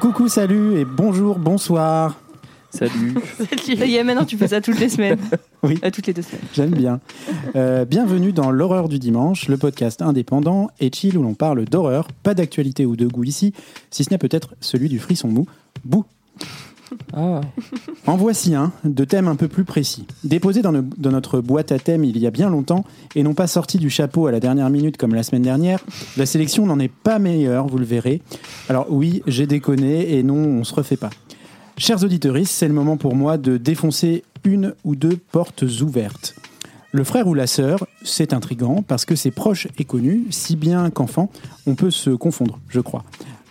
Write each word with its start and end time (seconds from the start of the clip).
Coucou, 0.00 0.28
salut 0.28 0.78
et 0.78 0.84
bonjour, 0.84 1.38
bonsoir. 1.38 2.14
Salut. 2.70 3.14
Ça 3.64 3.86
y 3.86 3.96
est, 3.96 4.04
maintenant 4.04 4.24
tu 4.24 4.36
fais 4.36 4.48
ça 4.48 4.60
toutes 4.60 4.78
les 4.78 4.88
semaines. 4.88 5.18
Oui. 5.62 5.80
Euh, 5.82 5.90
toutes 5.90 6.06
les 6.06 6.12
deux 6.12 6.22
semaines. 6.22 6.44
J'aime 6.54 6.70
bien. 6.70 7.00
Euh, 7.56 7.84
bienvenue 7.84 8.32
dans 8.32 8.52
L'horreur 8.52 8.88
du 8.88 9.00
dimanche, 9.00 9.48
le 9.48 9.56
podcast 9.56 10.00
indépendant 10.00 10.68
et 10.78 10.92
chill 10.94 11.18
où 11.18 11.22
l'on 11.22 11.34
parle 11.34 11.64
d'horreur, 11.64 12.06
pas 12.22 12.34
d'actualité 12.34 12.86
ou 12.86 12.94
de 12.94 13.06
goût 13.06 13.24
ici, 13.24 13.52
si 13.90 14.04
ce 14.04 14.10
n'est 14.10 14.18
peut-être 14.18 14.54
celui 14.60 14.88
du 14.88 15.00
frisson 15.00 15.26
mou. 15.26 15.46
Bouh 15.84 16.04
Ah. 17.12 17.40
En 18.06 18.16
voici 18.16 18.54
un, 18.54 18.72
de 18.84 19.04
thème 19.04 19.26
un 19.26 19.34
peu 19.34 19.48
plus 19.48 19.64
précis. 19.64 20.06
Déposé 20.22 20.62
dans, 20.62 20.70
no- 20.72 20.84
dans 20.96 21.10
notre 21.10 21.40
boîte 21.40 21.72
à 21.72 21.78
thème 21.78 22.04
il 22.04 22.16
y 22.18 22.26
a 22.26 22.30
bien 22.30 22.48
longtemps, 22.50 22.84
et 23.16 23.22
non 23.22 23.34
pas 23.34 23.46
sorti 23.48 23.78
du 23.78 23.90
chapeau 23.90 24.26
à 24.26 24.32
la 24.32 24.38
dernière 24.40 24.70
minute 24.70 24.96
comme 24.96 25.14
la 25.14 25.22
semaine 25.24 25.42
dernière, 25.42 25.80
la 26.16 26.26
sélection 26.26 26.66
n'en 26.66 26.78
est 26.78 26.92
pas 26.92 27.18
meilleure, 27.18 27.66
vous 27.66 27.78
le 27.78 27.84
verrez. 27.84 28.22
Alors 28.68 28.86
oui, 28.90 29.22
j'ai 29.26 29.46
déconné, 29.46 30.16
et 30.16 30.22
non, 30.22 30.36
on 30.36 30.64
se 30.64 30.74
refait 30.74 30.96
pas. 30.96 31.10
Chers 31.78 32.04
auditeurs, 32.04 32.36
c'est 32.44 32.68
le 32.68 32.74
moment 32.74 32.96
pour 32.96 33.14
moi 33.16 33.36
de 33.38 33.56
défoncer 33.56 34.22
une 34.44 34.74
ou 34.84 34.94
deux 34.96 35.16
portes 35.32 35.62
ouvertes. 35.82 36.34
Le 36.92 37.04
frère 37.04 37.26
ou 37.26 37.34
la 37.34 37.46
sœur, 37.46 37.86
c'est 38.02 38.32
intrigant 38.32 38.82
parce 38.86 39.04
que 39.04 39.16
c'est 39.16 39.30
proche 39.32 39.68
et 39.76 39.84
connu, 39.84 40.26
si 40.30 40.56
bien 40.56 40.88
qu'enfant, 40.90 41.30
on 41.66 41.74
peut 41.74 41.90
se 41.90 42.10
confondre, 42.10 42.58
je 42.68 42.80
crois. 42.80 43.04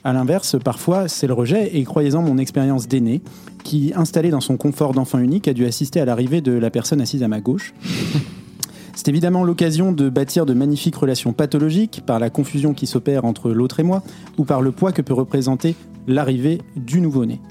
À 0.06 0.14
l'inverse, 0.14 0.56
parfois, 0.64 1.08
c'est 1.08 1.26
le 1.26 1.34
rejet, 1.34 1.76
et 1.76 1.84
croyez-en 1.84 2.22
mon 2.22 2.38
expérience 2.38 2.88
d'aîné, 2.88 3.24
qui, 3.64 3.92
installé 3.96 4.30
dans 4.30 4.40
son 4.40 4.56
confort 4.56 4.94
d'enfant 4.94 5.18
unique, 5.18 5.48
a 5.48 5.54
dû 5.54 5.66
assister 5.66 6.00
à 6.00 6.06
l'arrivée 6.06 6.42
de 6.42 6.52
la 6.52 6.70
personne 6.70 7.02
assise 7.02 7.24
à 7.24 7.28
ma 7.28 7.42
gauche. 7.42 7.74
C'est 8.96 9.08
évidemment 9.08 9.44
l'occasion 9.44 9.92
de 9.92 10.08
bâtir 10.10 10.46
de 10.46 10.54
magnifiques 10.54 10.96
relations 10.96 11.34
pathologiques 11.34 12.04
par 12.06 12.20
la 12.20 12.30
confusion 12.30 12.76
qui 12.76 12.86
s'opère 12.86 13.26
entre 13.26 13.50
l'autre 13.50 13.80
et 13.80 13.84
moi, 13.84 14.04
ou 14.38 14.46
par 14.46 14.62
le 14.62 14.72
poids 14.72 14.92
que 14.92 15.02
peut 15.02 15.16
représenter 15.16 15.76
l'arrivée 16.06 16.62
du 16.76 17.02
nouveau-né. 17.02 17.42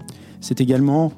C'est 0.40 0.60
également 0.60 1.12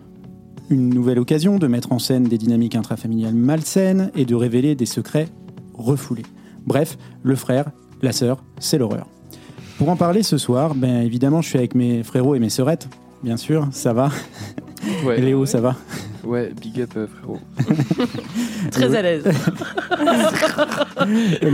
une 0.70 0.88
nouvelle 0.88 1.19
occasion 1.19 1.58
de 1.58 1.66
mettre 1.66 1.92
en 1.92 1.98
scène 1.98 2.25
des 2.25 2.38
dynamiques 2.38 2.77
intrafamiliales 2.77 3.34
malsaines 3.34 4.10
et 4.16 4.25
de 4.25 4.34
révéler 4.34 4.75
des 4.75 4.86
secrets 4.86 5.28
refoulés. 5.75 6.25
Bref, 6.66 6.97
le 7.22 7.36
frère, 7.36 7.72
la 8.00 8.12
sœur, 8.12 8.42
c'est 8.58 8.78
l'horreur. 8.78 9.06
Pour 9.78 9.88
en 9.91 9.96
parler 9.96 10.22
ce 10.22 10.38
soir, 10.38 10.74
ben 10.74 11.02
évidemment, 11.02 11.42
je 11.42 11.48
suis 11.48 11.58
avec 11.58 11.74
mes 11.74 12.02
frérots 12.02 12.34
et 12.34 12.38
mes 12.38 12.48
sœurettes. 12.48 12.88
Bien 13.22 13.36
sûr, 13.36 13.69
ça 13.72 13.92
va. 13.92 14.10
Ouais. 15.05 15.20
Léo, 15.20 15.46
ça 15.46 15.60
va. 15.60 15.74
Ouais, 16.24 16.52
big 16.60 16.80
up 16.80 16.91
euh, 16.96 17.06
frérot. 17.06 17.38
Très 18.70 18.94
à 18.94 19.02
l'aise. 19.02 19.24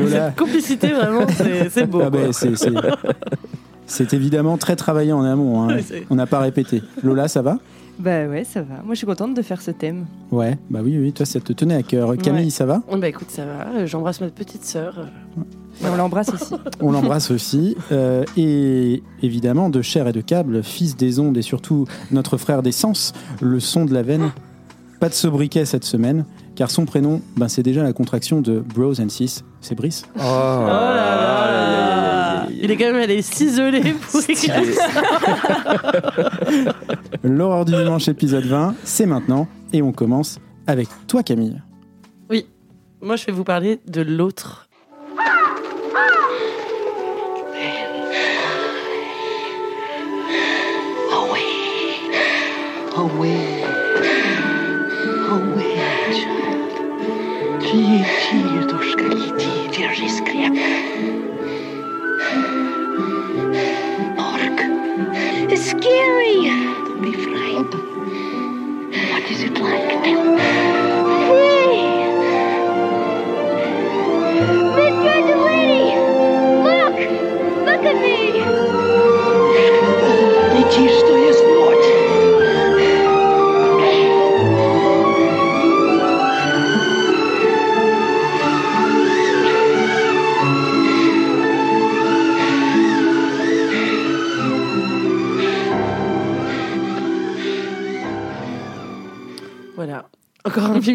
Cette 0.08 0.36
complicité, 0.36 0.88
vraiment, 0.92 1.26
c'est 1.70 1.86
beau. 1.86 2.00
ah 2.04 2.10
ben, 2.10 2.32
c'est, 2.32 2.56
c'est- 2.56 2.70
c'est 3.86 4.14
évidemment 4.14 4.56
très 4.56 4.76
travaillé 4.76 5.12
en 5.12 5.22
amont. 5.24 5.62
hein. 5.62 5.76
Ouais, 5.76 6.04
On 6.08 6.14
n'a 6.14 6.26
pas 6.26 6.38
répété. 6.40 6.82
Lola, 7.02 7.28
ça 7.28 7.42
va? 7.42 7.58
Bah 7.98 8.26
ouais, 8.26 8.44
ça 8.44 8.62
va. 8.62 8.76
Moi, 8.84 8.94
je 8.94 8.98
suis 8.98 9.06
contente 9.06 9.34
de 9.34 9.42
faire 9.42 9.60
ce 9.60 9.70
thème. 9.70 10.06
Ouais, 10.30 10.56
bah 10.70 10.80
oui, 10.82 10.96
oui, 10.98 11.12
toi, 11.12 11.26
ça 11.26 11.40
te 11.40 11.52
tenait 11.52 11.74
à 11.74 11.82
cœur. 11.82 12.16
Camille, 12.16 12.44
Ouais. 12.44 12.50
ça 12.50 12.64
va? 12.64 12.82
Bah 12.96 13.08
écoute, 13.08 13.30
ça 13.30 13.44
va. 13.44 13.84
J'embrasse 13.86 14.20
ma 14.20 14.28
petite 14.28 14.64
sœur. 14.64 15.08
Et 15.82 15.86
on 15.88 15.96
l'embrasse 15.96 16.32
aussi. 16.32 16.54
On 16.80 16.92
l'embrasse 16.92 17.30
aussi. 17.30 17.76
Euh, 17.90 18.24
et 18.36 19.02
évidemment, 19.22 19.68
de 19.68 19.82
chair 19.82 20.06
et 20.06 20.12
de 20.12 20.20
câble, 20.20 20.62
fils 20.62 20.96
des 20.96 21.18
ondes 21.18 21.36
et 21.36 21.42
surtout 21.42 21.86
notre 22.10 22.36
frère 22.36 22.62
des 22.62 22.72
sens, 22.72 23.12
le 23.40 23.60
son 23.60 23.84
de 23.84 23.94
la 23.94 24.02
veine. 24.02 24.30
Pas 25.00 25.08
de 25.08 25.14
sobriquet 25.14 25.64
cette 25.64 25.84
semaine, 25.84 26.24
car 26.54 26.70
son 26.70 26.84
prénom, 26.84 27.20
ben, 27.36 27.48
c'est 27.48 27.64
déjà 27.64 27.82
la 27.82 27.92
contraction 27.92 28.40
de 28.40 28.60
Bros 28.60 29.00
and 29.00 29.08
Sis. 29.08 29.42
C'est 29.60 29.74
Brice. 29.74 30.04
Oh, 30.16 30.20
Oh 30.20 30.24
là 30.24 30.74
là 32.44 32.46
Il 32.50 32.70
est 32.70 32.76
quand 32.76 32.92
même 32.92 33.02
allé 33.02 33.20
s'isoler 33.20 33.94
pour 33.94 34.20
écrire. 34.28 34.54
L'horreur 37.24 37.64
du 37.64 37.72
dimanche, 37.72 38.06
épisode 38.06 38.44
20, 38.44 38.76
c'est 38.84 39.06
maintenant. 39.06 39.48
Et 39.72 39.82
on 39.82 39.90
commence 39.92 40.38
avec 40.68 40.86
toi, 41.08 41.24
Camille. 41.24 41.60
Moi, 43.02 43.16
je 43.16 43.26
vais 43.26 43.32
vous 43.32 43.42
parler 43.42 43.80
de 43.88 44.00
l'autre. 44.00 44.68
child. 57.71 57.71
Тихо, 57.71 58.67
тихо, 58.67 59.07
лети, 59.15 59.69
держись 59.77 60.21
крепко. 60.21 60.71
Orc. 64.17 64.59
It's 65.51 65.69
scary. 65.71 66.49
Don't 66.85 67.01
be 67.01 67.13
frightened. 67.13 67.73
What 69.11 69.31
is 69.31 69.43
it 69.43 69.59
like? 69.59 70.05
Hey! 70.05 70.50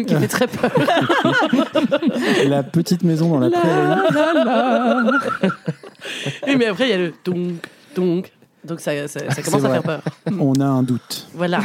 Qui 0.08 0.14
fait 0.16 0.28
très 0.28 0.46
peur. 0.46 0.70
La 2.46 2.62
petite 2.62 3.02
maison 3.04 3.30
dans 3.30 3.40
la 3.40 3.50
prairie. 3.50 4.00
Oui, 6.46 6.56
mais 6.56 6.66
après, 6.66 6.88
il 6.88 6.90
y 6.90 6.94
a 6.94 6.98
le 6.98 7.12
donc, 7.24 7.52
donc. 7.94 8.32
Donc 8.64 8.80
ça, 8.80 9.06
ça, 9.08 9.30
ça 9.30 9.42
commence 9.42 9.64
à 9.64 9.70
faire 9.70 9.82
peur. 9.82 10.02
On 10.38 10.52
a 10.60 10.64
un 10.66 10.82
doute. 10.82 11.28
Voilà. 11.34 11.60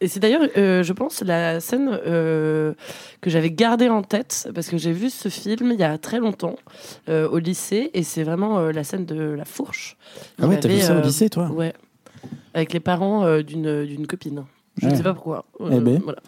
Et 0.00 0.08
c'est 0.08 0.18
d'ailleurs, 0.18 0.42
euh, 0.56 0.82
je 0.82 0.92
pense, 0.92 1.20
la 1.22 1.60
scène 1.60 1.90
euh, 2.06 2.72
que 3.20 3.30
j'avais 3.30 3.50
gardée 3.52 3.88
en 3.88 4.02
tête, 4.02 4.48
parce 4.54 4.68
que 4.68 4.76
j'ai 4.78 4.90
vu 4.90 5.10
ce 5.10 5.28
film 5.28 5.70
il 5.72 5.78
y 5.78 5.84
a 5.84 5.96
très 5.98 6.18
longtemps, 6.18 6.56
euh, 7.08 7.28
au 7.28 7.38
lycée, 7.38 7.90
et 7.94 8.02
c'est 8.02 8.24
vraiment 8.24 8.60
la 8.62 8.82
scène 8.84 9.04
de 9.04 9.14
la 9.20 9.44
fourche. 9.44 9.96
Ah 10.40 10.46
ouais, 10.48 10.58
t'as 10.58 10.68
vu 10.68 10.80
ça 10.80 10.98
au 10.98 11.02
lycée, 11.02 11.30
toi 11.30 11.48
Ouais. 11.52 11.72
Avec 12.54 12.72
les 12.72 12.80
parents 12.80 13.40
d'une 13.42 13.84
d'une 13.84 14.06
copine. 14.06 14.44
Je 14.78 14.86
ne 14.86 14.90
Ouais. 14.90 14.96
sais 14.96 15.02
pas 15.04 15.14
pourquoi. 15.14 15.44
Eh 15.70 15.78
ben. 15.78 16.00
voilà. 16.02 16.18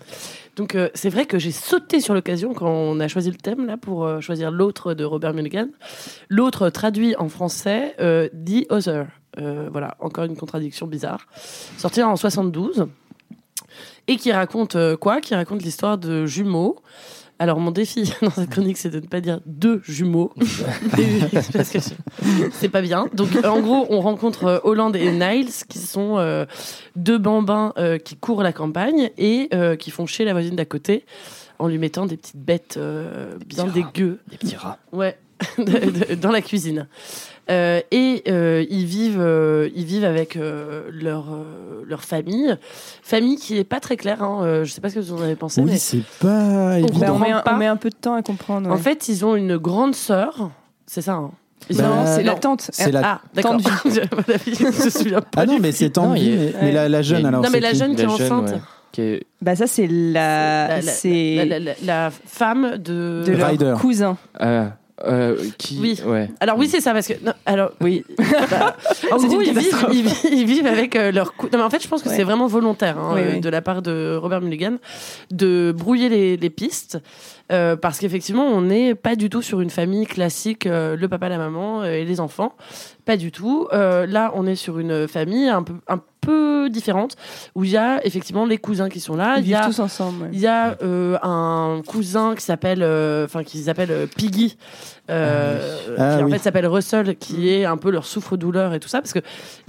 Donc 0.57 0.75
euh, 0.75 0.89
c'est 0.95 1.09
vrai 1.09 1.27
que 1.27 1.39
j'ai 1.39 1.51
sauté 1.51 2.01
sur 2.01 2.15
l'occasion 2.15 2.55
quand 2.55 2.71
on 2.71 3.01
a 3.01 3.09
choisi 3.09 3.31
le 3.31 3.37
thème 3.37 3.67
là 3.67 3.77
pour 3.77 4.05
euh, 4.05 4.21
choisir 4.21 4.51
l'autre 4.51 4.95
de 4.95 5.05
Robert 5.05 5.35
Mulligan. 5.35 5.69
L'autre 6.29 6.71
traduit 6.71 7.17
en 7.17 7.29
français 7.29 7.95
euh, 8.01 8.29
The 8.29 8.71
Other. 8.71 9.07
Voilà, 9.37 9.97
encore 9.99 10.25
une 10.25 10.37
contradiction 10.37 10.87
bizarre. 10.87 11.27
Sorti 11.77 12.01
en 12.05 12.15
72 12.15 12.87
et 14.07 14.15
qui 14.15 14.31
raconte 14.31 14.77
quoi? 15.01 15.21
Qui 15.21 15.35
raconte 15.35 15.63
l'histoire 15.63 15.99
de 15.99 16.25
jumeaux. 16.25 16.77
Alors 17.45 17.61
mon 17.61 17.73
défi 17.73 18.11
dans 18.23 18.31
cette 18.31 18.49
chronique, 18.49 18.79
c'est 18.79 18.89
de 18.89 19.01
ne 19.01 19.07
pas 19.07 19.21
dire 19.21 19.39
deux 19.45 19.83
jumeaux, 19.85 20.33
parce 21.53 21.69
que 21.69 21.79
c'est 22.53 22.71
pas 22.71 22.81
bien. 22.81 23.07
Donc 23.13 23.29
en 23.45 23.61
gros, 23.61 23.85
on 23.91 24.01
rencontre 24.01 24.45
euh, 24.47 24.59
Holland 24.65 24.97
et 24.97 25.11
Niles, 25.13 25.51
qui 25.69 25.79
sont 25.79 26.17
euh, 26.17 26.47
deux 26.97 27.19
bambins 27.19 27.75
euh, 27.77 27.99
qui 27.99 28.17
courent 28.17 28.43
la 28.43 28.55
campagne 28.55 29.11
et 29.19 29.51
euh, 29.53 29.77
qui 29.77 29.91
font 29.91 30.07
chier 30.07 30.25
la 30.25 30.33
voisine 30.33 30.57
d'à 30.57 30.65
côté 30.65 31.05
en 31.59 31.69
lui 31.69 31.77
mettant 31.77 32.07
des 32.07 32.17
petites 32.17 32.39
bêtes 32.39 32.79
bien 32.79 33.67
petits 33.67 33.83
rats. 33.83 33.91
dégueu. 33.93 34.21
Des 34.31 34.39
petits 34.39 34.57
rats. 34.57 34.79
Ouais, 34.93 35.19
dans 36.23 36.31
la 36.31 36.41
cuisine. 36.41 36.89
Euh, 37.51 37.81
et 37.91 38.23
euh, 38.29 38.65
ils 38.71 38.87
vivent, 38.87 39.21
euh, 39.21 39.69
ils 39.75 39.85
vivent 39.85 40.05
avec 40.07 40.37
euh, 40.37 40.89
leur 40.93 41.27
euh, 41.35 41.85
leur 41.87 42.03
famille, 42.03 42.57
famille 43.03 43.37
qui 43.37 43.59
est 43.59 43.65
pas 43.65 43.81
très 43.81 43.97
claire. 43.97 44.23
Hein, 44.23 44.41
euh, 44.43 44.65
je 44.65 44.73
sais 44.73 44.81
pas 44.81 44.89
ce 44.89 44.95
que 44.95 45.01
vous 45.01 45.13
en 45.13 45.21
avez 45.23 45.37
pensé, 45.37 45.61
Oui, 45.61 45.71
mais 45.73 45.77
c'est 45.79 46.03
pas 46.21 46.79
évident. 46.79 46.99
Bah, 47.01 47.13
on, 47.13 47.19
met 47.19 47.31
un, 47.33 47.41
pas. 47.41 47.55
on 47.55 47.59
met 47.59 47.67
un 47.67 47.77
peu 47.77 47.91
de 47.91 47.97
temps 47.97 48.15
à 48.15 48.23
comprendre. 48.23 48.71
en 48.71 48.77
fait, 48.79 49.09
ils 49.09 49.25
ont 49.27 49.37
une 49.37 49.59
grande 49.59 49.95
sœur. 49.95 50.51
C'est 50.87 51.03
ça. 51.03 51.15
Hein 51.15 51.33
Bah, 51.77 51.83
non, 51.83 52.03
c'est 52.07 52.23
la 52.23 52.35
tante. 52.35 52.69
c'est 52.73 52.91
la- 52.93 53.03
Ah, 53.05 53.21
d'accord. 53.35 53.59
Tante 53.61 53.73
je 54.47 54.65
me 54.67 54.91
souviens 54.91 55.21
pas. 55.21 55.43
Ah 55.43 55.47
non, 55.47 55.59
mais 55.61 55.73
c'est 55.73 55.91
tant 55.91 56.09
Non, 56.09 56.15
il 56.15 56.25
y 56.29 56.33
a- 56.33 56.37
mais, 56.37 56.53
mais 56.63 56.73
la, 56.73 56.89
la 56.89 57.03
jeune 57.03 57.27
alors. 57.27 57.43
Non, 57.43 57.51
mais 57.53 57.61
la 57.61 57.73
qui 57.73 57.77
jeune 57.79 57.95
qui 57.95 58.03
est 58.03 58.07
enceinte. 58.07 58.51
ouais. 58.53 58.61
Qui 58.93 59.01
est- 59.03 59.27
Bah 59.43 59.57
ça 59.57 59.67
c'est 59.67 59.87
la, 59.89 60.69
La, 60.69 60.77
la- 60.77 60.83
c'est 60.83 61.35
la- 61.37 61.45
la- 61.45 61.59
la- 61.59 61.75
la 61.85 62.11
femme 62.11 62.79
de. 62.79 63.23
de 63.27 63.33
leur 63.65 63.79
cousin. 63.81 64.17
Ah, 64.39 64.77
Euh, 65.05 65.37
qui 65.59 65.79
Oui. 65.81 66.01
Ouais. 66.07 66.31
Alors 66.39 66.57
oui, 66.57 66.69
c'est 66.69 66.81
ça 66.81 66.93
parce 66.93 67.09
que 67.09 67.15
non, 67.25 67.33
alors 67.47 67.73
Oui. 67.81 68.05
bah, 68.51 68.77
en 69.11 69.17
gros, 69.17 69.41
ils 69.41 69.53
vivent, 69.53 69.87
ils, 69.93 70.03
vivent, 70.03 70.15
ils 70.31 70.47
vivent 70.47 70.67
avec 70.67 70.95
euh, 70.95 71.11
leur 71.11 71.35
cou- 71.35 71.49
Non 71.53 71.59
mais 71.59 71.65
en 71.65 71.71
fait, 71.71 71.83
je 71.83 71.89
pense 71.89 72.01
que 72.03 72.09
Ouais. 72.09 72.15
c'est 72.17 72.23
vraiment 72.23 72.47
volontaire 72.47 72.97
hein, 72.97 73.11
Oui, 73.15 73.21
euh, 73.23 73.31
oui. 73.35 73.41
de 73.41 73.49
la 73.49 73.61
part 73.61 73.83
de 73.83 74.17
Robert 74.17 74.41
Mulligan 74.41 74.77
de 75.33 75.75
brouiller 75.77 76.09
les, 76.09 76.37
les 76.37 76.51
pistes 76.51 76.99
euh, 77.53 77.77
parce 77.77 77.99
qu'effectivement, 77.99 78.47
on 78.47 78.63
n'est 78.63 78.95
pas 78.95 79.17
du 79.17 79.29
tout 79.31 79.43
sur 79.43 79.61
une 79.61 79.71
famille 79.71 80.07
classique, 80.07 80.67
euh, 80.67 80.97
le 80.97 81.09
papa, 81.09 81.29
la 81.29 81.39
maman 81.39 81.83
euh, 81.83 81.93
et 81.93 82.05
les 82.05 82.21
enfants. 82.21 82.55
Pas 83.05 83.17
du 83.19 83.31
tout. 83.33 83.69
Euh, 83.73 84.07
là, 84.07 84.33
on 84.35 84.47
est 84.47 84.55
sur 84.55 84.79
une 84.79 85.07
famille 85.09 85.49
un 85.49 85.63
peu, 85.63 85.75
un 85.89 86.01
peu 86.23 86.71
différente 86.71 87.17
où 87.55 87.65
il 87.65 87.71
y 87.71 87.77
a 87.77 88.05
effectivement 88.07 88.47
les 88.47 88.57
cousins 88.57 88.89
qui 88.89 88.99
sont 89.01 89.15
là. 89.15 89.35
Ils 89.37 89.41
Il 89.41 89.45
y 89.45 89.47
vivent 89.49 89.57
a 89.63 89.67
tous 89.67 89.79
ensemble. 89.81 90.23
ouais. 90.23 90.29
il 90.33 90.41
y 90.41 90.47
a 90.47 90.79
euh, 90.83 91.19
un 91.23 91.83
cousin 91.87 92.35
qui 92.35 92.43
s'appelle, 92.43 92.83
euh, 92.83 93.27
enfin 93.27 93.45
qui 93.45 93.59
s'appelle 93.59 93.91
euh, 93.91 94.07
Piggy, 94.07 94.57
euh, 95.11 95.79
Ah 95.99 96.17
qui 96.17 96.23
en 96.23 96.27
oui. 96.27 96.33
fait 96.33 96.39
s'appelle 96.39 96.67
Russell, 96.67 97.17
qui 97.17 97.51
est 97.51 97.67
un 97.67 97.77
peu 97.77 97.91
leur 97.91 98.07
souffre-douleur 98.07 98.73
et 98.73 98.81
tout 98.81 98.89
ça, 98.89 99.03
parce 99.03 99.13
que 99.13 99.19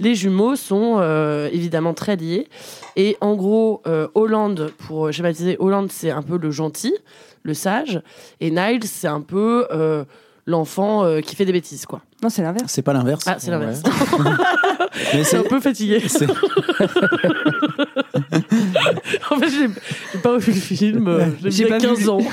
les 0.00 0.14
jumeaux 0.14 0.56
sont 0.56 0.96
euh, 0.98 1.50
évidemment 1.52 1.92
très 1.92 2.16
liés. 2.16 2.48
Et 2.96 3.18
en 3.20 3.34
gros, 3.34 3.82
euh, 3.86 4.08
Hollande, 4.14 4.72
pour 4.78 5.12
schématiser, 5.12 5.56
Hollande 5.58 5.90
c'est 5.92 6.10
un 6.10 6.22
peu 6.22 6.38
le 6.38 6.50
gentil, 6.50 6.94
le 7.46 7.54
sage, 7.54 8.00
et 8.40 8.50
Niles 8.50 8.84
c'est 8.84 9.08
un 9.08 9.20
peu 9.20 9.66
euh, 9.70 10.04
l'enfant 10.46 11.04
euh, 11.04 11.20
qui 11.20 11.36
fait 11.36 11.44
des 11.44 11.52
bêtises, 11.52 11.86
quoi. 11.86 12.02
Non, 12.22 12.30
c'est 12.30 12.42
l'inverse. 12.42 12.72
C'est 12.72 12.82
pas 12.82 12.92
l'inverse. 12.92 13.24
Ah, 13.26 13.36
c'est 13.38 13.50
l'inverse. 13.50 13.82
Mais 15.14 15.24
C'est 15.24 15.36
un 15.36 15.42
peu 15.42 15.60
fatigué. 15.60 16.02
En 19.30 19.38
fait, 19.38 19.48
j'ai 19.50 19.68
j'ai 20.12 20.18
pas 20.20 20.32
revu 20.32 20.52
le 20.52 20.60
film. 20.60 21.08
euh, 21.08 21.26
J'ai 21.42 21.50
J'ai 21.50 21.64
vu 21.64 21.70
il 21.70 21.82
y 21.82 21.86
a 21.86 21.88
pas 21.88 21.94
vu 21.94 21.94
15 21.96 22.08
ans. 22.08 22.18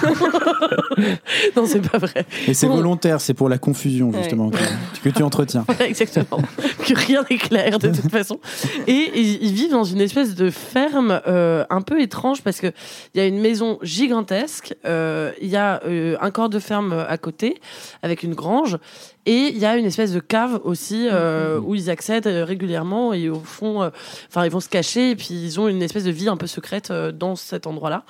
non, 1.55 1.65
c'est 1.65 1.81
pas 1.89 1.97
vrai. 1.97 2.25
Mais 2.47 2.53
c'est 2.53 2.67
Bon. 2.67 2.75
volontaire, 2.77 3.21
c'est 3.21 3.33
pour 3.33 3.49
la 3.49 3.57
confusion 3.57 4.11
justement 4.13 4.49
que, 4.49 4.57
que 5.03 5.09
tu 5.09 5.23
entretiens. 5.23 5.65
Ouais, 5.79 5.89
Exactement. 5.89 6.41
que 6.85 6.93
rien 6.95 7.23
n'est 7.29 7.37
clair 7.37 7.79
de 7.79 7.89
toute 7.89 8.11
façon. 8.11 8.39
Et 8.87 9.11
ils, 9.15 9.43
ils 9.43 9.53
vivent 9.53 9.71
dans 9.71 9.83
une 9.83 10.01
espèce 10.01 10.35
de 10.35 10.49
ferme 10.49 11.21
euh, 11.27 11.65
un 11.69 11.81
peu 11.81 12.01
étrange 12.01 12.41
parce 12.41 12.59
que 12.59 12.67
il 13.13 13.17
y 13.17 13.21
a 13.21 13.25
une 13.27 13.39
maison 13.39 13.79
gigantesque, 13.81 14.75
euh, 14.85 15.31
il 15.41 15.49
y 15.49 15.55
a 15.57 15.81
euh, 15.85 16.15
un 16.21 16.31
corps 16.31 16.49
de 16.49 16.59
ferme 16.59 16.93
à 17.07 17.17
côté 17.17 17.59
avec 18.01 18.23
une 18.23 18.33
grange. 18.33 18.77
Et 19.25 19.49
il 19.49 19.57
y 19.57 19.65
a 19.65 19.77
une 19.77 19.85
espèce 19.85 20.11
de 20.11 20.19
cave 20.19 20.59
aussi 20.63 21.07
euh, 21.09 21.59
où 21.59 21.75
ils 21.75 21.89
accèdent 21.89 22.27
euh, 22.27 22.43
régulièrement 22.43 23.13
et 23.13 23.29
au 23.29 23.39
fond, 23.39 23.81
euh, 23.81 23.89
enfin 24.27 24.43
ils 24.45 24.51
vont 24.51 24.59
se 24.59 24.67
cacher 24.67 25.11
et 25.11 25.15
puis 25.15 25.29
ils 25.31 25.59
ont 25.59 25.69
une 25.69 25.81
espèce 25.81 26.03
de 26.03 26.11
vie 26.11 26.27
un 26.27 26.35
peu 26.35 26.47
secrète 26.47 26.91
euh, 26.91 27.11
dans 27.11 27.35
cet 27.35 27.65
endroit-là. 27.65 28.03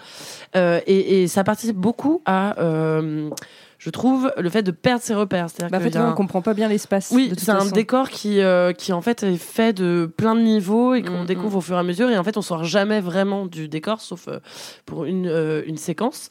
Euh, 0.56 0.80
et, 0.88 1.24
et 1.24 1.28
ça 1.28 1.44
participe 1.44 1.76
beaucoup 1.76 2.22
à, 2.26 2.60
euh, 2.60 3.30
je 3.84 3.90
trouve, 3.90 4.32
le 4.38 4.50
fait 4.50 4.64
de 4.64 4.72
perdre 4.72 5.02
ses 5.04 5.14
repères. 5.14 5.50
C'est-à-dire 5.50 5.72
Bah, 5.78 5.78
en 5.86 5.90
fait, 5.90 5.98
on 5.98 6.02
un- 6.12 6.14
comprend 6.14 6.42
pas 6.42 6.54
bien 6.54 6.70
l'espace. 6.70 7.10
oui, 7.14 7.34
c'est 7.38 7.50
un 7.52 7.60
façon. 7.60 7.72
décor 7.76 8.10
qui, 8.10 8.40
euh, 8.40 8.72
qui 8.72 8.94
en 8.94 9.02
fait 9.02 9.24
est 9.24 9.36
fait 9.36 9.74
de 9.74 10.10
plein 10.16 10.36
de 10.36 10.42
niveaux 10.42 10.94
et 10.94 11.02
qu'on 11.02 11.24
Mm, 11.24 11.26
découvre 11.26 11.58
au 11.58 11.62
fur 11.62 11.76
et 11.76 11.80
à 11.80 11.84
mesure. 11.84 12.10
Et 12.10 12.18
en 12.18 12.24
fait, 12.24 12.38
on 12.38 12.42
sort 12.42 12.64
jamais 12.64 13.02
vraiment 13.02 13.46
du 13.46 13.68
décor, 13.68 14.00
sauf 14.00 14.30
euh, 14.30 14.40
pour 14.86 15.04
une, 15.04 15.28
euh, 15.28 15.64
une 15.68 15.76
séquence. 15.78 16.30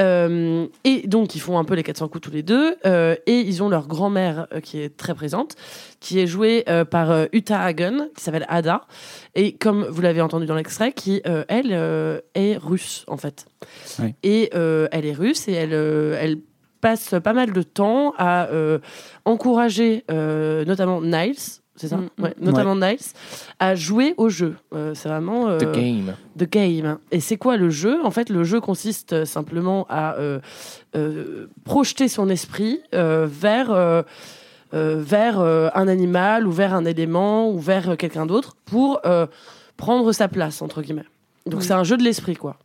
Euh, 0.00 0.66
et 0.84 1.06
donc, 1.06 1.34
ils 1.34 1.40
font 1.40 1.58
un 1.58 1.64
peu 1.64 1.74
les 1.74 1.82
400 1.82 2.08
coups 2.08 2.22
tous 2.22 2.30
les 2.30 2.42
deux. 2.42 2.76
euh, 2.86 3.14
et 3.26 3.40
ils 3.40 3.62
ont 3.62 3.68
leur 3.68 3.86
grand-mère 3.86 4.46
euh, 4.54 4.60
qui 4.60 4.80
est 4.80 4.96
très 4.96 5.14
présente, 5.14 5.54
qui 6.00 6.18
est 6.20 6.26
jouée 6.26 6.64
euh, 6.68 6.84
par 6.84 7.10
euh, 7.10 7.26
Uta 7.32 7.60
Hagen, 7.60 8.08
qui 8.16 8.22
s'appelle 8.24 8.46
Ada. 8.48 8.82
Et 9.34 9.52
comme 9.52 9.84
vous 9.84 10.00
l'avez 10.02 10.20
entendu 10.20 10.46
dans 10.46 10.54
l'extrait, 10.54 10.92
qui, 10.92 11.20
euh, 11.26 11.44
elle, 11.48 11.70
euh, 11.72 12.20
est 12.34 12.56
russe, 12.56 13.04
en 13.08 13.16
fait. 13.16 13.46
Et 14.22 14.50
euh, 14.54 14.88
elle 14.92 15.06
est 15.06 15.12
russe 15.12 15.48
et 15.48 15.52
elle, 15.52 15.72
euh, 15.72 16.16
elle 16.20 16.38
passe 16.80 17.14
pas 17.22 17.32
mal 17.32 17.52
de 17.52 17.62
temps 17.62 18.14
à 18.18 18.46
euh, 18.46 18.78
encourager 19.24 20.04
euh, 20.10 20.64
notamment 20.64 21.00
Niles, 21.02 21.34
c'est 21.78 21.88
ça 21.88 21.96
Mm, 21.98 22.08
Ouais, 22.22 22.34
Notamment 22.40 22.74
Niles, 22.76 22.98
à 23.58 23.74
jouer 23.74 24.14
au 24.16 24.28
jeu. 24.30 24.56
Euh, 24.74 24.94
c'est 24.94 25.08
vraiment... 25.10 25.48
euh, 25.48 25.58
The 25.58 25.72
Game. 25.74 26.14
The 26.38 26.50
Game. 26.50 26.98
Et 27.10 27.20
c'est 27.20 27.36
quoi 27.36 27.56
le 27.58 27.68
jeu? 27.70 27.98
En 28.04 28.10
fait, 28.10 28.30
le 28.30 28.44
jeu 28.44 28.60
consiste 28.60 29.24
simplement 29.26 29.86
à 29.90 30.14
euh, 30.14 30.40
euh, 30.94 31.48
projeter 31.64 32.08
son 32.08 32.28
esprit 32.30 32.80
euh, 32.94 33.26
vers, 33.30 33.70
vers 34.72 35.40
euh, 35.40 35.68
un 35.74 35.88
animal 35.88 36.46
ou 36.46 36.50
vers 36.52 36.74
un 36.74 36.84
élément 36.84 37.50
ou 37.50 37.58
vers 37.58 37.90
euh, 37.90 37.96
quelqu'un 37.96 38.26
d'autre 38.26 38.56
pour 38.64 39.00
euh, 39.04 39.26
prendre 39.76 40.12
sa 40.12 40.28
place, 40.28 40.62
entre 40.62 40.82
guillemets. 40.82 41.04
Donc 41.46 41.60
Oui. 41.60 41.66
c'est 41.66 41.74
un 41.74 41.84
jeu 41.84 41.96
de 41.96 42.02
l'esprit, 42.02 42.36
quoi. 42.36 42.56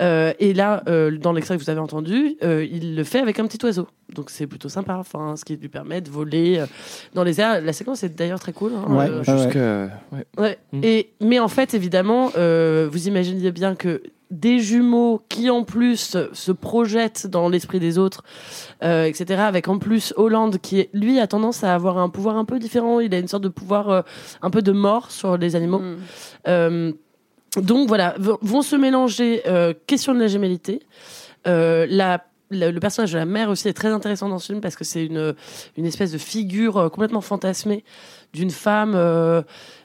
Euh, 0.00 0.32
et 0.38 0.54
là, 0.54 0.82
euh, 0.88 1.16
dans 1.18 1.32
l'extrait 1.32 1.56
que 1.58 1.62
vous 1.62 1.70
avez 1.70 1.80
entendu, 1.80 2.36
euh, 2.44 2.64
il 2.70 2.94
le 2.94 3.04
fait 3.04 3.18
avec 3.18 3.38
un 3.40 3.46
petit 3.46 3.64
oiseau. 3.64 3.88
Donc 4.14 4.30
c'est 4.30 4.46
plutôt 4.46 4.68
sympa, 4.68 4.96
enfin, 4.96 5.34
ce 5.36 5.44
qui 5.44 5.56
lui 5.56 5.68
permet 5.68 6.00
de 6.00 6.08
voler 6.10 6.58
euh, 6.58 6.66
dans 7.14 7.24
les 7.24 7.40
airs. 7.40 7.60
La 7.60 7.72
séquence 7.72 8.02
est 8.04 8.16
d'ailleurs 8.16 8.38
très 8.40 8.52
cool. 8.52 8.72
hein, 8.76 8.84
Ouais, 8.94 9.08
euh, 9.10 9.18
ouais. 9.18 9.24
Jusque. 9.44 9.56
ouais. 9.56 10.26
Ouais. 10.38 10.58
Mm. 10.72 10.80
Et, 10.84 11.10
mais 11.20 11.38
en 11.40 11.48
fait, 11.48 11.74
évidemment, 11.74 12.30
euh, 12.36 12.88
vous 12.90 13.08
imaginez 13.08 13.50
bien 13.50 13.74
que 13.74 14.02
des 14.30 14.58
jumeaux 14.58 15.22
qui, 15.30 15.48
en 15.48 15.64
plus, 15.64 16.16
se 16.34 16.52
projettent 16.52 17.26
dans 17.26 17.48
l'esprit 17.48 17.80
des 17.80 17.96
autres, 17.96 18.22
euh, 18.84 19.04
etc., 19.04 19.40
avec 19.40 19.68
en 19.68 19.78
plus 19.78 20.12
Hollande 20.16 20.58
qui, 20.58 20.80
est- 20.80 20.90
lui, 20.92 21.18
a 21.18 21.26
tendance 21.26 21.64
à 21.64 21.74
avoir 21.74 21.96
un 21.96 22.10
pouvoir 22.10 22.36
un 22.36 22.44
peu 22.44 22.58
différent. 22.58 23.00
Il 23.00 23.14
a 23.14 23.18
une 23.18 23.26
sorte 23.28 23.42
de 23.44 23.48
pouvoir 23.48 23.88
euh, 23.88 24.02
un 24.42 24.50
peu 24.50 24.60
de 24.60 24.70
mort 24.72 25.10
sur 25.10 25.38
les 25.38 25.56
animaux. 25.56 25.78
Mm. 25.78 25.96
Euh, 26.46 26.92
donc 27.56 27.88
voilà, 27.88 28.14
vont 28.18 28.62
se 28.62 28.76
mélanger 28.76 29.42
euh, 29.46 29.72
question 29.86 30.14
de 30.14 30.20
la 30.20 30.26
gémellité. 30.26 30.82
Euh, 31.46 31.86
la, 31.88 32.24
le 32.50 32.78
personnage 32.78 33.12
de 33.12 33.18
la 33.18 33.24
mère 33.24 33.48
aussi 33.48 33.68
est 33.68 33.72
très 33.72 33.88
intéressant 33.88 34.28
dans 34.28 34.38
ce 34.38 34.46
film 34.46 34.60
parce 34.60 34.76
que 34.76 34.84
c'est 34.84 35.04
une, 35.04 35.34
une 35.76 35.86
espèce 35.86 36.12
de 36.12 36.18
figure 36.18 36.76
euh, 36.76 36.88
complètement 36.88 37.20
fantasmée 37.20 37.84
d'une 38.34 38.50
femme. 38.50 38.94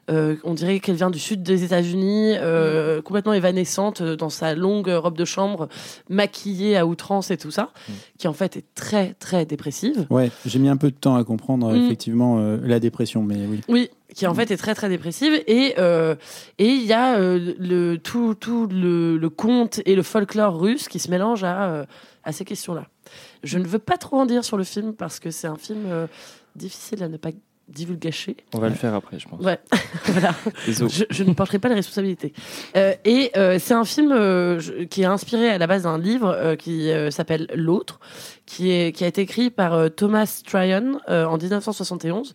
Euh, 0.09 0.35
on 0.43 0.53
dirait 0.53 0.79
qu'elle 0.79 0.95
vient 0.95 1.09
du 1.09 1.19
sud 1.19 1.43
des 1.43 1.63
États-Unis, 1.63 2.33
euh, 2.37 3.01
complètement 3.01 3.33
évanescente 3.33 4.01
euh, 4.01 4.15
dans 4.15 4.29
sa 4.29 4.53
longue 4.55 4.87
robe 4.89 5.17
de 5.17 5.25
chambre, 5.25 5.69
maquillée 6.09 6.75
à 6.77 6.85
outrance 6.85 7.31
et 7.31 7.37
tout 7.37 7.51
ça, 7.51 7.71
qui 8.17 8.27
en 8.27 8.33
fait 8.33 8.57
est 8.57 8.65
très 8.75 9.13
très 9.15 9.45
dépressive. 9.45 10.05
Ouais, 10.09 10.31
j'ai 10.45 10.59
mis 10.59 10.69
un 10.69 10.77
peu 10.77 10.91
de 10.91 10.95
temps 10.95 11.15
à 11.15 11.23
comprendre 11.23 11.71
Mm. 11.73 11.85
effectivement 11.85 12.39
euh, 12.39 12.57
la 12.63 12.79
dépression, 12.79 13.23
mais 13.23 13.37
oui. 13.47 13.61
Oui, 13.69 13.89
qui 14.13 14.27
en 14.27 14.33
fait 14.33 14.51
est 14.51 14.57
très 14.57 14.75
très 14.75 14.89
dépressive 14.89 15.41
et 15.47 15.75
euh, 15.79 16.15
et 16.59 16.67
il 16.67 16.83
y 16.85 16.93
a 16.93 17.17
euh, 17.17 17.53
le 17.57 17.95
tout 17.97 18.35
tout 18.35 18.67
le, 18.67 19.17
le 19.17 19.29
conte 19.29 19.79
et 19.85 19.95
le 19.95 20.03
folklore 20.03 20.59
russe 20.59 20.87
qui 20.87 20.99
se 20.99 21.09
mélangent 21.09 21.43
à 21.43 21.63
euh, 21.71 21.85
à 22.23 22.31
ces 22.31 22.45
questions-là. 22.45 22.87
Je 23.43 23.57
ne 23.57 23.65
veux 23.65 23.79
pas 23.79 23.97
trop 23.97 24.17
en 24.17 24.25
dire 24.25 24.43
sur 24.45 24.57
le 24.57 24.63
film 24.63 24.93
parce 24.93 25.19
que 25.19 25.31
c'est 25.31 25.47
un 25.47 25.57
film 25.57 26.07
difficile 26.55 27.03
à 27.03 27.09
ne 27.09 27.17
pas 27.17 27.31
divulgacher. 27.69 28.37
On 28.53 28.59
va 28.59 28.69
le 28.69 28.75
faire 28.75 28.93
après, 28.93 29.19
je 29.19 29.27
pense. 29.27 29.41
Ouais, 29.41 29.59
voilà. 30.05 30.35
Je, 30.67 31.05
je 31.09 31.23
ne 31.23 31.33
porterai 31.33 31.59
pas 31.59 31.69
les 31.69 31.75
responsabilités. 31.75 32.33
Euh, 32.75 32.93
et 33.05 33.31
euh, 33.37 33.57
c'est 33.59 33.73
un 33.73 33.85
film 33.85 34.11
euh, 34.11 34.59
qui 34.89 35.01
est 35.01 35.05
inspiré 35.05 35.49
à 35.49 35.57
la 35.57 35.67
base 35.67 35.83
d'un 35.83 35.97
livre 35.97 36.55
qui 36.55 36.91
s'appelle 37.09 37.47
L'autre, 37.55 37.99
qui, 38.45 38.71
est, 38.71 38.91
qui 38.91 39.03
a 39.03 39.07
été 39.07 39.21
écrit 39.21 39.49
par 39.49 39.89
Thomas 39.95 40.41
Tryon 40.45 40.99
en 41.07 41.37
1971. 41.37 42.33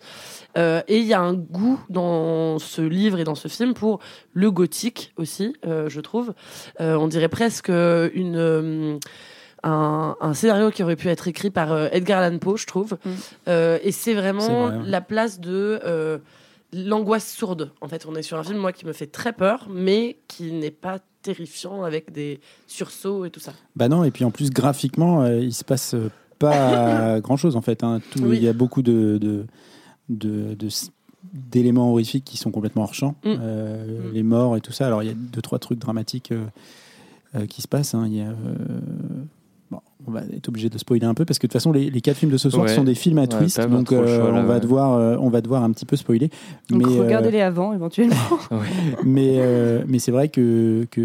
Euh, 0.57 0.83
et 0.89 0.99
il 0.99 1.05
y 1.05 1.15
a 1.15 1.21
un 1.21 1.35
goût 1.35 1.79
dans 1.89 2.59
ce 2.59 2.81
livre 2.81 3.19
et 3.19 3.25
dans 3.25 3.35
ce 3.35 3.49
film 3.49 3.75
pour 3.75 4.01
le 4.33 4.51
gothique 4.51 5.13
aussi, 5.17 5.55
je 5.65 6.01
trouve. 6.01 6.35
On 6.79 7.09
dirait 7.09 7.29
presque 7.29 7.69
une. 7.69 8.99
Un, 9.69 10.17
un 10.21 10.35
scénario 10.35 10.71
qui 10.71 10.83
aurait 10.83 10.97
pu 10.97 11.09
être 11.09 11.29
écrit 11.29 11.51
par 11.51 11.73
euh, 11.73 11.89
Edgar 11.93 12.21
Allan 12.23 12.39
Poe, 12.39 12.57
je 12.57 12.67
trouve. 12.67 12.99
Mm. 13.05 13.11
Euh, 13.49 13.79
et 13.83 13.93
c'est 13.93 14.15
vraiment 14.15 14.41
C'est 14.41 14.53
vrai, 14.53 14.77
ouais. 14.79 14.83
la 14.91 15.01
place 15.01 15.39
de 15.41 15.81
euh, 15.85 16.19
l'angoisse 16.73 17.31
sourde. 17.33 17.71
En 17.81 17.89
fait, 17.89 18.07
on 18.09 18.15
est 18.15 18.23
sur 18.23 18.39
un 18.39 18.45
film, 18.45 18.59
moi, 18.59 18.73
qui 18.73 18.85
me 18.87 18.93
fait 18.93 19.07
très 19.07 19.33
peur, 19.33 19.69
mais 19.71 20.19
qui 20.29 20.53
n'est 20.53 20.71
pas 20.71 20.99
terrifiant 21.23 21.83
avec 21.83 22.13
des 22.13 22.41
sursauts 22.67 23.25
et 23.25 23.31
tout 23.31 23.41
ça. 23.41 23.53
Bah 23.77 23.89
non, 23.89 24.05
et 24.05 24.11
puis 24.11 24.25
en 24.25 24.31
plus 24.31 24.51
graphiquement, 24.51 25.23
euh, 25.23 25.39
il 25.41 25.53
se 25.53 25.65
passe 25.65 25.95
pas 26.39 27.21
grand 27.21 27.37
chose 27.37 27.57
en 27.57 27.61
fait. 27.63 27.83
hein. 27.85 28.01
Tout- 28.13 28.21
Oui. 28.23 28.37
Il 28.37 28.43
y 28.45 28.49
a 28.49 28.53
beaucoup 28.53 28.83
de, 28.83 29.19
de, 29.19 29.45
de- 30.09 30.55
de 30.55 30.67
s- 30.67 30.91
d'éléments 31.33 31.91
horrifiques 31.91 32.25
qui 32.25 32.37
sont 32.37 32.51
complètement 32.51 32.83
hors 32.85 32.95
champ. 32.95 33.17
Mm. 33.25 33.35
Euh, 33.41 33.85
Mm. 33.89 34.13
Les 34.15 34.23
morts 34.23 34.57
et 34.57 34.61
tout 34.61 34.73
ça. 34.73 34.87
Alors 34.87 35.03
il 35.03 35.09
y 35.09 35.13
a 35.13 35.15
deux, 35.17 35.43
trois 35.43 35.59
trucs 35.59 35.79
dramatiques 35.81 36.31
euh, 36.33 36.45
euh, 37.35 37.47
qui 37.47 37.61
se 37.63 37.69
passent. 37.69 37.95
hein. 37.95 38.05
Il 38.07 38.15
y 38.15 38.21
a, 38.21 38.29
euh, 38.29 38.35
bon, 38.35 39.27
on 40.07 40.11
va 40.13 40.21
être 40.33 40.49
obligé 40.49 40.69
de 40.69 40.79
spoiler 40.79 41.05
un 41.07 41.15
peu 41.15 41.25
parce 41.25 41.39
que 41.39 41.47
de 41.47 41.51
toute 41.53 41.61
façon, 41.61 41.73
les, 41.73 41.91
les 41.91 42.01
quatre 42.01 42.17
films 42.19 42.31
de 42.31 42.37
ce 42.37 42.49
soir 42.51 42.65
Ouais. 42.67 42.75
sont 42.75 42.85
des 42.85 42.95
films 42.95 43.19
à 43.19 43.23
Ouais, 43.23 43.27
twist. 43.29 43.61
donc 43.69 43.93
euh, 43.93 44.07
choix, 44.21 44.31
là, 44.33 44.41
on, 44.41 44.45
va 44.45 44.55
ouais. 44.55 44.61
devoir, 44.61 44.93
euh, 44.95 45.17
on 45.21 45.29
va 45.29 45.41
devoir 45.41 45.63
un 45.65 45.71
petit 45.73 45.85
peu 45.87 45.97
spoiler. 45.97 46.31
Donc 46.71 46.87
mais, 46.87 46.97
euh, 46.97 47.03
regardez-les 47.03 47.41
avant, 47.41 47.73
éventuellement. 47.75 48.15
mais, 49.05 49.35
euh, 49.39 49.83
mais 49.87 49.99
c'est 49.99 50.13
vrai 50.13 50.29
que, 50.29 50.87
que 50.91 51.01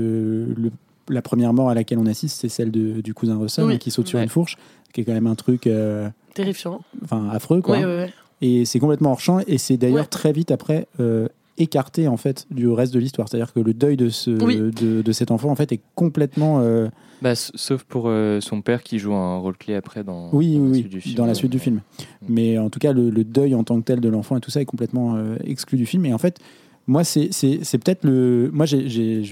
le- 0.55 0.71
la 1.09 1.21
première 1.21 1.53
mort 1.53 1.69
à 1.69 1.73
laquelle 1.73 1.97
on 1.99 2.05
assiste, 2.05 2.39
c'est 2.39 2.49
celle 2.49 2.71
de- 2.71 3.01
du 3.01 3.13
cousin 3.13 3.37
Russell 3.37 3.65
Oui. 3.65 3.73
hein, 3.73 3.77
qui 3.77 3.91
saute 3.91 4.07
sur 4.07 4.17
Ouais. 4.17 4.23
une 4.23 4.29
fourche, 4.29 4.57
qui 4.93 5.01
est 5.01 5.03
quand 5.03 5.13
même 5.13 5.27
un 5.27 5.35
truc 5.35 5.67
euh, 5.67 6.07
Terrifiant. 6.33 6.81
enfin, 7.03 7.27
affreux. 7.31 7.61
Quoi. 7.61 7.77
Oui. 7.79 8.05
Et 8.41 8.65
c'est 8.65 8.79
complètement 8.79 9.11
hors 9.11 9.19
champ. 9.19 9.39
Et 9.47 9.57
c'est 9.57 9.77
d'ailleurs 9.77 10.01
Ouais. 10.01 10.05
très 10.05 10.31
vite 10.33 10.51
après 10.51 10.87
euh, 10.99 11.27
écarté 11.57 12.07
en 12.07 12.17
fait 12.17 12.45
du 12.51 12.67
reste 12.67 12.93
de 12.93 12.99
l'histoire. 12.99 13.27
C'est-à-dire 13.29 13.53
que 13.53 13.59
le 13.59 13.73
deuil 13.73 13.95
de, 13.97 14.09
ce, 14.09 14.31
Oui. 14.43 14.57
de, 14.57 15.01
de 15.01 15.11
cet 15.11 15.31
enfant 15.31 15.49
en 15.49 15.55
fait 15.55 15.71
est 15.71 15.81
complètement 15.95 16.59
euh, 16.61 16.87
Bah, 17.21 17.35
sauf 17.35 17.83
pour 17.83 18.05
euh, 18.07 18.39
son 18.41 18.61
père 18.61 18.81
qui 18.83 18.97
joue 18.99 19.13
un 19.13 19.37
rôle 19.37 19.55
clé 19.57 19.75
après 19.75 20.03
dans, 20.03 20.29
oui, 20.33 20.55
dans 20.57 20.63
la 20.63 20.69
oui, 20.71 20.75
suite 20.79 20.89
du 20.89 20.95
oui, 20.97 21.01
film. 21.01 21.15
dans 21.15 21.25
la 21.25 21.33
suite 21.35 21.51
du 21.51 21.59
film. 21.59 21.81
Mais 22.27 22.57
en 22.57 22.69
tout 22.69 22.79
cas, 22.79 22.91
le, 22.91 23.09
le 23.09 23.23
deuil 23.23 23.53
en 23.55 23.63
tant 23.63 23.79
que 23.79 23.85
tel 23.85 23.99
de 24.01 24.09
l'enfant 24.09 24.35
et 24.37 24.41
tout 24.41 24.51
ça 24.51 24.61
est 24.61 24.65
complètement 24.65 25.15
euh, 25.15 25.35
exclu 25.43 25.77
du 25.77 25.85
film. 25.85 26.05
Et 26.05 26.13
en 26.13 26.17
fait, 26.17 26.39
moi, 26.87 27.03
c'est 27.05 27.29
c'est- 27.31 27.59
c'est 27.63 27.77
peut-être 27.77 28.03
le. 28.03 28.49
Moi, 28.51 28.65
j'ai. 28.65 29.23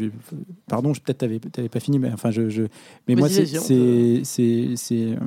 Pardon, 0.67 0.93
je- 0.93 1.01
peut-être 1.01 1.17
t'avais 1.17 1.39
t'avais 1.39 1.67
pas 1.69 1.81
fini, 1.81 1.99
mais 1.99 2.09
enfin, 2.13 2.31
je. 2.31 2.47
je- 2.49 2.63
mais 3.07 3.15
moi, 3.15 3.27
c'est. 3.29 3.45
C'est. 3.45 4.21
c'est- 4.23 4.69
c'est, 4.75 5.17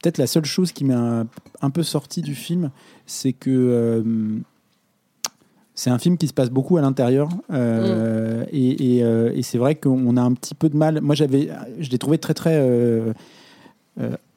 Peut-être 0.00 0.18
la 0.18 0.28
seule 0.28 0.44
chose 0.44 0.70
qui 0.70 0.84
m'a 0.84 1.22
un, 1.22 1.26
un 1.60 1.70
peu 1.70 1.82
sorti 1.82 2.22
du 2.22 2.36
film, 2.36 2.70
c'est 3.06 3.32
que. 3.32 4.00
C'est 5.78 5.90
un 5.90 5.98
film 6.00 6.18
qui 6.18 6.26
se 6.26 6.32
passe 6.32 6.50
beaucoup 6.50 6.76
à 6.76 6.80
l'intérieur 6.80 7.28
euh, 7.52 8.44
euh, 8.52 9.32
et 9.32 9.42
c'est 9.44 9.58
vrai 9.58 9.76
qu'on 9.76 10.16
a 10.16 10.20
un 10.20 10.32
petit 10.32 10.56
peu 10.56 10.68
de 10.68 10.76
mal. 10.76 11.00
Moi, 11.00 11.14
j'avais, 11.14 11.50
je 11.78 11.88
l'ai 11.90 11.98
trouvé 11.98 12.18
très 12.18 12.34
très 12.34 12.56
euh, 12.58 13.12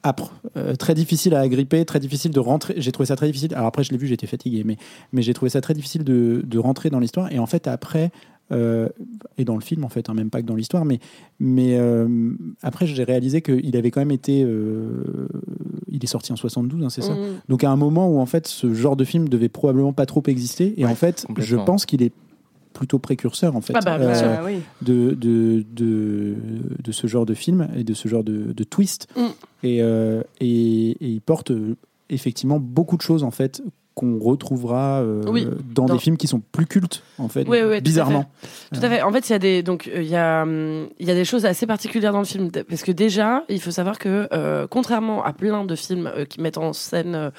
âpre, 0.04 0.34
très 0.78 0.94
difficile 0.94 1.34
à 1.34 1.40
agripper, 1.40 1.84
très 1.84 1.98
difficile 1.98 2.30
de 2.30 2.38
rentrer. 2.38 2.74
J'ai 2.76 2.92
trouvé 2.92 3.08
ça 3.08 3.16
très 3.16 3.26
difficile. 3.26 3.54
Alors 3.54 3.66
après, 3.66 3.82
je 3.82 3.90
l'ai 3.90 3.96
vu, 3.96 4.06
j'étais 4.06 4.28
fatigué, 4.28 4.62
mais, 4.64 4.76
mais 5.12 5.22
j'ai 5.22 5.34
trouvé 5.34 5.50
ça 5.50 5.60
très 5.60 5.74
difficile 5.74 6.04
de, 6.04 6.42
de 6.44 6.58
rentrer 6.60 6.90
dans 6.90 7.00
l'histoire. 7.00 7.32
Et 7.32 7.40
en 7.40 7.46
fait, 7.46 7.66
après, 7.66 8.12
euh, 8.52 8.88
et 9.38 9.44
dans 9.44 9.54
le 9.54 9.60
film, 9.60 9.84
en 9.84 9.88
fait, 9.88 10.08
hein, 10.08 10.14
même 10.14 10.30
pas 10.30 10.40
que 10.42 10.46
dans 10.46 10.54
l'histoire, 10.54 10.84
mais, 10.84 11.00
mais 11.40 11.76
euh, 11.78 12.30
après, 12.62 12.86
j'ai 12.86 13.04
réalisé 13.04 13.42
qu'il 13.42 13.76
avait 13.76 13.90
quand 13.90 14.00
même 14.00 14.10
été. 14.12 14.44
euh, 14.44 15.26
il 15.90 16.02
est 16.02 16.06
sorti 16.08 16.32
en 16.32 16.36
72, 16.36 16.84
hein, 16.84 16.90
c'est 16.90 17.02
ça 17.02 17.14
Mhm. 17.14 17.20
donc 17.48 17.64
à 17.64 17.70
un 17.70 17.76
moment 17.76 18.08
où 18.08 18.18
en 18.18 18.24
fait 18.26 18.46
ce 18.46 18.72
genre 18.72 18.96
de 18.96 19.04
film 19.04 19.28
devait 19.28 19.48
probablement 19.50 19.92
pas 19.92 20.06
trop 20.06 20.22
exister 20.26 20.72
et 20.78 20.84
Ouais, 20.84 20.90
en 20.90 20.94
fait 20.94 21.26
je 21.38 21.56
pense 21.56 21.84
qu'il 21.86 22.02
est 22.02 22.12
plutôt 22.72 22.98
précurseur 22.98 23.54
en 23.56 23.60
fait 23.60 23.74
Ah 23.76 23.80
bah, 23.84 23.98
euh. 24.00 24.36
Ah 24.38 24.42
oui. 24.44 24.60
de, 24.80 25.10
de, 25.12 25.62
de, 25.70 26.34
de 26.82 26.92
ce 26.92 27.06
genre 27.06 27.26
de 27.26 27.34
film 27.34 27.68
et 27.76 27.84
de 27.84 27.92
ce 27.92 28.08
genre 28.08 28.24
de, 28.24 28.52
de 28.54 28.64
twist 28.64 29.06
Mm. 29.16 29.20
et, 29.64 29.82
euh, 29.82 30.22
et, 30.40 30.90
et 30.92 31.08
il 31.08 31.20
porte 31.20 31.52
effectivement 32.08 32.58
beaucoup 32.58 32.96
de 32.96 33.02
choses 33.02 33.22
en 33.22 33.30
fait 33.30 33.62
qu'on 33.94 34.18
retrouvera 34.18 35.00
euh, 35.02 35.22
Oui, 35.26 35.46
dans, 35.74 35.84
dans- 35.86 35.94
des 35.94 36.00
films 36.00 36.16
qui 36.16 36.26
sont 36.26 36.40
plus 36.52 36.66
cultes 36.66 37.02
en 37.18 37.28
fait 37.28 37.46
Oui, 37.48 37.58
oui, 37.62 37.68
tout 37.68 37.72
à 37.76 37.80
bizarrement 37.80 38.30
Tout 38.72 38.80
à 38.82 38.88
fait. 38.88 39.02
En 39.02 39.12
fait, 39.12 39.28
il 39.28 39.32
y 39.32 39.34
a 39.34 39.38
des 39.38 39.62
donc 39.62 39.88
euh, 39.88 40.02
il 40.02 40.08
y 40.08 40.16
a 40.16 40.42
hum, 40.42 40.88
il 40.98 41.06
y 41.06 41.10
a 41.10 41.14
des 41.14 41.24
choses 41.24 41.44
assez 41.46 41.66
particulières 41.66 42.12
dans 42.12 42.18
le 42.20 42.24
film 42.24 42.50
parce 42.50 42.82
que 42.82 42.92
déjà, 42.92 43.44
il 43.48 43.60
faut 43.60 43.70
savoir 43.70 43.98
que 43.98 44.28
euh, 44.32 44.66
contrairement 44.68 45.22
à 45.24 45.32
plein 45.32 45.64
de 45.64 45.74
films 45.74 46.10
euh, 46.16 46.24
qui 46.24 46.40
mettent 46.40 46.58
en 46.58 46.72
scène 46.72 47.14
euh, 47.14 47.30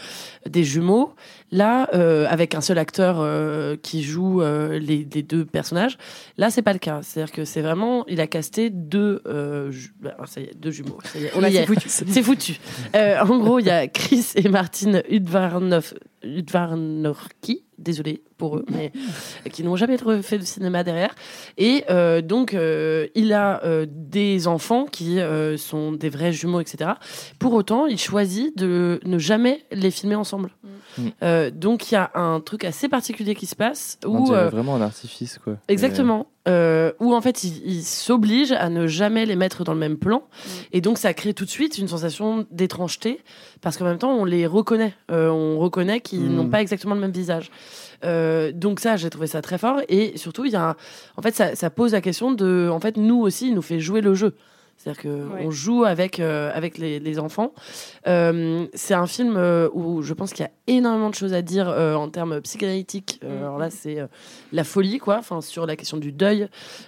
des 0.47 0.63
jumeaux, 0.63 1.13
là 1.51 1.89
euh, 1.93 2.25
avec 2.29 2.53
un 2.55 2.61
seul 2.61 2.77
acteur 2.77 3.17
euh, 3.19 3.75
qui 3.81 4.03
joue 4.03 4.41
euh, 4.41 4.77
les, 4.79 5.07
les 5.13 5.23
deux 5.23 5.45
personnages, 5.45 5.97
là 6.37 6.49
c'est 6.51 6.61
pas 6.61 6.73
le 6.73 6.79
cas. 6.79 6.99
C'est-à-dire 7.01 7.33
que 7.33 7.45
c'est 7.45 7.61
vraiment 7.61 8.05
il 8.07 8.21
a 8.21 8.27
casté 8.27 8.69
deux 8.69 9.21
euh, 9.27 9.71
ju- 9.71 9.93
bah, 10.01 10.15
ça 10.25 10.39
y 10.41 10.43
est, 10.45 10.55
deux 10.55 10.71
jumeaux. 10.71 10.97
Ça 11.03 11.19
y 11.19 11.25
est, 11.25 11.31
on 11.35 11.41
Là, 11.41 11.49
y 11.49 11.53
c'est 11.53 11.63
est. 11.63 11.65
foutu. 11.65 11.89
C'est 11.89 12.21
foutu. 12.23 12.59
Euh, 12.95 13.19
en 13.21 13.37
gros, 13.39 13.59
il 13.59 13.65
y 13.65 13.69
a 13.69 13.87
Chris 13.87 14.27
et 14.35 14.47
Martin 14.49 15.01
Udvarnov, 15.09 15.93
Udvarnorki, 16.23 17.63
désolé 17.83 18.23
pour 18.37 18.57
eux, 18.57 18.65
mais 18.71 18.91
qui 19.51 19.63
n'ont 19.63 19.75
jamais 19.75 19.97
fait 20.21 20.37
de 20.39 20.43
cinéma 20.45 20.83
derrière. 20.83 21.13
Et 21.57 21.83
euh, 21.89 22.21
donc, 22.21 22.53
euh, 22.53 23.07
il 23.15 23.33
a 23.33 23.63
euh, 23.63 23.85
des 23.89 24.47
enfants 24.47 24.85
qui 24.85 25.19
euh, 25.19 25.57
sont 25.57 25.91
des 25.91 26.09
vrais 26.09 26.31
jumeaux, 26.33 26.59
etc. 26.59 26.91
Pour 27.39 27.53
autant, 27.53 27.85
il 27.85 27.99
choisit 27.99 28.57
de 28.57 28.99
ne 29.05 29.17
jamais 29.19 29.63
les 29.71 29.91
filmer 29.91 30.15
ensemble. 30.15 30.49
Mm. 30.97 31.07
Euh, 31.23 31.51
donc, 31.51 31.91
il 31.91 31.95
y 31.95 31.97
a 31.97 32.11
un 32.15 32.39
truc 32.39 32.63
assez 32.65 32.87
particulier 32.89 33.35
qui 33.35 33.45
se 33.45 33.55
passe 33.55 33.97
On 34.05 34.25
où. 34.29 34.33
euh, 34.33 34.49
vraiment 34.49 34.75
un 34.75 34.81
artifice, 34.81 35.37
quoi. 35.43 35.57
Exactement. 35.67 36.27
Euh, 36.45 36.91
où 36.99 37.13
en 37.15 37.21
fait, 37.21 37.45
il, 37.45 37.61
il 37.65 37.83
s'oblige 37.83 38.51
à 38.51 38.69
ne 38.69 38.85
jamais 38.85 39.25
les 39.25 39.37
mettre 39.37 39.63
dans 39.63 39.73
le 39.73 39.79
même 39.79 39.97
plan. 39.97 40.23
Et 40.73 40.81
donc, 40.81 40.97
ça 40.97 41.13
crée 41.13 41.33
tout 41.33 41.45
de 41.45 41.49
suite 41.49 41.77
une 41.77 41.87
sensation 41.87 42.45
d'étrangeté. 42.51 43.21
Parce 43.61 43.77
qu'en 43.77 43.85
même 43.85 43.97
temps, 43.97 44.11
on 44.13 44.25
les 44.25 44.45
reconnaît. 44.45 44.93
Euh, 45.09 45.29
on 45.29 45.57
reconnaît 45.57 46.01
qu'ils 46.01 46.19
Mm. 46.19 46.35
n'ont 46.35 46.49
pas 46.49 46.61
exactement 46.61 46.95
le 46.95 47.01
même 47.01 47.11
visage. 47.11 47.49
Euh, 48.03 48.51
donc 48.51 48.79
ça, 48.79 48.95
j'ai 48.97 49.09
trouvé 49.09 49.27
ça 49.27 49.41
très 49.41 49.57
fort. 49.57 49.81
Et 49.89 50.17
surtout, 50.17 50.45
il 50.45 50.51
y 50.51 50.55
a 50.55 50.69
un- 50.69 50.75
en 51.17 51.21
fait, 51.21 51.33
ça, 51.35 51.55
ça 51.55 51.69
pose 51.69 51.93
la 51.93 52.01
question 52.01 52.31
de... 52.31 52.69
En 52.71 52.79
fait, 52.79 52.97
nous 52.97 53.19
aussi, 53.21 53.47
il 53.49 53.55
nous 53.55 53.61
fait 53.61 53.79
jouer 53.79 54.01
le 54.01 54.13
jeu. 54.13 54.35
C'est-à-dire 54.75 55.03
qu'on 55.03 55.35
Ouais. 55.45 55.51
joue 55.51 55.85
avec, 55.85 56.19
euh, 56.19 56.51
avec 56.53 56.79
les, 56.79 56.99
les 56.99 57.19
enfants. 57.19 57.53
Euh, 58.07 58.65
c'est 58.73 58.95
un 58.95 59.05
film 59.05 59.35
euh, 59.37 59.69
où 59.71 60.01
je 60.01 60.13
pense 60.13 60.33
qu'il 60.33 60.43
y 60.43 60.47
a 60.47 60.51
énormément 60.67 61.09
de 61.11 61.15
choses 61.15 61.33
à 61.33 61.41
dire 61.43 61.67
en 61.69 62.09
termes 62.09 62.41
psychanalytiques. 62.41 63.21
Mhm. 63.23 63.37
Alors 63.37 63.57
là, 63.59 63.69
c'est 63.69 63.99
la 64.51 64.63
folie, 64.63 64.97
quoi. 64.97 65.17
Enfin, 65.19 65.41
sur 65.41 65.65
la 65.67 65.75
question 65.75 65.97
du 65.97 66.11
deuil, 66.11 66.47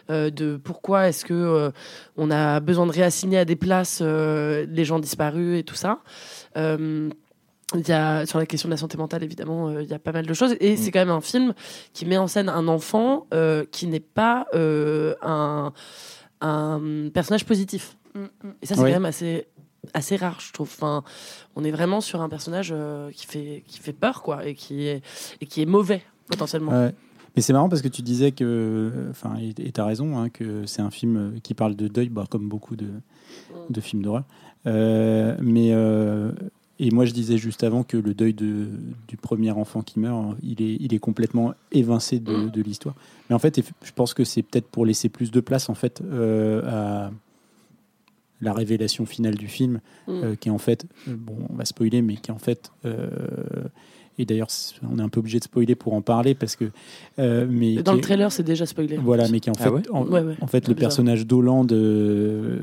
de 0.10 0.58
pourquoi 0.58 1.08
est-ce 1.08 1.24
que 1.26 1.72
on 2.18 2.32
a 2.32 2.60
besoin 2.60 2.88
de 2.88 2.92
réassigner 2.92 3.38
à 3.38 3.46
des 3.46 3.56
places 3.56 4.02
les 4.02 4.84
gens 4.84 5.00
disparus 5.00 5.60
et 5.60 5.64
tout 5.64 5.76
ça. 5.76 6.00
Il 7.74 7.88
y 7.88 7.92
a, 7.92 8.26
sur 8.28 8.38
la 8.38 8.46
question 8.46 8.70
de 8.70 8.74
la 8.74 8.78
santé 8.78 8.96
mentale, 8.96 9.24
évidemment, 9.24 9.70
euh, 9.70 9.82
il 9.82 9.90
y 9.90 9.94
a 9.94 10.00
pas 10.00 10.12
mal 10.12 10.26
de 10.26 10.34
choses. 10.34 10.56
Et 10.60 10.78
c'est 10.78 10.92
quand 10.92 11.00
même 11.00 11.10
un 11.10 11.22
film 11.22 11.54
qui 11.94 12.06
met 12.06 12.18
en 12.18 12.28
scène 12.28 12.48
un 12.48 12.68
enfant 12.68 13.26
euh, 13.34 13.66
qui 13.72 13.88
n'est 13.88 14.00
pas 14.00 14.46
euh, 14.54 15.16
un, 15.24 15.74
un 16.42 17.10
personnage 17.12 17.44
positif. 17.46 17.98
Mm, 18.14 18.20
mm. 18.20 18.28
Et 18.62 18.66
ça, 18.68 18.76
c'est 18.76 18.82
Oui. 18.82 18.90
quand 18.90 18.96
même 18.98 19.06
assez, 19.06 19.48
assez 19.96 20.16
rare, 20.16 20.40
je 20.40 20.54
trouve. 20.54 20.70
Enfin, 20.72 21.04
on 21.56 21.64
est 21.64 21.72
vraiment 21.72 22.02
sur 22.02 22.22
un 22.22 22.30
personnage 22.30 22.70
euh, 22.72 23.10
qui, 23.12 23.26
fait, 23.26 23.64
qui 23.68 23.80
fait 23.80 23.94
peur, 23.94 24.22
quoi, 24.22 24.46
et 24.46 24.54
qui 24.54 24.86
est, 24.86 25.02
et 25.42 25.48
qui 25.48 25.64
est 25.64 25.66
mauvais, 25.66 26.04
potentiellement. 26.30 26.72
Ouais. 26.72 26.94
Mais 27.36 27.42
c'est 27.42 27.52
marrant 27.52 27.68
parce 27.68 27.82
que 27.82 27.90
tu 27.90 28.04
disais 28.04 28.32
que, 28.32 29.08
enfin, 29.10 29.36
et 29.40 29.72
tu 29.72 29.82
as 29.82 29.86
raison, 29.86 30.18
hein, 30.20 30.30
que 30.30 30.66
c'est 30.68 30.82
un 30.82 30.92
film 30.92 31.40
qui 31.44 31.54
parle 31.56 31.76
de 31.76 31.88
deuil, 31.88 32.10
bah, 32.10 32.26
comme 32.30 32.48
beaucoup 32.48 32.76
de, 32.76 32.88
de 33.70 33.82
films 33.82 34.04
d'horreur. 34.04 34.24
Euh, 34.68 35.36
mais 35.42 35.72
euh, 35.74 36.32
et 36.80 36.92
moi, 36.92 37.06
je 37.06 37.14
disais 37.14 37.38
juste 37.38 37.64
avant 37.64 37.84
que 37.84 37.96
le 37.98 38.14
deuil 38.14 38.34
de, 38.34 38.68
du 39.08 39.16
premier 39.18 39.52
enfant 39.52 39.82
qui 39.82 40.00
meurt, 40.00 40.36
il 40.44 40.62
est, 40.62 40.76
il 40.80 40.94
est 40.94 41.00
complètement 41.00 41.54
évincé 41.72 42.20
de, 42.20 42.34
Mm. 42.36 42.50
de 42.52 42.62
l'histoire. 42.62 42.96
Mais 43.30 43.36
en 43.36 43.40
fait, 43.40 43.62
je 43.84 43.92
pense 43.94 44.14
que 44.14 44.24
c'est 44.24 44.42
peut-être 44.44 44.68
pour 44.68 44.86
laisser 44.86 45.08
plus 45.10 45.32
de 45.32 45.40
place 45.40 45.70
en 45.70 45.74
fait 45.76 46.02
euh, 46.04 46.62
à 47.08 47.12
la 48.42 48.54
révélation 48.54 49.06
finale 49.06 49.36
du 49.36 49.48
film, 49.48 49.80
Mm. 50.08 50.12
euh, 50.12 50.36
qui 50.36 50.50
est 50.50 50.52
en 50.52 50.58
fait, 50.58 50.86
euh, 51.08 51.16
bon, 51.18 51.38
on 51.50 51.56
va 51.56 51.64
spoiler, 51.66 52.02
mais 52.02 52.16
qui 52.18 52.30
est 52.32 52.34
en 52.34 52.40
fait, 52.40 52.72
et 54.18 54.26
d'ailleurs, 54.26 54.48
on 54.90 54.98
est 55.00 55.02
un 55.02 55.10
peu 55.10 55.20
obligé 55.20 55.40
de 55.40 55.44
spoiler 55.44 55.76
pour 55.76 55.94
en 55.94 56.02
parler 56.02 56.36
parce 56.36 56.56
que, 56.56 56.66
euh, 57.20 57.46
mais 57.50 57.76
Dans 57.84 57.94
le 57.94 58.02
trailer, 58.02 58.32
c'est 58.32 58.44
déjà 58.44 58.66
spoilé. 58.66 58.98
voilà, 58.98 59.28
mais 59.30 59.40
qui 59.40 59.50
est 59.50 59.52
en 59.52 59.56
Ah 59.60 59.64
fait, 59.64 59.70
ouais 59.70 59.82
en, 59.92 60.06
Ouais, 60.08 60.22
ouais. 60.22 60.36
en 60.42 60.48
fait, 60.48 60.68
le 60.68 60.74
bizarre. 60.74 60.90
personnage 60.90 61.26
d'Hollande 61.28 61.72
euh, 61.74 62.58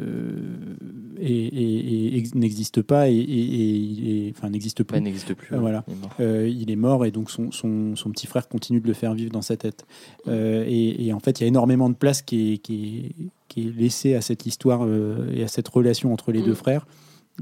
n'existe 2.34 2.82
pas 2.82 3.08
et, 3.08 4.32
enfin 4.36 4.50
n'existe 4.50 4.78
Bah, 4.80 4.84
plus. 4.94 5.00
n'existe 5.00 5.34
plus. 5.34 5.48
Ah, 5.52 5.58
voilà. 5.58 5.84
il 5.88 5.92
est 5.94 6.00
mort. 6.00 6.10
Euh, 6.20 6.48
il 6.48 6.70
est 6.70 6.76
mort 6.76 7.04
et 7.06 7.10
donc 7.10 7.30
son, 7.30 7.50
son, 7.50 7.96
son 7.96 8.10
petit 8.10 8.26
frère 8.26 8.48
continue 8.48 8.80
de 8.80 8.86
le 8.86 8.94
faire 8.94 9.14
vivre 9.14 9.30
dans 9.32 9.42
sa 9.42 9.56
tête. 9.56 9.84
Euh, 10.28 10.64
et, 10.66 11.06
et 11.06 11.12
en 11.12 11.20
fait, 11.20 11.40
il 11.40 11.42
y 11.42 11.44
a 11.44 11.48
énormément 11.48 11.88
de 11.90 11.94
place 11.94 12.22
qui 12.22 12.54
est, 12.54 12.58
qui 12.58 13.06
est, 13.18 13.24
qui 13.48 13.68
est 13.68 13.76
laissée 13.76 14.14
à 14.14 14.20
cette 14.20 14.46
histoire 14.46 14.84
euh, 14.84 15.30
et 15.34 15.42
à 15.42 15.48
cette 15.48 15.68
relation 15.68 16.12
entre 16.12 16.32
les 16.32 16.40
Mm. 16.42 16.46
deux 16.46 16.54
frères, 16.54 16.86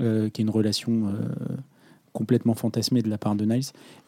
euh, 0.00 0.28
qui 0.28 0.42
est 0.42 0.44
une 0.44 0.50
relation 0.50 1.06
euh, 1.08 1.12
complètement 2.12 2.54
fantasmée 2.54 3.02
de 3.02 3.08
la 3.08 3.18
part 3.18 3.34
de 3.34 3.44
Niles. 3.44 3.62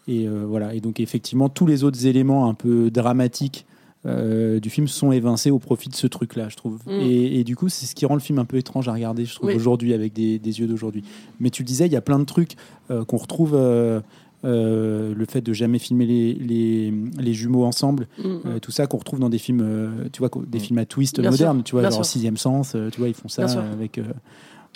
Et 0.09 0.26
euh, 0.26 0.44
voilà. 0.47 0.75
Et 0.75 0.80
donc 0.80 1.00
effectivement, 1.00 1.49
tous 1.49 1.66
les 1.66 1.85
autres 1.85 2.06
éléments 2.06 2.49
un 2.49 2.54
peu 2.54 2.90
dramatiques 2.90 3.66
euh, 4.04 4.59
du 4.59 4.68
film 4.68 4.88
sont 4.88 5.12
évincés 5.12 5.52
au 5.52 5.61
profit 5.61 5.88
de 5.88 5.94
ce 5.94 6.09
truc-là, 6.09 6.49
je 6.49 6.56
trouve. 6.56 6.78
Mm. 6.87 6.90
Et, 7.02 7.38
et 7.40 7.44
du 7.44 7.54
coup, 7.54 7.68
c'est 7.68 7.87
ce 7.87 7.94
qui 7.94 8.04
rend 8.04 8.14
le 8.14 8.21
film 8.21 8.40
un 8.40 8.44
peu 8.44 8.56
étrange 8.56 8.88
à 8.88 8.92
regarder, 8.92 9.25
je 9.25 9.35
trouve, 9.37 9.50
Oui. 9.50 9.54
aujourd'hui, 9.54 9.94
avec 9.94 10.12
des, 10.12 10.40
des 10.40 10.59
yeux 10.59 10.66
d'aujourd'hui. 10.66 11.04
Mais 11.38 11.50
tu 11.50 11.62
le 11.62 11.66
disais, 11.68 11.87
il 11.87 11.92
y 11.92 11.97
a 11.97 12.00
plein 12.00 12.18
de 12.18 12.25
trucs 12.25 12.56
euh, 12.90 13.04
qu'on 13.04 13.16
retrouve. 13.18 13.52
euh, 13.54 14.00
euh, 14.44 15.14
le 15.14 15.25
fait 15.25 15.40
de 15.40 15.52
jamais 15.52 15.78
filmer 15.78 16.04
les, 16.04 16.35
les, 16.35 16.92
les 17.16 17.32
jumeaux 17.32 17.64
ensemble, 17.64 18.09
Mm. 18.18 18.23
euh, 18.47 18.59
tout 18.59 18.73
ça 18.73 18.88
qu'on 18.88 18.97
retrouve 18.99 19.21
dans 19.21 19.28
des 19.28 19.38
films, 19.38 19.61
euh, 19.62 20.09
tu 20.12 20.18
vois, 20.18 20.30
des 20.49 20.59
Mm. 20.59 20.61
films 20.61 20.78
à 20.78 20.85
twist 20.85 21.21
Bien 21.21 21.30
modernes, 21.30 21.59
sûr, 21.59 21.64
tu 21.64 21.73
vois, 21.76 21.82
bien 21.82 21.90
genre 21.90 22.04
sûr. 22.04 22.12
Sixième 22.12 22.37
Sens, 22.37 22.73
euh, 22.75 22.90
tu 22.90 22.99
vois, 22.99 23.06
ils 23.09 23.14
font 23.14 23.28
ça 23.28 23.44
avec. 23.73 23.99
euh, 23.99 24.02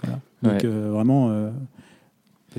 voilà. 0.05 0.21
Donc 0.45 0.53
Ouais. 0.63 0.67
euh, 0.67 0.91
vraiment, 0.93 1.31
euh, 1.31 1.51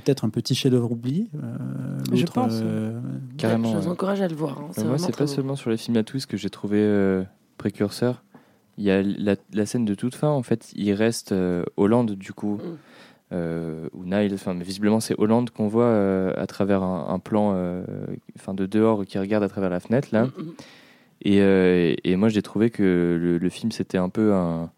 peut-être 0.01 0.25
un 0.25 0.29
petit 0.29 0.55
chef-d'œuvre 0.55 0.91
oublié. 0.91 1.27
euh, 1.35 1.97
Je 2.13 2.25
pense, 2.25 2.59
euh, 2.63 2.99
Carrément. 3.37 3.71
Je 3.71 3.77
vous 3.77 3.87
encourage 3.87 4.21
à 4.21 4.27
le 4.27 4.35
voir. 4.35 4.59
hein. 4.59 4.67
C'est 4.71 4.83
moi, 4.85 4.97
c'est 4.97 5.15
pas 5.15 5.25
beau. 5.25 5.27
seulement 5.31 5.55
sur 5.55 5.69
les 5.69 5.77
films 5.77 5.97
à 5.97 6.03
twist 6.03 6.25
que 6.27 6.37
j'ai 6.37 6.49
trouvé 6.49 6.77
euh, 6.79 7.23
précurseur. 7.57 8.23
Il 8.77 8.83
y 8.83 8.91
a 8.91 9.01
la, 9.01 9.35
la 9.53 9.65
scène 9.65 9.85
de 9.85 9.95
toute 9.95 10.15
fin, 10.15 10.29
en 10.29 10.43
fait, 10.43 10.71
il 10.75 10.93
reste 10.93 11.31
euh, 11.31 11.63
Hollande, 11.77 12.11
du 12.11 12.31
coup, 12.33 12.57
Mm. 12.57 12.77
euh, 13.33 13.89
ou 13.93 14.05
Nile, 14.05 14.33
enfin, 14.35 14.53
mais 14.53 14.63
visiblement, 14.63 14.99
c'est 14.99 15.15
Hollande 15.17 15.49
qu'on 15.49 15.67
voit 15.67 15.83
euh, 15.85 16.31
à 16.37 16.45
travers 16.47 16.83
un, 16.83 17.07
un 17.09 17.19
plan 17.19 17.53
euh, 17.55 17.83
enfin, 18.37 18.53
de 18.53 18.65
dehors 18.67 19.03
qui 19.05 19.17
regarde 19.17 19.43
à 19.43 19.49
travers 19.49 19.69
la 19.71 19.79
fenêtre, 19.79 20.09
là. 20.11 20.25
Mm, 20.25 20.27
mm. 20.37 20.51
Et, 21.23 21.41
euh, 21.41 21.95
et 22.03 22.15
moi, 22.15 22.29
j'ai 22.29 22.43
trouvé 22.43 22.69
que 22.69 22.83
le, 23.19 23.37
le 23.39 23.49
film, 23.49 23.71
c'était 23.71 23.97
un 23.97 24.09
peu 24.09 24.33
un, 24.35 24.69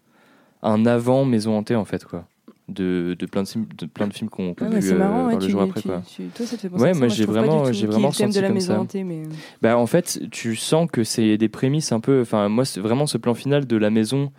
un 0.63 0.85
avant 0.85 1.25
Maison 1.25 1.57
Hantée, 1.57 1.75
en 1.75 1.83
fait, 1.85 2.05
quoi. 2.05 2.25
De, 2.69 3.15
de 3.17 3.25
plein 3.25 3.43
de 3.43 3.47
films, 3.47 3.65
de 3.77 3.85
plein 3.85 4.07
de 4.07 4.13
films 4.13 4.29
qu'on 4.29 4.53
qu'on 4.53 4.65
Ouais, 4.65 4.71
a 4.71 4.73
mais 4.75 4.79
pu 4.79 4.87
c'est 4.87 4.95
marrant, 4.95 5.13
voir 5.15 5.27
ouais, 5.27 5.33
le 5.35 5.39
tu, 5.45 5.51
jour 5.51 5.61
après 5.61 5.81
quoi. 5.81 6.01
tu- 6.07 6.23
toi, 6.27 6.45
ça 6.45 6.55
te 6.55 6.61
fait 6.61 6.69
penser 6.69 6.83
Ouais, 6.83 6.89
à 6.89 6.93
ça. 6.93 6.99
moi, 6.99 7.07
j'ai 7.09 7.25
vraiment- 7.25 7.71
j'ai 7.71 7.87
vraiment 7.87 8.11
thème 8.11 8.29
de 8.29 8.33
senti 8.33 8.41
la 8.41 8.47
comme 8.49 8.59
ça. 8.59 8.79
hantée, 8.79 9.03
mais 9.03 9.23
Bah 9.61 9.77
en 9.77 9.85
fait, 9.87 10.19
tu 10.31 10.55
sens 10.55 10.87
que 10.91 11.03
c'est 11.03 11.37
des 11.37 11.49
prémices 11.49 11.91
un 11.91 11.99
peu. 11.99 12.21
Enfin, 12.21 12.47
moi, 12.49 12.63
vraiment 12.77 13.05
ce 13.07 13.17
plan 13.17 13.33
final 13.33 13.65
de 13.67 13.77
la 13.77 13.89
maison 13.89 14.31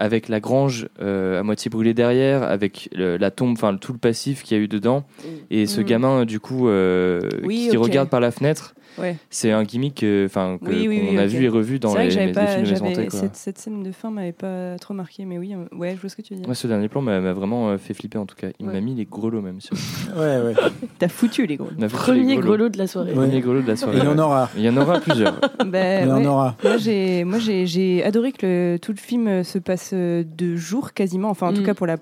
avec 0.00 0.28
la 0.28 0.38
grange 0.38 0.88
euh, 1.02 1.40
à 1.40 1.42
moitié 1.42 1.70
brûlée 1.70 1.92
derrière, 1.94 2.44
avec 2.44 2.88
le- 2.94 3.16
la 3.16 3.30
tombe, 3.32 3.52
enfin 3.52 3.76
tout 3.76 3.92
le 3.92 3.98
passif 3.98 4.44
qu'il 4.44 4.56
y 4.56 4.60
a 4.60 4.62
eu 4.62 4.68
dedans, 4.68 5.04
et 5.50 5.66
ce 5.66 5.80
Mm. 5.80 5.84
gamin 5.84 6.24
du 6.24 6.38
coup 6.38 6.68
euh, 6.68 7.20
Oui, 7.42 7.66
qui 7.70 7.76
regarde 7.76 8.08
par 8.08 8.20
la 8.20 8.30
fenêtre. 8.30 8.74
Ouais. 9.00 9.16
C'est 9.30 9.50
un 9.50 9.62
gimmick, 9.64 10.02
euh, 10.02 10.26
enfin 10.26 10.58
que- 10.62 10.68
Oui, 10.70 10.86
oui, 10.88 11.00
qu'on 11.00 11.12
oui, 11.12 11.18
a 11.18 11.26
vu 11.26 11.44
et 11.44 11.48
revu 11.48 11.78
dans 11.78 11.94
les, 11.96 12.04
les 12.04 12.10
films 12.10 12.32
de 12.32 12.70
maison 12.70 12.86
hantée, 12.86 13.08
cette, 13.10 13.36
cette 13.36 13.58
scène 13.58 13.82
de 13.82 13.92
fin 13.92 14.10
m'avait 14.10 14.32
pas 14.32 14.76
trop 14.78 14.94
marqué, 14.94 15.24
mais 15.24 15.38
oui, 15.38 15.54
euh, 15.54 15.76
ouais, 15.76 15.94
je 15.96 16.00
vois 16.00 16.10
ce 16.10 16.16
que 16.16 16.22
tu 16.22 16.34
veux 16.34 16.38
dire. 16.40 16.46
Moi, 16.48 16.54
ce 16.54 16.66
dernier 16.66 16.88
plan 16.88 17.00
m'a 17.02 17.20
vraiment 17.32 17.70
euh, 17.70 17.78
fait 17.78 17.94
flipper 17.94 18.18
en 18.18 18.26
tout 18.26 18.36
cas. 18.36 18.48
Il 18.58 18.66
Ouais. 18.66 18.72
m'a 18.74 18.80
mis 18.80 18.94
les 18.94 19.04
grelots 19.04 19.40
même. 19.42 19.60
Sur... 19.60 19.76
Ouais, 20.16 20.40
ouais. 20.40 20.54
T'as 20.98 21.08
foutu 21.08 21.46
les 21.46 21.58
les 21.78 21.88
Premier 21.88 22.36
grelots. 22.36 22.40
grelot 22.48 22.68
de 22.70 22.78
la 22.78 22.86
soirée. 22.86 23.10
Ouais. 23.12 23.26
Premier 23.26 23.40
grelot 23.40 23.62
de 23.62 23.68
la 23.68 23.76
soirée. 23.76 23.98
il 23.98 24.04
y 24.04 24.06
en 24.08 24.18
aura. 24.18 24.50
Il 24.56 24.62
y 24.62 24.68
en 24.68 24.76
aura 24.76 25.00
plusieurs. 25.00 25.38
Bah, 25.66 26.00
Il 26.02 26.08
y 26.08 26.10
en 26.12 26.18
ouais. 26.18 26.26
aura. 26.26 26.56
Moi, 26.64 26.76
j'ai, 26.78 27.24
moi, 27.24 27.38
j'ai, 27.38 27.66
j'ai 27.66 28.02
adoré 28.04 28.32
que 28.32 28.46
le- 28.74 28.78
tout 28.78 28.92
le 28.92 28.98
film 28.98 29.44
se 29.44 29.58
passe 29.58 29.92
de 29.94 30.56
jour 30.56 30.92
quasiment. 30.92 31.30
Enfin, 31.30 31.48
en 31.48 31.52
tout 31.52 31.62
Mm. 31.62 31.66
cas 31.66 31.74
pour 31.74 31.86
la 31.86 31.96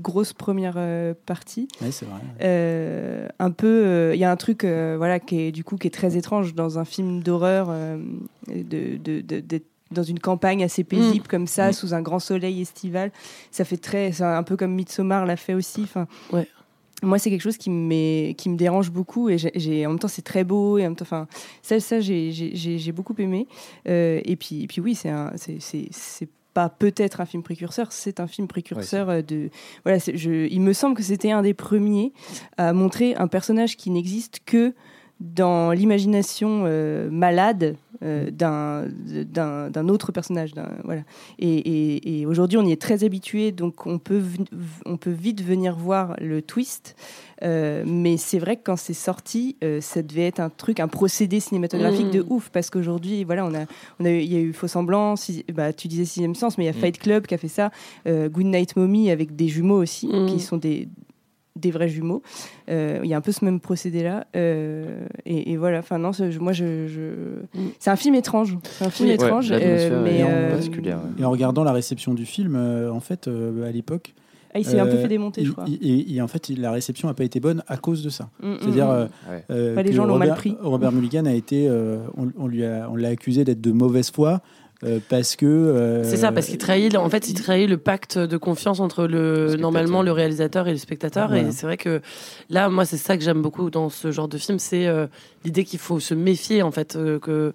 grosse 0.00 0.32
première 0.32 0.74
euh, 0.76 1.14
partie. 1.26 1.68
Ouais, 1.82 1.90
c'est 1.90 2.06
vrai. 2.06 2.20
Euh, 2.42 3.28
un 3.38 3.50
peu, 3.50 3.66
euh, 3.66 4.14
il 4.14 4.18
y 4.18 4.24
a 4.24 4.30
un 4.30 4.36
truc, 4.36 4.64
euh, 4.64 4.94
voilà, 4.98 5.18
qui 5.20 5.40
est 5.40 5.52
du 5.52 5.64
coup 5.64 5.76
qui 5.76 5.86
est 5.86 5.90
très 5.92 6.16
étrange 6.16 6.54
dans 6.54 6.78
un 6.78 6.84
film 6.84 7.22
d'horreur, 7.22 7.68
euh, 7.70 7.98
de, 8.48 8.96
de- 8.98 9.62
dans 9.90 10.02
une 10.02 10.18
campagne 10.18 10.62
assez 10.62 10.84
paisible 10.84 11.26
comme 11.26 11.46
ça, 11.46 11.70
Mm. 11.70 11.72
sous 11.72 11.94
un 11.94 12.02
grand 12.02 12.18
soleil 12.18 12.60
estival. 12.60 13.10
Ça 13.50 13.64
fait 13.64 13.78
très, 13.78 14.12
c'est 14.12 14.22
un 14.24 14.42
peu 14.42 14.56
comme 14.56 14.74
Midsommar 14.74 15.24
l'a 15.24 15.36
fait 15.36 15.54
aussi. 15.54 15.82
Enfin, 15.82 16.06
Ouais. 16.32 16.46
Moi, 17.00 17.20
c'est 17.20 17.30
quelque 17.30 17.42
chose 17.42 17.56
qui 17.56 17.70
me, 17.70 18.32
qui 18.32 18.48
me 18.50 18.56
dérange 18.56 18.90
beaucoup 18.90 19.28
et 19.30 19.38
j'ai, 19.38 19.86
en 19.86 19.90
même 19.90 19.98
temps, 20.00 20.08
c'est 20.08 20.20
très 20.22 20.42
beau 20.42 20.78
et 20.78 20.82
en 20.82 20.88
même 20.88 20.96
temps, 20.96 21.04
enfin, 21.04 21.28
ça, 21.62 21.78
ça 21.78 22.00
j'ai, 22.00 22.32
j'ai, 22.32 22.56
j'ai- 22.56 22.76
j'ai 22.76 22.90
beaucoup 22.90 23.14
aimé. 23.18 23.46
Euh, 23.88 24.20
et 24.24 24.34
puis, 24.34 24.64
et 24.64 24.66
puis 24.66 24.80
oui, 24.80 24.96
c'est 24.96 25.08
un, 25.08 25.30
c'est, 25.36 25.58
c'est, 25.60 25.86
c'est 25.92 26.28
pas 26.58 26.68
peut-être 26.68 27.20
un 27.20 27.24
film 27.24 27.44
précurseur, 27.44 27.92
c'est 27.92 28.18
un 28.18 28.26
film 28.26 28.48
précurseur 28.48 29.08
euh, 29.10 29.22
de. 29.22 29.48
Voilà, 29.84 30.00
je, 30.00 30.48
il 30.48 30.60
me 30.60 30.72
semble 30.72 30.96
que 30.96 31.04
c'était 31.04 31.30
un 31.30 31.42
des 31.42 31.54
premiers 31.54 32.12
à 32.56 32.72
montrer 32.72 33.14
un 33.14 33.28
personnage 33.28 33.76
qui 33.76 33.90
n'existe 33.90 34.40
que 34.44 34.74
dans 35.20 35.72
l'imagination 35.72 36.62
euh, 36.66 37.10
malade 37.10 37.76
euh, 38.04 38.30
d'un, 38.30 39.88
autre 39.88 40.12
personnage. 40.12 40.52
voilà. 40.84 41.02
Et, 41.40 41.48
et- 41.58 42.20
et 42.20 42.26
aujourd'hui, 42.26 42.56
on 42.58 42.64
y 42.64 42.70
est 42.70 42.80
très 42.80 43.02
habitué, 43.02 43.50
donc 43.50 43.86
on 43.86 43.98
peut, 43.98 44.22
on 44.86 44.96
peut 44.96 45.10
vite 45.10 45.42
venir 45.42 45.74
voir 45.74 46.14
le 46.20 46.40
twist. 46.40 46.94
Euh, 47.42 47.82
mais 47.86 48.16
c'est 48.16 48.38
vrai 48.38 48.56
que 48.56 48.62
quand 48.64 48.76
c'est 48.76 48.92
sorti, 48.94 49.56
euh, 49.64 49.80
ça 49.80 50.02
devait 50.02 50.26
être 50.26 50.38
un 50.40 50.50
truc, 50.50 50.78
un 50.80 50.88
procédé 50.88 51.40
cinématographique 51.40 52.06
Mmh. 52.06 52.10
de 52.18 52.26
ouf, 52.28 52.50
parce 52.50 52.70
qu'aujourd'hui, 52.70 53.24
voilà, 53.24 53.44
on 53.44 53.54
a, 53.54 53.64
on 53.98 54.04
a, 54.04 54.10
eu- 54.10 54.20
il 54.20 54.32
y 54.32 54.36
a 54.36 54.40
eu 54.40 54.52
Faux 54.52 54.68
Semblant, 54.68 55.16
si- 55.16 55.44
bah, 55.52 55.72
tu 55.72 55.88
disais 55.88 56.04
Sixième 56.04 56.34
Sens, 56.36 56.58
mais 56.58 56.64
il 56.64 56.66
y 56.68 56.70
a 56.70 56.72
Mm. 56.72 56.80
Fight 56.80 56.98
Club 56.98 57.26
qui 57.26 57.34
a 57.34 57.38
fait 57.38 57.48
ça, 57.48 57.70
Good 58.06 58.46
Night 58.46 58.76
Mommy 58.76 59.10
avec 59.10 59.34
des 59.34 59.48
jumeaux 59.48 59.80
aussi, 59.82 60.06
Mm. 60.08 60.26
qui 60.26 60.38
sont 60.40 60.56
des, 60.56 60.88
des 61.58 61.70
vrais 61.70 61.88
jumeaux. 61.88 62.22
Euh, 62.70 63.00
Il 63.04 63.08
y 63.10 63.14
a 63.14 63.16
un 63.16 63.20
peu 63.20 63.32
ce 63.32 63.44
même 63.44 63.60
procédé-là. 63.60 64.26
euh, 64.36 65.04
et, 65.26 65.52
et 65.52 65.56
voilà, 65.56 65.78
enfin 65.80 65.98
non, 65.98 66.10
moi, 66.40 66.52
je, 66.52 66.86
je- 66.86 67.60
c'est 67.78 67.90
un 67.90 67.96
film 67.96 68.14
étrange. 68.14 68.56
C'est 68.64 68.84
un 68.86 68.90
film 68.90 69.08
Oui. 69.08 69.14
étrange, 69.14 69.50
Ouais, 69.50 69.58
euh, 69.62 70.02
mais 70.04 70.22
euh. 70.22 70.58
Et 71.18 71.24
en 71.24 71.30
regardant 71.30 71.64
la 71.64 71.72
réception 71.72 72.14
du 72.14 72.24
film, 72.26 72.54
euh, 72.56 72.90
en 72.92 73.00
fait, 73.00 73.28
euh, 73.28 73.66
à 73.68 73.70
l'époque, 73.72 74.14
ah, 74.54 74.58
il 74.58 74.64
s'est 74.64 74.80
un 74.80 74.86
peu 74.86 74.96
fait 74.96 75.08
démonter, 75.08 75.44
je 75.44 75.52
crois. 75.52 75.64
il- 75.68 76.22
en 76.22 76.26
fait, 76.28 76.48
la 76.48 76.72
réception 76.72 77.06
n'a 77.08 77.14
pas 77.14 77.24
été 77.24 77.38
bonne 77.38 77.62
à 77.68 77.76
cause 77.76 78.02
de 78.02 78.08
ça. 78.08 78.30
Mm, 78.42 78.48
mm, 78.52 78.56
C'est-à-dire, 78.62 78.86
mm. 78.86 78.90
euh, 78.90 79.04
Ouais. 79.30 79.44
euh, 79.50 79.74
Bah, 79.74 79.82
les 79.82 79.92
gens 79.92 80.04
l'ont 80.06 80.16
mal 80.16 80.28
Robert, 80.28 80.36
pris. 80.36 80.56
Robert 80.62 80.92
Mulligan 80.92 81.26
a 81.26 81.32
été, 81.34 81.68
euh, 81.68 81.98
on, 82.16 82.28
on 82.38 82.46
lui 82.46 82.64
a, 82.64 82.88
on 82.90 82.96
l'a 82.96 83.08
accusé 83.08 83.44
d'être 83.44 83.60
de 83.60 83.72
mauvaise 83.72 84.10
foi 84.10 84.40
euh, 84.84 85.00
parce 85.08 85.34
que. 85.36 85.46
euh, 85.46 86.04
C'est 86.04 86.18
ça, 86.18 86.30
parce 86.32 86.46
qu'il 86.46 86.58
trahit, 86.58 86.94
en 86.96 87.10
fait, 87.10 87.28
il 87.28 87.34
trahit 87.34 87.68
le 87.68 87.78
pacte 87.78 88.16
de 88.18 88.36
confiance 88.36 88.80
entre 88.80 89.06
le, 89.06 89.56
normalement 89.56 90.02
le 90.02 90.12
réalisateur 90.12 90.68
et 90.68 90.72
le 90.72 90.78
spectateur. 90.78 91.28
Voilà. 91.28 91.48
Et 91.48 91.52
c'est 91.52 91.66
vrai 91.66 91.76
que 91.76 92.00
là, 92.48 92.68
moi, 92.68 92.84
c'est 92.84 92.96
ça 92.96 93.16
que 93.16 93.24
j'aime 93.24 93.42
beaucoup 93.42 93.70
dans 93.70 93.88
ce 93.88 94.10
genre 94.12 94.28
de 94.28 94.38
film, 94.38 94.58
c'est 94.58 94.86
euh, 94.86 95.06
l'idée 95.44 95.64
qu'il 95.64 95.78
faut 95.80 96.00
se 96.00 96.14
méfier, 96.14 96.62
en 96.62 96.70
fait, 96.70 96.96
que 97.22 97.52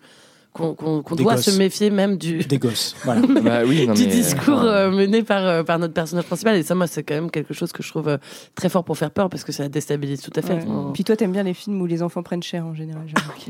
qu'on 0.54 1.02
doit 1.16 1.34
gosses. 1.36 1.50
se 1.50 1.58
méfier 1.58 1.90
même 1.90 2.18
du, 2.18 2.38
des 2.40 2.58
gosses. 2.60 2.96
Voilà. 3.04 3.22
Bah 3.44 3.60
oui, 3.66 3.88
non, 3.88 3.94
du 3.96 4.04
mais, 4.04 4.08
discours 4.08 4.62
euh, 4.62 4.92
mené 4.92 5.24
par, 5.24 5.46
euh, 5.46 5.64
par 5.64 5.80
notre 5.80 5.94
personnage 5.94 6.26
principal. 6.26 6.56
Et 6.56 6.64
ça, 6.64 6.76
moi, 6.76 6.86
c'est 6.88 7.02
quand 7.04 7.16
même 7.16 7.32
quelque 7.32 7.54
chose 7.54 7.72
que 7.72 7.82
je 7.84 7.90
trouve 7.90 8.08
euh, 8.08 8.18
très 8.56 8.70
fort 8.70 8.84
pour 8.84 8.98
faire 8.98 9.10
peur 9.12 9.30
parce 9.30 9.44
que 9.44 9.52
ça 9.52 9.68
déstabilise 9.68 10.22
tout 10.22 10.32
à 10.36 10.42
fait. 10.42 10.54
Ouais. 10.54 10.66
Puis 10.94 11.04
toi, 11.04 11.16
t'aimes 11.16 11.32
bien 11.32 11.44
les 11.44 11.54
films 11.56 11.82
où 11.82 11.86
les 11.88 12.04
enfants 12.04 12.22
prennent 12.24 12.44
cher 12.44 12.66
en 12.66 12.74
général. 12.76 13.04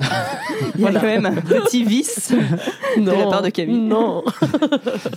Il 0.75 0.81
y 0.81 0.85
a 0.85 0.91
Voilà. 0.91 0.99
quand 1.01 1.05
même 1.05 1.25
un 1.25 1.35
petit 1.41 1.83
vice. 1.83 2.33
non, 2.97 3.19
la 3.19 3.25
part 3.27 3.41
de 3.41 3.49
Camille. 3.49 3.79
Non. 3.81 4.23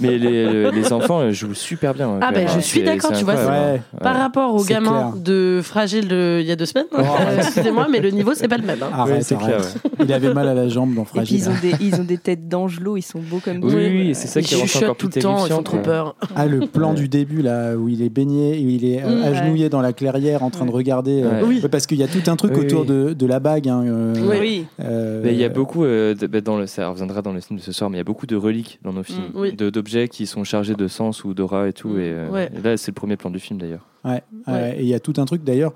Mais 0.00 0.18
les, 0.18 0.44
le- 0.44 0.70
les 0.70 0.92
enfants 0.92 1.30
jouent 1.32 1.54
super 1.54 1.94
bien. 1.94 2.18
Ah, 2.20 2.26
quand 2.28 2.34
ben, 2.34 2.48
je 2.48 2.60
suis 2.60 2.82
d'accord, 2.82 3.12
tu 3.12 3.24
vois. 3.24 3.34
Ouais. 3.34 3.80
Par 4.00 4.16
rapport 4.16 4.54
au 4.54 4.58
C'est 4.64 4.74
gamin 4.74 5.12
clair. 5.12 5.22
de 5.22 5.60
fragile 5.62 6.08
de, 6.08 6.38
il 6.40 6.46
y 6.46 6.52
a 6.52 6.56
deux 6.56 6.66
semaines, 6.66 6.86
Oh, 6.92 7.02
excusez-moi, 7.38 7.86
mais 7.90 8.00
le 8.00 8.10
niveau, 8.10 8.34
c'est 8.34 8.48
pas 8.48 8.56
le 8.56 8.64
même. 8.66 8.82
hein. 8.82 8.90
Arrête, 8.92 9.30
arrête. 9.32 9.44
clair, 9.44 9.60
Il 10.04 10.12
avait 10.12 10.34
mal 10.34 10.48
à 10.48 10.54
la 10.54 10.68
jambe 10.68 10.94
dans 10.94 11.02
Et 11.02 11.04
puis 11.04 11.14
Fragile. 11.14 11.38
ils 11.38 11.48
ont 11.48 11.54
des, 11.62 11.75
ils 11.80 11.94
ont 12.00 12.04
des 12.04 12.18
têtes 12.18 12.48
d'angelots, 12.48 12.96
ils 12.96 13.02
sont 13.02 13.20
beaux 13.20 13.40
comme 13.44 13.56
Oui, 13.62 13.70
tout. 13.70 13.76
oui, 13.76 13.86
oui, 14.08 14.14
c'est 14.14 14.26
ça 14.28 14.40
qui 14.42 14.54
rend 14.54 14.66
ça 14.66 14.78
encore 14.84 14.96
tout 14.96 15.08
plus 15.08 15.18
le 15.18 15.22
temps, 15.22 15.46
ils 15.46 15.52
font 15.52 15.62
trop 15.62 15.78
peur. 15.78 16.16
Ah, 16.34 16.46
le 16.46 16.60
plan 16.60 16.90
Ouais. 16.90 16.96
du 16.96 17.08
début, 17.08 17.42
là, 17.42 17.76
où 17.76 17.88
il 17.88 18.02
est 18.02 18.08
baigné, 18.08 18.52
où 18.64 18.68
il 18.68 18.84
est 18.84 19.02
euh, 19.02 19.24
agenouillé 19.24 19.68
dans 19.68 19.80
la 19.80 19.92
clairière 19.92 20.42
en 20.42 20.50
train 20.50 20.66
de 20.66 20.70
regarder. 20.70 21.22
euh. 21.22 21.42
Oui. 21.44 21.60
ouais, 21.62 21.68
Parce 21.68 21.86
qu'il 21.86 21.98
y 21.98 22.02
a 22.02 22.08
tout 22.08 22.22
un 22.30 22.36
truc 22.36 22.52
Oui, 22.54 22.60
autour 22.64 22.80
oui. 22.82 22.86
De, 22.86 23.12
de 23.12 23.26
la 23.26 23.40
bague. 23.40 23.68
hein, 23.68 23.82
euh, 23.86 24.14
Oui. 24.28 24.36
Oui. 24.40 24.66
euh, 24.80 25.20
Mais 25.24 25.32
il 25.32 25.38
y 25.38 25.44
a 25.44 25.48
beaucoup, 25.48 25.84
euh, 25.84 26.14
de- 26.14 26.26
bah, 26.26 26.40
dans 26.40 26.56
le, 26.58 26.66
ça 26.66 26.88
reviendra 26.88 27.22
dans 27.22 27.32
le 27.32 27.40
film 27.40 27.58
de 27.58 27.64
ce 27.64 27.72
soir, 27.72 27.90
mais 27.90 27.96
il 27.96 27.98
y 27.98 28.00
a 28.00 28.04
beaucoup 28.04 28.26
de 28.26 28.36
reliques 28.36 28.78
dans 28.82 28.92
nos 28.92 29.02
films, 29.02 29.28
Mm, 29.34 29.38
oui. 29.40 29.52
de- 29.54 29.70
d'objets 29.70 30.08
qui 30.08 30.26
sont 30.26 30.44
chargés 30.44 30.74
de 30.74 30.88
sens 30.88 31.24
ou 31.24 31.34
d'aura 31.34 31.68
et 31.68 31.72
tout. 31.72 31.88
Mm, 31.90 31.98
Et, 32.00 32.10
euh, 32.12 32.30
ouais. 32.30 32.50
et 32.56 32.62
là, 32.62 32.76
c'est 32.76 32.90
le 32.90 32.94
premier 32.94 33.16
plan 33.16 33.30
du 33.30 33.38
film 33.38 33.58
d'ailleurs. 33.60 33.86
Ouais, 34.04 34.22
Ouais. 34.46 34.52
ouais, 34.52 34.76
et 34.78 34.82
il 34.82 34.88
y 34.88 34.94
a 34.94 35.00
tout 35.00 35.14
un 35.18 35.24
truc 35.24 35.42
d'ailleurs 35.42 35.72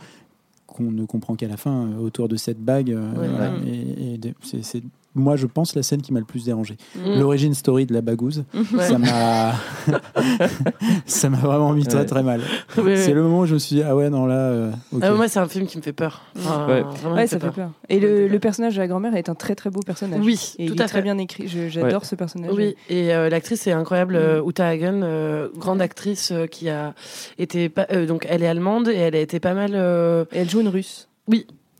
qu'on 0.66 0.84
ne 0.90 1.04
comprend 1.04 1.34
qu'à 1.34 1.48
la 1.48 1.56
fin 1.56 1.86
euh, 1.88 1.98
autour 2.00 2.28
de 2.28 2.36
cette 2.36 2.60
bague. 2.60 2.92
euh, 2.92 3.00
Ouais. 3.18 3.26
voilà, 3.28 3.50
et, 3.66 4.14
et 4.14 4.18
de- 4.18 4.32
c'est, 4.42 4.62
c'est, 4.64 4.82
moi, 5.14 5.36
je 5.36 5.46
pense 5.46 5.74
la 5.74 5.82
scène 5.82 6.02
qui 6.02 6.12
m'a 6.12 6.20
le 6.20 6.24
plus 6.24 6.44
dérangé. 6.44 6.76
Mm. 6.96 7.18
L'origine 7.18 7.54
story 7.54 7.84
de 7.86 7.92
la 7.94 8.00
bagouze, 8.00 8.44
Ouais. 8.54 8.84
ça 8.88 8.98
m'a, 8.98 9.52
ça 11.06 11.28
m'a 11.30 11.38
vraiment 11.38 11.72
mis 11.72 11.84
très 11.84 12.00
Ouais. 12.00 12.04
très 12.06 12.22
mal. 12.22 12.40
Oui, 12.76 12.82
oui. 12.86 12.96
C'est 12.98 13.12
le 13.12 13.22
moment 13.22 13.40
où 13.40 13.46
je 13.46 13.54
me 13.54 13.58
suis 13.58 13.76
dit 13.76 13.82
ah 13.82 13.94
ouais 13.96 14.08
non 14.10 14.26
là. 14.26 14.34
euh, 14.36 14.70
ok. 14.92 15.00
Ah, 15.02 15.10
moi, 15.12 15.28
c'est 15.28 15.38
un 15.40 15.48
film 15.48 15.66
qui 15.66 15.76
me 15.78 15.82
fait 15.82 15.92
peur. 15.92 16.22
Enfin, 16.38 16.84
Ouais. 17.12 17.26
ça 17.26 17.38
fait 17.38 17.50
peur. 17.50 17.70
Et 17.88 17.98
le, 18.00 18.28
le 18.28 18.38
personnage 18.38 18.74
de 18.76 18.80
la 18.80 18.86
grand-mère 18.86 19.14
est 19.16 19.28
un 19.28 19.34
très 19.34 19.54
très 19.54 19.70
beau 19.70 19.80
personnage. 19.80 20.20
Oui, 20.24 20.54
Et 20.58 20.66
tout 20.66 20.74
il 20.74 20.80
est 20.80 20.84
à 20.84 20.86
très 20.88 20.98
fait. 20.98 21.02
bien 21.02 21.18
écrit. 21.18 21.48
J'adore 21.48 22.04
ce 22.04 22.14
personnage. 22.14 22.52
Oui, 22.54 22.76
et 22.88 23.12
euh, 23.14 23.28
l'actrice 23.28 23.66
est 23.66 23.72
incroyable, 23.72 24.16
euh, 24.16 24.42
Uta 24.46 24.66
Hagen, 24.68 25.00
euh, 25.02 25.48
grande 25.56 25.80
actrice 25.82 26.30
euh, 26.32 26.46
qui 26.46 26.68
a 26.68 26.94
été 27.38 27.68
pas- 27.68 27.86
euh, 27.92 28.06
donc 28.06 28.26
elle 28.28 28.42
est 28.42 28.48
allemande 28.48 28.88
et 28.88 28.94
elle 28.96 29.16
a 29.16 29.20
été 29.20 29.40
pas 29.40 29.54
mal 29.54 29.72
euh, 29.74 30.24
Et 30.32 30.38
elle 30.38 30.50
joue 30.50 30.60
une 30.60 30.68
russe. 30.68 31.08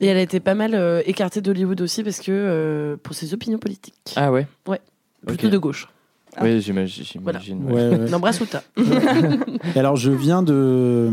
Et 0.01 0.07
elle 0.07 0.17
a 0.17 0.21
été 0.23 0.41
pas 0.41 0.55
mal 0.55 0.75
euh, 0.75 1.03
écartée 1.07 1.41
d'Hollywood 1.41 1.81
aussi 1.81 2.03
parce 2.03 2.19
que 2.21 2.31
euh, 2.33 2.97
pour 3.03 3.15
ses 3.15 3.35
opinions 3.35 3.59
politiques, 3.59 3.95
Ah 4.17 4.33
ouais 4.33 4.47
Ouais. 4.67 4.81
Ok. 5.23 5.29
plutôt 5.29 5.49
de 5.49 5.59
gauche. 5.59 5.89
Ah. 6.37 6.41
Oui, 6.45 6.61
j'imagine. 6.61 7.05
j'imagine, 7.05 7.65
ouais. 7.67 7.73
Ouais, 7.73 7.99
ouais. 7.99 8.07
On 8.11 8.13
embrasse 8.15 8.41
Uta. 8.41 8.63
Et 9.75 9.79
alors 9.79 9.97
je 9.97 10.11
viens 10.11 10.43
de, 10.43 11.11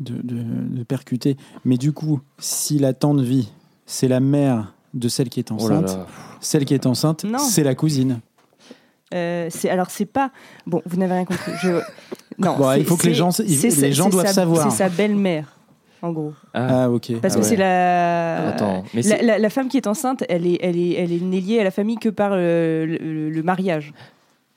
de, 0.00 0.14
de- 0.22 0.76
de 0.78 0.82
percuter, 0.82 1.36
mais 1.64 1.76
du 1.76 1.92
coup, 1.92 2.20
si 2.38 2.78
la 2.78 2.92
tante 2.94 3.20
vie, 3.20 3.50
c'est 3.86 4.08
la 4.08 4.20
mère 4.20 4.72
de 4.94 5.08
celle 5.08 5.28
qui 5.28 5.40
est 5.40 5.50
Oh 5.52 5.68
là 5.68 5.76
enceinte, 5.78 5.86
là. 5.98 6.06
celle 6.40 6.64
qui 6.64 6.74
est 6.74 6.86
enceinte, 6.86 7.24
Non. 7.24 7.38
c'est 7.38 7.62
la 7.64 7.74
cousine. 7.74 8.20
Euh, 9.14 9.46
c'est 9.50 9.70
alors 9.70 9.90
c'est 9.90 10.04
pas 10.06 10.32
bon. 10.66 10.82
Vous 10.84 10.96
n'avez 10.96 11.12
rien 11.14 11.24
compris. 11.26 11.52
Je... 11.62 11.68
Non. 12.38 12.56
Bon, 12.56 12.70
c'est- 12.72 12.80
il 12.80 12.84
faut 12.86 12.96
que 12.96 13.04
les 13.06 13.10
c'est- 13.10 13.14
gens- 13.14 13.30
il- 13.46 13.56
c'est 13.56 13.80
les 13.82 13.92
gens 13.92 14.08
doivent 14.08 14.26
sa- 14.26 14.32
savoir. 14.32 14.70
C'est 14.70 14.78
sa 14.78 14.88
belle-mère, 14.88 15.55
en 16.06 16.12
gros. 16.12 16.32
Ah, 16.54 16.84
Ah 16.84 16.90
ok. 16.90 17.12
Parce 17.20 17.34
Ah 17.34 17.38
que 17.38 17.42
ouais. 17.42 17.48
c'est 17.50 17.56
la... 17.56 18.48
Attends, 18.48 18.84
mais 18.94 19.02
la, 19.02 19.16
c'est- 19.16 19.22
la- 19.22 19.38
la 19.38 19.50
femme 19.50 19.68
qui 19.68 19.76
est 19.76 19.86
enceinte, 19.86 20.24
elle 20.28 20.46
est, 20.46 20.58
elle 20.62 20.78
est, 20.78 20.92
elle 20.94 21.12
est 21.12 21.22
née 21.22 21.40
liée 21.40 21.60
à 21.60 21.64
la 21.64 21.70
famille 21.70 21.96
que 21.96 22.08
par 22.08 22.30
euh, 22.34 22.86
le, 22.86 22.96
le- 22.96 23.30
le 23.30 23.42
mariage. 23.42 23.92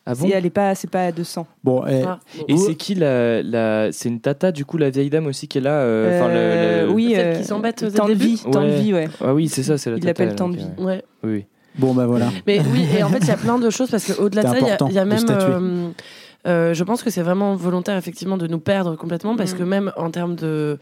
ah 0.05 0.13
bon 0.15 0.27
C'est- 0.27 0.33
elle 0.33 0.45
est 0.45 0.49
pas, 0.49 0.73
c'est 0.75 0.89
pas 0.89 1.11
de 1.11 1.23
sang. 1.23 1.45
Bon, 1.63 1.83
eh, 1.87 2.03
Ah, 2.07 2.19
bon. 2.37 2.45
Et 2.47 2.57
c'est 2.57 2.75
qui 2.75 2.95
la, 2.95 3.43
la... 3.43 3.91
C'est 3.91 4.09
une 4.09 4.19
tata, 4.21 4.51
du 4.51 4.65
coup, 4.65 4.77
la 4.77 4.89
vieille 4.89 5.09
dame 5.09 5.27
aussi 5.27 5.47
qui 5.47 5.57
est 5.57 5.61
là 5.61 5.81
euh, 5.81 6.17
enfin, 6.19 6.27
le- 6.29 6.33
Euh, 6.37 6.85
le- 6.87 6.91
oui, 6.91 7.13
Celle 7.15 7.37
qui 7.37 7.43
s'embête 7.43 7.83
début 7.83 8.15
vie, 8.25 8.41
Ouais. 8.45 8.79
vie, 8.79 8.93
ouais. 8.93 9.09
Ah 9.21 9.33
oui, 9.33 9.47
c'est 9.49 9.63
ça, 9.63 9.77
c'est 9.77 9.91
la 9.91 9.97
Il 9.97 10.05
l'appelle 10.05 10.35
Tante 10.35 10.53
ok, 10.53 10.57
Vie. 10.57 10.65
ouais. 10.77 10.85
Ouais. 10.85 11.03
Oui, 11.23 11.45
bon 11.77 11.93
bah 11.93 12.05
voilà. 12.07 12.29
Mais 12.47 12.59
oui, 12.73 12.85
et 12.97 13.03
en 13.03 13.09
fait, 13.09 13.19
il 13.19 13.27
y 13.27 13.31
a 13.31 13.37
plein 13.37 13.59
de 13.59 13.69
choses 13.69 13.91
parce 13.91 14.11
qu'au-delà 14.11 14.43
de 14.43 14.47
ça, 14.47 14.57
il 14.57 14.65
y 14.65 14.69
a- 14.69 14.73
important 14.73 14.87
il 14.89 14.95
y, 14.95 14.99
a 14.99 15.03
de 15.03 15.09
même. 15.09 15.93
Euh, 16.47 16.73
je 16.73 16.83
pense 16.85 17.03
que 17.03 17.09
c'est 17.09 17.21
vraiment 17.21 17.55
volontaire 17.55 17.97
effectivement 17.97 18.37
de 18.37 18.47
nous 18.47 18.59
perdre 18.59 18.95
complètement 18.95 19.35
parce 19.35 19.53
Mm. 19.53 19.57
que 19.57 19.63
même 19.63 19.91
en 19.97 20.09
termes 20.09 20.35
de 20.35 20.77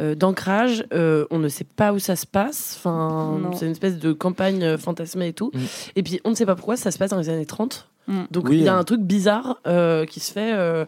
euh, 0.00 0.14
d'ancrage, 0.14 0.84
euh, 0.92 1.26
on 1.30 1.38
ne 1.38 1.48
sait 1.48 1.64
pas 1.64 1.92
où 1.92 1.98
ça 1.98 2.14
se 2.16 2.26
passe. 2.26 2.76
Enfin, 2.78 3.40
c'est 3.56 3.66
une 3.66 3.72
espèce 3.72 3.98
de 3.98 4.12
campagne 4.12 4.62
euh, 4.62 4.78
fantasmée 4.78 5.28
et 5.28 5.32
tout. 5.32 5.50
Mm. 5.52 5.58
Et 5.96 6.02
puis 6.04 6.20
on 6.24 6.30
ne 6.30 6.34
sait 6.36 6.46
pas 6.46 6.54
pourquoi 6.54 6.76
ça 6.76 6.90
se 6.92 6.98
passe 6.98 7.10
dans 7.10 7.18
les 7.18 7.28
années 7.28 7.44
30. 7.46 7.88
Mm. 8.06 8.20
Donc 8.30 8.48
Oui, 8.48 8.58
il 8.58 8.62
y 8.64 8.68
a 8.68 8.76
euh. 8.76 8.78
un 8.80 8.84
truc 8.84 9.00
bizarre 9.00 9.58
euh, 9.66 10.04
qui 10.06 10.20
se 10.20 10.32
fait 10.32 10.52
euh, 10.54 10.84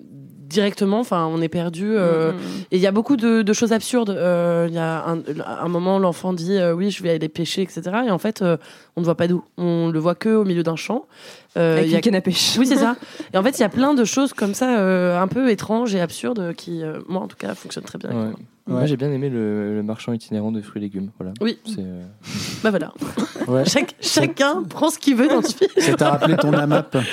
directement. 0.00 1.00
Enfin, 1.00 1.26
on 1.26 1.40
est 1.40 1.48
perdu. 1.48 1.94
euh, 1.96 2.32
Mm, 2.32 2.36
mm. 2.36 2.38
Et 2.72 2.76
il 2.76 2.80
y 2.80 2.86
a 2.86 2.92
beaucoup 2.92 3.16
de, 3.16 3.42
de 3.42 3.52
choses 3.52 3.72
absurdes. 3.72 4.10
Euh, 4.10 4.66
Il 4.68 4.74
y 4.74 4.78
a 4.78 5.04
un, 5.06 5.18
un 5.46 5.68
moment, 5.68 5.98
l'enfant 5.98 6.32
dit 6.32 6.56
euh, 6.56 6.72
oui, 6.74 6.90
je 6.90 7.02
vais 7.02 7.10
aller 7.10 7.28
pêcher, 7.28 7.62
etc. 7.62 7.82
Et 8.06 8.10
en 8.10 8.18
fait, 8.18 8.42
euh, 8.42 8.56
on 8.96 9.00
ne 9.00 9.04
voit 9.04 9.16
pas 9.16 9.28
d'où. 9.28 9.44
On 9.56 9.88
le 9.88 9.98
voit 9.98 10.14
que 10.14 10.30
au 10.30 10.44
milieu 10.44 10.62
d'un 10.62 10.76
champ. 10.76 11.06
Euh, 11.56 11.78
Avec 11.78 11.86
il 11.86 11.90
y 11.90 11.94
a 11.94 11.98
une 11.98 12.02
canne 12.02 12.14
à 12.14 12.20
pêche. 12.20 12.56
oui, 12.58 12.66
c'est 12.66 12.76
ça. 12.76 12.96
Et 13.32 13.38
en 13.38 13.42
fait, 13.42 13.58
il 13.58 13.60
y 13.62 13.64
a 13.64 13.68
plein 13.68 13.94
de 13.94 14.04
choses 14.04 14.32
comme 14.32 14.54
ça, 14.54 14.78
euh, 14.78 15.20
un 15.20 15.28
peu 15.28 15.50
étranges 15.50 15.94
et 15.94 16.00
absurdes, 16.00 16.54
qui, 16.54 16.82
euh, 16.82 17.00
moi, 17.08 17.22
en 17.22 17.28
tout 17.28 17.36
cas, 17.36 17.54
fonctionnent 17.54 17.84
très 17.84 17.98
bien. 17.98 18.10
Ouais. 18.10 18.32
Moi. 18.68 18.78
Moi, 18.80 18.86
j'ai 18.86 18.96
bien 18.96 19.10
aimé 19.10 19.28
le, 19.30 19.74
le 19.76 19.82
marchand 19.82 20.12
itinérant 20.12 20.52
de 20.52 20.60
fruits 20.60 20.80
et 20.80 20.84
légumes. 20.84 21.10
Voilà. 21.18 21.32
Oui. 21.40 21.58
C'est, 21.64 21.80
euh, 21.80 22.02
Bah 22.62 22.70
voilà. 22.70 22.92
Ouais. 23.46 23.64
Chaque- 23.66 23.94
chacun 24.00 24.62
prend 24.62 24.90
ce 24.90 24.98
qu'il 24.98 25.16
veut 25.16 25.28
dans 25.28 25.42
ce 25.42 25.56
film. 25.56 25.70
Ça 25.78 25.94
t'a 25.94 26.10
rappelé 26.10 26.36
ton 26.36 26.52
AMAP. 26.52 26.96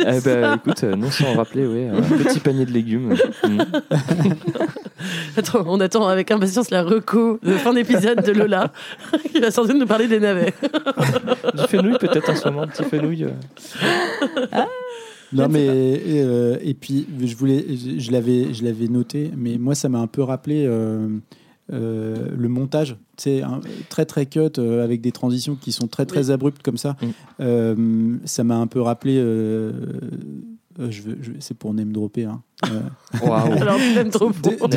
Eh 0.00 0.20
ben, 0.24 0.54
écoute, 0.56 0.84
euh, 0.84 0.96
non 0.96 1.10
sans 1.10 1.34
rappeler, 1.34 1.66
ouais, 1.66 1.88
un 1.92 2.00
petit 2.02 2.40
panier 2.40 2.64
de 2.66 2.72
légumes. 2.72 3.14
Mm. 3.44 3.60
Attends, 5.36 5.64
on 5.66 5.80
attend 5.80 6.06
avec 6.08 6.30
impatience 6.30 6.70
la 6.70 6.82
reco 6.82 7.38
de 7.42 7.52
fin 7.54 7.72
d'épisode 7.72 8.22
de 8.24 8.32
Lola, 8.32 8.72
qui 9.32 9.40
va 9.40 9.50
sans 9.50 9.64
doute 9.64 9.76
nous 9.76 9.86
parler 9.86 10.06
des 10.08 10.18
navets. 10.20 10.54
Du 11.54 11.62
fenouil, 11.68 11.96
peut-être 11.98 12.30
en 12.30 12.34
ce 12.36 12.48
moment, 12.48 12.62
un 12.62 12.66
petit 12.68 12.84
fenouil. 12.84 13.24
euh. 13.24 13.30
Non 15.32 15.48
mais 15.48 15.66
euh, 15.68 16.56
et 16.62 16.74
puis 16.74 17.06
je 17.22 17.36
voulais 17.36 17.64
je, 17.76 17.98
je 17.98 18.10
l'avais 18.12 18.54
je 18.54 18.64
l'avais 18.64 18.88
noté 18.88 19.30
mais 19.36 19.58
moi 19.58 19.74
ça 19.74 19.88
m'a 19.88 19.98
un 19.98 20.06
peu 20.06 20.22
rappelé 20.22 20.64
euh, 20.66 21.08
euh, 21.72 22.28
le 22.34 22.48
montage 22.48 22.96
c'est 23.18 23.42
très 23.90 24.06
très 24.06 24.24
cut 24.26 24.40
euh, 24.58 24.82
avec 24.82 25.00
des 25.02 25.12
transitions 25.12 25.54
qui 25.54 25.72
sont 25.72 25.86
très 25.86 26.06
très 26.06 26.30
abruptes 26.30 26.62
comme 26.62 26.78
ça 26.78 26.96
Mm. 27.02 27.06
Euh, 27.40 28.16
ça 28.24 28.42
m'a 28.44 28.56
un 28.56 28.66
peu 28.66 28.80
rappelé 28.80 29.16
euh, 29.18 29.72
euh, 30.80 30.90
je 30.90 31.02
veux, 31.02 31.18
je- 31.20 31.32
c'est 31.40 31.56
pour 31.56 31.74
name 31.74 31.92
dropper 31.92 32.24
hein, 32.24 32.42
euh. 32.66 32.80
Alors. 33.22 33.78
Name 33.78 34.08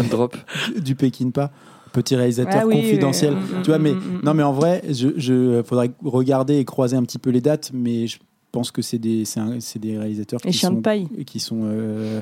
drop. 0.09 0.35
du 0.77 0.95
Pekinpa 0.95 1.51
petit 1.93 2.15
réalisateur 2.15 2.61
Ah 2.63 2.67
oui, 2.67 2.75
confidentiel 2.81 3.33
oui. 3.33 3.39
Mm, 3.59 3.61
tu 3.63 3.69
vois 3.69 3.79
mm, 3.79 3.81
mais 3.83 3.91
mm, 3.93 3.97
mm. 3.97 4.21
non 4.23 4.33
mais 4.33 4.43
en 4.43 4.53
vrai 4.53 4.81
je, 4.89 5.09
je 5.17 5.61
faudrait 5.63 5.91
regarder 6.03 6.55
et 6.57 6.65
croiser 6.65 6.95
un 6.97 7.03
petit 7.03 7.19
peu 7.19 7.29
les 7.31 7.41
dates 7.41 7.71
mais 7.73 8.07
je 8.07 8.17
pense 8.51 8.71
que 8.71 8.81
c'est 8.81 8.97
des 8.99 9.25
c'est 9.25 9.39
un- 9.39 9.59
c'est 9.59 9.79
des 9.79 9.97
réalisateurs 9.97 10.39
Et 10.45 10.49
qui 10.51 10.57
de 10.57 10.61
sont 10.75 10.81
paille. 10.81 11.07
qui 11.25 11.39
sont 11.39 11.61
euh, 11.63 12.21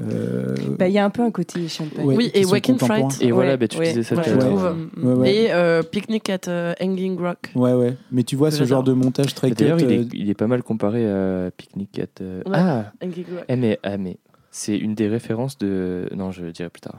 euh, 0.00 0.54
Bah, 0.78 0.88
Il 0.88 0.92
y 0.94 0.98
a 0.98 1.04
un 1.04 1.10
peu 1.10 1.22
un 1.22 1.30
côté 1.30 1.60
de 1.60 1.68
paille. 1.94 2.04
ouais, 2.04 2.16
Oui, 2.16 2.30
et 2.34 2.44
contemporains. 2.60 3.10
Fright. 3.10 3.22
Et 3.22 3.30
voilà, 3.30 3.52
Ouais, 3.52 3.56
bah, 3.58 3.68
tu 3.68 3.78
ouais, 3.78 3.88
disais 3.88 4.02
ça 4.02 4.16
ouais, 4.16 4.22
tout 4.24 4.30
à 4.30 4.50
je. 4.50 4.74
Mm, 4.74 4.90
Ouais, 5.06 5.12
ouais. 5.14 5.34
Et 5.34 5.52
euh, 5.52 5.82
Picnic 5.82 6.28
at 6.30 6.48
euh, 6.48 6.74
Hanging 6.80 7.16
Rock. 7.18 7.50
Ouais, 7.54 7.72
ouais. 7.74 7.96
Mais 8.10 8.24
tu 8.24 8.34
vois, 8.36 8.50
ce 8.50 8.64
genre 8.64 8.82
de 8.82 8.92
montage 8.92 9.34
très. 9.34 9.50
D'ailleurs, 9.50 9.78
il, 9.80 9.86
euh, 9.86 10.00
est, 10.02 10.08
il 10.14 10.28
est 10.30 10.34
pas 10.34 10.46
mal 10.48 10.62
comparé 10.62 11.08
à 11.08 11.50
Picnic 11.56 11.98
at. 12.00 12.06
euh, 12.20 12.42
Ouais. 12.46 12.52
Ah, 12.54 12.92
Hanging 13.02 13.24
Rock. 13.34 13.44
eh, 13.48 13.56
mais, 13.56 13.78
ah, 13.84 13.96
mais 13.96 14.16
c'est 14.50 14.76
une 14.76 14.94
des 14.94 15.06
références 15.08 15.58
de. 15.58 16.08
Non, 16.14 16.32
je 16.32 16.42
le 16.44 16.52
dirai 16.52 16.70
plus 16.70 16.80
tard. 16.80 16.98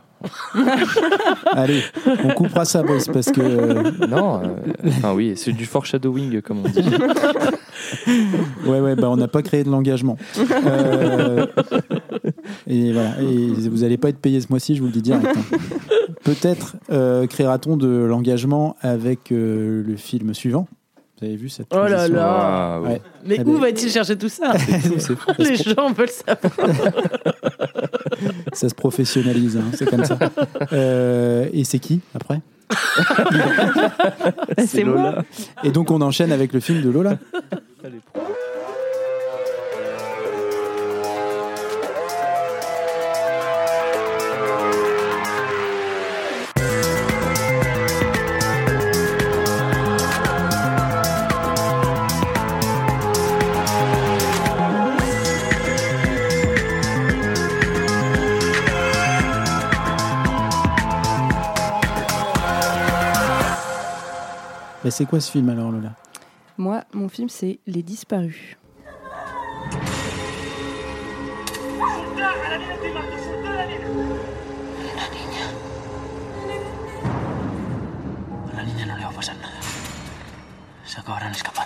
Allez, 1.52 1.82
on 2.24 2.30
coupera 2.30 2.66
ça, 2.66 2.84
boys, 2.84 3.00
parce 3.12 3.32
que. 3.32 3.42
euh, 3.42 3.84
Non, 4.10 4.42
euh, 4.44 4.48
enfin 4.88 5.14
oui, 5.14 5.34
c'est 5.36 5.52
du 5.52 5.66
foreshadowing, 5.66 6.42
comme 6.42 6.60
on 6.66 6.70
dit. 6.70 6.84
Ouais, 8.66 8.80
ouais, 8.80 8.96
bah, 8.96 9.10
on 9.10 9.18
n'a 9.18 9.28
pas 9.28 9.42
créé 9.42 9.64
de 9.64 9.70
l'engagement. 9.70 10.18
Euh, 10.66 11.46
et 12.68 12.92
voilà. 12.94 13.22
Et 13.22 13.48
vous 13.70 13.80
n'allez 13.82 13.98
pas 13.98 14.10
être 14.10 14.20
payé 14.20 14.40
ce 14.42 14.48
mois-ci, 14.50 14.76
je 14.76 14.80
vous 14.82 14.88
le 14.88 14.94
dis 14.94 15.02
direct. 15.02 15.26
hein. 15.28 15.58
Peut-être 16.24 16.78
euh, 16.92 17.28
créera-t-on 17.28 17.78
de 17.78 17.88
l'engagement 17.88 18.76
avec 18.82 19.32
euh, 19.32 19.84
le 19.86 19.96
film 19.98 20.34
suivant? 20.34 20.68
Vous 21.20 21.26
avez 21.28 21.36
vu 21.38 21.48
cette 21.50 21.68
Oh 21.74 21.78
là 21.78 21.88
transition 22.10 22.16
là. 22.16 22.80
Ouais. 22.82 23.02
Mais 23.26 23.38
Ah 23.40 23.44
où 23.46 23.54
ben- 23.54 23.62
va-t-il 23.62 23.90
chercher 23.90 24.18
tout 24.18 24.28
ça 24.30 24.54
C'est. 25.00 25.16
Les 25.40 25.56
gens 25.56 25.92
veulent 25.94 26.10
savoir. 26.10 26.54
Ça 28.54 28.70
se 28.70 28.76
professionnalise, 28.76 29.58
hein, 29.58 29.64
c'est 29.74 29.90
comme 29.90 30.04
ça. 30.06 30.18
Euh, 30.74 31.48
et 31.54 31.64
c'est 31.64 31.80
qui 31.80 32.02
après 32.14 32.42
C'est 34.66 34.84
moi. 34.84 34.96
Lola. 34.96 35.24
Et 35.64 35.72
donc 35.72 35.92
on 35.92 36.02
enchaîne 36.02 36.32
avec 36.32 36.54
le 36.54 36.60
film 36.60 36.82
de 36.82 36.90
Lola. 36.90 37.18
Mais 64.86 64.92
c'est 64.92 65.08
quoi 65.08 65.20
ce 65.20 65.32
film 65.32 65.50
alors, 65.50 65.72
Lola 65.72 65.96
Moi, 66.60 66.84
mon 66.94 67.10
film, 67.10 67.28
c'est 67.28 67.58
Les 67.66 67.82
Disparus. 67.82 68.56
A 78.48 78.56
la 78.56 78.64
niña 78.64 78.86
no 78.86 78.96
le 78.96 79.02
va 79.02 79.10
a 79.10 79.12
pasar 79.12 79.36
nada. 79.38 79.60
Se 80.86 81.00
acabarán 81.00 81.32
escapando. 81.32 81.65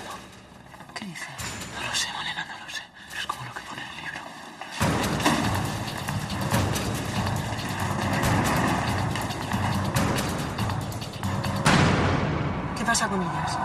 Pasa 12.89 13.07
con 13.07 13.21
ellas? 13.21 13.59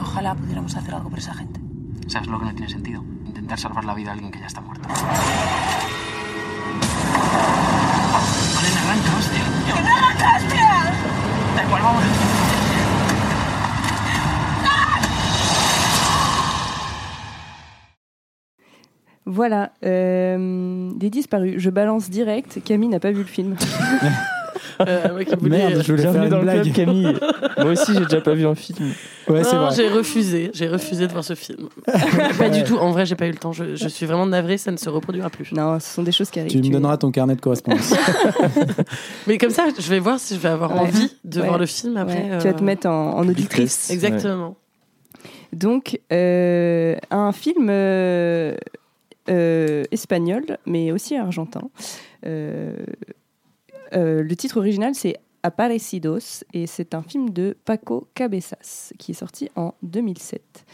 Ojalá 0.00 0.34
pudiéramos 0.34 0.74
hacer 0.74 0.94
algo 0.94 1.10
por 1.10 1.18
esa 1.18 1.34
gente. 1.34 1.60
¿Sabes 2.06 2.26
lo 2.28 2.38
que 2.38 2.46
no 2.46 2.54
tiene 2.54 2.70
sentido? 2.70 3.04
Intentar 3.26 3.58
salvar 3.58 3.84
la 3.84 3.92
vida 3.92 4.08
a 4.08 4.12
alguien 4.14 4.32
que 4.32 4.40
ya 4.40 4.46
está 4.46 4.62
muerto. 4.62 4.73
Voilà, 19.34 19.72
euh, 19.84 20.90
Les 21.00 21.10
Disparus. 21.10 21.54
Je 21.58 21.68
balance 21.70 22.08
direct. 22.08 22.60
Camille 22.64 22.88
n'a 22.88 23.00
pas 23.00 23.10
vu 23.10 23.18
le 23.18 23.24
film. 23.24 23.56
Euh, 24.80 25.12
moi 25.12 25.24
qui 25.24 25.34
voulais- 25.36 25.58
Merde, 25.58 25.82
je 25.84 25.92
voulais 25.92 26.02
faire 26.02 26.12
Bienvenue 26.12 26.24
une 26.24 26.30
dans 26.30 26.38
le 26.38 26.42
blague. 26.44 26.62
club, 26.62 26.74
Camille. 26.74 27.16
Moi 27.58 27.70
aussi, 27.72 27.92
j'ai 27.94 28.00
déjà 28.04 28.20
pas 28.20 28.34
vu 28.34 28.44
un 28.44 28.56
film. 28.56 28.88
Ouais, 29.28 29.44
c'est 29.44 29.54
Non, 29.54 29.66
vrai. 29.66 29.74
j'ai 29.76 29.88
refusé. 29.88 30.50
J'ai 30.52 30.66
refusé 30.66 31.06
de 31.06 31.12
voir 31.12 31.22
ce 31.22 31.34
film. 31.36 31.68
pas 32.38 32.48
du 32.48 32.64
tout. 32.64 32.76
En 32.76 32.90
vrai, 32.90 33.06
j'ai 33.06 33.14
pas 33.14 33.26
eu 33.26 33.30
le 33.30 33.36
temps. 33.36 33.52
Je, 33.52 33.76
je 33.76 33.88
suis 33.88 34.04
vraiment 34.04 34.26
navrée. 34.26 34.58
Ça 34.58 34.72
ne 34.72 34.76
se 34.76 34.88
reproduira 34.88 35.30
plus. 35.30 35.52
Non, 35.52 35.78
ce 35.78 35.94
sont 35.94 36.02
des 36.02 36.10
choses 36.10 36.28
qui 36.30 36.40
arrivent. 36.40 36.50
Tu 36.50 36.58
me 36.58 36.72
donneras 36.72 36.96
ton 36.96 37.12
carnet 37.12 37.36
de 37.36 37.40
correspondance. 37.40 37.94
Mais 39.28 39.38
comme 39.38 39.50
ça, 39.50 39.66
je 39.78 39.88
vais 39.90 40.00
voir 40.00 40.18
si 40.18 40.34
je 40.34 40.40
vais 40.40 40.48
avoir 40.48 40.72
Ouais. 40.74 40.80
envie 40.80 41.12
de 41.24 41.40
Ouais. 41.40 41.46
voir 41.46 41.58
le 41.58 41.66
film 41.66 41.96
après. 41.96 42.14
Ouais, 42.30 42.38
Tu 42.40 42.46
vas 42.48 42.52
te 42.54 42.62
euh, 42.62 42.66
mettre 42.66 42.88
en, 42.88 43.16
en 43.16 43.28
auditrice. 43.28 43.90
Exactement. 43.90 44.56
Donc, 45.52 46.00
euh, 46.12 46.96
un 47.12 47.30
film 47.30 47.68
euh, 47.70 48.56
espagnol, 49.26 50.58
mais 50.66 50.92
aussi 50.92 51.16
argentin. 51.16 51.70
Euh, 52.26 52.74
euh, 53.94 54.22
le 54.22 54.36
titre 54.36 54.58
original, 54.58 54.94
c'est 54.94 55.16
Aparecidos, 55.42 56.42
et 56.52 56.66
c'est 56.66 56.94
un 56.94 57.02
film 57.02 57.30
de 57.30 57.56
Paco 57.64 58.08
Cabezas, 58.14 58.92
qui 58.98 59.12
est 59.12 59.14
sorti 59.14 59.50
en 59.56 59.74
2007. 59.82 60.64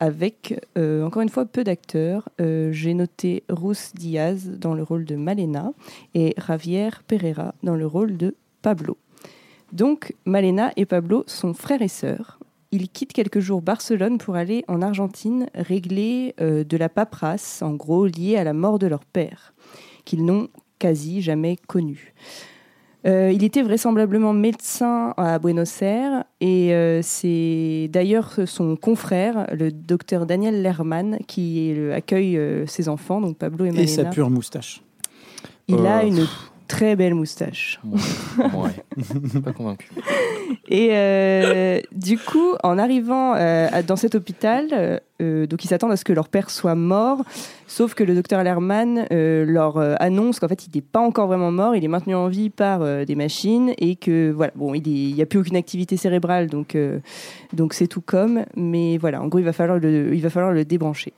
Avec, 0.00 0.60
euh, 0.76 1.04
encore 1.04 1.22
une 1.22 1.28
fois, 1.28 1.44
peu 1.44 1.62
d'acteurs. 1.62 2.28
Euh, 2.40 2.72
J'ai 2.72 2.94
noté 2.94 3.44
Rus 3.48 3.92
Diaz 3.94 4.50
dans 4.58 4.74
le 4.74 4.82
rôle 4.82 5.04
de 5.04 5.14
Malena 5.14 5.72
et 6.14 6.34
Javier 6.44 6.90
Pereira 7.06 7.54
dans 7.62 7.76
le 7.76 7.86
rôle 7.86 8.16
de 8.16 8.34
Pablo. 8.62 8.96
Donc, 9.72 10.14
Malena 10.24 10.72
et 10.76 10.86
Pablo 10.86 11.24
sont 11.26 11.54
frères 11.54 11.82
et 11.82 11.88
sœurs. 11.88 12.38
Ils 12.74 12.88
quittent 12.88 13.12
quelques 13.12 13.38
jours 13.38 13.62
Barcelone 13.62 14.18
pour 14.18 14.34
aller 14.34 14.64
en 14.66 14.82
Argentine 14.82 15.46
régler 15.54 16.34
euh, 16.40 16.64
de 16.64 16.76
la 16.76 16.88
paperasse, 16.88 17.62
en 17.62 17.74
gros 17.74 18.04
liée 18.04 18.36
à 18.36 18.42
la 18.42 18.52
mort 18.52 18.80
de 18.80 18.88
leur 18.88 19.04
père, 19.04 19.54
qu'ils 20.04 20.24
n'ont 20.24 20.48
quasi 20.80 21.22
jamais 21.22 21.56
connu. 21.68 22.14
Euh, 23.06 23.30
il 23.32 23.44
était 23.44 23.62
vraisemblablement 23.62 24.32
médecin 24.32 25.14
à 25.16 25.38
Buenos 25.38 25.82
Aires 25.82 26.24
et 26.40 26.74
euh, 26.74 26.98
c'est 27.00 27.88
d'ailleurs 27.92 28.40
son 28.44 28.74
confrère, 28.74 29.46
le 29.52 29.70
docteur 29.70 30.26
Daniel 30.26 30.60
Lerman, 30.60 31.18
qui 31.28 31.72
accueille 31.92 32.40
ses 32.66 32.88
enfants, 32.88 33.20
donc 33.20 33.38
Pablo 33.38 33.66
et 33.66 33.82
Et 33.82 33.86
sa 33.86 34.06
pure 34.06 34.30
moustache. 34.30 34.82
Il 35.68 35.86
a 35.86 36.02
une 36.02 36.26
très 36.68 36.96
belle 36.96 37.14
moustache. 37.14 37.80
Ouais. 38.38 39.40
Pas 39.44 39.52
convaincu. 39.52 39.88
Et 40.68 40.88
euh, 40.92 41.80
du 41.92 42.18
coup, 42.18 42.54
en 42.62 42.78
arrivant 42.78 43.34
euh, 43.36 43.68
dans 43.86 43.96
cet 43.96 44.14
hôpital, 44.14 45.00
euh, 45.20 45.46
donc 45.46 45.64
ils 45.64 45.68
s'attendent 45.68 45.92
à 45.92 45.96
ce 45.96 46.04
que 46.04 46.12
leur 46.12 46.28
père 46.28 46.50
soit 46.50 46.74
mort, 46.74 47.22
sauf 47.66 47.94
que 47.94 48.02
le 48.02 48.14
docteur 48.14 48.42
Lerman 48.42 49.06
leur 49.10 49.78
annonce 50.00 50.40
qu'en 50.40 50.48
fait 50.48 50.66
il 50.66 50.70
n'est 50.74 50.82
pas 50.82 51.00
encore 51.00 51.26
vraiment 51.26 51.52
mort, 51.52 51.76
il 51.76 51.84
est 51.84 51.88
maintenu 51.88 52.14
en 52.14 52.28
vie 52.28 52.50
par 52.50 53.06
des 53.06 53.14
machines 53.14 53.72
et 53.78 53.96
que 53.96 54.30
voilà, 54.30 54.52
bon, 54.56 54.74
il 54.74 55.14
n'y 55.14 55.22
a 55.22 55.26
plus 55.26 55.38
aucune 55.38 55.56
activité 55.56 55.96
cérébrale, 55.96 56.48
donc 56.48 56.76
donc 57.52 57.74
c'est 57.74 57.86
tout 57.86 58.00
comme, 58.00 58.44
mais 58.56 58.98
voilà, 58.98 59.22
en 59.22 59.28
gros 59.28 59.38
il 59.38 59.44
va 59.44 59.52
falloir 59.52 59.78
le, 59.78 60.14
il 60.14 60.22
va 60.22 60.30
falloir 60.30 60.52
le 60.52 60.64
débrancher. 60.64 61.12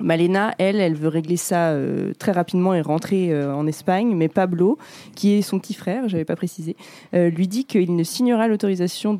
Malena, 0.00 0.54
elle, 0.58 0.80
elle 0.80 0.94
veut 0.94 1.08
régler 1.08 1.36
ça 1.36 1.70
euh, 1.70 2.12
très 2.18 2.32
rapidement 2.32 2.74
et 2.74 2.80
rentrer 2.80 3.32
euh, 3.32 3.54
en 3.54 3.66
Espagne, 3.66 4.14
mais 4.14 4.28
Pablo, 4.28 4.78
qui 5.14 5.32
est 5.32 5.42
son 5.42 5.58
petit 5.58 5.74
frère, 5.74 6.08
j'avais 6.08 6.24
pas 6.24 6.36
précisé, 6.36 6.76
euh, 7.14 7.30
lui 7.30 7.48
dit 7.48 7.64
qu'il 7.64 7.94
ne 7.94 8.04
signera 8.04 8.48
l'autorisation 8.48 9.18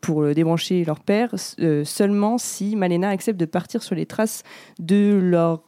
pour 0.00 0.26
débrancher 0.34 0.84
leur 0.84 1.00
père 1.00 1.34
seulement 1.84 2.38
si 2.38 2.76
Malena 2.76 3.08
accepte 3.08 3.38
de 3.38 3.44
partir 3.44 3.82
sur 3.82 3.94
les 3.94 4.06
traces 4.06 4.42
de 4.78 5.18
leur 5.22 5.62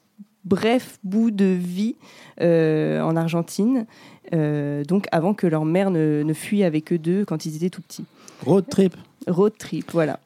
bref 0.44 0.98
bout 1.04 1.30
de 1.30 1.44
vie 1.44 1.96
en 2.40 3.16
Argentine, 3.16 3.86
donc 4.32 5.06
avant 5.12 5.34
que 5.34 5.46
leur 5.46 5.64
mère 5.64 5.90
ne, 5.90 6.22
ne 6.22 6.32
fuit 6.32 6.64
avec 6.64 6.92
eux 6.92 6.98
deux 6.98 7.24
quand 7.24 7.46
ils 7.46 7.56
étaient 7.56 7.70
tout 7.70 7.82
petits. 7.82 8.04
Road 8.44 8.66
trip. 8.68 8.96
Road 9.26 9.54
trip, 9.58 9.90
voilà. 9.92 10.18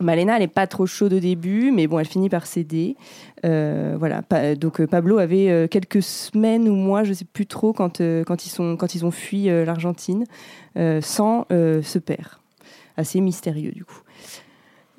Malena, 0.00 0.34
elle 0.34 0.42
n'est 0.42 0.48
pas 0.48 0.66
trop 0.66 0.86
chaude 0.86 1.12
au 1.12 1.20
début, 1.20 1.70
mais 1.70 1.86
bon, 1.86 1.98
elle 1.98 2.06
finit 2.06 2.28
par 2.28 2.46
céder. 2.46 2.96
Euh, 3.44 3.94
voilà. 3.98 4.22
Donc 4.56 4.80
euh, 4.80 4.86
Pablo 4.86 5.18
avait 5.18 5.50
euh, 5.50 5.68
quelques 5.68 6.02
semaines 6.02 6.68
ou 6.68 6.74
mois, 6.74 7.04
je 7.04 7.12
sais 7.12 7.24
plus 7.24 7.46
trop, 7.46 7.72
quand, 7.72 8.00
ils, 8.00 9.04
ont 9.04 9.10
fui 9.10 9.44
l'Argentine, 9.44 10.24
sans 11.00 11.46
ce 11.50 11.98
père. 11.98 12.40
Assez 12.96 13.20
mystérieux, 13.20 13.72
du 13.72 13.84
coup. 13.84 14.00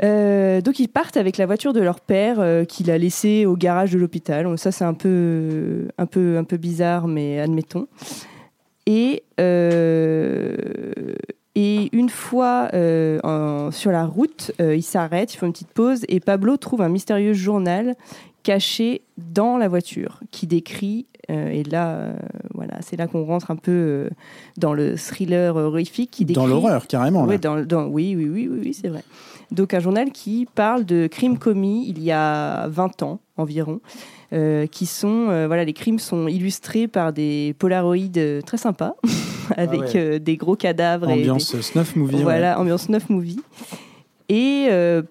Donc 0.02 0.80
ils 0.80 0.90
partent 0.90 1.18
avec 1.18 1.38
la 1.38 1.46
voiture 1.46 1.74
de 1.74 1.82
leur 1.82 2.00
père 2.00 2.66
qu'il 2.68 2.90
a 2.92 2.98
laissée 2.98 3.46
au 3.46 3.58
garage 3.58 3.92
de 3.92 3.98
l'hôpital. 3.98 4.58
Ça 4.58 4.72
c'est 4.72 4.86
un 4.86 4.94
peu, 4.94 5.88
un, 5.98 6.06
peu, 6.06 6.38
un 6.38 6.44
peu 6.44 6.58
bizarre, 6.58 7.08
mais 7.08 7.40
admettons. 7.40 7.88
Et, 8.86 9.24
et 11.56 11.90
une 11.96 12.10
fois 12.10 12.70
euh, 12.74 13.20
en- 13.24 13.72
sur 13.72 13.92
la 13.92 14.06
route, 14.06 14.52
euh, 14.62 14.76
ils 14.76 14.84
s'arrêtent, 14.84 15.34
ils 15.34 15.38
font 15.38 15.46
une 15.48 15.54
petite 15.54 15.72
pause 15.74 16.02
et 16.10 16.20
Pablo 16.20 16.58
trouve 16.58 16.82
un 16.82 16.90
mystérieux 16.90 17.34
journal 17.34 17.96
caché 18.44 19.02
dans 19.18 19.58
la 19.58 19.68
voiture 19.68 20.20
qui 20.30 20.46
décrit, 20.46 21.08
euh, 21.32 21.50
et 21.50 21.64
là, 21.64 21.90
euh, 21.96 22.14
voilà, 22.54 22.76
c'est 22.82 22.96
là 22.96 23.08
qu'on 23.08 23.24
rentre 23.26 23.50
un 23.50 23.56
peu 23.56 24.10
dans 24.58 24.74
le 24.74 24.96
thriller 24.98 25.56
horrifique 25.56 26.12
qui 26.12 26.26
décrit. 26.26 26.44
Dans 26.44 26.48
l'horreur, 26.48 26.86
carrément. 26.86 27.22
là. 27.24 27.30
Ouais, 27.30 27.38
dans, 27.40 27.60
dans- 27.66 27.88
oui, 27.88 28.14
oui, 28.16 28.30
oui, 28.30 28.48
oui, 28.52 28.60
oui, 28.66 28.74
c'est 28.74 28.90
vrai. 28.90 29.04
Donc 29.52 29.74
un 29.74 29.80
journal 29.80 30.12
qui 30.12 30.48
parle 30.54 30.86
de 30.86 31.08
crimes 31.08 31.38
commis 31.40 31.86
il 31.88 32.04
y 32.04 32.12
a 32.12 32.68
20 32.68 33.02
ans 33.04 33.20
environ, 33.38 33.80
euh, 34.36 34.68
qui 34.68 34.86
sont, 34.86 35.30
euh, 35.30 35.48
voilà, 35.48 35.64
les 35.64 35.74
crimes 35.74 36.00
sont 36.00 36.28
illustrés 36.28 36.88
par 36.88 37.14
des 37.14 37.56
polaroïdes 37.58 38.18
euh, 38.18 38.42
très 38.42 38.58
sympas, 38.58 38.96
avec 39.58 39.82
Ah 39.82 39.86
ouais. 39.86 39.96
euh, 39.96 40.20
des 40.20 40.36
gros 40.38 40.56
cadavres 40.56 41.10
et 41.10 41.14
Ambiance 41.22 41.60
snuff 41.62 41.96
movie. 41.96 42.16
ouais. 42.18 42.22
voilà, 42.24 42.60
ambiance 42.60 42.90
9 42.90 43.10
movie. 43.10 43.40
Et 44.30 44.68
euh, 44.70 45.02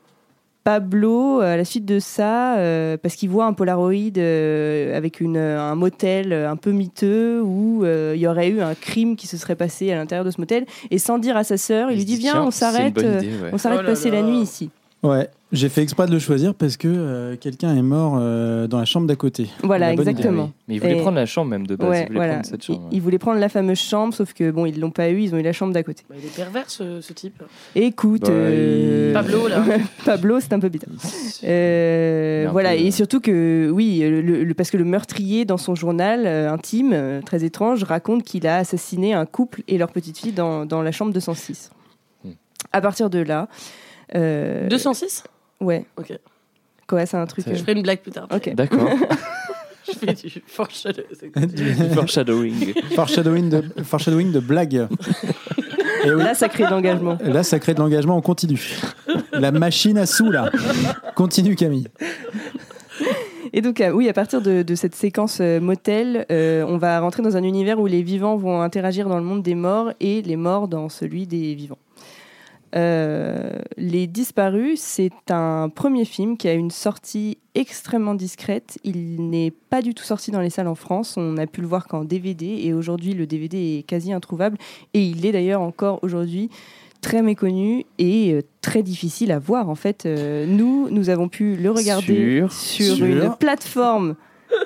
Pablo, 0.65 1.41
à 1.41 1.57
la 1.59 1.65
suite 1.67 1.85
de 1.85 1.99
ça, 1.99 2.57
euh, 2.57 2.97
parce 2.97 3.17
qu'il 3.17 3.29
voit 3.29 3.45
un 3.45 3.53
Polaroid 3.53 3.93
euh, 4.17 4.97
avec 4.97 5.21
une, 5.21 5.37
un 5.37 5.75
motel 5.75 6.33
un 6.33 6.57
peu 6.57 6.71
miteux 6.73 7.43
où 7.43 7.85
euh, 7.85 8.13
il 8.17 8.21
y 8.23 8.27
aurait 8.27 8.49
eu 8.49 8.61
un 8.63 8.75
crime 8.75 9.15
qui 9.15 9.27
se 9.27 9.37
serait 9.37 9.57
passé 9.57 9.93
à 9.93 9.97
l'intérieur 9.97 10.25
de 10.25 10.31
ce 10.31 10.41
motel, 10.41 10.65
et 10.91 10.99
sans 10.99 11.19
dire 11.19 11.37
à 11.37 11.45
sa 11.45 11.59
sœur, 11.59 11.91
il 11.91 11.97
lui 11.99 12.05
dit 12.07 12.17
Viens, 12.17 12.43
on 12.43 12.51
s'arrête, 12.51 12.97
ouais. 12.97 13.51
on 13.53 13.59
s'arrête 13.59 13.81
Oh 13.81 13.83
là 13.83 13.89
passer 13.91 14.11
la 14.11 14.23
nuit 14.23 14.39
ici. 14.41 14.71
Ouais, 15.05 15.29
j'ai 15.53 15.69
fait 15.69 15.83
exprès 15.83 16.07
de 16.07 16.13
le 16.13 16.19
choisir 16.19 16.55
parce 16.55 16.79
que 16.79 16.89
euh, 16.89 17.37
quelqu'un 17.37 17.77
est 17.77 17.83
mort 17.83 18.15
euh, 18.19 18.67
dans 18.67 18.79
la 18.79 18.87
chambre 18.87 19.07
d'à 19.07 19.17
côté. 19.17 19.49
Voilà, 19.63 19.93
exactement. 19.93 20.45
Ah 20.45 20.47
oui. 20.47 20.53
Mais 20.67 20.75
il 20.77 20.81
voulait 20.81 20.97
Et- 20.97 21.01
prendre 21.03 21.17
la 21.17 21.27
chambre 21.27 21.51
même 21.51 21.67
de 21.67 21.77
base. 21.77 21.91
Ouais, 21.91 22.01
il 22.01 22.07
voulait 22.07 22.17
voilà. 22.19 22.33
prendre 22.35 22.47
cette 22.47 22.65
Il, 22.69 22.75
chambre. 22.75 22.89
il 22.91 23.03
voulait 23.03 23.19
prendre 23.19 23.39
la 23.39 23.51
fameuse 23.51 23.79
chambre, 23.79 24.15
sauf 24.15 24.33
que 24.33 24.51
bon, 24.51 24.65
ils 24.65 24.81
l'ont 24.81 24.91
pas 24.91 25.11
eu, 25.11 25.21
ils 25.21 25.35
ont 25.35 25.39
eu 25.39 25.43
la 25.43 25.53
chambre 25.53 25.75
d'à 25.75 25.83
côté. 25.83 26.05
Bah, 26.09 26.15
il 26.19 26.25
est 26.25 26.35
pervers 26.35 26.71
ce, 26.71 27.03
ce 27.03 27.13
type. 27.13 27.43
Écoute, 27.75 28.23
Bah, 28.23 28.29
euh, 28.31 29.09
il- 29.11 29.13
Pablo, 29.13 29.47
là. 29.47 29.63
Pablo, 30.07 30.41
c'est 30.41 30.55
un 30.55 30.59
peu 30.59 30.71
bizarre. 30.71 30.89
Euh, 31.45 32.49
voilà, 32.51 32.71
peu, 32.75 32.81
et 32.81 32.91
surtout 32.91 33.21
que, 33.21 33.69
oui, 33.71 34.01
le, 34.01 34.23
le- 34.23 34.55
parce 34.55 34.71
que 34.71 34.79
le 34.79 34.85
meurtrier, 34.85 35.45
dans 35.45 35.59
son 35.59 35.75
journal 35.75 36.23
euh, 36.27 36.51
intime, 36.51 37.21
très 37.27 37.45
étrange, 37.45 37.85
raconte 37.85 38.23
qu'il 38.23 38.47
a 38.47 38.57
assassiné 38.57 39.13
un 39.13 39.27
couple 39.27 39.63
et 39.69 39.77
leur 39.77 39.93
petite 39.93 40.19
fille 40.19 40.33
dans, 40.33 40.65
dans 40.65 40.81
la 40.81 40.93
chambre 40.93 41.13
206. 41.13 41.71
Hmm. 42.25 42.31
À 42.73 42.81
partir 42.81 43.11
de 43.11 43.19
là. 43.19 43.49
Euh, 44.15 44.69
206 44.69 45.25
Ouais. 45.61 45.85
Ok. 45.97 46.13
Quoi, 46.87 47.07
c'est 47.07 47.17
un 47.17 47.27
truc. 47.27 47.47
Euh, 47.49 47.53
Je 47.55 47.61
ferai 47.61 47.73
une 47.73 47.83
blague 47.83 48.01
plus 48.01 48.13
tard. 48.13 48.27
Ok. 48.35 48.55
D'accord. 48.55 48.89
Je 49.87 49.93
fais 49.99 50.15
du 50.15 50.43
foreshadow- 50.47 51.03
Foreshadowing. 51.95 52.73
Foreshadowing 52.95 53.51
de, 53.51 53.63
foreshadowing 53.83 54.33
de 54.33 54.41
blague. 54.41 54.89
Et 56.05 56.11
oui, 56.13 56.23
Là, 56.23 56.35
ça 56.35 56.49
crée 56.49 56.65
de 56.65 56.71
l'engagement. 56.71 57.19
là, 57.23 57.43
ça 57.43 57.59
crée 57.59 57.75
de 57.75 57.81
l'engagement, 57.81 58.17
on 58.17 58.23
continue. 58.23 58.79
La 59.33 59.53
machine 59.53 59.99
à 59.99 60.07
sous, 60.07 60.31
là. 60.31 60.51
Continue, 61.15 61.55
Camille. 61.55 61.89
Et 63.53 63.61
donc, 63.61 63.81
euh, 63.81 63.91
oui, 63.91 64.09
à 64.09 64.13
partir 64.13 64.41
de, 64.41 64.63
de 64.63 64.75
cette 64.75 64.95
séquence 64.95 65.39
euh, 65.41 65.61
motel, 65.61 66.27
euh, 66.33 66.65
on 66.67 66.77
va 66.79 66.99
rentrer 67.01 67.23
dans 67.23 67.37
un 67.37 67.43
univers 67.43 67.79
où 67.79 67.87
les 67.87 68.03
vivants 68.03 68.37
vont 68.37 68.63
interagir 68.63 69.09
dans 69.09 69.19
le 69.19 69.23
monde 69.25 69.43
des 69.43 69.55
morts 69.55 69.93
et 70.01 70.23
les 70.23 70.37
morts 70.37 70.67
dans 70.67 70.89
celui 70.89 71.27
des 71.27 71.55
vivants. 71.55 71.79
Euh, 72.75 73.51
les 73.77 74.07
Disparus, 74.07 74.81
c'est 74.81 75.13
un 75.31 75.69
premier 75.69 76.05
film 76.05 76.37
qui 76.37 76.49
a 76.49 76.55
une 76.55 76.71
sortie 76.73 77.39
extrêmement 77.55 78.15
discrète. 78.15 78.79
Il 78.83 79.31
n'est 79.31 79.53
pas 79.71 79.81
du 79.81 79.95
tout 79.95 80.03
sorti 80.03 80.31
dans 80.33 80.41
les 80.41 80.51
salles 80.51 80.67
en 80.69 80.75
France. 80.75 81.15
On 81.17 81.37
a 81.37 81.47
pu 81.47 81.61
le 81.61 81.67
voir 81.69 81.87
qu'en 81.87 82.05
DVD 82.05 82.61
et 82.65 82.73
aujourd'hui, 82.73 83.15
le 83.15 83.27
DVD 83.27 83.79
est 83.79 83.83
quasi 83.85 84.13
introuvable 84.13 84.59
et 84.93 85.05
il 85.05 85.25
est 85.25 85.33
d'ailleurs 85.33 85.61
encore 85.61 86.01
aujourd'hui 86.03 86.51
très 87.01 87.23
méconnu 87.23 87.85
et 87.99 88.33
euh, 88.33 88.41
très 88.61 88.83
difficile 88.83 89.31
à 89.31 89.39
voir 89.39 89.69
en 89.69 89.75
fait. 89.77 90.05
Euh, 90.07 90.47
nous, 90.47 90.89
nous 90.91 91.11
avons 91.11 91.29
pu 91.29 91.55
le 91.55 91.71
regarder 91.71 92.39
Sur- 92.49 92.53
sur, 92.53 92.97
sur- 92.97 93.07
une 93.07 93.35
plateforme, 93.39 94.17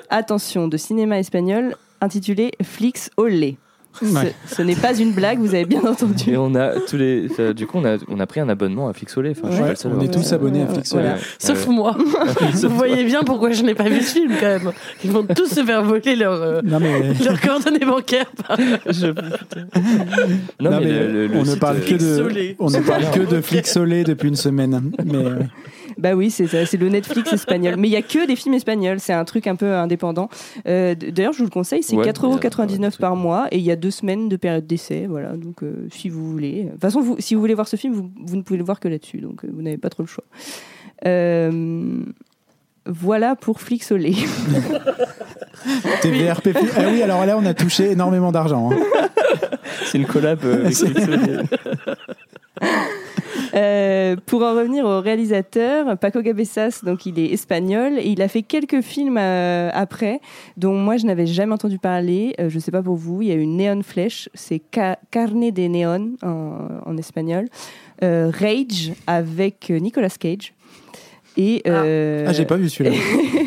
attention, 0.09 0.67
de 0.67 0.77
cinéma 0.77 1.19
espagnol 1.19 1.75
intitulée 2.01 2.51
Flix 2.63 3.11
Olé. 3.17 3.57
Ouais. 4.01 4.33
Ce, 4.47 4.55
ce 4.55 4.61
n'est 4.61 4.75
pas 4.75 4.95
une 4.97 5.11
blague, 5.11 5.39
vous 5.39 5.53
avez 5.55 5.65
bien 5.65 5.81
entendu. 5.83 6.31
Et 6.31 6.37
on 6.37 6.55
a 6.55 6.79
tous 6.79 6.95
les. 6.95 7.27
enfin, 7.29 7.51
du 7.53 7.67
coup, 7.67 7.79
on 7.79 7.85
a, 7.85 7.97
on 8.07 8.19
a 8.19 8.25
pris 8.27 8.39
un 8.39 8.47
abonnement 8.47 8.87
à 8.87 8.93
Fixolé. 8.93 9.31
Enfin, 9.31 9.47
je 9.49 9.53
suis 9.53 9.61
Ouais. 9.61 9.67
pas 9.67 9.73
le 9.73 9.75
seul 9.75 9.91
à 9.91 9.95
On 9.95 9.99
est 9.99 10.07
avoir 10.09 10.23
tous 10.23 10.33
abonnés 10.33 10.61
à 10.61 10.65
ouais, 10.65 10.73
Flixolé. 10.73 11.03
voilà. 11.03 11.17
Sauf 11.37 11.67
moi. 11.67 11.97
Vous 12.53 12.69
voyez 12.69 13.03
bien 13.03 13.23
pourquoi 13.23 13.51
je 13.51 13.63
n'ai 13.63 13.75
pas 13.75 13.89
vu 13.89 14.01
ce 14.01 14.13
film 14.13 14.31
quand 14.39 14.45
même. 14.47 14.71
Ils 15.03 15.11
vont 15.11 15.25
tous 15.35 15.47
se 15.53 15.63
faire 15.65 15.83
voler 15.83 16.15
leur, 16.15 16.33
euh, 16.33 16.61
Non, 16.63 16.79
mais. 16.79 17.13
leurs 17.23 17.41
coordonnées 17.41 17.79
bancaires. 17.85 18.31
par- 18.47 18.57
Non, 20.61 20.71
Non, 20.71 20.79
mais, 20.79 20.79
mais 20.79 20.85
le- 20.91 21.11
le- 21.11 21.27
le 21.27 21.37
on 21.37 21.43
ne 21.43 21.55
parle 21.55 21.77
euh, 21.77 21.79
que 21.81 21.93
de, 21.93 21.97
Flixolé. 21.97 22.55
on 22.59 22.69
ne 22.69 22.79
parle 22.79 23.03
que 23.11 23.19
de 23.35 23.41
Flixolé 23.41 24.03
depuis 24.03 24.29
une 24.29 24.35
semaine. 24.35 24.91
Mais 25.05 25.15
euh, 25.15 25.39
Bah 25.99 26.13
oui, 26.15 26.31
c'est 26.31 26.47
ça, 26.47 26.65
c'est 26.65 26.77
le 26.77 26.89
Netflix 26.89 27.31
espagnol. 27.33 27.75
Mais 27.77 27.87
il 27.89 27.91
y 27.91 27.95
a 27.97 28.01
que 28.01 28.25
des 28.25 28.35
films 28.35 28.55
espagnols, 28.55 28.99
c'est 28.99 29.13
un 29.13 29.25
truc 29.25 29.45
un 29.47 29.55
peu 29.55 29.73
indépendant. 29.75 30.29
Euh, 30.67 30.95
D'ailleurs, 30.95 31.33
je 31.33 31.39
vous 31.39 31.43
le 31.45 31.49
conseille, 31.49 31.83
c'est 31.83 31.95
Ouais, 31.95 32.05
4,99€ 32.09 32.75
il 32.77 32.81
y 32.81 32.85
a- 32.85 32.91
par 32.99 33.15
mois 33.15 33.47
et 33.51 33.57
il 33.57 33.63
y 33.63 33.71
a 33.71 33.75
deux 33.75 33.91
semaines 33.91 34.29
de 34.29 34.35
période 34.37 34.65
d'essai. 34.65 35.05
Voilà, 35.09 35.33
donc 35.33 35.61
euh, 35.63 35.87
si 35.91 36.09
vous 36.09 36.29
voulez. 36.31 36.63
De 36.63 36.69
toute 36.71 36.81
façon, 36.81 37.01
vous, 37.01 37.15
si 37.19 37.35
vous 37.35 37.41
voulez 37.41 37.53
voir 37.53 37.67
ce 37.67 37.75
film, 37.75 37.93
vous, 37.93 38.09
vous 38.25 38.35
ne 38.35 38.41
pouvez 38.41 38.57
le 38.57 38.63
voir 38.65 38.79
que 38.79 38.87
là-dessus, 38.87 39.19
donc 39.19 39.43
euh, 39.43 39.49
vous 39.53 39.61
n'avez 39.61 39.77
pas 39.77 39.89
trop 39.89 40.03
le 40.03 40.07
choix. 40.07 40.23
Euh, 41.05 42.01
voilà 42.85 43.35
pour 43.35 43.59
Flixolé. 43.61 44.15
TVRP. 46.01 46.49
Ah 46.77 46.81
oui, 46.91 47.01
alors 47.03 47.25
là, 47.25 47.37
on 47.37 47.45
a 47.45 47.53
touché 47.53 47.91
énormément 47.91 48.31
d'argent. 48.31 48.71
hein. 48.71 48.77
C'est 49.85 49.97
une 49.97 50.05
collab 50.05 50.39
euh, 50.45 50.65
avec 50.65 50.75
Flixolé. 50.75 51.17
Euh, 53.55 54.15
pour 54.25 54.43
en 54.43 54.53
revenir 54.53 54.85
au 54.85 55.01
réalisateur, 55.01 55.97
Paco 55.97 56.21
Gabessas, 56.21 56.81
donc 56.83 57.05
il 57.05 57.17
est 57.19 57.31
espagnol 57.33 57.93
et 57.97 58.09
il 58.09 58.21
a 58.21 58.27
fait 58.27 58.43
quelques 58.43 58.81
films 58.81 59.17
euh, 59.17 59.69
après, 59.73 60.19
dont 60.57 60.73
moi 60.73 60.97
je 60.97 61.05
n'avais 61.05 61.25
jamais 61.25 61.53
entendu 61.53 61.79
parler. 61.79 62.35
Euh, 62.39 62.49
je 62.49 62.55
ne 62.55 62.59
sais 62.59 62.71
pas 62.71 62.83
pour 62.83 62.95
vous. 62.95 63.21
Il 63.21 63.27
y 63.29 63.31
a 63.31 63.35
eu 63.35 63.47
Neon 63.47 63.81
Flesh, 63.81 64.29
c'est 64.33 64.61
Ca- 64.73 64.99
Carne 65.09 65.49
de 65.51 65.67
Neon 65.67 66.11
en, 66.21 66.97
espagnol. 66.97 67.47
Rage 68.01 68.93
avec 69.07 69.69
Nicolas 69.69 70.09
Cage. 70.09 70.53
Et, 71.41 71.61
euh, 71.67 72.25
Ah, 72.27 72.33
j'ai 72.33 72.43
pas 72.45 72.57
vu 72.57 72.67
celui-là. 72.67 72.97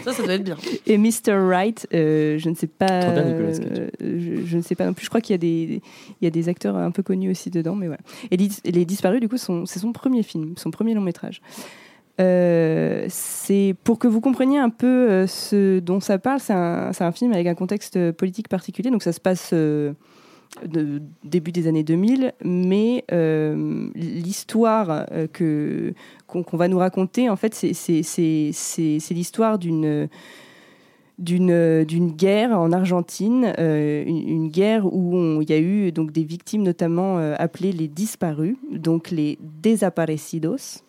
Ça, 0.02 0.12
ça 0.14 0.22
doit 0.22 0.32
être 0.32 0.42
bien. 0.44 0.56
et 0.86 0.96
Mr. 0.96 1.34
Wright, 1.34 1.86
euh, 1.92 2.38
je 2.38 2.48
ne 2.48 2.54
sais 2.54 2.66
pas. 2.66 2.86
Trop 3.02 3.12
bien, 3.12 3.24
Nicolas 3.24 3.52
Cage. 3.58 3.78
euh, 4.02 4.18
je, 4.18 4.46
je 4.46 4.56
ne 4.56 4.62
sais 4.62 4.74
pas 4.74 4.86
non 4.86 4.94
plus. 4.94 5.04
Je 5.04 5.10
crois 5.10 5.20
qu'il 5.20 5.34
y 5.34 5.36
a 5.36 5.38
des, 5.38 5.82
il 6.20 6.24
y 6.24 6.26
a 6.26 6.30
des 6.30 6.48
acteurs 6.48 6.74
un 6.76 6.90
peu 6.90 7.02
connus 7.02 7.30
aussi 7.30 7.50
dedans, 7.50 7.74
mais 7.74 7.86
voilà. 7.88 8.00
Et 8.30 8.38
les, 8.38 8.48
les 8.64 8.84
disparus, 8.86 9.20
du 9.20 9.28
coup, 9.28 9.36
sont- 9.36 9.66
c'est 9.66 9.78
son 9.78 9.92
premier 9.92 10.22
film, 10.22 10.54
son 10.56 10.70
premier 10.70 10.94
long 10.94 11.02
métrage. 11.02 11.42
Euh, 12.20 13.06
c'est 13.08 13.74
pour 13.84 13.98
que 13.98 14.06
vous 14.08 14.20
compreniez 14.20 14.58
un 14.58 14.70
peu 14.70 14.86
euh, 15.10 15.26
ce 15.26 15.78
dont 15.80 16.00
ça 16.00 16.18
parle. 16.18 16.40
C'est 16.40 16.52
un, 16.52 16.92
c'est 16.92 17.04
un 17.04 17.12
film 17.12 17.32
avec 17.32 17.46
un 17.46 17.54
contexte 17.54 18.12
politique 18.12 18.48
particulier. 18.48 18.90
Donc 18.90 19.02
ça 19.02 19.12
se 19.12 19.20
passe 19.20 19.50
euh, 19.52 19.92
début 21.24 21.52
des 21.52 21.66
années 21.66 21.82
2000, 21.82 22.32
mais 22.44 23.04
euh, 23.12 23.88
l'histoire 23.94 25.06
euh, 25.10 25.26
que 25.26 25.94
qu'on 26.26 26.56
va 26.56 26.68
nous 26.68 26.78
raconter, 26.78 27.28
en 27.28 27.36
fait, 27.36 27.54
c'est 27.54 29.10
l'histoire 29.10 29.58
d'une 29.58 30.08
d'une 31.18 31.84
d'une 31.84 32.12
guerre 32.12 32.58
en 32.58 32.72
Argentine, 32.72 33.52
euh, 33.58 34.04
une, 34.06 34.48
guerre 34.48 34.86
où 34.86 35.42
il 35.42 35.50
y 35.50 35.52
a 35.52 35.58
eu 35.58 35.92
donc 35.92 36.10
des 36.10 36.24
victimes 36.24 36.62
notamment 36.62 37.18
appelées 37.18 37.72
les 37.72 37.88
disparus, 37.88 38.56
donc 38.70 39.10
les 39.10 39.38
desaparecidos, 39.62 40.82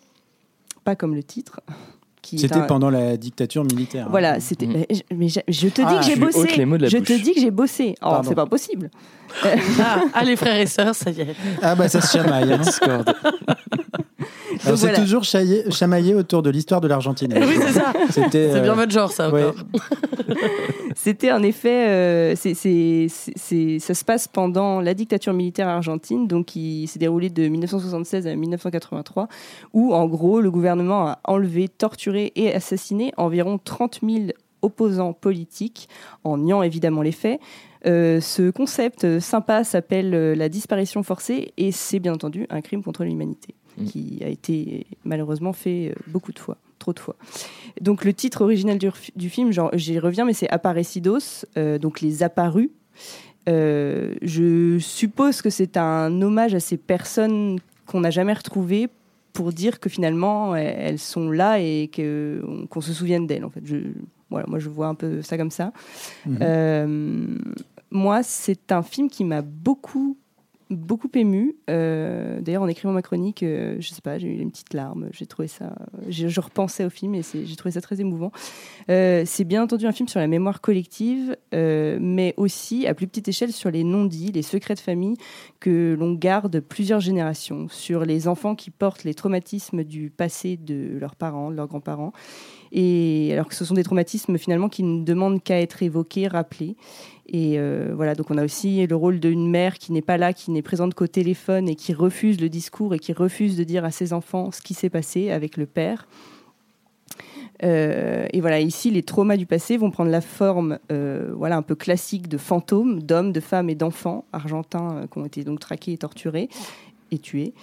pas 0.84 0.96
comme 0.96 1.14
le 1.14 1.22
titre. 1.22 1.60
C'était 2.26 2.56
un- 2.56 2.62
pendant 2.62 2.90
la 2.90 3.16
dictature 3.16 3.64
militaire. 3.64 4.06
hein. 4.06 4.10
Voilà, 4.10 4.40
c'était. 4.40 4.66
Mhm. 4.66 4.84
mais 5.16 5.28
je- 5.28 5.40
te 5.68 5.80
dis 5.80 5.86
Ah, 5.86 5.98
que 6.00 6.04
j'ai 6.04 6.16
bossé. 6.16 6.56
les 6.56 6.64
mots 6.64 6.76
de 6.76 6.82
la 6.82 6.88
je 6.88 6.98
bouche. 6.98 7.06
te 7.08 7.12
dis 7.22 7.34
que 7.34 7.40
j'ai 7.40 7.50
bossé. 7.50 7.94
Oh, 8.02 8.16
c'est 8.24 8.34
pas 8.34 8.46
possible. 8.46 8.90
Ah, 9.42 10.00
ah, 10.14 10.24
les 10.24 10.36
frères 10.36 10.60
et 10.60 10.66
sœurs, 10.66 10.94
ça 10.94 11.10
y 11.10 11.20
est. 11.22 11.34
Ah 11.62 11.74
bah 11.74 11.88
ça 11.88 12.00
se 12.00 12.16
chamaille. 12.18 12.52
hein. 12.52 13.04
Alors, 14.66 14.78
c'est 14.78 14.86
voilà. 14.88 15.00
toujours 15.02 15.22
chaillé- 15.24 15.70
chamaillé 15.70 16.14
autour 16.14 16.42
de 16.42 16.50
l'histoire 16.50 16.80
de 16.80 16.88
l'Argentine. 16.88 17.32
oui, 17.36 17.56
c'est 17.60 17.72
ça. 17.72 17.92
C'était. 18.10 18.50
C'est 18.52 18.60
bien 18.60 18.72
euh, 18.72 18.74
votre 18.74 18.92
genre, 18.92 19.10
ça, 19.12 19.30
ouais. 19.30 19.44
encore. 19.44 19.64
C'était 20.96 21.32
en 21.32 21.42
effet, 21.42 21.88
euh, 21.88 22.36
c'est- 22.36 22.54
c'est- 22.54 23.06
c'est- 23.10 23.32
c'est- 23.36 23.78
ça 23.78 23.94
se 23.94 24.04
passe 24.04 24.28
pendant 24.28 24.80
la 24.80 24.94
dictature 24.94 25.32
militaire 25.32 25.68
argentine, 25.68 26.26
donc 26.26 26.46
qui 26.46 26.86
s'est 26.86 26.98
déroulée 26.98 27.30
de 27.30 27.48
1976 27.48 28.26
à 28.26 28.34
1983, 28.34 29.28
où 29.72 29.92
en 29.94 30.06
gros 30.06 30.40
le 30.40 30.50
gouvernement 30.50 31.08
a 31.08 31.18
enlevé, 31.24 31.68
torturé 31.68 32.32
et 32.36 32.54
assassiné 32.54 33.12
environ 33.16 33.58
30 33.62 34.00
000 34.02 34.26
opposants 34.62 35.12
politiques, 35.12 35.88
en 36.22 36.38
niant 36.38 36.62
évidemment 36.62 37.02
les 37.02 37.12
faits. 37.12 37.40
Euh, 37.86 38.20
ce 38.22 38.50
concept 38.50 39.04
euh, 39.04 39.20
sympa 39.20 39.62
s'appelle 39.62 40.14
euh, 40.14 40.34
la 40.34 40.48
disparition 40.48 41.02
forcée 41.02 41.52
et 41.58 41.70
c'est 41.70 41.98
bien 41.98 42.14
entendu 42.14 42.46
un 42.48 42.62
crime 42.62 42.82
contre 42.82 43.04
l'humanité 43.04 43.54
Mm. 43.76 43.84
qui 43.84 44.22
a 44.24 44.28
été 44.28 44.86
malheureusement 45.04 45.52
fait 45.52 45.90
euh, 45.90 45.94
beaucoup 46.06 46.32
de 46.32 46.38
fois, 46.38 46.56
trop 46.78 46.92
de 46.92 46.98
fois. 46.98 47.16
Donc 47.80 48.04
le 48.04 48.12
titre 48.12 48.42
original 48.42 48.78
du, 48.78 48.88
du 49.16 49.30
film, 49.30 49.50
j'y 49.74 49.98
reviens, 49.98 50.24
mais 50.24 50.32
c'est 50.32 50.48
Aparecidos, 50.48 51.44
euh, 51.56 51.78
donc 51.78 52.00
les 52.00 52.22
apparus. 52.22 52.70
Euh, 53.48 54.14
je 54.22 54.78
suppose 54.78 55.42
que 55.42 55.50
c'est 55.50 55.76
un 55.76 56.22
hommage 56.22 56.54
à 56.54 56.60
ces 56.60 56.76
personnes 56.76 57.58
qu'on 57.86 58.00
n'a 58.00 58.10
jamais 58.10 58.32
retrouvées 58.32 58.88
pour 59.32 59.52
dire 59.52 59.80
que 59.80 59.88
finalement 59.88 60.54
elles 60.54 61.00
sont 61.00 61.28
là 61.30 61.58
et 61.58 61.90
qu'on 61.94 62.80
se 62.80 62.92
souvienne 62.92 63.26
d'elles. 63.26 63.44
En 63.44 63.50
fait, 63.50 63.60
je, 63.64 63.76
voilà, 64.30 64.46
moi 64.48 64.60
je 64.60 64.68
vois 64.68 64.86
un 64.86 64.94
peu 64.94 65.20
ça 65.22 65.36
comme 65.36 65.50
ça. 65.50 65.72
Mhm. 66.24 66.38
Euh, 66.40 67.26
moi, 67.90 68.22
c'est 68.22 68.72
un 68.72 68.82
film 68.82 69.08
qui 69.08 69.24
m'a 69.24 69.42
beaucoup 69.42 70.16
beaucoup 70.70 71.10
ému. 71.14 71.56
Euh, 71.70 72.40
D'ailleurs, 72.40 72.62
en 72.62 72.68
écrivant 72.68 72.92
ma 72.92 73.02
chronique, 73.02 73.42
euh, 73.42 73.76
je 73.78 73.88
sais 73.88 74.00
pas, 74.00 74.18
j'ai 74.18 74.28
eu 74.28 74.38
une 74.38 74.50
petite 74.50 74.74
larme. 74.74 75.08
J'ai 75.12 75.26
trouvé 75.26 75.48
ça. 75.48 75.74
Je, 76.08 76.40
repensais 76.40 76.84
au 76.84 76.90
film 76.90 77.14
et 77.14 77.22
j'ai 77.22 77.56
trouvé 77.56 77.72
ça 77.72 77.80
très 77.80 78.00
émouvant. 78.00 78.32
Euh, 78.90 79.22
c'est 79.26 79.44
bien 79.44 79.62
entendu 79.62 79.86
un 79.86 79.92
film 79.92 80.08
sur 80.08 80.20
la 80.20 80.26
mémoire 80.26 80.60
collective, 80.60 81.36
euh, 81.54 81.98
mais 82.00 82.34
aussi 82.36 82.86
à 82.86 82.94
plus 82.94 83.06
petite 83.06 83.28
échelle 83.28 83.52
sur 83.52 83.70
les 83.70 83.84
non-dits, 83.84 84.32
les 84.32 84.42
secrets 84.42 84.74
de 84.74 84.80
famille 84.80 85.16
que 85.60 85.96
l'on 85.98 86.12
garde 86.12 86.60
plusieurs 86.60 87.00
générations, 87.00 87.68
sur 87.68 88.04
les 88.04 88.28
enfants 88.28 88.54
qui 88.54 88.70
portent 88.70 89.04
les 89.04 89.14
traumatismes 89.14 89.84
du 89.84 90.10
passé 90.10 90.56
de 90.56 90.98
leurs 90.98 91.16
parents, 91.16 91.50
de 91.50 91.56
leurs 91.56 91.68
grands-parents. 91.68 92.12
Et 92.72 93.30
alors 93.32 93.48
que 93.48 93.54
ce 93.54 93.64
sont 93.64 93.74
des 93.74 93.84
traumatismes 93.84 94.36
finalement 94.36 94.68
qui 94.68 94.82
ne 94.82 95.04
demandent 95.04 95.42
qu'à 95.42 95.60
être 95.60 95.82
évoqués, 95.82 96.26
rappelés. 96.26 96.76
Et 97.26 97.58
euh, 97.58 97.92
voilà, 97.94 98.14
donc 98.14 98.30
on 98.30 98.36
a 98.36 98.44
aussi 98.44 98.86
le 98.86 98.96
rôle 98.96 99.18
d'une 99.18 99.48
mère 99.50 99.78
qui 99.78 99.92
n'est 99.92 100.02
pas 100.02 100.18
là, 100.18 100.32
qui 100.32 100.50
n'est 100.50 100.62
présente 100.62 100.94
qu'au 100.94 101.06
téléphone 101.06 101.68
et 101.68 101.74
qui 101.74 101.94
refuse 101.94 102.40
le 102.40 102.48
discours 102.48 102.94
et 102.94 102.98
qui 102.98 103.12
refuse 103.12 103.56
de 103.56 103.64
dire 103.64 103.84
à 103.84 103.90
ses 103.90 104.12
enfants 104.12 104.52
ce 104.52 104.60
qui 104.60 104.74
s'est 104.74 104.90
passé 104.90 105.30
avec 105.30 105.56
le 105.56 105.66
père. 105.66 106.06
Euh, 107.62 108.26
et 108.32 108.40
voilà, 108.40 108.60
ici, 108.60 108.90
les 108.90 109.02
traumas 109.02 109.36
du 109.36 109.46
passé 109.46 109.76
vont 109.76 109.90
prendre 109.90 110.10
la 110.10 110.20
forme, 110.20 110.78
euh, 110.92 111.32
voilà, 111.34 111.56
un 111.56 111.62
peu 111.62 111.74
classique 111.74 112.28
de 112.28 112.36
fantômes, 112.36 113.02
d'hommes, 113.02 113.32
de 113.32 113.40
femmes 113.40 113.70
et 113.70 113.74
d'enfants 113.74 114.26
argentins 114.32 115.06
qui 115.10 115.18
ont 115.18 115.24
été 115.24 115.44
donc 115.44 115.60
traqués 115.60 115.92
et 115.92 115.98
torturés 115.98 116.48
et 117.10 117.18
tués. 117.18 117.54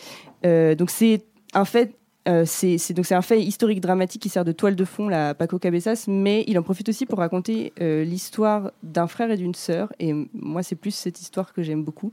Donc 0.43 0.89
c'est 0.89 1.23
un 1.53 1.65
fait. 1.65 1.95
Euh, 2.27 2.43
c'est 2.45 2.93
donc 2.93 3.05
c'est 3.05 3.15
un 3.15 3.21
fait 3.23 3.41
historique 3.41 3.81
dramatique 3.81 4.21
qui 4.21 4.29
sert 4.29 4.45
de 4.45 4.51
toile 4.51 4.75
de 4.75 4.85
fond 4.85 5.09
à 5.11 5.33
Paco 5.33 5.57
Cabezas, 5.57 6.05
mais 6.07 6.43
il 6.47 6.57
en 6.59 6.63
profite 6.63 6.87
aussi 6.89 7.07
pour 7.07 7.17
raconter 7.17 7.73
euh, 7.81 8.03
l'histoire 8.03 8.71
d'un 8.83 9.07
frère 9.07 9.31
et 9.31 9.37
d'une 9.37 9.55
sœur. 9.55 9.91
Et 9.99 10.13
moi, 10.33 10.61
c'est 10.61 10.75
plus 10.75 10.93
cette 10.93 11.19
histoire 11.19 11.51
que 11.51 11.63
j'aime 11.63 11.83
beaucoup, 11.83 12.11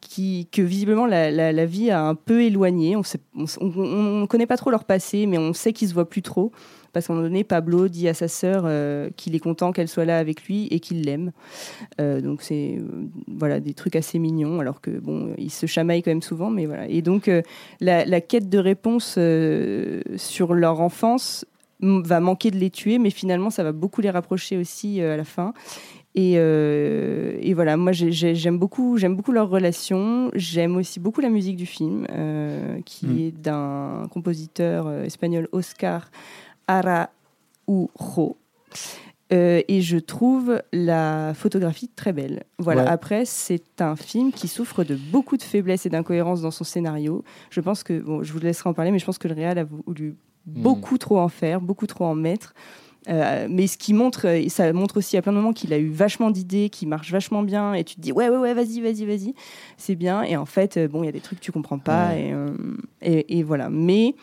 qui, 0.00 0.46
que 0.52 0.60
visiblement 0.60 1.06
la, 1.06 1.66
vie 1.66 1.90
a 1.90 2.02
un 2.02 2.14
peu 2.14 2.42
éloigné. 2.42 2.96
On 2.96 3.02
ne 3.34 4.26
connaît 4.26 4.46
pas 4.46 4.58
trop 4.58 4.70
leur 4.70 4.84
passé, 4.84 5.24
mais 5.26 5.38
on 5.38 5.54
sait 5.54 5.72
qu'ils 5.72 5.88
se 5.88 5.94
voient 5.94 6.08
plus 6.08 6.22
trop. 6.22 6.52
Parce 6.96 7.08
qu'à 7.08 7.12
un 7.12 7.16
moment 7.16 7.28
donné, 7.28 7.44
Pablo 7.44 7.88
dit 7.88 8.08
à 8.08 8.14
sa 8.14 8.26
sœur 8.26 8.62
euh, 8.64 9.10
qu'il 9.18 9.34
est 9.34 9.38
content 9.38 9.70
qu'elle 9.70 9.86
soit 9.86 10.06
là 10.06 10.18
avec 10.18 10.44
lui 10.46 10.66
et 10.70 10.80
qu'il 10.80 11.02
l'aime. 11.02 11.32
Euh, 12.00 12.22
donc 12.22 12.40
c'est 12.40 12.78
euh, 12.78 13.04
voilà 13.28 13.60
des 13.60 13.74
trucs 13.74 13.96
assez 13.96 14.18
mignons, 14.18 14.60
alors 14.60 14.80
que 14.80 14.90
bon, 14.90 15.34
ils 15.36 15.50
se 15.50 15.66
chamaillent 15.66 16.02
quand 16.02 16.10
même 16.10 16.22
souvent, 16.22 16.48
mais 16.48 16.64
voilà. 16.64 16.88
Et 16.88 17.02
donc 17.02 17.30
la, 17.80 18.06
la 18.06 18.20
quête 18.22 18.48
de 18.48 18.56
réponse 18.58 19.18
sur 20.16 20.54
leur 20.54 20.80
enfance 20.80 21.44
va 21.82 22.20
manquer 22.20 22.50
de 22.50 22.56
les 22.56 22.70
tuer, 22.70 22.98
mais 22.98 23.10
finalement 23.10 23.50
ça 23.50 23.62
va 23.62 23.72
beaucoup 23.72 24.00
les 24.00 24.08
rapprocher 24.08 24.56
aussi 24.56 25.02
à 25.02 25.18
la 25.18 25.24
fin. 25.24 25.52
Et, 26.14 26.36
euh, 26.36 27.36
et 27.42 27.52
voilà, 27.52 27.76
moi 27.76 27.92
j'ai- 27.92 28.10
j'ai- 28.10 28.34
j'aime 28.34 28.58
beaucoup, 28.58 28.96
j'aime 28.96 29.14
beaucoup 29.16 29.32
leur 29.32 29.50
relation. 29.50 30.30
J'aime 30.34 30.76
aussi 30.76 30.98
beaucoup 30.98 31.20
la 31.20 31.28
musique 31.28 31.56
du 31.56 31.66
film, 31.66 32.06
euh, 32.10 32.78
qui 32.86 33.06
Mm. 33.06 33.18
est 33.18 33.30
d'un 33.32 34.08
compositeur 34.10 34.90
espagnol 35.02 35.46
Oscar 35.52 36.10
Araujo. 36.68 38.36
Euh, 39.32 39.60
et 39.66 39.82
je 39.82 39.98
trouve 39.98 40.62
la 40.72 41.34
photographie 41.34 41.88
très 41.88 42.12
belle. 42.12 42.44
Voilà. 42.58 42.84
Ouais. 42.84 42.88
Après, 42.88 43.24
c'est 43.24 43.80
un 43.80 43.96
film 43.96 44.30
qui 44.30 44.46
souffre 44.46 44.84
de 44.84 44.94
beaucoup 44.94 45.36
de 45.36 45.42
faiblesses 45.42 45.84
et 45.84 45.88
d'incohérences 45.90 46.42
dans 46.42 46.52
son 46.52 46.62
scénario. 46.62 47.24
Je 47.50 47.60
pense 47.60 47.82
que, 47.82 47.98
bon, 47.98 48.22
je 48.22 48.32
vous 48.32 48.38
laisserai 48.38 48.70
en 48.70 48.74
parler, 48.74 48.92
mais 48.92 49.00
je 49.00 49.04
pense 49.04 49.18
que 49.18 49.26
le 49.26 49.34
réal 49.34 49.58
a 49.58 49.64
voulu 49.64 50.16
beaucoup 50.46 50.96
trop 50.96 51.18
en 51.18 51.28
faire, 51.28 51.60
beaucoup 51.60 51.88
trop 51.88 52.04
en 52.04 52.14
mettre. 52.14 52.54
Euh, 53.08 53.46
mais 53.50 53.66
ce 53.68 53.78
qui 53.78 53.94
montre, 53.94 54.26
et 54.26 54.48
ça 54.48 54.72
montre 54.72 54.96
aussi 54.96 55.16
à 55.16 55.22
plein 55.22 55.32
de 55.32 55.36
moments 55.38 55.52
qu'il 55.52 55.72
a 55.72 55.78
eu 55.78 55.90
vachement 55.90 56.30
d'idées, 56.30 56.70
qui 56.70 56.86
marchent 56.86 57.12
vachement 57.12 57.42
bien, 57.42 57.72
et 57.74 57.84
tu 57.84 57.94
te 57.96 58.00
dis 58.00 58.10
ouais 58.12 58.28
ouais 58.28 58.36
ouais 58.36 58.54
vas-y 58.54 58.80
vas-y 58.80 59.04
vas-y, 59.04 59.34
c'est 59.76 59.94
bien. 59.94 60.22
Et 60.24 60.36
en 60.36 60.46
fait 60.46 60.76
euh, 60.76 60.88
bon 60.88 61.04
il 61.04 61.06
y 61.06 61.08
a 61.08 61.12
des 61.12 61.20
trucs 61.20 61.38
que 61.38 61.44
tu 61.44 61.52
comprends 61.52 61.78
pas 61.78 62.08
Ouais. 62.08 62.28
et, 62.28 62.32
euh, 62.32 62.48
et, 63.02 63.38
et 63.38 63.42
voilà. 63.44 63.70
Mais 63.70 64.16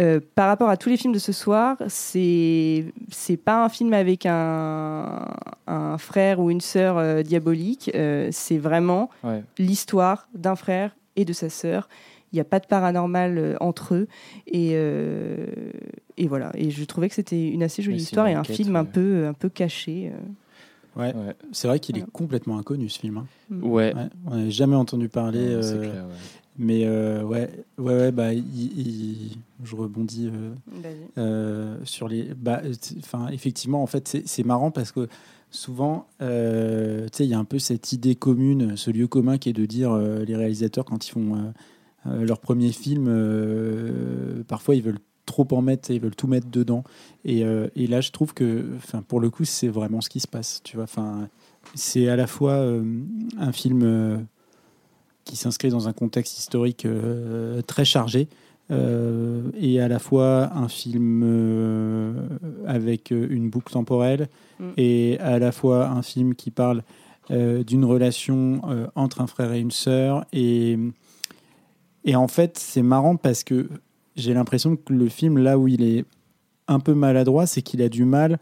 euh, 0.00 0.20
par 0.34 0.48
rapport 0.48 0.68
à 0.68 0.76
tous 0.76 0.88
les 0.88 0.96
films 0.96 1.12
de 1.12 1.18
ce 1.18 1.32
soir, 1.32 1.76
c'est 1.88 2.86
c'est 3.10 3.36
pas 3.36 3.64
un 3.64 3.68
film 3.68 3.92
avec 3.92 4.26
un, 4.26 5.28
un 5.66 5.98
frère 5.98 6.40
ou 6.40 6.50
une 6.50 6.60
sœur 6.62 6.98
euh, 6.98 7.22
diabolique. 7.22 7.90
euh, 7.94 8.28
c'est 8.32 8.58
vraiment 8.58 9.10
Ouais. 9.22 9.42
l'histoire 9.58 10.28
d'un 10.34 10.56
frère 10.56 10.96
et 11.16 11.24
de 11.24 11.32
sa 11.32 11.50
sœur. 11.50 11.88
Il 12.32 12.36
n'y 12.36 12.40
a 12.40 12.44
pas 12.44 12.58
de 12.60 12.66
paranormal 12.66 13.36
euh, 13.36 13.56
entre 13.60 13.94
eux. 13.94 14.08
Et, 14.46 14.70
euh, 14.72 15.44
et 16.16 16.26
voilà. 16.26 16.50
Et 16.54 16.70
je 16.70 16.82
trouvais 16.84 17.10
que 17.10 17.14
c'était 17.14 17.48
une 17.48 17.62
assez 17.62 17.82
jolie 17.82 17.98
histoire 17.98 18.26
et 18.26 18.32
un 18.34 18.40
enquête, 18.40 18.56
film 18.56 18.74
un 18.76 18.86
peu, 18.86 19.26
un 19.26 19.34
peu 19.34 19.50
caché. 19.50 20.10
euh. 20.14 20.18
Ouais. 21.00 21.14
Ouais. 21.14 21.34
C'est 21.52 21.68
vrai 21.68 21.78
qu'il 21.78 21.98
est 21.98 22.10
complètement 22.10 22.56
inconnu 22.58 22.88
ce 22.88 22.98
film. 23.00 23.18
hein. 23.18 23.26
Ouais. 23.50 23.94
Ouais, 23.94 24.08
on 24.26 24.36
n'avait 24.36 24.50
jamais 24.50 24.76
entendu 24.76 25.08
parler. 25.10 25.40
Ouais, 25.40 25.54
euh, 25.54 25.62
c'est 25.62 25.78
clair, 25.78 26.04
ouais. 26.04 26.14
Mais 26.58 26.84
euh, 26.84 27.22
ouais, 27.22 27.50
ouais, 27.78 27.94
ouais, 27.94 28.12
bah, 28.12 28.32
il- 28.34 28.42
il- 28.78 29.38
je 29.64 29.74
rebondis 29.76 30.28
euh, 30.28 30.52
euh, 31.18 31.76
sur 31.84 32.08
les. 32.08 32.34
Bah, 32.34 32.60
enfin, 32.98 33.28
effectivement, 33.28 33.82
en 33.82 33.86
fait, 33.86 34.22
c'est 34.24 34.44
marrant 34.44 34.70
parce 34.70 34.92
que 34.92 35.08
souvent, 35.50 36.06
euh, 36.20 37.04
tu 37.06 37.18
sais, 37.18 37.24
il 37.24 37.30
y 37.30 37.34
a 37.34 37.38
un 37.38 37.44
peu 37.44 37.58
cette 37.58 37.92
idée 37.92 38.14
commune, 38.14 38.76
ce 38.76 38.90
lieu 38.90 39.06
commun 39.06 39.38
qui 39.38 39.48
est 39.50 39.52
de 39.54 39.66
dire 39.66 39.96
les 39.96 40.36
réalisateurs 40.36 40.84
quand 40.84 41.06
ils 41.06 41.10
font 41.10 41.52
leur 42.06 42.40
premier 42.40 42.72
film, 42.72 43.06
parfois 44.48 44.74
ils 44.74 44.82
veulent 44.82 44.98
trop 45.26 45.46
en 45.52 45.62
mettre, 45.62 45.90
ils 45.90 46.00
veulent 46.00 46.16
tout 46.16 46.26
mettre 46.26 46.48
dedans. 46.50 46.84
Et, 47.24 47.40
et 47.76 47.86
là, 47.86 48.00
je 48.00 48.10
trouve 48.10 48.34
que, 48.34 48.64
enfin, 48.76 49.02
pour 49.02 49.20
le 49.20 49.30
coup, 49.30 49.44
c'est 49.44 49.68
vraiment 49.68 50.00
ce 50.00 50.08
qui 50.08 50.20
se 50.20 50.28
passe. 50.28 50.60
Tu 50.64 50.76
vois, 50.76 50.84
enfin, 50.84 51.28
c'est 51.74 52.08
à 52.08 52.16
la 52.16 52.26
fois 52.26 52.64
un 53.38 53.52
film 53.52 54.26
qui 55.24 55.36
s'inscrit 55.36 55.70
dans 55.70 55.88
un 55.88 55.92
contexte 55.92 56.38
historique 56.38 56.84
euh, 56.86 57.62
très 57.62 57.84
chargé. 57.84 58.28
euh, 58.70 59.42
et 59.60 59.80
à 59.80 59.88
la 59.88 59.98
fois 59.98 60.52
un 60.56 60.68
film 60.68 61.22
euh, 61.24 62.12
avec 62.66 63.10
une 63.10 63.50
boucle 63.50 63.72
temporelle 63.72 64.28
Mm. 64.60 64.64
et 64.76 65.18
à 65.18 65.38
la 65.38 65.50
fois 65.50 65.88
un 65.88 66.02
film 66.02 66.34
qui 66.34 66.50
parle 66.50 66.82
d'une 67.30 67.84
relation 67.84 68.60
entre 68.94 69.20
un 69.22 69.26
frère 69.26 69.52
et 69.54 69.60
une 69.60 69.70
sœur 69.70 70.24
et 70.32 70.76
et 72.04 72.14
en 72.16 72.28
fait 72.28 72.58
c'est 72.58 72.82
marrant 72.82 73.16
parce 73.16 73.42
que 73.44 73.68
j'ai 74.16 74.34
l'impression 74.34 74.76
que 74.76 74.92
le 74.92 75.08
film, 75.08 75.38
là 75.38 75.58
où 75.58 75.68
il 75.68 75.82
est 75.82 76.04
un 76.68 76.80
peu 76.80 76.92
maladroit, 76.94 77.46
c'est 77.46 77.62
qu'il 77.62 77.80
a 77.80 77.88
du 77.88 78.04
mal. 78.04 78.38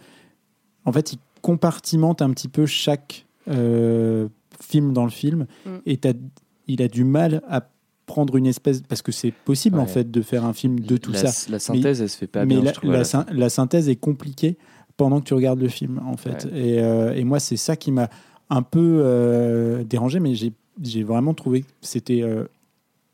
En 0.84 0.90
fait, 0.92 1.12
il 1.12 1.18
compartimente 1.42 2.22
un 2.22 2.30
petit 2.30 2.48
peu 2.48 2.66
chaque 2.66 3.24
euh, 3.48 4.28
film 4.60 4.92
dans 4.92 5.04
le 5.04 5.10
film. 5.10 5.46
Mm. 5.64 5.70
Et 5.86 5.96
t'as- 5.98 6.12
il 6.72 6.82
a 6.82 6.88
du 6.88 7.04
mal 7.04 7.42
à 7.48 7.68
prendre 8.06 8.36
une 8.36 8.46
espèce. 8.46 8.82
Parce 8.82 9.02
que 9.02 9.12
c'est 9.12 9.30
possible, 9.32 9.78
en 9.78 9.86
fait, 9.86 10.10
de 10.10 10.22
faire 10.22 10.44
un 10.44 10.52
film 10.52 10.80
de 10.80 10.96
tout 10.96 11.12
la, 11.12 11.26
ça. 11.26 11.50
La 11.50 11.58
synthèse, 11.58 12.02
elle 12.02 12.08
se 12.08 12.16
fait 12.16 12.26
pas 12.26 12.44
mais 12.44 12.56
bien, 12.56 12.64
la, 12.64 12.72
je 12.72 12.74
trouve. 12.74 12.94
à 12.94 13.32
la 13.32 13.48
synthèse 13.48 13.88
est 13.88 13.96
compliquée 13.96 14.56
pendant 14.96 15.20
que 15.20 15.24
tu 15.24 15.34
regardes 15.34 15.60
le 15.60 15.68
film, 15.68 16.00
en 16.04 16.16
fait. 16.16 16.46
Et, 16.54 16.80
euh, 16.80 17.14
et 17.14 17.24
moi, 17.24 17.40
c'est 17.40 17.56
ça 17.56 17.76
qui 17.76 17.92
m'a 17.92 18.10
un 18.50 18.62
peu 18.62 19.00
euh, 19.02 19.84
dérangé, 19.84 20.20
mais 20.20 20.34
j'ai 20.34 21.02
vraiment 21.02 21.34
trouvé 21.34 21.62
que 21.62 21.68
c'était 21.80 22.22
euh, 22.22 22.44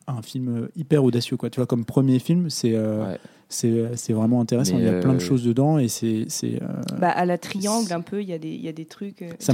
un 0.06 0.22
film 0.22 0.68
hyper 0.76 1.04
audacieux. 1.04 1.36
Quoi. 1.36 1.50
Tu 1.50 1.60
vois, 1.60 1.66
comme 1.66 1.84
premier 1.84 2.18
film, 2.18 2.50
c'est 2.50 2.76
Ouais. 2.76 3.18
C'est 3.48 3.96
c'est 3.96 4.12
vraiment 4.12 4.40
intéressant. 4.40 4.76
Mais, 4.76 4.82
Il 4.82 4.86
y 4.86 4.88
a 4.88 5.00
plein 5.00 5.12
de 5.12 5.16
euh, 5.16 5.20
choses 5.20 5.44
dedans 5.44 5.78
et 5.78 5.88
c'est. 5.88 6.24
c'est, 6.28 6.60
euh, 6.62 6.66
Bah, 7.00 7.10
à 7.10 7.24
la 7.24 7.38
triangle, 7.38 7.92
un 7.92 8.00
peu, 8.00 8.20
il 8.22 8.28
y, 8.28 8.32
a 8.32 8.38
des- 8.38 8.48
il 8.48 8.60
y 8.60 8.68
a 8.68 8.72
des 8.72 8.84
trucs. 8.86 9.22
euh, 9.22 9.30
c'est 9.38 9.52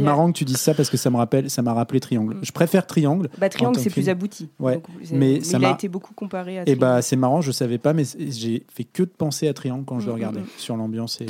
marrant 0.00 0.30
que 0.32 0.36
tu 0.36 0.44
dises 0.44 0.58
ça 0.58 0.74
parce 0.74 0.90
que 0.90 0.96
ça 0.96 1.10
me 1.10 1.16
rappelle, 1.16 1.48
ça 1.50 1.62
m'a 1.62 1.72
rappelé 1.72 2.00
Triangle. 2.00 2.34
Mm. 2.36 2.40
Je 2.42 2.52
préfère 2.52 2.86
Triangle. 2.86 3.28
Bah, 3.38 3.48
Triangle, 3.48 3.78
c'est 3.80 3.90
plus 3.90 4.08
abouti. 4.08 4.48
Ouais, 4.58 4.80
mais 5.12 5.40
ça 5.42 5.58
il 5.58 5.64
a 5.64 5.68
m'a- 5.68 5.74
été 5.74 5.88
beaucoup 5.88 6.14
comparé 6.14 6.58
à 6.58 6.62
Et 6.68 6.74
bah 6.74 6.86
Triangle. 6.86 7.02
c'est 7.02 7.16
marrant, 7.16 7.40
je 7.40 7.52
savais 7.52 7.78
pas, 7.78 7.92
mais 7.92 8.04
j'ai 8.18 8.62
fait 8.72 8.84
que 8.84 9.02
de 9.04 9.08
penser 9.08 9.48
à 9.48 9.54
Triangle 9.54 9.84
quand 9.86 10.00
je 10.00 10.06
le 10.06 10.12
Mm, 10.12 10.14
regardais 10.14 10.40
mm, 10.40 10.46
sur 10.58 10.76
l'ambiance 10.76 11.20
et. 11.20 11.26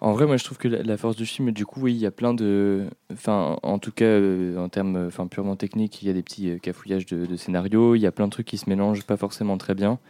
En 0.00 0.14
vrai, 0.14 0.26
moi, 0.26 0.36
je 0.36 0.42
trouve 0.42 0.58
que 0.58 0.66
la, 0.66 0.96
force 0.96 1.14
du 1.14 1.26
film, 1.26 1.52
du 1.52 1.64
coup, 1.64 1.82
oui, 1.82 1.94
il 1.94 1.98
y 2.00 2.06
a 2.06 2.10
plein 2.10 2.34
de. 2.34 2.86
Enfin, 3.12 3.56
en 3.62 3.78
tout 3.78 3.92
cas, 3.92 4.04
euh, 4.04 4.56
en 4.58 4.68
termes 4.68 4.96
euh, 4.96 5.06
enfin, 5.06 5.28
purement 5.28 5.54
techniques, 5.54 6.02
il 6.02 6.08
y 6.08 6.10
a 6.10 6.12
des 6.12 6.24
petits 6.24 6.50
euh, 6.50 6.58
cafouillages 6.58 7.06
de, 7.06 7.24
de 7.24 7.36
scénario. 7.36 7.94
Il 7.94 8.00
y 8.00 8.06
a 8.06 8.10
plein 8.10 8.24
de 8.26 8.32
trucs 8.32 8.48
qui 8.48 8.58
se 8.58 8.68
mélangent 8.68 9.04
pas 9.04 9.16
forcément 9.16 9.56
très 9.58 9.74
bien. 9.76 10.00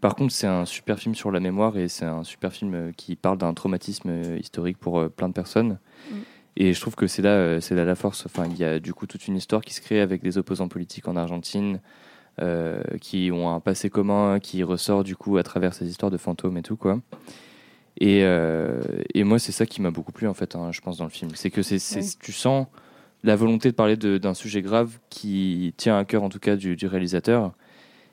Par 0.00 0.14
contre, 0.14 0.32
c'est 0.32 0.46
un 0.46 0.66
super 0.66 0.98
film 0.98 1.14
sur 1.14 1.30
la 1.30 1.40
mémoire 1.40 1.76
et 1.78 1.88
c'est 1.88 2.04
un 2.04 2.22
super 2.22 2.52
film 2.52 2.74
euh, 2.74 2.92
qui 2.96 3.16
parle 3.16 3.38
d'un 3.38 3.54
traumatisme 3.54 4.08
euh, 4.10 4.38
historique 4.38 4.78
pour 4.78 5.00
euh, 5.00 5.08
plein 5.08 5.28
de 5.28 5.32
personnes. 5.34 5.78
Mm. 6.10 6.14
Et 6.58 6.72
je 6.72 6.80
trouve 6.80 6.94
que 6.94 7.06
c'est 7.06 7.22
là, 7.22 7.60
c'est 7.60 7.74
là 7.74 7.84
la 7.84 7.94
force. 7.94 8.24
Enfin, 8.26 8.46
il 8.46 8.56
y 8.56 8.64
a 8.64 8.78
du 8.78 8.94
coup 8.94 9.06
toute 9.06 9.28
une 9.28 9.36
histoire 9.36 9.60
qui 9.60 9.74
se 9.74 9.82
crée 9.82 10.00
avec 10.00 10.22
des 10.22 10.38
opposants 10.38 10.68
politiques 10.68 11.06
en 11.06 11.16
Argentine, 11.16 11.80
euh, 12.42 12.82
qui 13.00 13.30
ont 13.32 13.48
un 13.48 13.60
passé 13.60 13.88
commun, 13.88 14.40
qui 14.40 14.62
ressort 14.62 15.04
du 15.04 15.16
coup 15.16 15.38
à 15.38 15.42
travers 15.42 15.72
ces 15.72 15.88
histoires 15.88 16.10
de 16.10 16.18
fantômes 16.18 16.58
et 16.58 16.62
tout 16.62 16.76
quoi. 16.76 17.00
Et, 17.98 18.24
euh, 18.24 18.82
et 19.14 19.24
moi, 19.24 19.38
c'est 19.38 19.52
ça 19.52 19.64
qui 19.64 19.80
m'a 19.80 19.90
beaucoup 19.90 20.12
plu 20.12 20.28
en 20.28 20.34
fait, 20.34 20.54
hein, 20.54 20.70
je 20.70 20.82
pense 20.82 20.98
dans 20.98 21.04
le 21.04 21.10
film, 21.10 21.30
c'est 21.34 21.50
que 21.50 21.62
c'est, 21.62 21.78
tu 22.20 22.32
sens 22.32 22.66
la 23.22 23.36
volonté 23.36 23.70
de 23.70 23.74
parler 23.74 23.96
d'un 23.96 24.34
sujet 24.34 24.60
grave 24.60 24.98
qui 25.08 25.72
tient 25.78 25.96
à 25.96 26.04
cœur 26.04 26.22
en 26.22 26.28
tout 26.28 26.38
cas 26.38 26.56
du, 26.56 26.76
du 26.76 26.86
réalisateur. 26.86 27.54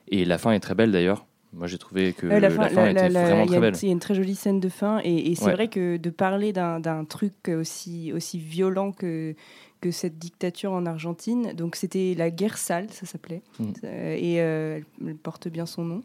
Et 0.07 0.23
la 0.23 0.38
fin 0.38 0.51
est 0.51 0.61
très 0.61 0.73
belle 0.75 0.93
d'ailleurs. 0.93 1.25
Moi, 1.53 1.67
j'ai 1.67 1.77
trouvé 1.77 2.13
que 2.13 2.25
Ouais, 2.27 2.39
la, 2.39 2.49
fin 2.49 2.67
la- 2.69 2.91
était 2.91 3.09
la- 3.09 3.23
vraiment 3.25 3.45
très 3.45 3.59
belle. 3.59 3.75
Il 3.81 3.85
y 3.85 3.89
a 3.89 3.91
une 3.91 3.99
très 3.99 4.15
jolie 4.15 4.35
scène 4.35 4.59
de 4.59 4.69
fin, 4.69 4.99
et, 5.03 5.31
et 5.31 5.35
c'est 5.35 5.45
Ouais. 5.45 5.53
vrai 5.53 5.67
que 5.67 5.97
de 5.97 6.09
parler 6.09 6.51
d'un 6.53 7.05
truc 7.05 7.33
aussi, 7.49 8.11
aussi 8.11 8.39
violent 8.39 8.91
que, 8.91 9.35
que 9.81 9.91
cette 9.91 10.17
dictature 10.17 10.71
en 10.71 10.85
Argentine, 10.85 11.53
donc 11.53 11.75
c'était 11.75 12.15
la 12.17 12.31
guerre 12.31 12.57
sale, 12.57 12.87
ça 12.89 13.05
s'appelait, 13.05 13.41
Mm. 13.59 13.63
Euh, 13.83 14.15
et 14.17 14.41
euh, 14.41 14.79
elle- 15.05 15.15
porte 15.15 15.47
bien 15.47 15.65
son 15.65 15.83
nom. 15.83 16.01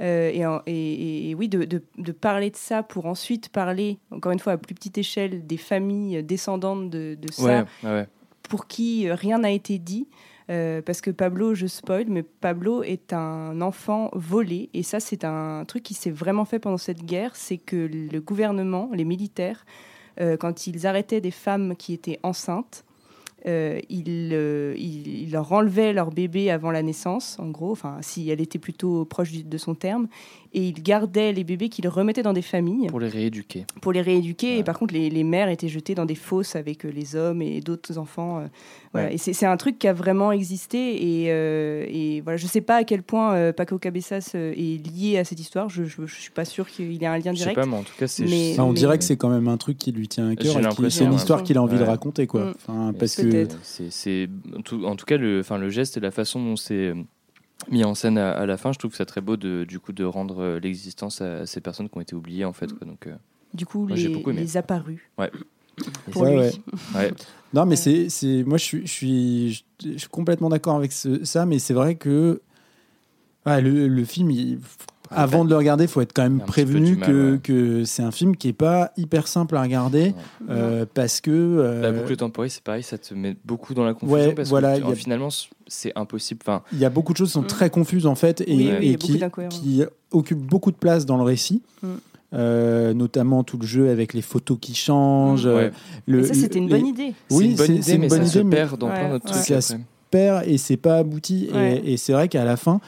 Euh, 0.00 0.30
et, 0.32 0.46
en- 0.46 0.62
et- 0.66 0.72
et- 0.72 1.30
et 1.30 1.34
oui, 1.34 1.48
de, 1.48 1.64
de- 1.64 1.82
de 1.98 2.12
parler 2.12 2.50
de 2.50 2.56
ça 2.56 2.82
pour 2.82 3.04
ensuite 3.06 3.50
parler, 3.50 3.98
encore 4.10 4.32
une 4.32 4.38
fois 4.38 4.54
à 4.54 4.56
plus 4.56 4.74
petite 4.74 4.96
échelle, 4.96 5.46
des 5.46 5.58
familles 5.58 6.22
descendantes 6.22 6.88
de, 6.88 7.16
de 7.20 7.30
ça, 7.32 7.42
Ouais, 7.44 7.64
ouais, 7.84 7.90
ouais. 7.90 8.06
pour 8.48 8.66
qui 8.66 9.06
euh, 9.08 9.14
rien 9.14 9.38
n'a 9.38 9.50
été 9.50 9.78
dit. 9.78 10.08
Euh, 10.50 10.82
parce 10.82 11.00
que 11.00 11.10
Pablo, 11.10 11.54
je 11.54 11.66
spoil, 11.66 12.06
mais 12.08 12.22
Pablo 12.22 12.82
est 12.82 13.12
un 13.12 13.60
enfant 13.60 14.10
volé. 14.12 14.68
Et 14.74 14.82
ça, 14.82 14.98
c'est 14.98 15.24
un 15.24 15.64
truc 15.64 15.82
qui 15.82 15.94
s'est 15.94 16.10
vraiment 16.10 16.44
fait 16.44 16.58
pendant 16.58 16.78
cette 16.78 17.04
guerre. 17.04 17.36
C'est 17.36 17.58
que 17.58 17.76
le 17.76 18.20
gouvernement, 18.20 18.90
les 18.92 19.04
militaires, 19.04 19.64
euh, 20.20 20.36
quand 20.36 20.66
ils 20.66 20.86
arrêtaient 20.86 21.20
des 21.20 21.30
femmes 21.30 21.76
qui 21.76 21.94
étaient 21.94 22.18
enceintes, 22.22 22.84
euh, 23.46 23.80
ils, 23.88 24.30
euh, 24.32 24.74
leur 25.30 25.52
enlevaient 25.52 25.92
leur 25.92 26.10
bébé 26.10 26.50
avant 26.50 26.70
la 26.70 26.82
naissance, 26.82 27.38
en 27.38 27.48
gros, 27.48 27.72
enfin, 27.72 27.98
si 28.02 28.28
elle 28.28 28.40
était 28.40 28.58
plutôt 28.58 29.04
proche 29.06 29.32
de 29.32 29.58
son 29.58 29.74
terme, 29.74 30.08
et 30.52 30.68
ils 30.68 30.72
gardaient 30.82 31.32
les 31.32 31.44
bébés 31.44 31.68
qu'ils 31.68 31.86
remettaient 31.88 32.22
dans 32.22 32.32
des 32.32 32.42
familles 32.42 32.88
Pour 32.88 33.00
les 33.00 33.08
rééduquer. 33.08 33.66
pour 33.80 33.92
les 33.92 34.00
rééduquer. 34.02 34.54
Ouais. 34.54 34.58
Et 34.58 34.64
par 34.64 34.78
contre, 34.78 34.94
les, 34.94 35.08
les 35.10 35.24
mères 35.24 35.48
étaient 35.48 35.68
jetées 35.68 35.94
dans 35.94 36.06
des 36.06 36.14
fosses 36.14 36.56
avec 36.56 36.84
euh, 36.84 36.90
les 36.90 37.14
hommes 37.16 37.40
et 37.42 37.60
d'autres 37.60 37.98
enfants. 37.98 38.38
euh, 38.40 38.46
voilà. 38.92 39.08
Ouais. 39.08 39.14
Et 39.14 39.18
c'est 39.18 39.32
c'est 39.32 39.46
un 39.46 39.56
truc 39.56 39.78
qui 39.78 39.86
a 39.86 39.92
vraiment 39.92 40.32
existé. 40.32 41.22
Et, 41.22 41.26
euh, 41.30 41.84
et 41.88 42.20
voilà, 42.22 42.36
je 42.36 42.44
ne 42.44 42.48
sais 42.48 42.60
pas 42.60 42.76
à 42.76 42.84
quel 42.84 43.02
point 43.02 43.34
euh, 43.34 43.52
Paco 43.52 43.78
Cabezas 43.78 44.32
euh, 44.34 44.52
est 44.56 44.84
lié 44.86 45.18
à 45.18 45.24
cette 45.24 45.38
histoire. 45.40 45.68
Je 45.68 45.82
ne 45.82 46.06
suis 46.08 46.30
pas 46.32 46.44
sûre 46.44 46.68
qu'il 46.68 47.02
ait 47.02 47.06
un 47.06 47.16
lien 47.18 47.32
Je 47.32 47.38
sais 47.38 47.44
direct. 47.44 47.54
pas, 47.60 47.66
mais 47.66 47.76
en 47.76 47.82
tout 47.82 47.94
cas, 47.98 48.06
c'est. 48.08 48.24
Mais- 48.24 48.50
Enfin, 48.52 48.64
on 48.64 48.68
mais- 48.72 48.74
dirait 48.78 48.98
que 48.98 49.04
c'est 49.04 49.16
quand 49.16 49.28
même 49.30 49.46
un 49.48 49.56
truc 49.56 49.78
qui 49.78 49.92
lui 49.92 50.08
tient 50.08 50.28
à 50.30 50.34
cœur. 50.36 50.52
C'est 50.90 51.04
une 51.04 51.10
ouais. 51.10 51.16
histoire 51.16 51.42
qu'il 51.44 51.56
a 51.58 51.62
envie 51.62 51.78
de 51.78 51.84
raconter, 51.84 52.26
quoi. 52.26 52.46
Mm. 52.46 52.54
Enfin, 52.56 52.92
parce 52.98 53.14
que 53.16 53.46
c'est, 53.62 53.90
c'est- 53.90 54.28
en, 54.56 54.62
tout, 54.62 54.84
en 54.84 54.96
tout 54.96 55.06
cas, 55.06 55.16
le, 55.16 55.40
enfin, 55.40 55.58
le 55.58 55.70
geste 55.70 55.96
et 55.96 56.00
la 56.00 56.10
façon 56.10 56.42
dont 56.44 56.56
c'est 56.56 56.92
mis 57.68 57.84
en 57.84 57.94
scène 57.94 58.18
à, 58.18 58.30
à 58.32 58.46
la 58.46 58.56
fin, 58.56 58.72
je 58.72 58.78
trouve 58.78 58.90
que 58.92 58.96
c'est 58.96 59.04
très 59.06 59.20
beau 59.20 59.36
de, 59.36 59.64
du 59.64 59.78
coup, 59.80 59.92
de 59.92 60.04
rendre 60.04 60.40
euh, 60.42 60.60
l'existence 60.60 61.20
à, 61.20 61.40
à 61.40 61.46
ces 61.46 61.60
personnes 61.60 61.88
qui 61.88 61.96
ont 61.98 62.00
été 62.00 62.14
oubliées, 62.14 62.44
en 62.44 62.52
fait. 62.52 62.72
quoi. 62.72 62.86
Donc, 62.86 63.06
euh, 63.06 63.14
Du 63.54 63.66
coup, 63.66 63.86
Moi, 63.86 63.96
les, 63.96 64.08
les 64.32 64.56
apparus 64.56 65.00
Ouais. 65.18 65.30
pour 66.12 66.22
Ouais, 66.22 66.30
lui. 66.32 66.38
ouais. 66.38 66.52
ouais. 66.94 67.12
Non, 67.52 67.64
mais 67.64 67.70
Ouais. 67.70 67.76
c'est, 67.76 68.08
c'est, 68.08 68.44
moi, 68.44 68.58
je 68.58 68.64
suis, 68.64 68.86
je 68.86 68.92
suis, 68.92 69.52
je, 69.52 69.62
je 69.92 69.98
suis 69.98 70.08
complètement 70.08 70.48
d'accord 70.48 70.76
avec 70.76 70.92
ce- 70.92 71.24
ça, 71.24 71.46
mais 71.46 71.58
c'est 71.58 71.74
vrai 71.74 71.96
que 71.96 72.40
ouais, 73.46 73.60
le, 73.60 73.88
le 73.88 74.04
film, 74.04 74.30
il- 74.30 74.60
avant 75.10 75.44
de 75.44 75.50
le 75.50 75.56
regarder, 75.56 75.84
il 75.84 75.88
faut 75.90 76.00
être 76.00 76.12
quand 76.12 76.22
même 76.22 76.40
prévenu 76.40 76.96
mal, 76.96 77.08
que, 77.08 77.32
ouais. 77.32 77.38
que 77.42 77.84
c'est 77.84 78.02
un 78.02 78.10
film 78.10 78.36
qui 78.36 78.48
est 78.48 78.52
pas 78.52 78.92
hyper 78.96 79.26
simple 79.28 79.56
à 79.56 79.62
regarder 79.62 80.14
euh, 80.48 80.86
parce 80.94 81.20
que 81.20 81.30
euh, 81.30 81.82
La 81.82 81.92
boucle 81.92 82.16
temporelle, 82.16 82.50
c'est 82.50 82.62
pareil, 82.62 82.82
ça 82.82 82.96
te 82.98 83.12
met 83.14 83.36
beaucoup 83.44 83.74
dans 83.74 83.84
la 83.84 83.94
confusion 83.94 84.14
Ouais, 84.14 84.32
parce 84.32 84.48
voilà, 84.48 84.78
que 84.78 84.84
il 84.84 84.88
y 84.88 84.92
a- 84.92 84.94
finalement, 84.94 85.28
c'est 85.66 85.92
impossible. 85.96 86.40
Enfin, 86.44 86.62
il 86.72 86.78
y 86.78 86.84
a 86.84 86.90
beaucoup 86.90 87.12
de 87.12 87.18
choses 87.18 87.28
qui 87.28 87.34
sont 87.34 87.42
Mm. 87.42 87.46
très 87.46 87.70
confuses 87.70 88.06
en 88.06 88.14
fait 88.14 88.42
et, 88.46 88.54
Oui, 88.54 88.96
qui, 88.98 89.82
occupent 90.12 90.38
beaucoup 90.46 90.70
de 90.70 90.76
place 90.76 91.06
dans 91.06 91.16
le 91.16 91.22
récit. 91.24 91.62
Mm. 91.82 91.88
Euh, 92.32 92.94
notamment 92.94 93.42
tout 93.42 93.58
le 93.58 93.66
jeu 93.66 93.90
avec 93.90 94.14
les 94.14 94.22
photos 94.22 94.56
qui 94.60 94.74
changent. 94.76 95.46
Mm. 95.46 95.50
euh, 95.50 95.56
ouais. 95.56 95.72
le- 96.06 96.20
Et 96.20 96.24
ça, 96.24 96.34
c'était 96.34 96.58
une 96.60 96.68
les- 96.68 96.76
bonne 96.78 96.86
idée. 96.86 97.14
c'est 97.28 97.36
Oui, 97.36 97.44
une 97.46 97.56
bonne 97.56 97.66
c'est- 97.66 97.72
idée, 97.72 97.82
c'est 97.82 97.94
une 97.94 98.00
mais 98.02 98.06
bonne 98.08 98.18
ça 98.18 98.24
idée, 98.24 98.32
se 98.32 98.38
mais- 98.44 98.56
perd 98.56 98.78
dans 98.78 98.86
Ouais, 98.88 98.92
plein 98.94 99.10
d'autres 99.10 99.26
ouais. 99.26 99.32
trucs. 99.32 99.44
Ça 99.46 99.60
se 99.60 99.74
perd 100.12 100.44
et 100.46 100.56
c'est 100.56 100.76
pas 100.76 100.98
abouti. 100.98 101.48
Et, 101.84 101.96
c'est 101.96 102.12
vrai 102.12 102.28
qu'à 102.28 102.44
la 102.44 102.56
fin, 102.56 102.80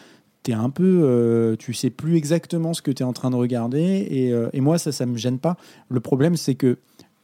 t'es 0.43 0.53
un 0.53 0.71
peu, 0.71 1.03
euh, 1.05 1.57
tu 1.57 1.73
sais 1.73 1.91
plus 1.91 2.17
exactement 2.17 2.75
ce 2.75 2.83
que 2.83 2.91
tu 2.91 3.03
es 3.03 3.07
en 3.07 3.13
train 3.13 3.31
de 3.31 3.37
regarder. 3.37 4.07
Et, 4.11 4.33
euh, 4.33 4.49
et 4.53 4.61
moi, 4.61 4.79
ça, 4.79 4.93
ça 4.93 5.07
me 5.07 5.17
gêne 5.17 5.39
pas. 5.39 5.57
Le 5.89 6.01
problème, 6.01 6.37
c'est 6.37 6.55
que, 6.55 6.79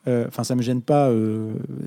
euh, 0.06 0.26
enfin, 0.28 0.44
ça 0.44 0.54
me 0.54 0.62
gêne 0.62 0.80
pas, 0.80 1.10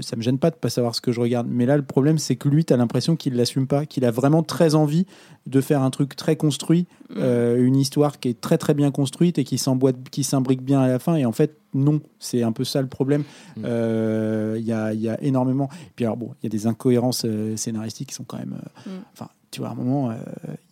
ça 0.01 0.15
me 0.15 0.21
gêne 0.21 0.38
pas 0.38 0.51
de 0.51 0.55
pas 0.55 0.69
savoir 0.69 0.93
ce 0.93 1.01
que 1.01 1.11
je 1.11 1.19
regarde. 1.21 1.47
Mais 1.49 1.65
là, 1.65 1.77
le 1.77 1.84
problème, 1.84 2.17
c'est 2.17 2.36
que 2.36 2.49
lui, 2.49 2.65
tu 2.65 2.73
as 2.73 2.77
l'impression 2.77 3.15
qu'il 3.15 3.36
l'assume 3.36 3.65
pas, 3.65 3.86
qu'il 3.86 4.03
a 4.05 4.11
vraiment 4.11 4.43
très 4.43 4.75
envie 4.75 5.05
de 5.47 5.61
faire 5.61 5.82
un 5.82 5.89
truc 5.89 6.15
très 6.15 6.36
construit, 6.36 6.86
Mm. 7.15 7.57
une 7.57 7.75
histoire 7.75 8.19
qui 8.21 8.29
est 8.29 8.39
très 8.39 8.57
très 8.57 8.73
bien 8.73 8.89
construite 8.89 9.38
et 9.38 9.43
qui 9.43 9.57
s'emboîte, 9.57 9.97
qui 10.11 10.23
s'imbrique 10.23 10.61
bien 10.61 10.79
à 10.79 10.88
la 10.88 10.97
fin. 10.99 11.15
Et 11.15 11.25
en 11.25 11.34
fait, 11.34 11.57
non, 11.73 11.99
c'est 12.19 12.41
un 12.43 12.53
peu 12.53 12.63
ça 12.63 12.82
le 12.82 12.88
problème. 12.88 13.23
Mm. 13.57 13.65
Il 14.57 14.63
y, 14.63 14.71
a, 14.71 14.93
il 14.93 15.01
y 15.01 15.09
a 15.09 15.21
énormément. 15.21 15.69
Puis 15.95 16.05
alors 16.05 16.17
bon, 16.17 16.32
il 16.41 16.45
y 16.45 16.47
a 16.47 16.49
des 16.49 16.67
incohérences 16.67 17.25
scénaristiques 17.55 18.09
qui 18.09 18.15
sont 18.15 18.23
quand 18.23 18.38
même. 18.38 18.61
Mm. 18.86 18.89
Enfin, 19.13 19.29
tu 19.52 19.60
vois, 19.60 19.70
à 19.70 19.72
un 19.74 19.76
moment, 19.76 20.10
euh, 20.12 20.16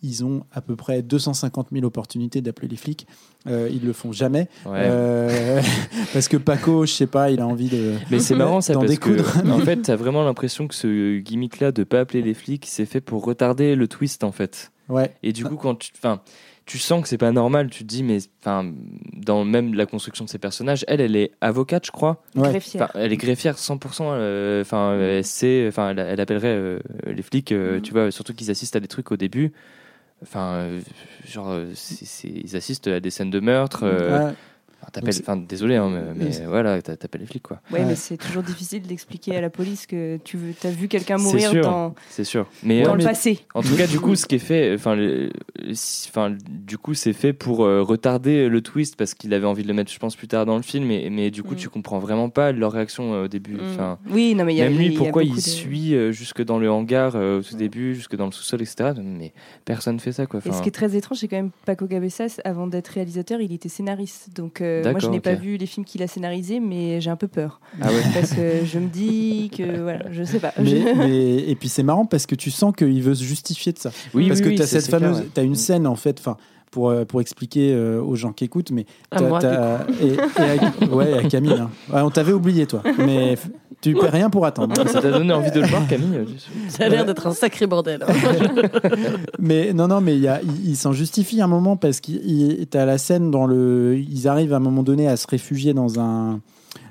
ils 0.02 0.24
ont 0.24 0.42
à 0.52 0.60
peu 0.62 0.74
près 0.74 1.02
250 1.02 1.68
000 1.70 1.84
opportunités 1.84 2.40
d'appeler 2.40 2.68
les 2.68 2.76
flics. 2.76 3.06
Euh, 3.46 3.68
ils 3.70 3.84
le 3.84 3.92
font 3.92 4.12
jamais 4.12 4.48
Ouais. 4.66 4.78
Euh, 4.82 5.62
parce 6.12 6.28
que 6.28 6.36
Paco, 6.36 6.86
je 6.86 6.92
sais 6.92 7.06
pas, 7.06 7.30
il 7.30 7.40
a 7.40 7.46
envie 7.46 7.68
de. 7.68 7.94
Mais 8.10 8.18
c'est 8.18 8.34
marrant 8.34 8.60
ça 8.60 8.74
parce 8.74 8.86
découdre. 8.86 9.24
que 9.42 9.48
en 9.50 9.58
fait 9.58 9.76
t'as 9.82 9.96
vraiment 9.96 10.22
l'impression 10.24 10.66
que 10.66 10.74
ce 10.74 11.18
gimmick 11.18 11.60
là 11.60 11.72
de 11.72 11.84
pas 11.84 12.00
appeler 12.00 12.22
les 12.22 12.34
flics 12.34 12.66
c'est 12.66 12.86
fait 12.86 13.00
pour 13.00 13.24
retarder 13.24 13.76
le 13.76 13.88
twist 13.88 14.24
en 14.24 14.32
fait. 14.32 14.72
Ouais. 14.88 15.14
Et 15.22 15.32
du 15.32 15.44
coup 15.44 15.56
quand 15.56 15.76
tu 15.76 15.92
enfin 15.96 16.20
tu 16.70 16.78
sens 16.78 17.02
que 17.02 17.08
c'est 17.08 17.18
pas 17.18 17.32
normal, 17.32 17.68
tu 17.70 17.84
te 17.84 17.88
dis 17.88 18.02
mais 18.04 18.18
enfin 18.42 18.72
dans 19.16 19.44
même 19.44 19.74
la 19.74 19.86
construction 19.86 20.24
de 20.24 20.30
ces 20.30 20.38
personnages, 20.38 20.84
elle 20.86 21.00
elle 21.00 21.16
est 21.16 21.32
avocate 21.40 21.86
je 21.86 21.90
crois. 21.90 22.22
Ouais. 22.36 22.50
Greffière. 22.50 22.84
Enfin, 22.84 22.98
elle 23.00 23.12
est 23.12 23.16
greffière 23.16 23.56
100%. 23.58 24.12
euh, 24.12 24.62
Enfin, 24.62 24.96
elle 25.00 25.24
sait. 25.24 25.64
Enfin, 25.68 25.90
elle, 25.90 25.98
elle 25.98 26.20
appellerait 26.20 26.48
euh, 26.48 26.78
les 27.06 27.22
flics. 27.22 27.50
euh, 27.52 27.76
Mhm. 27.76 27.82
Tu 27.82 27.92
vois, 27.92 28.10
surtout 28.10 28.34
qu'ils 28.34 28.50
assistent 28.50 28.76
à 28.76 28.80
des 28.80 28.88
trucs 28.88 29.10
au 29.10 29.16
début. 29.16 29.52
Enfin, 30.22 30.52
euh, 30.54 30.80
genre, 31.26 31.48
euh, 31.50 31.72
ils 32.24 32.54
assistent 32.56 32.86
à 32.88 33.00
des 33.00 33.10
scènes 33.10 33.30
de 33.30 33.40
meurtre. 33.40 33.80
euh, 33.84 34.28
Ouais. 34.28 34.34
Enfin, 34.82 34.88
t'appelles- 34.92 35.12
c'est- 35.12 35.22
enfin, 35.22 35.36
désolé, 35.36 35.76
hein, 35.76 35.90
mais, 36.16 36.24
mais 36.30 36.46
voilà, 36.46 36.80
t'a- 36.80 36.96
t'appelles 36.96 37.20
les 37.20 37.26
flics, 37.26 37.42
quoi. 37.42 37.60
Ouais, 37.70 37.80
Ouais. 37.80 37.84
mais 37.84 37.94
c'est 37.96 38.16
toujours 38.16 38.42
difficile 38.42 38.82
d'expliquer 38.82 39.36
à 39.36 39.40
la 39.40 39.50
police 39.50 39.86
que 39.86 40.16
tu 40.24 40.36
veux, 40.38 40.54
as 40.64 40.70
vu 40.70 40.88
quelqu'un 40.88 41.18
C'est 41.18 41.24
mourir 41.24 41.50
sûr. 41.50 41.62
dans, 41.62 41.94
C'est 42.08 42.24
sûr. 42.24 42.46
Mais, 42.62 42.82
dans 42.82 42.94
euh, 42.94 42.96
le 42.96 43.04
passé. 43.04 43.40
En 43.54 43.62
tout 43.62 43.76
cas, 43.76 43.86
du 43.86 44.00
coup, 44.00 44.14
ce 44.16 44.24
qui 44.26 44.36
est 44.36 44.38
fait, 44.38 44.74
enfin, 44.74 44.96
du 46.48 46.78
coup, 46.78 46.94
c'est 46.94 47.12
fait 47.12 47.32
pour 47.32 47.64
euh, 47.64 47.82
retarder 47.82 48.48
le 48.48 48.60
twist 48.60 48.96
parce 48.96 49.14
qu'il 49.14 49.32
avait 49.34 49.46
envie 49.46 49.62
de 49.62 49.68
le 49.68 49.74
mettre, 49.74 49.92
je 49.92 49.98
pense, 49.98 50.16
plus 50.16 50.28
tard 50.28 50.46
dans 50.46 50.56
le 50.56 50.62
film. 50.62 50.90
Et, 50.90 51.10
mais 51.10 51.30
du 51.30 51.42
coup, 51.42 51.52
Mm. 51.54 51.56
tu 51.58 51.68
comprends 51.68 51.98
vraiment 51.98 52.28
pas 52.30 52.52
leur 52.52 52.72
réaction 52.72 53.14
euh, 53.14 53.24
au 53.24 53.28
début. 53.28 53.54
Mm. 53.54 53.60
Enfin, 53.72 53.98
Oui, 54.10 54.34
non, 54.34 54.44
mais 54.44 54.54
il 54.54 54.58
y 54.58 54.62
a 54.62 54.64
même 54.68 54.76
lui, 54.78 54.86
il 54.86 54.92
y 54.92 54.96
a 54.96 54.98
pourquoi 54.98 55.24
il 55.24 55.34
de- 55.34 55.40
suit 55.40 55.94
euh, 55.94 56.12
jusque 56.12 56.42
dans 56.42 56.58
le 56.58 56.70
hangar 56.70 57.16
euh, 57.16 57.40
au 57.40 57.42
tout 57.42 57.56
début, 57.56 57.94
jusque 57.94 58.16
dans 58.16 58.26
le 58.26 58.32
sous-sol, 58.32 58.62
etc. 58.62 58.92
Mais 59.02 59.32
personne 59.64 59.98
fait 60.00 60.12
ça, 60.12 60.26
quoi. 60.26 60.40
Et 60.44 60.52
ce 60.52 60.62
qui 60.62 60.68
est 60.68 60.72
très 60.72 60.96
étrange, 60.96 61.18
c'est 61.18 61.28
quand 61.28 61.36
même 61.36 61.50
Paco 61.66 61.86
Cabezas, 61.86 62.40
avant 62.44 62.66
d'être 62.66 62.88
réalisateur, 62.88 63.40
il 63.40 63.52
était 63.52 63.68
scénariste. 63.68 64.28
Donc 64.34 64.60
euh, 64.70 64.90
moi, 64.90 65.00
je 65.00 65.08
n'ai 65.08 65.20
pas 65.20 65.34
vu 65.34 65.56
les 65.56 65.66
films 65.66 65.84
qu'il 65.84 66.02
a 66.02 66.06
scénarisés, 66.06 66.60
mais 66.60 67.00
j'ai 67.00 67.10
un 67.10 67.16
peu 67.16 67.28
peur. 67.28 67.60
Ah 67.80 67.88
ouais. 67.88 68.02
Parce 68.14 68.32
que 68.32 68.64
je 68.64 68.78
me 68.78 68.88
dis 68.88 69.50
que, 69.56 69.80
voilà, 69.80 70.10
je 70.10 70.22
sais 70.24 70.38
pas. 70.38 70.52
Mais, 70.58 71.36
et 71.48 71.54
puis 71.56 71.68
c'est 71.68 71.82
marrant 71.82 72.06
parce 72.06 72.26
que 72.26 72.34
tu 72.34 72.50
sens 72.50 72.74
qu'il 72.76 73.02
veut 73.02 73.14
se 73.14 73.24
justifier 73.24 73.72
de 73.72 73.78
ça. 73.78 73.90
Oui, 74.14 74.28
parce 74.28 74.40
oui, 74.40 74.44
que 74.44 74.50
oui, 74.50 74.56
tu 74.56 74.62
as 74.62 74.66
cette 74.66 74.82
c'est 74.82 74.88
clair, 74.88 75.00
fameuse, 75.00 75.20
ouais. 75.20 75.28
t'as 75.32 75.44
une 75.44 75.54
scène 75.54 75.86
en 75.86 75.96
fait, 75.96 76.18
enfin 76.20 76.36
pour 76.70 76.90
euh, 76.90 77.04
pour 77.04 77.20
expliquer 77.20 77.72
euh, 77.74 78.00
aux 78.00 78.14
gens 78.16 78.32
qui 78.32 78.44
écoutent, 78.44 78.70
mais 78.70 78.86
À 79.10 79.20
moi, 79.20 79.40
et, 80.00 80.06
et 80.06 80.18
à, 80.88 80.94
ouais 80.94 81.14
à 81.14 81.22
Camille. 81.28 81.52
hein. 81.52 81.70
Ouais, 81.92 82.00
on 82.00 82.10
t'avait 82.10 82.32
oublié 82.32 82.66
toi, 82.66 82.82
mais 82.98 83.36
tu 83.80 83.94
perds 83.94 84.12
rien 84.12 84.30
pour 84.30 84.46
attendre. 84.46 84.74
Ça 84.88 85.00
t'a 85.00 85.10
donné 85.10 85.32
envie 85.32 85.50
de 85.50 85.60
le 85.60 85.66
voir, 85.66 85.86
Camille 85.88 86.16
euh, 86.18 86.24
Ça 86.68 86.84
a 86.84 86.88
l'air 86.88 87.04
d'être 87.04 87.26
un 87.26 87.32
sacré 87.32 87.66
bordel. 87.66 88.04
hein. 88.06 88.12
Mais 89.38 89.72
non, 89.72 89.88
non, 89.88 90.00
mais 90.00 90.16
il, 90.16 90.76
s'en 90.76 90.92
justifie 90.92 91.40
un 91.40 91.46
moment 91.46 91.76
parce 91.76 92.00
qu'il 92.00 92.66
t'as 92.68 92.84
la 92.84 92.98
scène 92.98 93.30
dans 93.30 93.46
le. 93.46 93.98
Ils 93.98 94.28
arrivent 94.28 94.52
à 94.52 94.56
un 94.56 94.60
moment 94.60 94.82
donné 94.82 95.08
à 95.08 95.16
se 95.16 95.26
réfugier 95.26 95.72
dans 95.74 95.98
un, 95.98 96.40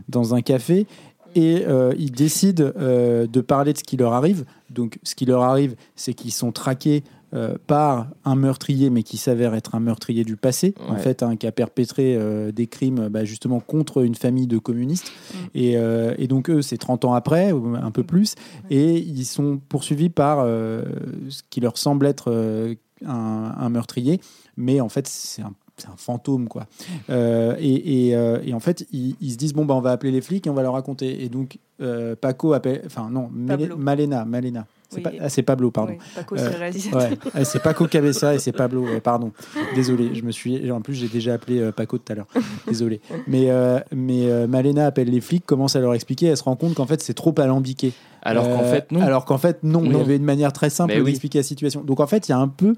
dans 0.10 0.34
un 0.34 0.42
café 0.42 0.88
et 1.36 1.64
euh, 1.68 1.94
ils 1.98 2.12
décident 2.12 2.72
euh, 2.80 3.28
de 3.28 3.42
parler 3.42 3.74
de 3.74 3.78
ce 3.78 3.84
qui 3.84 3.98
leur 3.98 4.14
arrive. 4.14 4.46
Donc, 4.72 4.98
ce 5.04 5.14
qui 5.16 5.26
leur 5.26 5.44
arrive, 5.44 5.76
c'est 5.96 6.14
qu'ils 6.14 6.34
sont 6.34 6.52
traqués. 6.52 7.04
Euh, 7.34 7.56
par 7.68 8.08
un 8.26 8.36
meurtrier, 8.36 8.90
mais 8.90 9.04
qui 9.04 9.18
s'avère 9.18 9.54
être 9.54 9.76
un 9.76 9.80
meurtrier 9.80 10.24
du 10.24 10.36
passé, 10.36 10.74
en 10.88 10.96
fait, 10.96 11.22
hein, 11.22 11.36
qui 11.36 11.46
a 11.46 11.52
perpétré 11.52 12.16
euh, 12.16 12.52
des 12.52 12.66
crimes 12.66 13.08
bah, 13.10 13.24
justement 13.24 13.60
contre 13.60 14.04
une 14.04 14.16
famille 14.16 14.48
de 14.48 14.58
communistes. 14.58 15.12
Et, 15.54 15.78
euh, 15.78 16.16
et 16.18 16.28
donc, 16.28 16.50
eux, 16.50 16.64
c'est 16.64 16.78
30 16.78 17.06
ans 17.06 17.14
après, 17.14 17.52
ou 17.52 17.76
un 17.76 17.92
peu 17.92 18.04
plus, 18.04 18.34
et 18.72 18.98
ils 18.98 19.26
sont 19.26 19.60
poursuivis 19.70 20.10
par 20.10 20.44
ce 20.44 21.42
qui 21.52 21.60
leur 21.60 21.78
semble 21.78 22.08
être 22.08 22.76
un, 23.06 23.54
un 23.58 23.70
meurtrier, 23.70 24.20
mais 24.58 24.82
en 24.82 24.90
fait, 24.90 25.08
c'est 25.08 25.44
un, 25.44 25.54
c'est 25.69 25.69
un 25.88 25.96
fantôme, 25.98 26.48
quoi. 26.48 26.68
Euh, 27.10 27.56
et, 27.60 28.08
et, 28.10 28.16
euh, 28.16 28.40
et 28.46 28.54
en 28.54 28.60
fait, 28.60 28.86
ils, 28.92 29.16
ils 29.22 29.32
se 29.32 29.38
disent 29.38 29.54
bon, 29.54 29.66
bah, 29.66 29.76
on 29.76 29.82
va 29.82 29.92
appeler 29.92 30.12
les 30.12 30.22
flics 30.22 30.46
et 30.48 30.50
on 30.50 30.54
va 30.54 30.62
leur 30.64 30.74
raconter. 30.74 31.24
Et 31.24 31.30
donc, 31.30 31.58
euh, 31.82 32.16
Paco 32.20 32.54
appelle, 32.54 32.82
enfin, 32.86 33.10
non, 33.12 33.30
Pablo. 33.48 33.78
Malena, 33.78 34.26
Malena. 34.26 34.66
C'est 34.92 34.98
Oui. 34.98 35.04
pas- 35.04 35.12
ah, 35.22 35.30
c'est 35.30 35.44
Pablo, 35.44 35.70
pardon. 35.70 35.92
Oui, 35.94 35.98
Paco, 36.16 36.36
Euh, 36.36 36.40
c'est 36.40 36.52
le 36.52 36.58
réalisateur. 36.58 37.00
Ouais, 37.02 37.18
Ouais, 37.36 37.46
c'est 37.46 37.62
Paco 37.62 37.86
Cabessa 37.86 38.34
et 38.34 38.40
c'est 38.40 38.52
Pablo. 38.52 38.86
pardon, 39.04 39.32
désolé, 39.76 40.16
je 40.16 40.24
me 40.24 40.32
suis. 40.32 40.72
En 40.72 40.82
plus, 40.82 40.96
j'ai 40.96 41.08
déjà 41.08 41.36
appelé 41.36 41.60
euh, 41.60 41.72
Paco 41.72 42.00
tout 42.00 42.12
à 42.12 42.16
l'heure. 42.16 42.26
Désolé. 42.68 43.00
Mais, 43.28 43.52
euh, 43.52 43.80
mais 43.96 44.26
euh, 44.32 44.48
Malena 44.48 44.88
appelle 44.88 45.12
les 45.12 45.22
flics, 45.22 45.46
commence 45.46 45.76
à 45.76 45.80
leur 45.80 45.94
expliquer. 45.94 46.26
Elle 46.28 46.38
se 46.38 46.44
rend 46.44 46.56
compte 46.56 46.74
qu'en 46.74 46.88
fait, 46.88 47.02
c'est 47.04 47.14
trop 47.14 47.36
alambiqué. 47.38 47.94
Alors 48.24 48.50
qu'en 48.50 48.64
fait, 48.64 48.92
non. 48.92 49.02
Alors 49.02 49.26
qu'en 49.26 49.38
fait, 49.38 49.60
non. 49.64 49.84
Il 49.86 49.94
y 49.96 50.00
avait 50.00 50.16
une 50.18 50.24
manière 50.24 50.52
très 50.54 50.72
simple 50.72 50.94
Mais 50.94 51.00
oui. 51.02 51.06
d'expliquer 51.06 51.38
la 51.40 51.44
situation. 51.44 51.82
Donc 51.84 52.00
en 52.00 52.08
fait, 52.08 52.28
il 52.28 52.32
y 52.32 52.34
a 52.34 52.40
un 52.40 52.48
peu, 52.48 52.74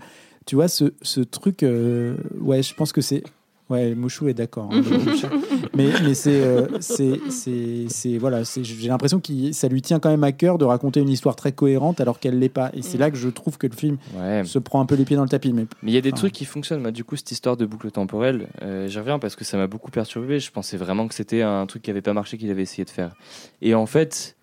tu 0.46 0.56
vois, 0.56 0.68
ce, 0.68 0.86
ce 1.02 1.22
truc. 1.22 1.64
euh, 1.64 2.16
ouais, 2.40 2.64
je 2.64 2.74
pense 2.74 2.92
que 2.92 3.02
c'est. 3.02 3.24
Ouais, 3.70 3.96
Mouchou 3.96 4.28
est 4.28 4.34
d'accord. 4.34 4.70
hein, 4.74 4.82
mais 5.76 5.88
mais 6.04 6.14
c'est, 6.14 6.42
euh, 6.44 6.68
c'est, 6.82 7.22
c'est, 7.30 7.86
c'est- 7.88 8.18
voilà, 8.18 8.44
c'est, 8.44 8.66
j'ai 8.66 8.90
l'impression 8.90 9.22
que 9.22 9.54
ça 9.54 9.70
lui 9.70 9.82
tient 9.82 10.00
quand 10.00 10.10
même 10.10 10.26
à 10.26 10.34
cœur 10.34 10.58
de 10.58 10.66
raconter 10.66 11.00
une 11.00 11.08
histoire 11.08 11.38
très 11.38 11.54
cohérente 11.54 12.02
alors 12.02 12.20
qu'elle 12.20 12.38
l'est 12.38 12.50
pas. 12.50 12.70
Et 12.74 12.82
c'est 12.82 12.98
là 12.98 13.10
que 13.10 13.16
je 13.16 13.30
trouve 13.30 13.58
que 13.58 13.68
le 13.68 13.74
film 13.76 13.98
Ouais. 14.18 14.44
se 14.44 14.60
prend 14.60 14.82
un 14.82 14.86
peu 14.86 14.96
les 14.96 15.06
pieds 15.06 15.16
dans 15.16 15.24
le 15.24 15.30
tapis. 15.30 15.54
Mais 15.54 15.68
Mais 15.84 15.92
il 15.92 15.94
y 15.94 15.98
a 15.98 16.02
des 16.02 16.10
Enfin, 16.10 16.18
trucs 16.18 16.34
qui 16.34 16.44
fonctionnent. 16.44 16.82
Moi, 16.82 16.92
du 16.92 17.06
coup, 17.06 17.16
cette 17.16 17.32
histoire 17.32 17.56
de 17.56 17.66
boucle 17.66 17.90
temporelle, 17.92 18.48
euh, 18.62 18.90
j'y 18.90 19.00
reviens 19.00 19.20
parce 19.20 19.38
que 19.38 19.46
ça 19.46 19.56
m'a 19.56 19.68
beaucoup 19.68 19.90
perturbé. 19.92 20.42
Je 20.42 20.52
pensais 20.52 20.76
vraiment 20.76 21.08
que 21.08 21.16
c'était 21.16 21.42
un 21.42 21.66
truc 21.66 21.82
qui 21.84 21.92
avait 21.92 22.02
pas 22.02 22.12
marché, 22.14 22.38
qu'il 22.38 22.52
avait 22.52 22.64
essayé 22.64 22.84
de 22.84 22.90
faire. 22.90 23.16
Et 23.62 23.74
en 23.74 23.86
fait, 23.86 24.36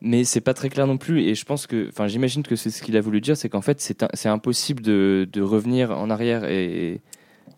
mais 0.00 0.24
c'est 0.24 0.40
pas 0.40 0.54
très 0.54 0.68
clair 0.68 0.86
non 0.86 0.96
plus. 0.98 1.22
Et 1.22 1.34
je 1.34 1.44
pense 1.44 1.66
que, 1.66 1.88
enfin, 1.88 2.06
j'imagine 2.08 2.42
que 2.42 2.56
c'est 2.56 2.70
ce 2.70 2.82
qu'il 2.82 2.96
a 2.96 3.00
voulu 3.00 3.20
dire, 3.20 3.36
c'est 3.36 3.48
qu'en 3.48 3.62
fait, 3.62 3.80
c'est 3.80 4.28
impossible 4.28 4.82
de, 4.82 5.28
de 5.32 5.40
revenir 5.42 5.90
en 5.90 6.10
arrière 6.10 6.44
et. 6.44 7.00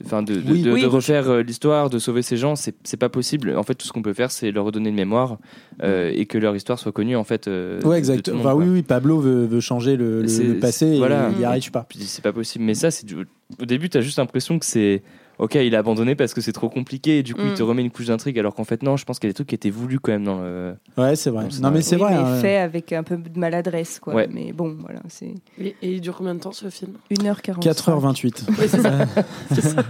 Enfin, 0.06 0.22
de, 0.22 0.36
de, 0.36 0.50
Oui. 0.50 0.62
de- 0.62 0.72
Oui. 0.72 0.80
de 0.80 0.86
refaire 0.86 1.28
euh, 1.28 1.42
l'histoire, 1.42 1.90
de 1.90 1.98
sauver 1.98 2.22
ces 2.22 2.38
gens, 2.38 2.54
c'est 2.56 2.96
pas 2.96 3.10
possible. 3.10 3.54
En 3.54 3.62
fait, 3.64 3.74
tout 3.74 3.86
ce 3.86 3.92
qu'on 3.92 4.00
peut 4.00 4.14
faire, 4.14 4.30
c'est 4.30 4.50
leur 4.50 4.64
redonner 4.64 4.88
une 4.88 4.94
mémoire 4.94 5.36
euh, 5.82 6.10
et 6.14 6.24
que 6.24 6.38
leur 6.38 6.56
histoire 6.56 6.78
soit 6.78 6.92
connue, 6.92 7.16
en 7.16 7.24
fait. 7.24 7.48
euh, 7.48 7.82
ouais, 7.82 7.96
de 7.96 7.98
exact. 7.98 8.22
tout 8.22 8.30
le 8.30 8.38
monde, 8.38 8.46
Enfin, 8.46 8.56
oui, 8.56 8.64
oui, 8.66 8.82
Pablo 8.82 9.20
veut, 9.20 9.44
veut 9.44 9.60
changer 9.60 9.96
le, 9.98 10.22
le- 10.22 10.58
passé 10.58 10.96
voilà. 10.96 11.28
et 11.28 11.32
il 11.32 11.38
n'y 11.38 11.44
arrive 11.44 11.70
pas. 11.70 11.86
C'est 11.98 12.22
pas 12.22 12.32
possible. 12.32 12.64
Mais 12.64 12.72
ça, 12.72 12.90
c'est 12.90 13.04
du... 13.04 13.14
au 13.14 13.66
début, 13.66 13.90
t'as 13.90 14.00
juste 14.00 14.16
l'impression 14.16 14.58
que 14.58 14.64
c'est 14.64 15.02
ok, 15.40 15.56
il 15.56 15.74
a 15.74 15.78
abandonné 15.80 16.14
parce 16.14 16.32
que 16.34 16.40
c'est 16.40 16.52
trop 16.52 16.68
compliqué 16.68 17.18
et 17.18 17.22
du 17.24 17.34
coup, 17.34 17.40
il 17.44 17.50
Mm. 17.52 17.54
te 17.54 17.62
remet 17.64 17.82
une 17.82 17.90
couche 17.90 18.06
d'intrigue. 18.06 18.38
Alors 18.38 18.54
qu'en 18.54 18.64
fait, 18.64 18.82
non, 18.82 18.96
je 18.96 19.04
pense 19.04 19.18
qu'il 19.18 19.26
y 19.26 19.30
a 19.30 19.32
des 19.32 19.34
trucs 19.34 19.48
qui 19.48 19.54
étaient 19.56 19.70
voulus 19.70 19.98
quand 19.98 20.12
même 20.12 20.24
dans 20.24 20.40
le. 20.40 20.74
Ouais, 20.96 21.16
c'est 21.16 21.30
vrai. 21.30 21.44
Non, 21.60 21.70
mais 21.70 21.80
vrai. 21.80 21.82
c'est 21.82 21.96
Oui, 21.96 22.02
vrai. 22.02 22.12
mais 22.14 22.18
hein. 22.20 22.40
fait 22.40 22.56
avec 22.58 22.92
un 22.92 23.02
peu 23.02 23.16
de 23.16 23.38
maladresse, 23.38 23.98
quoi. 23.98 24.14
Ouais. 24.14 24.28
Mais 24.32 24.52
bon, 24.52 24.76
voilà, 24.80 25.00
c'est 25.08 25.34
Et, 25.60 25.74
et 25.82 25.92
il 25.94 26.00
dure 26.00 26.16
combien 26.16 26.34
de 26.34 26.40
temps 26.40 26.52
ce 26.52 26.70
film? 26.70 26.92
1h45. 27.10 27.60
4h28. 27.62 28.44
Oui, 28.48 28.54
c'est 28.68 28.80
ça. 28.80 28.92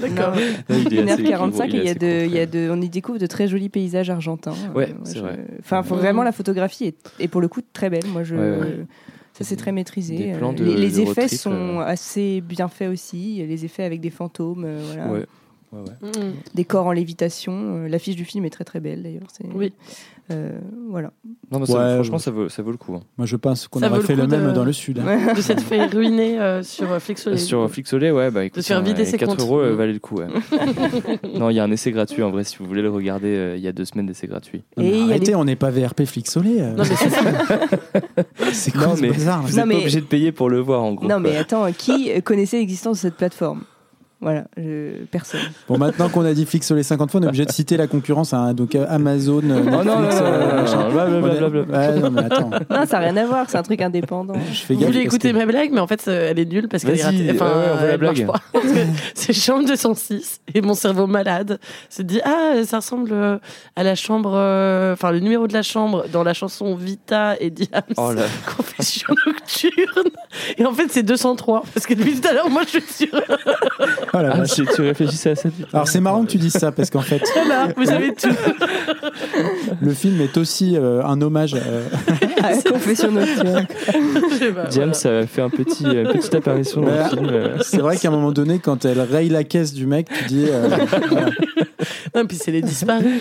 D'accord. 0.00 0.34
Est 0.36 1.10
assez- 1.10 1.22
1h45 1.24 1.74
et 1.74 1.76
il 1.78 1.84
y 1.84 1.88
a 1.88 1.94
de, 1.94 2.24
il 2.26 2.32
y 2.32 2.38
a 2.38 2.46
de, 2.46 2.68
on 2.70 2.80
y 2.80 2.88
découvre 2.88 3.18
de 3.18 3.26
très 3.26 3.48
jolis 3.48 3.68
paysages 3.68 4.10
argentins. 4.10 4.54
Ouais, 4.74 4.90
Euh, 4.90 4.94
c'est 5.04 5.18
vrai. 5.18 5.38
Enfin, 5.60 5.80
vraiment 5.82 6.22
la 6.22 6.32
photographie 6.32 6.86
est, 6.86 6.96
est 7.20 7.28
pour 7.28 7.40
le 7.40 7.48
coup 7.48 7.60
très 7.72 7.90
belle. 7.90 8.06
Moi, 8.12 8.22
je, 8.22 8.34
Ouais, 8.36 8.58
ouais. 8.58 8.76
Ça 9.36 9.44
c'est 9.44 9.56
très 9.56 9.72
maîtrisé. 9.72 10.16
Des 10.16 10.32
Euh, 10.32 10.38
plans 10.38 10.52
de- 10.52 10.64
les, 10.64 10.76
les 10.76 10.90
de 10.90 11.00
road 11.00 11.08
effets 11.10 11.26
trip, 11.26 11.38
sont 11.38 11.52
euh. 11.80 11.84
assez 11.84 12.40
bien 12.40 12.68
faits 12.68 12.88
aussi. 12.90 13.44
Les 13.46 13.64
effets 13.64 13.82
avec 13.84 14.00
des 14.00 14.10
fantômes, 14.10 14.64
euh, 14.64 14.82
voilà. 14.86 15.12
Ouais. 15.12 15.26
Ouais, 15.72 15.80
ouais. 15.80 16.08
Mm. 16.10 16.34
des 16.54 16.64
corps 16.64 16.86
en 16.86 16.92
lévitation. 16.92 17.86
L'affiche 17.88 18.14
du 18.16 18.24
film 18.24 18.44
est 18.44 18.50
très 18.50 18.64
très 18.64 18.78
belle 18.80 19.02
d'ailleurs. 19.02 19.26
C'est- 19.32 19.44
Oui. 19.52 19.72
Euh, 20.32 20.50
voilà. 20.90 21.12
Non, 21.52 21.60
mais 21.60 21.66
ça- 21.66 21.72
Ouais, 21.78 21.94
franchement, 21.94 22.16
ouais. 22.16 22.22
ça 22.22 22.30
vaut, 22.32 22.48
ça 22.48 22.60
vaut 22.62 22.72
le 22.72 22.76
coup. 22.76 22.94
hein. 22.96 23.00
Moi, 23.16 23.26
je 23.26 23.36
pense 23.36 23.68
qu'on 23.68 23.80
aurait 23.80 24.00
fait 24.00 24.16
le 24.16 24.26
même 24.26 24.48
de- 24.48 24.52
dans 24.52 24.64
le 24.64 24.72
sud. 24.72 24.98
hein. 24.98 25.32
De 25.36 25.40
s'être 25.40 25.62
fait 25.62 25.86
ruiner 25.86 26.40
euh, 26.40 26.64
sur 26.64 26.90
euh, 26.90 26.98
Flixolé. 26.98 27.36
Sur 27.36 27.70
Flixolé, 27.70 28.10
ouais, 28.10 28.32
bah 28.32 28.44
écoute, 28.44 28.60
se 28.62 28.66
faire 28.66 28.82
vider 28.82 29.02
euh, 29.02 29.04
ses 29.04 29.18
4 29.18 29.28
comptes. 29.30 29.40
euros 29.40 29.60
euh, 29.60 29.74
valait 29.76 29.92
le 29.92 30.00
coup. 30.00 30.16
ouais. 30.16 30.26
non, 31.38 31.50
il 31.50 31.54
y 31.54 31.60
a 31.60 31.64
un 31.64 31.70
essai 31.70 31.92
gratuit 31.92 32.24
en 32.24 32.30
vrai, 32.32 32.42
si 32.42 32.56
vous 32.58 32.66
voulez 32.66 32.82
le 32.82 32.90
regarder, 32.90 33.28
euh, 33.28 33.56
il 33.56 33.62
y 33.62 33.68
a 33.68 33.72
deux 33.72 33.84
semaines 33.84 34.06
d'essai 34.06 34.26
gratuit. 34.26 34.64
Et 34.80 35.00
arrêtez, 35.02 35.26
les- 35.26 35.34
on 35.36 35.44
n'est 35.44 35.54
pas 35.54 35.70
VRP 35.70 36.04
Flixolé. 36.06 36.56
euh. 36.60 36.72
Non, 36.72 36.82
mais 36.82 36.96
c'est 36.96 37.08
ça. 37.10 37.20
c'est 38.52 38.72
quoi 38.72 38.86
Non, 38.88 38.96
ce 38.96 39.02
mais 39.02 39.10
bazar 39.10 39.42
là? 39.42 39.48
vous 39.48 39.56
n'êtes 39.56 39.66
mais- 39.66 39.74
pas 39.74 39.80
obligé 39.80 40.00
de 40.00 40.06
payer 40.06 40.32
pour 40.32 40.50
le 40.50 40.58
voir 40.58 40.82
en 40.82 40.94
gros. 40.94 41.06
Non, 41.06 41.20
mais 41.20 41.36
attends, 41.36 41.70
qui 41.72 42.10
connaissait 42.22 42.58
l'existence 42.58 42.96
de 42.96 43.02
cette 43.02 43.16
plateforme? 43.16 43.62
Voilà, 44.20 44.44
je- 44.56 45.04
personne. 45.10 45.40
Bon, 45.68 45.76
maintenant 45.76 46.08
qu'on 46.08 46.24
a 46.24 46.32
dit 46.32 46.46
Flixolé 46.46 46.82
50 46.82 47.10
fois, 47.10 47.20
on 47.20 47.24
est 47.24 47.26
obligé 47.26 47.44
de 47.44 47.52
citer 47.52 47.76
la 47.76 47.86
concurrence. 47.86 48.32
hein. 48.32 48.54
donc 48.54 48.74
euh, 48.74 48.86
Amazon, 48.88 49.42
euh, 49.44 49.60
Oh 49.60 49.84
Netflix, 49.84 49.84
non, 49.86 50.02
euh, 50.02 50.66
ça 52.86 52.86
n'a 52.86 52.98
rien 52.98 53.16
à 53.18 53.26
voir, 53.26 53.44
c'est 53.50 53.58
un 53.58 53.62
truc 53.62 53.82
indépendant. 53.82 54.34
Je 54.52 54.58
fais 54.60 54.72
Vous 54.74 54.80
gaffe 54.80 54.90
voulez 54.90 55.04
écouter 55.04 55.32
que- 55.32 55.36
ma 55.36 55.44
blague, 55.44 55.70
mais 55.72 55.80
en 55.80 55.86
fait, 55.86 56.02
euh, 56.08 56.28
elle 56.30 56.38
est 56.38 56.46
nulle 56.46 56.66
parce 56.68 56.82
qu'elle 56.84 56.98
est 56.98 57.04
ratée. 57.04 57.30
Enfin, 57.34 57.76
veut 57.80 57.88
la 57.88 57.96
blague. 57.98 58.26
c'est 59.14 59.34
chambre 59.34 59.66
206 59.66 60.40
et 60.54 60.62
mon 60.62 60.72
cerveau 60.74 61.06
malade 61.06 61.58
se 61.90 62.00
dit 62.02 62.20
Ah, 62.24 62.54
ça 62.64 62.78
ressemble 62.78 63.10
euh, 63.12 63.38
à 63.76 63.82
la 63.82 63.94
chambre, 63.94 64.32
euh, 64.34 64.94
enfin, 64.94 65.10
le 65.12 65.20
numéro 65.20 65.46
de 65.46 65.52
la 65.52 65.62
chambre 65.62 66.06
dans 66.10 66.22
la 66.22 66.32
chanson 66.32 66.74
Vita 66.74 67.34
et 67.38 67.50
Diams. 67.50 67.82
Oh 67.98 68.12
là. 68.12 68.22
Confession 68.56 69.14
nocturne. 69.26 70.08
Et 70.56 70.64
en 70.64 70.72
fait, 70.72 70.86
c'est 70.90 71.02
203 71.02 71.64
parce 71.74 71.86
que 71.86 71.92
depuis 71.94 72.18
tout 72.18 72.26
à 72.28 72.32
l'heure, 72.32 72.48
moi, 72.48 72.62
je 72.64 72.78
suis 72.80 73.06
sûre. 73.06 73.22
Oh 74.14 74.18
la 74.18 74.32
Ah, 74.32 74.36
vache. 74.38 74.54
tu 74.54 74.82
réfléchissais 74.82 75.30
à 75.30 75.36
ça 75.36 75.48
Alors 75.72 75.88
c'est 75.88 76.00
marrant 76.00 76.24
que 76.24 76.30
tu 76.30 76.38
dises 76.38 76.52
ça 76.52 76.72
parce 76.72 76.90
qu'en 76.90 77.00
fait 77.02 77.22
Voilà, 77.34 77.68
vous 77.76 77.90
avez 77.90 78.14
tout. 78.14 78.28
le 79.80 79.92
film 79.92 80.20
est 80.20 80.36
aussi 80.36 80.76
euh, 80.76 81.02
un 81.04 81.20
hommage. 81.20 81.54
euh, 81.54 81.82
Ah, 82.42 82.52
confession 82.70 83.10
nocturne. 83.10 83.66
Je 84.30 84.36
sais 84.36 84.52
pas, 84.52 84.70
James 84.70 84.92
voilà. 85.02 85.18
a 85.20 85.26
fait 85.26 85.42
un 85.42 85.50
petit, 85.50 85.84
une 85.84 86.08
petite 86.12 86.34
apparition 86.34 86.82
dans 86.82 86.86
Bah, 86.88 87.08
le 87.10 87.16
film. 87.16 87.28
euh. 87.30 87.58
c'est 87.62 87.78
vrai 87.78 87.96
qu'à 87.96 88.08
un 88.08 88.12
moment 88.12 88.32
donné, 88.32 88.58
quand 88.58 88.84
elle 88.84 89.00
raye 89.00 89.28
la 89.28 89.42
caisse 89.44 89.72
du 89.72 89.86
mec, 89.86 90.08
tu 90.12 90.24
dis 90.26 90.46
euh, 90.48 90.68
voilà, 91.08 91.30
Non, 92.14 92.26
puis 92.26 92.36
c'est 92.36 92.52
les 92.52 92.62
disparus. 92.62 93.20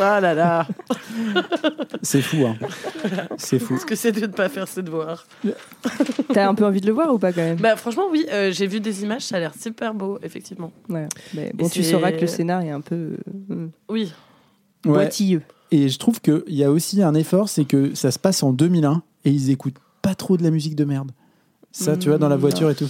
Ah 0.00 0.20
là 0.20 0.34
là. 0.34 0.66
c'est 2.02 2.22
fou. 2.22 2.46
Hein. 2.46 2.56
C'est 3.36 3.58
fou. 3.58 3.78
Ce 3.78 3.86
que 3.86 3.94
c'est 3.94 4.12
de 4.12 4.20
ne 4.20 4.26
pas 4.26 4.48
faire 4.48 4.66
ses 4.68 4.82
devoirs. 4.82 5.26
T'as 6.32 6.48
un 6.48 6.54
peu 6.54 6.64
envie 6.64 6.80
de 6.80 6.86
le 6.86 6.92
voir 6.92 7.12
ou 7.12 7.18
pas 7.18 7.32
quand 7.32 7.42
même? 7.42 7.56
Bah, 7.58 7.76
franchement, 7.76 8.04
oui, 8.10 8.26
euh, 8.32 8.50
j'ai 8.52 8.66
vu 8.66 8.80
des 8.80 9.02
images, 9.02 9.22
ça 9.22 9.36
a 9.36 9.40
l'air 9.40 9.52
super 9.74 9.92
beau, 9.94 10.18
effectivement. 10.22 10.70
Ouais. 10.88 11.08
Mais 11.34 11.50
bon, 11.52 11.68
tu 11.68 11.82
sauras 11.82 12.12
que 12.12 12.20
le 12.20 12.26
scénario 12.28 12.68
est 12.68 12.72
un 12.72 12.80
peu 12.80 13.16
euh, 13.50 13.66
Oui. 13.88 14.12
Ouais. 14.86 14.92
boitilleux. 14.92 15.42
Et 15.72 15.88
je 15.88 15.98
trouve 15.98 16.20
qu'il 16.20 16.42
y 16.48 16.62
a 16.62 16.70
aussi 16.70 17.02
un 17.02 17.14
effort, 17.14 17.48
c'est 17.48 17.64
que 17.64 17.94
ça 17.94 18.10
se 18.12 18.18
passe 18.18 18.42
en 18.44 18.52
2001 18.52 19.02
et 19.24 19.30
ils 19.30 19.50
écoutent 19.50 19.78
pas 20.02 20.14
trop 20.14 20.36
de 20.36 20.42
la 20.44 20.50
musique 20.50 20.76
de 20.76 20.84
merde. 20.84 21.10
Ça, 21.72 21.96
tu 21.96 22.08
vois, 22.08 22.18
dans 22.18 22.28
la 22.28 22.36
Mm, 22.36 22.40
voiture 22.40 22.70
et 22.70 22.74
tout. 22.76 22.88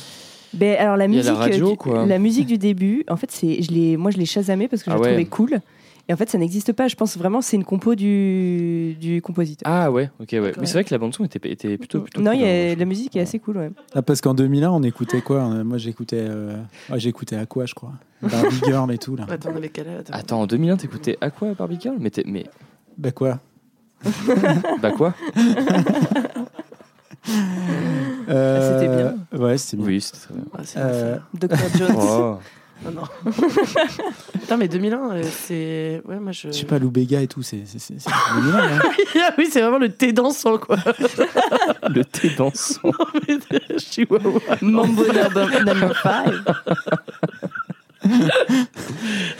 Ben, 0.53 0.77
alors 0.79 0.97
la 0.99 1.09
musique, 1.09 1.25
la 1.25 1.35
radio, 1.35 1.71
du, 1.71 1.77
quoi. 1.79 2.05
la 2.05 2.19
musique 2.19 2.47
du 2.47 2.59
début, 2.59 3.05
en 3.09 3.17
fait, 3.17 3.31
c'est, 3.31 3.63
je 3.63 3.73
l'ai, 3.73 3.97
moi 3.97 4.11
je 4.11 4.19
l'ai 4.19 4.27
chasamé 4.27 4.69
parce 4.69 4.83
que 4.83 4.91
je 4.91 4.95
Ah 4.95 4.99
la 4.99 5.03
ouais. 5.03 5.09
trouvais 5.09 5.25
cool. 5.25 5.61
Et 6.09 6.13
en 6.13 6.17
fait, 6.17 6.29
ça 6.29 6.37
n'existe 6.37 6.73
pas. 6.75 6.87
Je 6.87 6.97
pense 6.97 7.17
vraiment 7.17 7.41
c'est 7.41 7.57
une 7.57 7.65
compo 7.65 7.95
du, 7.95 8.95
du 9.01 9.23
compositeur. 9.23 9.71
Ah 9.73 9.91
ouais, 9.91 10.11
ok, 10.21 10.29
ouais. 10.33 10.53
Mais 10.61 10.67
c'est 10.67 10.75
vrai 10.75 10.85
que 10.85 10.93
la 10.93 10.99
bande 10.99 11.15
son 11.15 11.25
était, 11.25 11.51
était 11.51 11.79
plutôt, 11.79 12.03
plutôt 12.03 12.21
non, 12.21 12.33
cool, 12.33 12.41
il 12.41 12.43
y 12.43 12.49
hein, 12.49 12.73
a, 12.73 12.75
la 12.77 12.85
musique 12.85 13.17
est 13.17 13.21
assez 13.21 13.39
cool. 13.39 13.57
Ouais. 13.57 13.71
Ah, 13.95 14.03
parce 14.03 14.21
qu'en 14.21 14.35
2001, 14.35 14.71
on 14.71 14.83
écoutait 14.83 15.23
quoi 15.23 15.45
Euh, 15.45 15.65
Moi, 15.65 15.79
j'écoutais 15.79 16.21
euh... 16.29 16.57
ouais, 16.91 17.01
j'écoutais 17.01 17.37
à 17.37 17.47
quoi, 17.47 17.65
je 17.65 17.75
crois 17.75 17.93
Barbie 18.21 18.61
Girl 18.67 18.93
et 18.93 18.99
tout, 18.99 19.17
là. 19.17 19.25
Attends, 19.31 19.51
on 19.53 19.57
avait 19.57 19.71
quel 19.71 19.89
âge 19.89 20.01
Attends. 20.01 20.13
Attends, 20.15 20.41
en 20.43 20.47
2001, 20.47 20.77
t'écoutais 20.77 21.17
à 21.23 21.31
quoi 21.31 21.55
Barbie 21.55 21.79
Girl? 21.81 21.97
Mais, 21.99 22.11
t'es- 22.11 22.25
mais 22.27 22.45
Bah 22.99 23.11
quoi? 23.13 23.41
Bah 24.83 24.91
quoi? 24.93 25.15
Euh, 28.29 28.79
c'était 28.81 28.95
bien. 28.97 29.41
Ouais, 29.47 29.59
c'était 29.59 29.77
bien. 29.79 29.87
Oui, 29.87 30.01
c'était 30.01 30.19
très 30.19 30.35
bien. 30.35 30.45
Ah, 30.53 30.61
c'est 30.65 30.79
Euh, 30.79 31.17
Dr. 31.35 31.57
Jones. 31.79 31.97
Oh. 31.99 32.37
Ah, 32.87 32.91
non. 32.95 33.03
Putain, 34.33 34.57
mais 34.57 34.69
2001, 34.69 35.11
euh, 35.13 35.23
c'est. 35.31 36.03
Ouais, 36.05 36.19
moi 36.19 36.33
je. 36.33 36.49
je 36.49 36.53
sais 36.53 36.65
pas, 36.67 36.79
Lou 36.79 36.91
Béga 36.91 37.21
et 37.23 37.27
tout, 37.29 37.43
c'est 37.43 37.63
c'est- 37.67 37.79
c'est- 37.79 37.99
c'est 37.99 38.11
2001, 38.43 38.59
hein. 38.59 38.79
Ah 39.27 39.33
oui, 39.39 39.49
c'est 39.51 39.61
vraiment 39.63 39.79
le 39.79 39.89
thé 39.91 40.13
dansant, 40.13 40.59
quoi. 40.59 40.77
Le 41.89 42.05
thé 42.05 42.31
dansant. 42.37 42.91
Chihuahua. 43.79 44.41
Mambo 44.61 45.05
number, 45.13 45.97
five. 45.97 46.45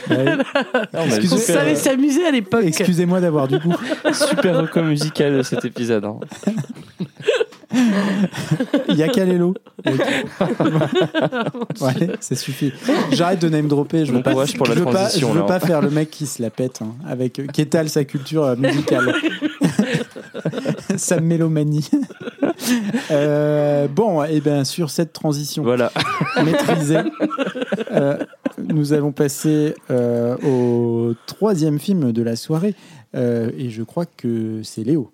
Ouais. 0.09 0.25
on 0.93 0.97
a 0.97 1.05
Excusez- 1.05 1.33
On 1.33 1.37
super, 1.37 1.55
savait 1.55 1.75
s'amuser 1.75 2.25
à 2.25 2.31
l'époque. 2.31 2.63
Excusez-moi 2.65 3.19
d'avoir 3.21 3.47
du 3.47 3.59
goût. 3.59 3.75
super 4.11 4.57
reco 4.61 4.81
musical 4.81 5.43
cet 5.45 5.65
épisode. 5.65 6.05
hein. 6.05 6.19
Il 8.89 8.95
y 8.95 9.03
a 9.03 9.07
Kalelo. 9.09 9.53
ouais, 11.81 12.09
ça 12.19 12.35
suffit. 12.35 12.71
J'arrête 13.11 13.41
de 13.41 13.49
name 13.49 13.67
dropper. 13.67 14.05
Je 14.05 14.11
veux 14.11 14.17
Bon 14.17 14.23
pas, 14.23 14.31
courage 14.31 14.55
pour 14.55 14.67
la 14.67 14.73
je 14.73 14.79
veux 14.79 14.85
pas, 14.85 15.09
je 15.09 15.25
veux 15.25 15.45
pas 15.45 15.59
faire 15.59 15.81
le 15.81 15.89
mec 15.89 16.09
qui 16.09 16.25
se 16.25 16.41
la 16.41 16.49
pète 16.49 16.81
hein, 16.81 16.93
avec 17.07 17.39
euh, 17.39 17.47
qui 17.47 17.61
étale 17.61 17.89
sa 17.89 18.03
culture 18.05 18.43
euh, 18.43 18.55
musicale, 18.55 19.13
sa 20.97 21.19
mélomanie. 21.19 21.89
Euh, 23.11 23.87
bon, 23.87 24.23
et 24.23 24.39
bien 24.39 24.63
sur 24.63 24.89
cette 24.89 25.13
transition 25.13 25.63
Voilà. 25.63 25.91
maîtrisée, 26.43 26.99
euh, 27.91 28.17
nous 28.57 28.93
allons 28.93 29.11
passer 29.11 29.75
euh, 29.91 30.35
au 30.43 31.13
troisième 31.27 31.79
film 31.79 32.11
de 32.11 32.21
la 32.23 32.35
soirée, 32.35 32.75
Euh, 33.15 33.49
et 33.57 33.69
je 33.69 33.81
crois 33.81 34.05
que 34.05 34.59
c'est 34.63 34.83
Léo. 34.83 35.09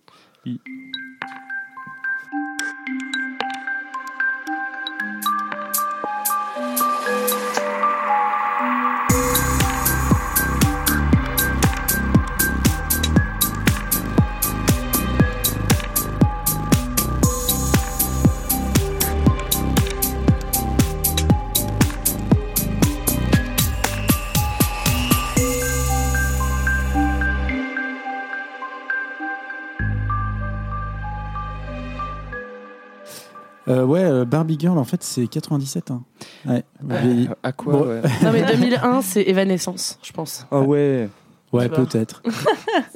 Euh, 33.72 33.86
ouais, 33.86 34.04
euh, 34.04 34.26
Barbie 34.26 34.58
Girl, 34.60 34.78
en 34.78 34.84
fait, 34.84 35.02
c'est 35.04 35.28
97. 35.28 35.92
Hein. 35.92 36.04
Ouais, 36.46 36.64
vieilli. 36.84 37.30
à 37.42 37.52
quoi 37.52 37.74
Bon. 37.74 37.88
ouais. 37.88 38.02
Non, 38.24 38.32
mais 38.32 38.44
2001, 38.44 39.02
c'est 39.02 39.22
Evanescence, 39.24 39.98
je 40.04 40.12
pense. 40.12 40.46
Ah 40.52 40.60
ouais. 40.60 41.10
Ouais, 41.54 41.68
Tu 41.70 41.76
vois. 41.76 41.86
peut-être. 41.86 42.22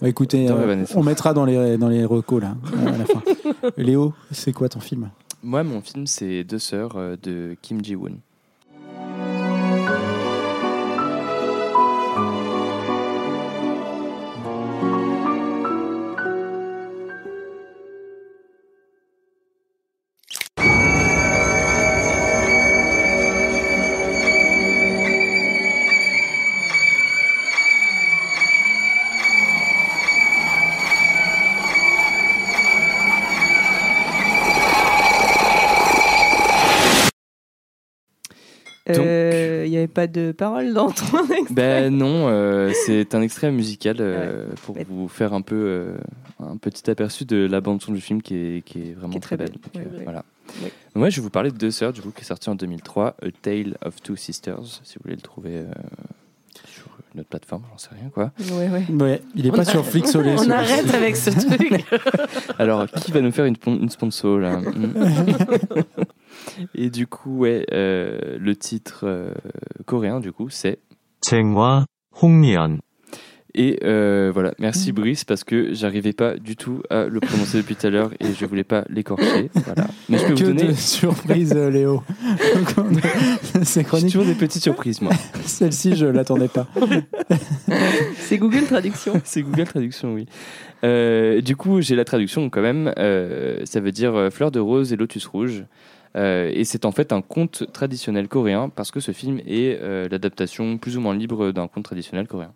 Bah, 0.01 0.09
écoutez, 0.09 0.49
euh, 0.49 0.85
on 0.95 1.03
mettra 1.03 1.33
dans 1.33 1.45
les, 1.45 1.77
dans 1.77 1.87
les 1.87 2.03
recos, 2.03 2.41
là, 2.41 2.55
à 2.85 2.97
la 2.97 3.05
fin. 3.05 3.21
Léo, 3.77 4.13
c'est 4.31 4.51
quoi 4.51 4.67
ton 4.67 4.81
film? 4.81 5.09
Moi, 5.41 5.63
mon 5.63 5.79
film, 5.81 6.05
c'est 6.05 6.43
Deux 6.43 6.59
sœurs 6.59 6.97
de 7.23 7.55
Kim 7.61 7.83
Ji-woon. 7.83 8.17
Pas 40.05 40.11
de 40.11 40.31
parole 40.31 40.73
dans 40.73 40.91
ton 40.91 41.23
extrait. 41.31 41.45
Ben 41.53 41.95
non, 41.95 42.27
euh, 42.27 42.71
c'est 42.85 43.15
un 43.15 43.21
extrait 43.21 43.51
musical 43.51 43.97
euh, 43.99 44.47
pour 44.63 44.75
vous 44.89 45.07
faire 45.07 45.33
un 45.33 45.41
peu 45.41 45.55
euh, 45.55 45.97
un 46.39 46.57
petit 46.57 46.89
aperçu 46.89 47.25
de 47.25 47.45
la 47.49 47.61
bande 47.61 47.81
son 47.81 47.91
du 47.93 48.01
film 48.01 48.21
qui 48.21 48.35
est, 48.35 48.61
qui 48.65 48.79
est 48.79 48.93
vraiment 48.93 49.11
Qui 49.11 49.17
est 49.17 49.21
très 49.21 49.37
très, 49.37 49.45
belle. 49.45 49.55
belle. 49.73 49.83
Donc, 49.83 49.91
Ouais, 49.93 49.97
ouais. 49.99 50.03
Voilà. 50.03 50.23
Ouais. 50.63 50.71
Moi, 50.95 51.09
je 51.09 51.17
vais 51.17 51.21
vous 51.23 51.29
parler 51.29 51.51
de 51.51 51.57
Deux 51.57 51.71
sœurs, 51.71 51.91
du 51.93 52.01
coup, 52.01 52.11
qui 52.11 52.21
est 52.21 52.25
sorti 52.25 52.49
en 52.49 52.55
2003, 52.55 53.15
A 53.21 53.25
Tale 53.41 53.77
of 53.83 54.01
Two 54.01 54.15
Sisters, 54.15 54.63
si 54.83 54.95
vous 54.95 55.01
voulez 55.03 55.15
le 55.15 55.21
trouver 55.21 55.55
euh, 55.55 55.65
sur 56.67 56.85
une 57.13 57.21
autre 57.21 57.29
plateforme, 57.29 57.63
j'en 57.71 57.77
sais 57.77 57.89
rien 57.99 58.09
quoi. 58.13 58.31
Ouais, 58.57 58.69
ouais. 58.69 58.85
Ouais, 59.03 59.21
il 59.35 59.47
est 59.47 59.51
pas 59.51 59.65
sur 59.65 59.85
Flixolé. 59.85 60.35
On 60.37 60.49
arrête 60.51 60.93
avec 60.93 61.15
ce 61.15 61.29
truc. 61.31 61.83
Alors, 62.59 62.85
qui 62.91 63.11
va 63.11 63.21
nous 63.21 63.31
faire 63.31 63.45
une, 63.45 63.55
une 63.67 63.89
sponsor 63.89 64.37
là? 64.39 64.59
Et 66.73 66.89
du 66.89 67.07
coup, 67.07 67.39
ouais, 67.39 67.65
euh, 67.71 68.37
le 68.39 68.55
titre 68.55 69.01
euh, 69.03 69.33
coréen, 69.85 70.19
du 70.19 70.31
coup, 70.31 70.49
c'est 70.49 70.79
Chengwa 71.27 71.85
Hongnian. 72.21 72.77
Et 73.57 73.79
euh, 73.85 74.31
voilà, 74.33 74.53
merci 74.59 74.91
mm. 74.91 74.95
Brice 74.95 75.23
parce 75.23 75.45
que 75.45 75.73
j'arrivais 75.73 76.11
pas 76.11 76.35
du 76.35 76.57
tout 76.57 76.81
à 76.89 77.05
le 77.05 77.21
prononcer 77.21 77.59
depuis 77.59 77.77
tout 77.77 77.87
à 77.87 77.89
l'heure 77.89 78.11
et 78.19 78.33
je 78.37 78.45
voulais 78.45 78.65
pas 78.65 78.83
l'écorcher. 78.89 79.49
Voilà. 79.53 79.87
Mais 80.09 80.17
je 80.17 80.25
peux 80.25 80.33
vous 80.33 80.53
donner. 80.53 80.73
surprise, 80.73 81.53
Léo. 81.53 82.03
C'est 83.63 83.85
chronique. 83.85 84.07
J'ai 84.07 84.11
toujours 84.11 84.25
des 84.25 84.37
petites 84.37 84.61
surprises, 84.61 85.01
moi. 85.01 85.13
Celle-ci, 85.45 85.95
je 85.95 86.05
l'attendais 86.05 86.49
pas. 86.49 86.67
C'est 88.17 88.37
Google 88.37 88.65
Traduction. 88.65 89.21
C'est 89.23 89.41
Google 89.41 89.63
Traduction, 89.63 90.13
oui. 90.13 90.27
Du 91.41 91.55
coup, 91.55 91.79
j'ai 91.79 91.95
la 91.95 92.03
traduction 92.03 92.49
quand 92.49 92.61
même. 92.61 92.91
Ça 93.63 93.79
veut 93.79 93.93
dire 93.93 94.27
fleur 94.33 94.51
de 94.51 94.59
rose 94.59 94.91
et 94.91 94.97
lotus 94.97 95.25
rouge. 95.27 95.63
Euh, 96.15 96.49
et 96.53 96.63
c'est 96.63 96.85
en 96.85 96.91
fait 96.91 97.11
un 97.11 97.21
conte 97.21 97.71
traditionnel 97.73 98.27
coréen 98.27 98.69
parce 98.69 98.91
que 98.91 98.99
ce 98.99 99.11
film 99.11 99.39
est 99.45 99.77
euh, 99.81 100.07
l'adaptation 100.09 100.77
plus 100.77 100.97
ou 100.97 101.01
moins 101.01 101.15
libre 101.15 101.51
d'un 101.51 101.67
conte 101.67 101.83
traditionnel 101.83 102.27
coréen. 102.27 102.53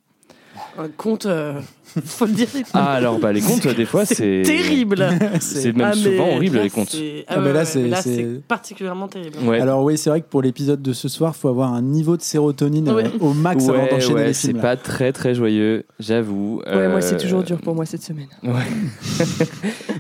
Un 0.78 0.88
conte, 0.95 1.26
euh, 1.26 1.59
faut 2.05 2.26
le 2.26 2.32
dire. 2.34 2.47
Ah 2.74 2.93
alors 2.93 3.20
bah 3.20 3.34
les 3.34 3.41
contes 3.41 3.67
des 3.67 3.86
fois 3.86 4.05
c'est 4.05 4.43
terrible. 4.45 5.07
C'est 5.41 5.74
même 5.76 5.89
Ah, 5.91 5.95
mais 5.95 6.03
souvent 6.17 6.36
horrible 6.36 6.57
là, 6.57 6.63
les 6.63 6.70
contes. 6.70 6.89
c'est- 6.91 7.26
Ah, 7.28 7.34
Ah, 7.36 7.39
mais 7.39 7.47
ouais, 7.47 7.53
là, 7.53 7.59
ouais, 7.59 7.65
c'est- 7.65 7.80
mais 7.80 7.88
là, 7.89 8.01
c'est- 8.01 8.15
c'est 8.15 8.41
particulièrement 8.47 9.07
terrible. 9.07 9.38
Ouais. 9.43 9.59
Alors 9.59 9.84
oui, 9.84 9.97
c'est 9.97 10.09
vrai 10.09 10.22
que 10.22 10.28
pour 10.28 10.41
l'épisode 10.41 10.82
de 10.82 10.93
ce 10.93 11.07
soir, 11.09 11.36
faut 11.36 11.47
avoir 11.49 11.74
un 11.74 11.82
niveau 11.82 12.15
de 12.17 12.22
sérotonine 12.22 12.88
euh, 12.89 12.93
Ouais. 12.95 13.11
au 13.20 13.34
max 13.34 13.67
avant 13.67 13.84
Ouais, 13.84 13.89
d'enchaîner 13.89 14.13
ouais, 14.15 14.28
les 14.28 14.34
c'est 14.34 14.47
films. 14.49 14.57
là. 14.57 14.63
pas 14.63 14.76
très 14.78 15.11
très 15.11 15.34
joyeux, 15.36 15.86
j'avoue. 15.99 16.61
Ouais, 16.65 16.88
moi, 16.88 17.01
c'est 17.01 17.15
Euh, 17.15 17.20
toujours 17.20 17.43
dur 17.43 17.59
pour 17.59 17.76
moi 17.76 17.86
cette 17.86 18.03
semaine. 18.03 18.28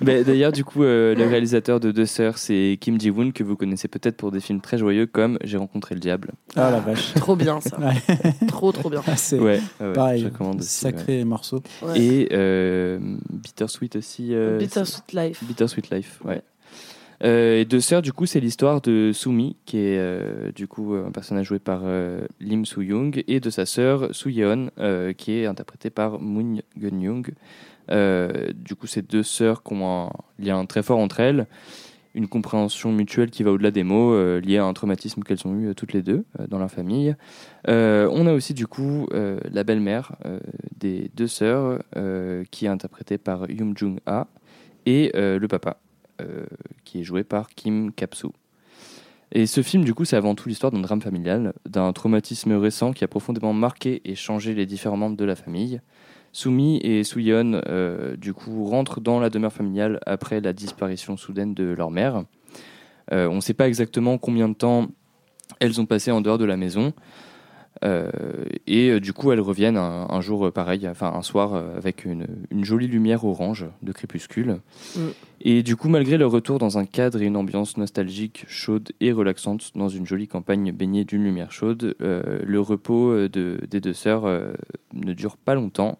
Ben, 0.01 0.23
D'ailleurs, 0.23 0.51
du 0.51 0.63
coup, 0.63 0.83
euh, 0.83 1.15
le 1.15 1.25
réalisateur 1.27 1.79
de 1.79 1.91
Deux 1.91 2.05
Sœurs, 2.05 2.37
c'est 2.37 2.77
Kim 2.79 2.99
Ji-woon, 2.99 3.31
que 3.31 3.43
vous 3.43 3.55
connaissez 3.55 3.87
peut-être 3.87 4.15
pour 4.17 4.31
des 4.31 4.39
films 4.39 4.61
très 4.61 4.77
joyeux 4.77 5.05
comme 5.07 5.37
J'ai 5.43 5.57
rencontré 5.57 5.95
le 5.95 5.99
diable. 6.01 6.31
Ah 6.55 6.71
la 6.71 6.79
vache. 6.79 7.13
Trop 7.15 7.35
bien 7.35 7.59
ça. 7.61 7.77
Ouais. 7.79 7.93
trop 8.47 8.71
trop 8.71 8.89
bien. 8.89 9.01
Ah, 9.07 9.15
c'est 9.15 9.39
Ouais, 9.39 9.59
ouais, 9.79 9.87
ouais, 9.87 9.93
pareil, 9.93 10.21
je 10.21 10.25
recommande 10.25 10.58
aussi. 10.59 10.69
sacré 10.69 11.23
morceau. 11.23 11.61
Ouais. 11.81 11.99
Et 11.99 12.29
euh, 12.33 12.99
Bittersweet 13.29 13.95
aussi. 13.95 14.33
euh, 14.33 14.57
Bittersweet 14.57 15.13
Life. 15.13 15.43
Bittersweet 15.43 15.89
Life, 15.89 16.19
ouais. 16.25 16.41
Euh, 17.21 17.59
et 17.59 17.65
Deux 17.65 17.81
Sœurs, 17.81 18.01
du 18.01 18.13
coup, 18.13 18.25
c'est 18.25 18.39
l'histoire 18.39 18.79
de 18.79 19.11
Sumi, 19.13 19.57
qui 19.65 19.77
est 19.77 19.97
euh, 19.97 20.51
du 20.53 20.67
coup 20.67 20.93
un 20.95 21.11
personnage 21.11 21.47
joué 21.47 21.59
par 21.59 21.81
euh, 21.83 22.21
Lim 22.39 22.65
Soo-young, 22.65 23.23
et 23.27 23.41
de 23.41 23.49
sa 23.49 23.65
sœur 23.65 24.15
Soo 24.15 24.29
Yeon, 24.29 24.69
euh, 24.79 25.11
qui 25.11 25.33
est 25.33 25.45
interprétée 25.45 25.89
par 25.89 26.19
Moon 26.21 26.61
Gun-young. 26.77 27.33
Euh, 27.91 28.51
du 28.53 28.75
coup, 28.75 28.87
ces 28.87 29.01
deux 29.01 29.23
sœurs 29.23 29.63
qui 29.63 29.73
ont 29.73 30.05
un 30.07 30.11
lien 30.37 30.65
très 30.65 30.81
fort 30.83 30.99
entre 30.99 31.19
elles, 31.19 31.47
une 32.15 32.27
compréhension 32.27 32.91
mutuelle 32.91 33.29
qui 33.29 33.43
va 33.43 33.51
au-delà 33.51 33.71
des 33.71 33.83
mots, 33.83 34.13
euh, 34.13 34.39
liée 34.39 34.57
à 34.57 34.65
un 34.65 34.73
traumatisme 34.73 35.23
qu'elles 35.23 35.45
ont 35.45 35.55
eu 35.55 35.67
euh, 35.67 35.73
toutes 35.73 35.93
les 35.93 36.01
deux 36.01 36.25
euh, 36.39 36.47
dans 36.47 36.59
leur 36.59 36.71
famille. 36.71 37.15
On 37.67 38.27
a 38.27 38.33
aussi 38.33 38.53
du 38.53 38.67
coup 38.67 39.07
la 39.11 39.63
belle-mère 39.63 40.15
des 40.77 41.11
deux 41.15 41.27
sœurs, 41.27 41.79
qui 42.51 42.65
est 42.65 42.69
interprétée 42.69 43.17
par 43.17 43.49
Yoon 43.49 43.73
Jung-ha, 43.75 44.27
et 44.85 45.11
le 45.15 45.47
papa, 45.47 45.77
qui 46.83 47.01
est 47.01 47.03
joué 47.03 47.23
par 47.23 47.49
Kim 47.49 47.91
Kapsu. 47.91 48.27
Et 49.31 49.45
ce 49.45 49.61
film, 49.61 49.83
du 49.83 49.93
coup, 49.93 50.05
c'est 50.05 50.15
avant 50.15 50.33
tout 50.33 50.49
l'histoire 50.49 50.71
d'un 50.71 50.79
drame 50.79 51.01
familial, 51.01 51.53
d'un 51.67 51.93
traumatisme 51.93 52.53
récent 52.53 52.91
qui 52.91 53.03
a 53.03 53.07
profondément 53.07 53.53
marqué 53.53 54.01
et 54.05 54.15
changé 54.15 54.55
les 54.55 54.65
différents 54.65 54.97
membres 54.97 55.17
de 55.17 55.25
la 55.25 55.35
famille. 55.35 55.81
Sumi 56.31 56.77
et 56.83 57.03
Suyeon, 57.03 57.61
euh, 57.67 58.15
du 58.15 58.33
coup, 58.33 58.65
rentrent 58.65 59.01
dans 59.01 59.19
la 59.19 59.29
demeure 59.29 59.53
familiale 59.53 59.99
après 60.05 60.41
la 60.41 60.53
disparition 60.53 61.17
soudaine 61.17 61.53
de 61.53 61.65
leur 61.65 61.91
mère. 61.91 62.23
Euh, 63.11 63.27
on 63.27 63.35
ne 63.35 63.41
sait 63.41 63.53
pas 63.53 63.67
exactement 63.67 64.17
combien 64.17 64.49
de 64.49 64.53
temps 64.53 64.87
elles 65.59 65.81
ont 65.81 65.85
passé 65.85 66.11
en 66.11 66.21
dehors 66.21 66.37
de 66.37 66.45
la 66.45 66.57
maison. 66.57 66.93
Euh, 67.85 68.09
et 68.67 68.89
euh, 68.89 68.99
du 68.99 69.13
coup, 69.13 69.31
elles 69.31 69.39
reviennent 69.39 69.77
un, 69.77 70.07
un 70.09 70.21
jour 70.21 70.47
euh, 70.47 70.51
pareil, 70.51 70.87
enfin 70.87 71.13
un 71.13 71.21
soir 71.21 71.53
avec 71.53 72.05
une, 72.05 72.27
une 72.51 72.65
jolie 72.65 72.87
lumière 72.87 73.23
orange 73.23 73.65
de 73.81 73.91
crépuscule. 73.91 74.57
Mm. 74.95 74.99
Et 75.41 75.63
du 75.63 75.75
coup, 75.77 75.87
malgré 75.87 76.17
leur 76.17 76.31
retour 76.31 76.59
dans 76.59 76.77
un 76.77 76.85
cadre 76.85 77.21
et 77.21 77.25
une 77.25 77.37
ambiance 77.37 77.77
nostalgique, 77.77 78.43
chaude 78.47 78.89
et 78.99 79.13
relaxante, 79.13 79.71
dans 79.75 79.87
une 79.87 80.05
jolie 80.05 80.27
campagne 80.27 80.71
baignée 80.73 81.05
d'une 81.05 81.23
lumière 81.23 81.51
chaude, 81.51 81.95
euh, 82.01 82.41
le 82.45 82.59
repos 82.59 83.27
de- 83.29 83.59
des 83.69 83.79
deux 83.79 83.93
sœurs 83.93 84.25
euh, 84.25 84.51
ne 84.93 85.13
dure 85.13 85.37
pas 85.37 85.55
longtemps. 85.55 85.99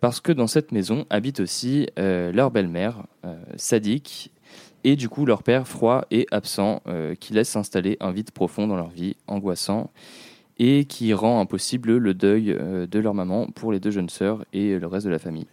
parce 0.00 0.20
que 0.20 0.30
dans 0.30 0.46
cette 0.46 0.72
maison 0.72 1.06
habite 1.10 1.40
aussi 1.40 1.88
leur 1.96 2.50
belle-mère, 2.50 3.06
Sadik, 3.56 4.30
et 4.84 4.94
du 4.94 5.08
coup 5.08 5.24
leur 5.24 5.42
père 5.42 5.66
froid 5.66 6.04
et 6.10 6.26
absent, 6.30 6.82
qui 7.18 7.32
laisse 7.32 7.48
s'installer 7.48 7.96
un 8.00 8.12
vide 8.12 8.30
profond 8.30 8.66
dans 8.68 8.76
leur 8.76 8.90
vie, 8.90 9.16
angoissant, 9.26 9.90
et 10.58 10.84
qui 10.84 11.12
rend 11.14 11.40
impossible 11.40 11.96
le 11.96 12.14
deuil 12.14 12.52
euh, 12.52 12.86
de 12.86 12.98
leur 12.98 13.14
maman 13.14 13.46
pour 13.46 13.72
les 13.72 13.80
deux 13.80 13.90
jeunes 13.90 14.08
sœurs 14.08 14.44
et 14.52 14.78
le 14.78 14.86
reste 14.86 15.06
de 15.06 15.10
la 15.10 15.18
famille. 15.18 15.46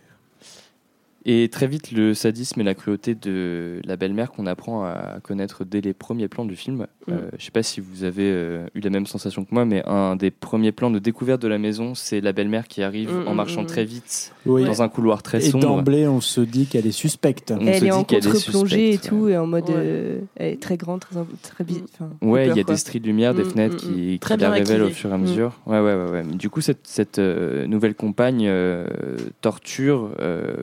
Et 1.26 1.50
très 1.50 1.68
vite, 1.68 1.92
le 1.92 2.14
sadisme 2.14 2.62
et 2.62 2.64
la 2.64 2.74
cruauté 2.74 3.14
de 3.14 3.80
la 3.86 3.96
belle-mère 3.96 4.32
qu'on 4.32 4.48
apprend 4.48 4.84
à 4.86 5.20
connaître 5.22 5.64
dès 5.66 5.82
les 5.82 5.94
premiers 5.94 6.28
plans 6.28 6.46
du 6.46 6.56
film. 6.56 6.88
Mm. 7.08 7.12
Euh, 7.12 7.18
je 7.34 7.36
ne 7.36 7.42
sais 7.42 7.52
pas 7.52 7.62
si 7.64 7.80
vous 7.80 8.04
avez 8.04 8.26
euh, 8.26 8.66
eu 8.74 8.80
la 8.80 8.90
même 8.90 9.06
sensation 9.06 9.44
que 9.46 9.54
moi, 9.54 9.66
mais 9.66 9.84
un 9.86 10.16
des 10.16 10.32
premiers 10.32 10.72
plans 10.72 10.90
de 10.90 11.00
découverte 11.00 11.42
de 11.42 11.48
la 11.48 11.60
maison, 11.60 11.94
c'est 11.94 12.22
la 12.22 12.32
belle-mère 12.34 12.68
qui 12.68 12.82
arrive 12.82 13.12
Mm, 13.12 13.28
en 13.28 13.34
mm, 13.34 13.38
marchant 13.38 13.64
mm. 13.64 13.68
très 13.68 13.86
vite 13.86 14.34
Oui. 14.46 14.64
dans 14.66 14.82
un 14.82 14.90
couloir 14.90 15.22
très 15.24 15.46
Et 15.46 15.50
sombre. 15.52 15.64
d'emblée, 15.66 16.08
on 16.08 16.22
se 16.22 16.42
dit 16.42 16.66
qu'elle 16.66 16.88
est 16.88 16.92
suspecte. 16.92 17.52
On 17.52 17.66
elle 17.66 17.76
se 17.76 17.78
est 17.80 17.86
dit 17.86 17.92
en 17.92 18.04
contre-plongée 18.04 18.94
et 18.94 18.98
tout, 18.98 19.28
et 19.30 19.38
en 19.38 19.48
mode. 19.48 19.66
Ouais. 19.70 19.76
euh, 19.76 20.20
elle 20.36 20.54
est 20.54 20.62
très 20.62 20.78
grande, 20.78 21.02
très. 21.02 21.16
très 21.42 21.64
Ouais, 22.22 22.48
il 22.48 22.56
y 22.56 22.60
a 22.60 22.64
quoi. 22.64 22.74
des 22.74 22.78
stries 22.78 23.00
de 23.00 23.06
lumière, 23.08 23.34
des 23.34 23.44
fenêtres 23.44 23.78
qui, 23.78 24.18
Très 24.20 24.36
qui 24.36 24.42
la 24.42 24.50
bien 24.50 24.58
révèlent 24.58 24.84
au 24.84 24.90
fur 24.90 25.10
et 25.10 25.14
à 25.14 25.18
mesure. 25.18 25.60
Ouais, 25.66 25.80
ouais, 25.80 25.96
ouais, 25.96 26.12
ouais. 26.12 26.24
Du 26.24 26.50
coup, 26.50 26.62
cette, 26.62 26.88
cette 26.88 27.20
euh, 27.20 27.68
nouvelle 27.68 27.96
compagne 27.96 28.46
euh, 28.48 28.86
torture 29.42 30.12
euh, 30.20 30.54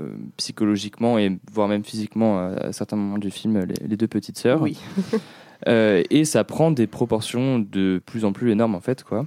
psychologiquement 0.49 1.19
et 1.19 1.39
voire 1.53 1.69
même 1.69 1.85
physiquement 1.85 2.39
à, 2.39 2.73
certains 2.73 2.97
moments 2.97 3.19
du 3.19 3.31
film 3.31 3.65
les, 3.65 3.87
les 3.87 3.97
deux 3.97 4.09
petites 4.09 4.39
sœurs. 4.39 4.63
Oui. 4.63 4.79
Euh, 5.67 6.05
et 6.11 6.25
ça 6.25 6.45
prend 6.45 6.71
des 6.71 6.87
proportions 6.87 7.59
de 7.59 8.01
plus 8.07 8.25
en 8.25 8.33
plus 8.33 8.53
énormes 8.53 8.77
en 8.77 8.81
fait, 8.81 9.03
quoi. 9.03 9.27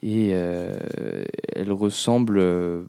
Et 0.00 0.30
euh, 0.32 0.78
elle 1.54 1.70
ressemble 1.72 2.38
euh, 2.38 2.84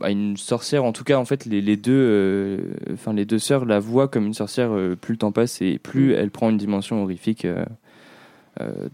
à 0.00 0.10
une 0.10 0.38
sorcière. 0.38 0.84
En 0.84 0.92
tout 0.92 1.04
cas, 1.04 1.18
en 1.18 1.26
fait, 1.26 1.44
les, 1.44 1.60
les 1.60 1.76
deux, 1.76 2.74
enfin 2.94 3.12
les 3.12 3.26
deux 3.26 3.38
sœurs 3.38 3.66
la 3.66 3.78
voient 3.78 4.08
comme 4.08 4.24
une 4.24 4.32
sorcière. 4.32 4.70
plus 4.98 5.12
le 5.12 5.18
temps 5.18 5.32
passe 5.32 5.60
et 5.60 5.78
plus 5.78 6.14
elle 6.14 6.30
prend 6.30 6.48
une 6.48 6.56
dimension 6.56 7.02
horrifique 7.02 7.46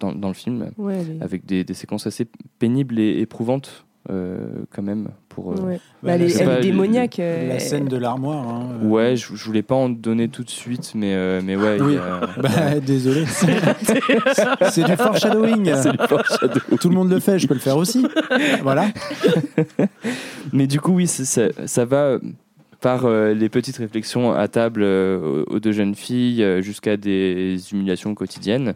dans, 0.01 0.13
dans 0.13 0.29
le 0.29 0.35
film, 0.35 0.73
Ouais, 0.77 1.07
avec 1.21 1.47
des, 1.47 1.63
des 1.63 1.75
séquences 1.75 2.09
assez 2.09 2.27
pénibles 2.59 2.99
et 2.99 3.21
éprouvantes 3.21 3.87
quand 4.09 4.83
même. 4.83 5.11
Pour, 5.35 5.53
euh, 5.53 5.57
ouais. 5.57 5.63
Ouais, 5.73 5.81
Bah, 6.03 6.13
elle 6.15 6.23
est, 6.23 6.37
elle 6.41 6.61
démoniaque. 6.61 7.17
La 7.17 7.25
euh, 7.25 7.59
scène 7.59 7.87
de 7.87 7.97
l'armoire. 7.97 8.47
hein, 8.49 8.69
euh. 8.83 8.87
Ouais, 8.87 9.17
je, 9.17 9.35
je 9.35 9.45
voulais 9.45 9.63
pas 9.63 9.75
en 9.75 9.89
donner 9.89 10.29
tout 10.29 10.45
de 10.45 10.51
suite, 10.51 10.93
mais 10.95 11.15
euh, 11.15 11.41
mais 11.43 11.57
ouais. 11.57 11.79
Oui. 11.81 11.97
Bah, 12.43 12.79
désolé. 12.81 13.25
C'est 14.71 14.85
du 14.85 14.97
foreshadowing. 14.97 15.73
Tout 16.81 16.89
le 16.89 16.95
monde 16.95 17.11
le 17.11 17.21
fait, 17.21 17.39
je 17.39 17.47
peux 17.47 17.55
le 17.55 17.61
faire 17.61 17.77
aussi. 17.77 18.07
Voilà. 18.63 18.89
Mais 20.53 20.67
du 20.67 20.81
coup, 20.81 20.93
oui, 20.93 21.07
ça, 21.07 21.49
ça 21.67 21.85
va 21.85 22.19
par 22.81 23.05
euh, 23.07 23.33
les 23.33 23.49
petites 23.49 23.77
réflexions 23.77 24.33
à 24.33 24.49
table 24.49 24.83
euh, 24.83 25.45
aux 25.47 25.55
aux 25.57 25.61
deux 25.61 25.71
jeunes 25.73 25.95
filles 25.95 26.43
euh, 26.43 26.61
jusqu'à 26.63 26.97
des 26.97 27.57
humiliations 27.73 28.15
quotidiennes. 28.15 28.75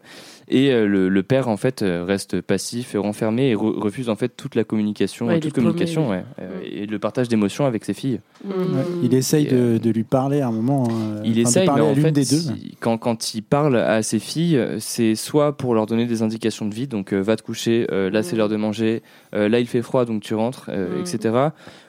Et 0.49 0.71
euh, 0.71 0.87
le, 0.87 1.09
le 1.09 1.23
père, 1.25 1.49
en 1.49 1.57
fait, 1.57 1.83
euh, 1.83 2.05
reste 2.05 2.41
passif 2.41 2.95
et 2.95 2.99
renfermé 2.99 3.51
et 3.51 3.55
re- 3.57 3.79
refuse, 3.81 4.09
en 4.09 4.15
fait, 4.15 4.29
toute 4.37 4.55
la 4.55 4.63
communication, 4.63 5.27
Ouais, 5.27 5.39
il 5.39 5.41
toute 5.41 5.53
paumé, 5.55 5.65
communication 5.67 6.09
ouais, 6.11 6.25
euh, 6.41 6.61
et 6.65 6.87
le 6.87 6.99
partage 7.01 7.29
d'émotions 7.29 7.67
avec 7.67 7.85
ses 7.85 7.95
filles. 7.95 8.21
Mm. 8.45 8.49
Ouais. 8.51 8.85
Il 9.03 9.15
essaye 9.15 9.49
euh, 9.53 9.73
de, 9.75 9.79
de 9.79 9.91
lui 9.91 10.05
parler 10.05 10.41
à 10.43 10.47
un 10.47 10.53
moment. 10.53 10.87
hein, 10.89 11.23
Il 11.25 11.31
enfin, 11.33 11.35
de 11.35 11.41
essaye, 11.41 11.63
mais 11.63 11.67
parler 11.67 11.83
à 11.83 11.87
en 11.87 11.95
l'une 11.95 12.03
fait, 12.05 12.13
des 12.13 12.25
deux. 12.25 12.43
quand, 12.79 12.97
quand 12.97 13.35
il 13.35 13.43
parle 13.43 13.77
à 13.77 14.03
ses 14.03 14.21
filles, 14.21 14.61
c'est 14.79 15.17
soit 15.17 15.57
pour 15.57 15.75
leur 15.75 15.87
donner 15.87 16.07
des 16.07 16.23
indications 16.23 16.67
de 16.67 16.75
vie, 16.75 16.87
donc 16.87 17.13
euh, 17.13 17.21
va 17.21 17.35
te 17.35 17.43
coucher, 17.43 17.87
euh, 17.91 18.09
là 18.09 18.23
c'est 18.23 18.37
Mm. 18.37 18.39
l'heure 18.39 18.49
de 18.49 18.57
manger, 18.57 19.03
euh, 19.35 19.49
là 19.49 19.59
il 19.59 19.67
fait 19.67 19.83
froid 19.83 20.05
donc 20.05 20.23
tu 20.23 20.35
rentres, 20.35 20.67
euh, 20.69 20.99
Mm. 20.99 21.01
etc. 21.01 21.35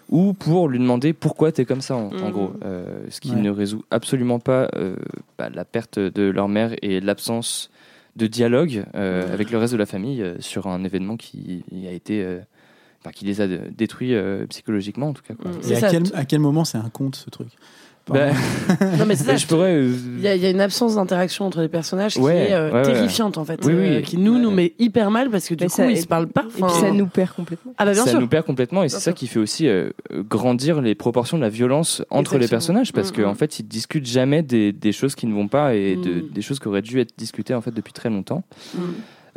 Ou 0.10 0.34
pour 0.34 0.70
lui 0.70 0.80
demander 0.80 1.12
pourquoi 1.14 1.52
tu 1.52 1.62
es 1.62 1.66
comme 1.66 1.82
ça 1.82 1.96
en, 1.96 2.10
en 2.10 2.30
Mm. 2.30 2.32
gros. 2.32 2.54
Euh, 2.66 3.02
ce 3.10 3.20
qui 3.22 3.32
Ouais. 3.32 3.42
ne 3.42 3.52
résout 3.52 3.84
absolument 3.92 4.40
pas 4.40 4.68
euh, 4.76 4.96
bah, 5.38 5.50
la 5.54 5.64
perte 5.66 6.00
de 6.00 6.24
leur 6.24 6.48
mère 6.48 6.72
et 6.82 7.02
l'absence 7.02 7.70
de 8.18 8.28
dialogue 8.28 8.84
euh, 8.96 9.32
avec 9.34 9.52
le 9.52 9.58
reste 9.58 9.74
de 9.74 9.78
la 9.78 9.86
famille 9.86 10.22
euh, 10.22 10.36
sur 10.40 10.68
un 10.68 10.84
événement 10.84 11.16
qui 11.18 11.64
a 11.88 11.92
été. 11.92 12.24
euh, 12.24 12.40
enfin, 13.00 13.12
qui 13.12 13.26
les 13.26 13.42
a 13.42 13.48
détruits 13.48 14.16
euh, 14.16 14.46
psychologiquement 14.48 15.10
en 15.10 15.14
tout 15.14 15.22
cas. 15.22 15.36
quoi. 15.36 15.52
Mm. 15.52 15.58
Et 15.60 15.64
C'est 15.64 15.76
à 15.76 15.80
ça, 15.82 15.90
quel, 15.92 16.04
tout- 16.04 16.12
à 16.16 16.26
quel 16.26 16.40
moment 16.40 16.66
c'est 16.66 16.78
un 16.80 16.90
conte 16.90 17.16
ce 17.16 17.30
truc? 17.30 17.48
Bah, 18.10 18.30
Non, 19.00 19.06
mais 19.06 19.16
c'est 19.16 19.24
ça. 19.26 19.36
je 19.36 19.46
pourrais. 19.48 19.74
euh, 19.76 19.94
Il 20.18 20.22
y, 20.22 20.28
a, 20.28 20.36
il 20.36 20.42
y 20.42 20.46
a 20.46 20.50
une 20.50 20.62
absence 20.62 20.96
d'interaction 20.96 21.46
entre 21.46 21.62
les 21.62 21.68
personnages 21.68 22.14
qui 22.14 22.20
Ouais, 22.22 22.50
est 22.50 22.54
euh, 22.54 22.70
ouais, 22.72 22.76
ouais. 22.76 22.82
terrifiante 22.94 23.38
en 23.38 23.44
fait, 23.46 23.60
Oui, 23.66 23.74
oui. 23.74 23.88
euh, 23.96 24.02
qui 24.02 24.18
nous 24.18 24.40
nous 24.40 24.52
met 24.52 24.74
hyper 24.80 25.12
mal 25.12 25.30
parce 25.30 25.48
que 25.48 25.56
du 25.56 25.66
Mais 25.66 25.70
coup 25.70 25.76
ça- 25.76 25.92
ils 25.92 26.02
se 26.02 26.08
parlent 26.08 26.28
pas. 26.28 26.46
Et 26.58 26.62
puis 26.62 26.72
ça 26.80 26.92
nous 26.92 27.08
perd 27.08 27.32
complètement. 27.36 27.74
Ah 27.78 27.86
bah 27.86 27.92
bien 27.94 28.04
ça 28.06 28.12
sûr. 28.12 28.20
nous 28.22 28.28
perd 28.28 28.46
complètement 28.46 28.84
et 28.84 28.90
c'est 28.90 29.00
ça 29.00 29.14
qui 29.14 29.28
fait 29.28 29.40
aussi 29.40 29.68
euh, 29.68 29.90
grandir 30.12 30.82
les 30.82 30.96
proportions 30.96 31.38
de 31.38 31.44
la 31.44 31.50
violence 31.50 32.04
entre 32.10 32.38
les 32.38 32.48
personnages 32.48 32.94
parce 32.94 33.12
Mm, 33.12 33.16
qu'en 33.24 33.32
mm. 33.34 33.36
fait 33.36 33.60
ils 33.60 33.68
discutent 33.68 34.06
jamais 34.08 34.42
des, 34.44 34.72
des 34.72 34.92
choses 34.92 35.16
qui 35.16 35.28
ne 35.28 35.34
vont 35.34 35.48
pas 35.48 35.76
et 35.76 35.96
de- 35.96 36.22
Mm. 36.22 36.30
des 36.34 36.42
choses 36.42 36.60
qui 36.60 36.68
auraient 36.68 36.82
dû 36.82 37.00
être 37.00 37.14
discutées 37.18 37.54
en 37.54 37.62
fait 37.62 37.72
depuis 37.72 37.94
très 37.94 38.10
longtemps. 38.10 38.44
Mm. 38.76 38.80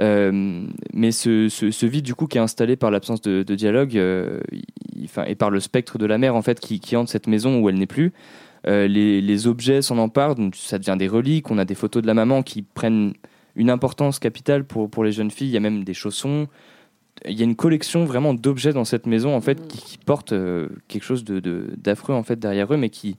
Euh, 0.00 0.62
mais 0.94 1.12
ce, 1.12 1.48
ce, 1.50 1.70
ce 1.70 1.84
vide 1.86 2.04
du 2.04 2.14
coup 2.14 2.26
qui 2.26 2.38
est 2.38 2.40
installé 2.40 2.74
par 2.76 2.90
l'absence 2.90 3.20
de, 3.20 3.42
de 3.42 3.54
dialogue 3.54 3.98
euh, 3.98 4.40
et 5.26 5.34
par 5.34 5.50
le 5.50 5.60
spectre 5.60 5.98
de 5.98 6.06
la 6.06 6.16
mère 6.16 6.34
en 6.36 6.42
fait 6.42 6.58
qui, 6.58 6.80
qui 6.80 6.96
hante 6.96 7.08
cette 7.08 7.26
maison 7.26 7.60
où 7.60 7.68
elle 7.68 7.74
n'est 7.78 7.86
plus, 7.86 8.12
euh, 8.66 8.86
les, 8.86 9.20
les 9.20 9.46
objets 9.46 9.82
s'en 9.82 9.98
emparent, 9.98 10.34
donc 10.34 10.54
ça 10.56 10.78
devient 10.78 10.96
des 10.98 11.08
reliques. 11.08 11.50
On 11.50 11.58
a 11.58 11.64
des 11.64 11.74
photos 11.74 12.02
de 12.02 12.06
la 12.06 12.14
maman 12.14 12.42
qui 12.42 12.62
prennent 12.62 13.14
une 13.56 13.70
importance 13.70 14.18
capitale 14.18 14.64
pour, 14.64 14.90
pour 14.90 15.02
les 15.04 15.12
jeunes 15.12 15.30
filles. 15.30 15.48
Il 15.48 15.52
y 15.54 15.56
a 15.56 15.60
même 15.60 15.82
des 15.84 15.94
chaussons. 15.94 16.46
Il 17.26 17.38
y 17.38 17.42
a 17.42 17.44
une 17.44 17.56
collection 17.56 18.04
vraiment 18.04 18.32
d'objets 18.34 18.72
dans 18.72 18.84
cette 18.84 19.06
maison 19.06 19.34
en 19.34 19.40
fait 19.40 19.60
Mm. 19.60 19.66
qui, 19.66 19.78
qui 19.82 19.98
portent 19.98 20.32
euh, 20.32 20.68
quelque 20.88 21.02
chose 21.04 21.24
de, 21.24 21.40
de- 21.40 21.70
d'affreux 21.76 22.14
en 22.14 22.22
fait 22.22 22.38
derrière 22.38 22.72
eux, 22.72 22.76
mais 22.78 22.88
qui, 22.88 23.16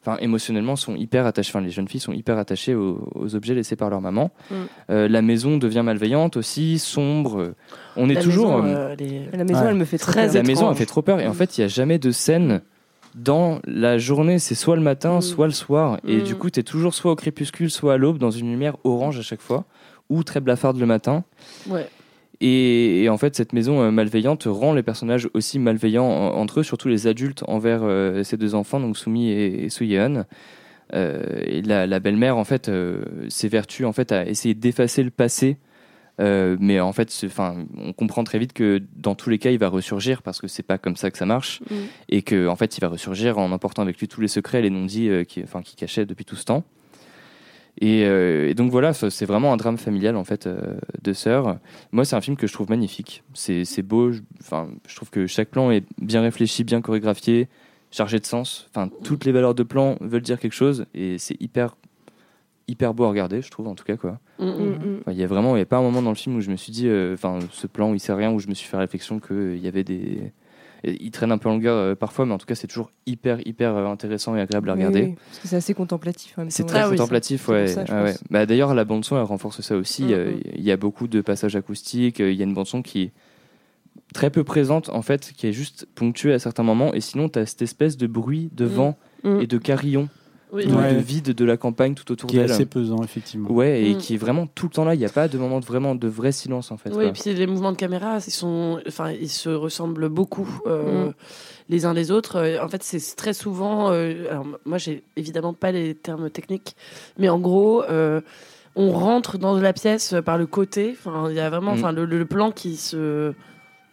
enfin 0.00 0.16
émotionnellement 0.20 0.76
sont 0.76 0.94
hyper 0.96 1.26
attachés. 1.26 1.50
Enfin 1.50 1.60
les 1.62 1.70
jeunes 1.70 1.88
filles 1.88 2.00
sont 2.00 2.12
hyper 2.12 2.38
attachées 2.38 2.74
aux, 2.74 3.06
aux 3.14 3.34
objets 3.34 3.54
laissés 3.54 3.76
par 3.76 3.90
leur 3.90 4.00
maman. 4.00 4.30
Mm. 4.50 4.54
Euh, 4.90 5.08
la 5.08 5.20
maison 5.22 5.58
devient 5.58 5.82
malveillante 5.84 6.36
aussi, 6.38 6.78
sombre. 6.78 7.54
On 7.96 8.08
est 8.08 8.14
La 8.14 8.22
toujours. 8.22 8.62
maison, 8.62 8.76
euh, 8.78 8.94
les- 8.96 9.26
La 9.36 9.44
maison, 9.44 9.60
Ouais. 9.60 9.66
elle 9.70 9.74
me 9.76 9.84
fait 9.84 9.98
très, 9.98 10.28
la 10.32 10.42
maison 10.42 10.62
a 10.68 10.70
étrange. 10.70 10.76
fait 10.78 10.86
trop 10.86 11.02
peur 11.02 11.20
et 11.20 11.26
en 11.26 11.34
fait 11.34 11.58
il 11.58 11.62
n'y 11.62 11.64
a 11.64 11.68
jamais 11.68 11.98
de 11.98 12.10
scène 12.12 12.62
dans 13.14 13.60
la 13.66 13.98
journée 13.98 14.38
c'est 14.38 14.54
soit 14.54 14.76
le 14.76 14.82
matin 14.82 15.18
Mm. 15.18 15.22
soit 15.22 15.46
le 15.46 15.52
soir 15.52 15.98
et 16.06 16.16
Mm. 16.18 16.22
du 16.24 16.34
coup 16.34 16.50
tu 16.50 16.60
es 16.60 16.62
toujours 16.62 16.94
soit 16.94 17.12
au 17.12 17.16
crépuscule 17.16 17.70
soit 17.70 17.94
à 17.94 17.96
l'aube 17.96 18.18
dans 18.18 18.30
une 18.30 18.50
lumière 18.50 18.76
orange 18.84 19.18
à 19.18 19.22
chaque 19.22 19.40
fois 19.40 19.64
ou 20.10 20.22
très 20.24 20.40
blafarde 20.40 20.78
le 20.78 20.86
matin 20.86 21.24
Ouais. 21.70 21.86
et, 22.40 23.04
et 23.04 23.08
en 23.08 23.16
fait 23.18 23.36
cette 23.36 23.52
maison 23.52 23.80
euh, 23.82 23.90
malveillante 23.90 24.44
rend 24.46 24.72
les 24.72 24.82
personnages 24.82 25.28
aussi 25.34 25.58
malveillants 25.58 26.04
en- 26.06 26.34
entre 26.36 26.60
eux 26.60 26.62
surtout 26.64 26.88
les 26.88 27.06
adultes 27.06 27.44
envers 27.46 27.80
euh, 27.84 28.22
ces 28.24 28.36
deux 28.36 28.54
enfants 28.54 28.80
donc 28.80 28.96
Sumi 28.98 29.28
et, 29.30 29.64
et 29.64 29.68
Suyeon 29.70 30.24
Euh, 30.92 31.40
et 31.46 31.62
la, 31.62 31.86
la 31.86 31.98
belle-mère 31.98 32.36
en 32.36 32.44
fait 32.44 32.68
euh, 32.68 33.04
s'évertue 33.30 33.86
en 33.86 33.92
fait 33.92 34.12
à 34.12 34.26
essayer 34.26 34.54
d'effacer 34.54 35.02
le 35.02 35.10
passé 35.10 35.56
euh, 36.20 36.56
mais 36.60 36.78
en 36.80 36.92
fait, 36.92 37.12
enfin, 37.26 37.64
on 37.76 37.92
comprend 37.92 38.22
très 38.24 38.38
vite 38.38 38.52
que 38.52 38.80
dans 38.96 39.14
tous 39.14 39.30
les 39.30 39.38
cas, 39.38 39.50
il 39.50 39.58
va 39.58 39.68
ressurgir 39.68 40.22
parce 40.22 40.40
que 40.40 40.46
c'est 40.48 40.62
pas 40.62 40.78
comme 40.78 40.96
ça 40.96 41.10
que 41.10 41.18
ça 41.18 41.26
marche, 41.26 41.60
Mm. 41.70 41.74
et 42.10 42.22
que 42.22 42.46
en 42.48 42.56
fait, 42.56 42.76
il 42.78 42.80
va 42.80 42.88
ressurgir 42.88 43.38
en 43.38 43.50
emportant 43.52 43.82
avec 43.82 43.98
lui 43.98 44.06
tous 44.08 44.20
les 44.20 44.28
secrets, 44.28 44.62
les 44.62 44.70
non-dits, 44.70 45.08
euh, 45.08 45.24
qui, 45.24 45.42
enfin, 45.42 45.62
qui 45.62 45.74
cachait 45.76 46.06
depuis 46.06 46.24
tout 46.24 46.36
ce 46.36 46.44
temps. 46.44 46.64
Et, 47.80 48.04
euh, 48.04 48.48
et 48.48 48.54
donc 48.54 48.70
voilà, 48.70 48.92
c'est 48.92 49.24
vraiment 49.26 49.52
un 49.52 49.56
drame 49.56 49.78
familial 49.78 50.14
en 50.14 50.22
fait 50.22 50.46
euh, 50.46 50.76
de 51.02 51.12
sœurs. 51.12 51.58
Moi, 51.90 52.04
c'est 52.04 52.14
un 52.14 52.20
film 52.20 52.36
que 52.36 52.46
je 52.46 52.52
trouve 52.52 52.70
magnifique. 52.70 53.24
C'est 53.34 53.82
beau. 53.82 54.12
je- 54.12 54.20
Enfin, 54.40 54.68
je 54.86 54.94
trouve 54.94 55.10
que 55.10 55.26
chaque 55.26 55.48
plan 55.48 55.72
est 55.72 55.82
bien 56.00 56.22
réfléchi, 56.22 56.62
bien 56.62 56.80
chorégraphié, 56.80 57.48
chargé 57.90 58.20
de 58.20 58.26
sens. 58.26 58.68
Enfin, 58.70 58.88
toutes 59.02 59.24
les 59.24 59.32
valeurs 59.32 59.56
de 59.56 59.64
plan 59.64 59.96
veulent 60.00 60.22
dire 60.22 60.38
quelque 60.38 60.52
chose, 60.54 60.86
et 60.94 61.18
c'est 61.18 61.36
hyper 61.42 61.76
hyper 62.68 62.94
beau 62.94 63.04
à 63.04 63.08
regarder, 63.08 63.42
je 63.42 63.50
trouve 63.50 63.68
en 63.68 63.74
tout 63.74 63.84
cas 63.84 63.96
quoi. 63.96 64.18
Mm, 64.38 64.44
mm. 64.46 64.50
Mm, 64.50 65.00
Il 65.10 65.16
y 65.16 65.22
a 65.22 65.26
vraiment, 65.26 65.56
il 65.56 65.58
y 65.58 65.62
a 65.62 65.66
pas 65.66 65.76
un 65.78 65.82
moment 65.82 66.02
dans 66.02 66.10
le 66.10 66.16
film 66.16 66.36
où 66.36 66.40
je 66.40 66.50
me 66.50 66.56
suis 66.56 66.72
dit, 66.72 66.88
euh, 66.88 67.14
enfin, 67.14 67.38
ce 67.52 67.66
plan 67.66 67.90
où 67.90 67.94
il 67.94 68.00
sait 68.00 68.12
rien, 68.14 68.32
où 68.32 68.38
je 68.38 68.48
me 68.48 68.54
suis 68.54 68.68
fait 68.68 68.76
réflexion 68.76 69.20
qu'il 69.20 69.58
y 69.58 69.68
avait 69.68 69.84
des. 69.84 70.32
Il 70.86 71.10
traîne 71.12 71.32
un 71.32 71.38
peu 71.38 71.48
en 71.48 71.52
longueur 71.52 71.76
euh, 71.76 71.94
parfois, 71.94 72.26
mais 72.26 72.32
en 72.34 72.38
tout 72.38 72.44
cas, 72.44 72.54
c'est 72.54 72.66
toujours 72.66 72.90
hyper, 73.06 73.38
hyper 73.46 73.74
euh, 73.74 73.86
intéressant 73.86 74.36
et 74.36 74.40
agréable 74.42 74.68
à 74.68 74.74
regarder. 74.74 75.02
oui, 75.04 75.14
parce 75.14 75.38
que 75.38 75.48
c'est 75.48 75.56
assez 75.56 75.72
contemplatif. 75.72 76.36
même 76.36 76.50
C'est 76.50 76.64
très. 76.64 76.80
Ah 76.80 76.90
contemplatif, 76.90 77.46
c'est 77.46 77.90
ouais. 77.90 78.14
Bah, 78.30 78.44
D'ailleurs, 78.44 78.74
la 78.74 78.84
bande 78.84 79.02
son, 79.02 79.16
elle 79.16 79.22
renforce 79.22 79.62
ça 79.62 79.76
aussi. 79.76 80.04
Mm, 80.04 80.10
Euh, 80.12 80.32
Il 80.54 80.62
y 80.62 80.70
a 80.70 80.76
beaucoup 80.76 81.08
de 81.08 81.22
passages 81.22 81.56
acoustiques. 81.56 82.20
euh, 82.20 82.30
Il 82.30 82.36
y 82.38 82.42
a 82.42 82.44
une 82.44 82.52
bande 82.52 82.66
son 82.66 82.82
qui 82.82 83.02
est 83.04 83.12
très 84.12 84.28
peu 84.28 84.44
présente, 84.44 84.90
en 84.90 85.00
fait, 85.02 85.32
qui 85.34 85.46
est 85.46 85.52
juste 85.52 85.86
ponctuée 85.94 86.34
à 86.34 86.38
certains 86.38 86.62
moments. 86.64 86.92
Et 86.92 87.00
sinon, 87.00 87.28
tu 87.30 87.38
as 87.38 87.46
cette 87.46 87.62
espèce 87.62 87.96
de 87.96 88.06
bruit 88.06 88.50
de 88.52 88.64
vent 88.66 88.98
Mm. 89.22 89.40
et 89.40 89.46
de 89.46 89.56
carillon, 89.56 90.10
Oui. 90.54 90.66
de, 90.66 90.74
Ouais. 90.74 90.94
de 90.94 90.98
vide 91.00 91.34
de 91.34 91.44
la 91.44 91.56
campagne 91.56 91.94
tout 91.94 92.10
autour 92.12 92.30
Qui 92.30 92.36
est 92.38 92.42
d'elle. 92.42 92.52
assez 92.52 92.64
pesant, 92.66 93.02
effectivement. 93.02 93.50
Ouais, 93.50 93.82
et 93.82 93.94
Mm. 93.94 93.98
qui 93.98 94.14
est 94.14 94.16
vraiment 94.16 94.46
tout 94.46 94.66
le 94.66 94.72
temps 94.72 94.84
là. 94.84 94.94
Il 94.94 94.98
n'y 94.98 95.04
a 95.04 95.08
pas 95.10 95.28
de 95.28 95.36
moment 95.36 95.60
de 95.60 95.64
vraiment 95.66 95.94
de 95.94 96.08
vrai 96.08 96.32
silence, 96.32 96.70
en 96.70 96.76
fait. 96.76 96.90
Oui, 96.90 96.94
quoi. 96.96 97.04
et 97.06 97.12
puis 97.12 97.34
les 97.34 97.46
mouvements 97.46 97.72
de 97.72 97.76
caméra, 97.76 98.18
ils, 98.26 98.30
sont, 98.30 98.80
enfin, 98.88 99.10
ils 99.10 99.28
se 99.28 99.50
ressemblent 99.50 100.08
beaucoup 100.08 100.48
euh, 100.66 101.08
Mm. 101.08 101.12
les 101.68 101.84
uns 101.86 101.92
les 101.92 102.10
autres. 102.10 102.36
Euh, 102.36 102.62
En 102.64 102.68
fait, 102.68 102.82
c'est 102.82 103.16
très 103.16 103.32
souvent. 103.34 103.90
euh, 103.90 104.30
alors, 104.30 104.46
moi, 104.64 104.78
j'ai 104.78 105.02
évidemment 105.16 105.52
pas 105.54 105.72
les 105.72 105.94
termes 105.94 106.30
techniques, 106.30 106.76
mais 107.18 107.28
en 107.28 107.38
gros, 107.40 107.82
euh, 107.84 108.20
on 108.76 108.90
rentre 108.90 109.38
dans 109.38 109.58
la 109.58 109.72
pièce 109.72 110.14
par 110.24 110.38
le 110.38 110.46
côté. 110.46 110.96
Enfin, 110.98 111.28
il 111.30 111.36
y 111.36 111.40
a 111.40 111.50
vraiment, 111.50 111.72
Mm. 111.74 111.78
enfin, 111.78 111.92
le, 111.92 112.04
le 112.04 112.24
plan 112.24 112.50
qui 112.50 112.76
se. 112.76 113.32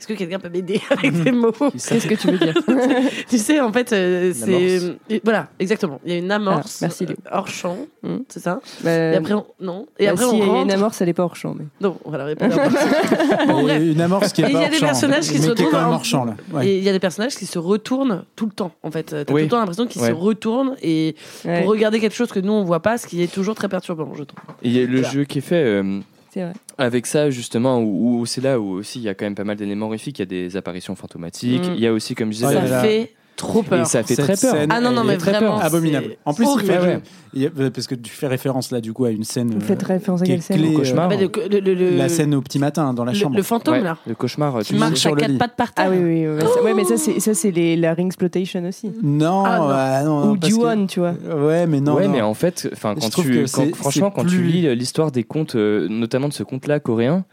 Est-ce 0.01 0.07
que 0.07 0.13
quelqu'un 0.13 0.39
peut 0.39 0.49
m'aider 0.49 0.81
avec 0.89 1.13
des 1.23 1.31
mots 1.31 1.51
Qu'est-ce 1.51 2.07
que 2.07 2.15
tu 2.15 2.31
veux 2.31 2.39
dire 2.39 2.55
Tu 3.29 3.37
sais, 3.37 3.59
en 3.59 3.71
fait, 3.71 3.93
euh, 3.93 4.33
c'est 4.33 4.97
voilà, 5.23 5.49
exactement. 5.59 6.01
Il 6.03 6.11
y 6.11 6.15
a 6.15 6.17
une 6.17 6.31
amorce 6.31 6.77
Ah, 6.81 6.85
merci, 6.87 7.05
Léo. 7.05 7.17
euh, 7.27 7.29
hors 7.37 7.47
champ, 7.47 7.77
Mm. 8.01 8.15
c'est 8.29 8.39
ça. 8.39 8.59
Bah, 8.83 8.89
Et 8.91 9.15
après, 9.15 9.33
on... 9.35 9.45
non. 9.59 9.85
Et 9.99 10.05
bah, 10.07 10.13
après, 10.13 10.25
si, 10.25 10.37
il 10.37 10.43
y 10.43 10.49
on 10.49 10.59
a 10.59 10.63
une 10.63 10.71
amorce, 10.71 10.99
elle 11.01 11.09
est 11.09 11.13
pas 11.13 11.21
hors 11.21 11.35
champ. 11.35 11.53
Mais... 11.55 11.65
Non, 11.81 11.97
voilà, 12.03 12.25
il 12.27 12.29
y 12.29 12.31
a 12.31 12.35
pas. 12.35 13.45
Bon, 13.45 13.61
bref. 13.61 13.79
Une 13.79 14.01
amorce 14.01 14.33
qui 14.33 14.41
est 14.41 14.45
Et 14.45 14.47
il 14.47 14.53
y 14.53 14.55
pas 14.55 14.59
a 14.59 14.63
hors 14.63 14.69
des 14.71 14.77
champ, 14.77 14.85
personnages 14.87 15.27
qui 15.27 15.33
mais 15.39 15.45
se 15.45 15.75
hors 15.75 16.03
champ, 16.05 16.25
là. 16.25 16.35
Ouais. 16.51 16.67
Et 16.67 16.77
il 16.79 16.83
y 16.83 16.89
a 16.89 16.93
des 16.93 16.99
personnages 16.99 17.35
qui 17.35 17.45
se 17.45 17.59
retournent 17.59 18.23
tout 18.35 18.47
le 18.47 18.51
temps, 18.53 18.71
en 18.81 18.89
fait. 18.89 19.03
T'as 19.03 19.17
Oui. 19.19 19.25
tout 19.25 19.37
le 19.37 19.47
temps 19.49 19.59
l'impression 19.59 19.85
qu'ils 19.85 20.01
se 20.01 20.11
retournent 20.11 20.75
et 20.81 21.15
Ouais, 21.45 21.61
pour 21.61 21.69
regarder 21.71 21.99
quelque 21.99 22.15
chose 22.15 22.31
que 22.31 22.39
nous 22.39 22.53
on 22.53 22.63
voit 22.63 22.79
pas, 22.81 22.97
ce 22.97 23.05
qui 23.05 23.21
est 23.21 23.31
toujours 23.31 23.53
très 23.53 23.69
perturbant, 23.69 24.11
je 24.15 24.23
trouve. 24.23 24.39
Et 24.63 24.69
il 24.69 24.73
y 24.73 24.81
a 24.83 24.87
le 24.87 25.03
jeu 25.03 25.25
qui 25.25 25.37
est 25.37 25.41
fait 25.41 25.63
euh, 25.63 25.99
c'est 26.31 26.43
vrai. 26.43 26.53
avec 26.77 27.05
ça, 27.05 27.29
justement, 27.29 27.79
où, 27.79 28.19
où 28.19 28.25
c'est 28.25 28.41
là 28.41 28.59
où 28.59 28.71
aussi 28.71 28.99
il 28.99 29.03
y 29.03 29.09
a 29.09 29.13
quand 29.13 29.25
même 29.25 29.35
pas 29.35 29.43
mal 29.43 29.57
d'éléments 29.57 29.87
horrifiques. 29.87 30.19
Il 30.19 30.21
y 30.21 30.23
a 30.23 30.25
des 30.25 30.55
apparitions 30.55 30.95
fantomatiques. 30.95 31.67
Mm. 31.67 31.73
Il 31.73 31.79
y 31.79 31.87
a 31.87 31.93
aussi, 31.93 32.15
comme 32.15 32.31
je 32.31 32.37
disais, 32.37 32.67
ça 32.67 32.81
fait 32.81 33.13
trop 33.35 33.63
peur. 33.63 33.81
et 33.81 33.85
ça 33.85 34.03
fait 34.03 34.15
Cette 34.15 34.25
très 34.25 34.35
peur. 34.35 34.51
scène, 34.55 34.69
Ah 34.71 34.79
non, 34.81 34.91
non, 34.91 35.03
mais 35.03 35.15
vraiment, 35.17 35.39
peur. 35.57 35.63
abominable. 35.65 36.15
En 36.25 36.33
plus, 36.33 36.45
il 36.59 36.65
fait, 36.65 36.77
horrible. 36.77 37.01
il 37.33 37.41
y 37.41 37.45
a- 37.47 37.49
parce 37.71 37.87
que 37.87 37.95
tu 37.95 38.11
fais 38.11 38.27
référence 38.27 38.71
là, 38.71 38.81
du 38.81 38.93
coup, 38.93 39.05
à 39.05 39.09
une 39.11 39.23
scène. 39.23 39.49
Vous 39.51 39.57
euh, 39.57 39.61
faites 39.61 39.81
référence 39.83 40.21
à 40.21 40.25
qui 40.25 40.31
est 40.31 40.35
quelle 40.35 40.43
scène 40.43 40.57
clé, 40.57 40.75
Au 40.75 40.77
cauchemar. 40.79 41.09
euh, 41.11 41.15
Ah 41.15 41.27
bah, 41.27 41.47
le, 41.51 41.59
le- 41.59 41.73
le- 41.73 41.97
la 41.97 42.07
scène 42.09 42.35
au 42.35 42.41
petit 42.41 42.59
matin 42.59 42.93
dans 42.93 43.03
la 43.05 43.13
chambre. 43.13 43.35
le 43.35 43.43
fantôme 43.43 43.73
Ouais, 43.75 43.81
là, 43.81 43.97
le 44.05 44.13
cauchemar. 44.15 44.59
qui 44.59 44.73
tu 44.73 44.75
marche 44.75 44.99
sur 44.99 45.11
à 45.11 45.15
le 45.15 45.19
quatre 45.21 45.31
lit. 45.31 45.37
pattes 45.37 45.55
par 45.55 45.73
terre. 45.73 45.85
Ah 45.87 45.91
oui, 45.91 45.97
oui, 46.03 46.27
ouais, 46.63 46.73
mais 46.75 46.83
ça, 46.83 46.97
c'est 46.97 47.19
ça, 47.19 47.33
c'est 47.33 47.51
les 47.51 47.75
la 47.75 47.93
ring 47.93 48.07
exploitation 48.07 48.63
aussi. 48.67 48.91
Non, 49.01 49.43
Ah, 49.45 49.57
non. 49.57 49.67
ah, 49.71 50.03
non, 50.03 50.25
non, 50.25 50.31
Ou 50.33 50.37
Ju-On, 50.45 50.85
tu 50.87 50.99
vois. 50.99 51.13
Ouais, 51.35 51.65
mais 51.67 51.79
non. 51.81 51.95
ouais, 51.95 52.07
mais 52.07 52.21
en 52.21 52.33
fait, 52.33 52.69
quand 52.81 52.95
tu, 53.21 53.47
franchement, 53.73 54.11
quand 54.11 54.25
tu 54.25 54.43
lis 54.43 54.75
l'histoire 54.75 55.11
des 55.11 55.23
contes, 55.23 55.55
euh, 55.55 55.87
notamment 55.89 56.27
de 56.27 56.33
ce 56.33 56.43
conte-là 56.43 56.79
coréen, 56.79 57.25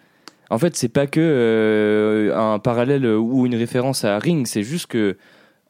en 0.51 0.57
fait, 0.59 0.75
c'est 0.77 0.89
pas 0.89 1.07
que 1.07 1.21
euh, 1.21 2.35
un 2.37 2.59
parallèle 2.59 3.07
ou 3.07 3.45
une 3.47 3.55
référence 3.55 4.05
à 4.05 4.19
Ring, 4.19 4.47
c'est 4.47 4.63
juste 4.63 4.87
que. 4.87 5.17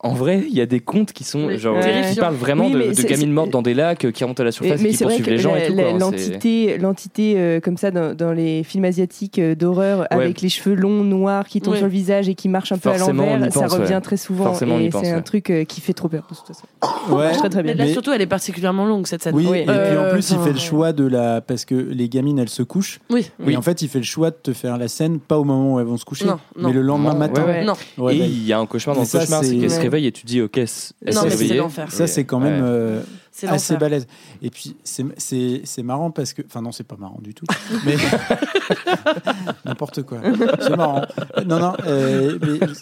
En 0.01 0.13
vrai, 0.15 0.45
il 0.49 0.55
y 0.57 0.61
a 0.61 0.67
des 0.67 0.79
contes 0.79 1.13
qui 1.13 1.25
sont 1.25 1.51
genre 1.59 1.77
qui 1.81 2.21
parlent 2.21 2.37
vraiment 2.37 2.67
Oui, 2.67 2.73
de, 2.95 3.03
gamines 3.03 3.33
mortes 3.33 3.51
dans 3.51 3.63
des 3.63 3.75
lacs 3.75 4.05
euh, 4.05 4.13
qui 4.13 4.23
remontent 4.23 4.41
à 4.43 4.45
la 4.45 4.51
Et- 4.51 4.53
surface 4.53 4.81
et 4.81 4.83
mais 4.85 4.91
qui 4.91 4.97
c'est 4.97 5.05
vrai 5.05 5.15
poursuivent 5.15 5.27
que 5.27 5.31
les 5.33 5.39
gens 5.39 5.55
la- 5.55 5.65
et 5.65 5.69
tout. 5.73 5.81
hein, 5.81 5.99
l'entité, 5.99 6.79
l'entité 6.79 7.35
euh, 7.37 7.59
comme 7.59 7.77
ça 7.77 7.91
dans, 7.91 8.15
dans 8.15 8.33
les 8.33 8.63
films 8.63 8.85
asiatiques 8.85 9.41
euh, 9.41 9.57
d'horreur 9.57 10.07
avec 10.11 10.41
les 10.41 10.49
cheveux 10.51 10.77
longs 10.77 11.03
noirs 11.03 11.47
qui 11.49 11.61
tombent 11.61 11.75
sur 11.75 11.87
le 11.87 11.91
visage 11.91 12.29
et 12.29 12.37
qui 12.37 12.49
marchent 12.49 12.71
un 12.71 12.79
peu 12.79 12.91
Forcément, 12.91 13.25
à 13.25 13.39
l'envers, 13.39 13.53
ça 13.53 13.67
revient 13.67 13.95
ouais. 13.95 14.01
très 14.01 14.17
souvent 14.17 14.45
Forcément, 14.45 14.79
et 14.79 14.89
pense, 14.89 15.03
c'est 15.05 15.11
un 15.11 15.17
ouais. 15.17 15.23
truc 15.23 15.51
euh, 15.51 15.65
qui 15.65 15.81
fait 15.81 15.95
trop 15.95 16.09
peur 16.09 16.29
de 16.31 16.37
toute 16.37 16.47
façon. 16.47 16.67
Ouais. 17.13 17.25
marche 17.25 17.39
très 17.39 17.49
très 17.49 17.63
bien. 17.65 17.75
Mais 17.77 17.87
là 17.87 17.93
surtout, 17.93 18.13
elle 18.13 18.23
est 18.23 18.27
particulièrement 18.27 18.87
longue 18.87 19.09
cette 19.09 19.25
scène. 19.25 19.35
Oui, 19.35 19.49
Oui. 19.51 19.59
et 19.59 19.65
puis 19.65 19.73
en 19.73 19.75
Euh, 20.05 20.13
plus, 20.13 20.31
il 20.31 20.39
fait 20.39 20.53
le 20.53 20.59
choix 20.61 20.93
de 20.93 21.07
la. 21.09 21.41
Parce 21.41 21.65
que 21.65 21.75
les 21.75 22.09
gamines, 22.09 22.39
elles 22.39 22.49
se 22.49 22.63
couchent. 22.63 23.01
Oui. 23.11 23.29
Et 23.49 23.57
en 23.57 23.63
fait, 23.63 23.83
il 23.83 23.89
fait 23.89 23.99
le 23.99 24.05
choix 24.05 24.31
de 24.31 24.37
te 24.41 24.53
faire 24.53 24.79
la 24.79 24.87
scène, 24.87 25.19
pas 25.19 25.39
au 25.39 25.45
moment 25.45 25.75
où 25.75 25.81
elles 25.81 25.87
vont 25.87 25.97
se 25.97 26.05
coucher, 26.05 26.27
mais 26.57 26.73
le 26.73 26.83
lendemain 26.83 27.15
matin. 27.15 27.43
ouais, 27.45 27.49
ouais. 27.49 27.65
Non, 27.65 27.73
Ouais, 27.99 28.15
et 28.15 28.19
là, 28.21 28.27
il 28.27 28.47
y 28.47 28.53
a 28.53 28.61
un 28.61 28.67
cauchemar 28.67 28.95
dans 28.95 29.03
le 29.03 29.09
cauchemar, 29.09 29.43
c'est 29.43 29.88
c'est- 29.89 29.89
qu'elle 29.89 29.89
se 29.89 29.89
Ouais. 29.89 29.91
réveille 29.91 30.07
et 30.07 30.13
tu 30.13 30.27
dis 30.27 30.41
ok, 30.41 30.57
elle 30.59 30.69
s'est 30.69 30.95
réveillée. 31.21 31.63
Ça, 31.89 32.07
c'est 32.07 32.25
quand 32.25 32.41
même 32.41 32.63
Ouais. 32.63 32.69
euh, 32.69 33.01
assez 33.47 33.77
balèze. 33.77 34.07
Et 34.43 34.51
puis, 34.51 34.77
c'est- 34.85 35.05
c'est 35.17 35.61
c'est 35.65 35.83
marrant 35.83 36.11
parce 36.11 36.33
que. 36.33 36.43
Enfin, 36.47 36.61
non, 36.63 36.73
c'est 36.73 36.87
pas 36.87 36.97
marrant 36.97 37.21
du 37.23 37.35
tout. 37.35 37.47
mais. 37.87 37.97
N'importe 39.65 40.03
quoi. 40.03 40.19
C'est 40.61 40.77
marrant. 40.77 41.03
Non, 41.47 41.59
non. 41.59 41.73
euh, 41.87 42.39
mais- 42.41 42.59
tu 42.67 42.75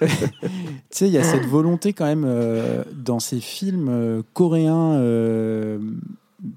sais, 0.91 1.07
il 1.07 1.13
y 1.13 1.19
a 1.19 1.23
cette 1.25 1.47
volonté 1.47 1.93
quand 1.93 2.07
même 2.07 2.25
euh, 2.27 2.83
dans 2.95 3.19
ces 3.21 3.41
films 3.41 3.89
euh, 3.91 4.23
coréens. 4.33 4.95
euh, 4.95 5.79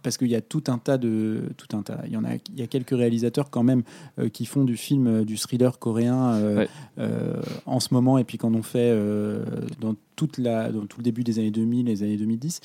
parce 0.04 0.18
qu'il 0.18 0.28
y 0.28 0.36
a 0.36 0.42
tout 0.42 0.64
un 0.68 0.78
tas 0.78 0.98
de 0.98 1.42
tout 1.58 1.76
un 1.76 1.82
tas 1.82 2.00
il 2.06 2.12
y 2.12 2.18
en 2.18 2.26
a 2.26 2.34
il 2.54 2.60
y 2.60 2.62
a 2.62 2.68
quelques 2.68 2.90
réalisateurs 2.92 3.50
quand 3.50 3.64
même 3.64 3.84
euh, 4.20 4.28
qui 4.28 4.46
font 4.46 4.66
du 4.66 4.76
film 4.76 5.08
euh, 5.08 5.24
du 5.24 5.38
thriller 5.38 5.80
coréen 5.80 6.34
euh, 6.34 6.58
Ouais. 6.58 6.70
euh, 7.00 7.34
en 7.66 7.80
ce 7.80 7.94
moment 7.94 8.18
et 8.18 8.26
puis 8.26 8.38
qu'en 8.38 8.54
ont 8.54 8.62
fait 8.62 8.92
euh, 8.92 9.44
dans 9.80 9.96
toute 10.20 10.38
la 10.38 10.72
dans 10.72 10.86
tout 10.86 10.98
le 11.00 11.04
début 11.04 11.24
des 11.24 11.40
années 11.40 11.52
2000 11.52 11.86
les 11.86 12.04
années 12.04 12.18
2010 12.18 12.60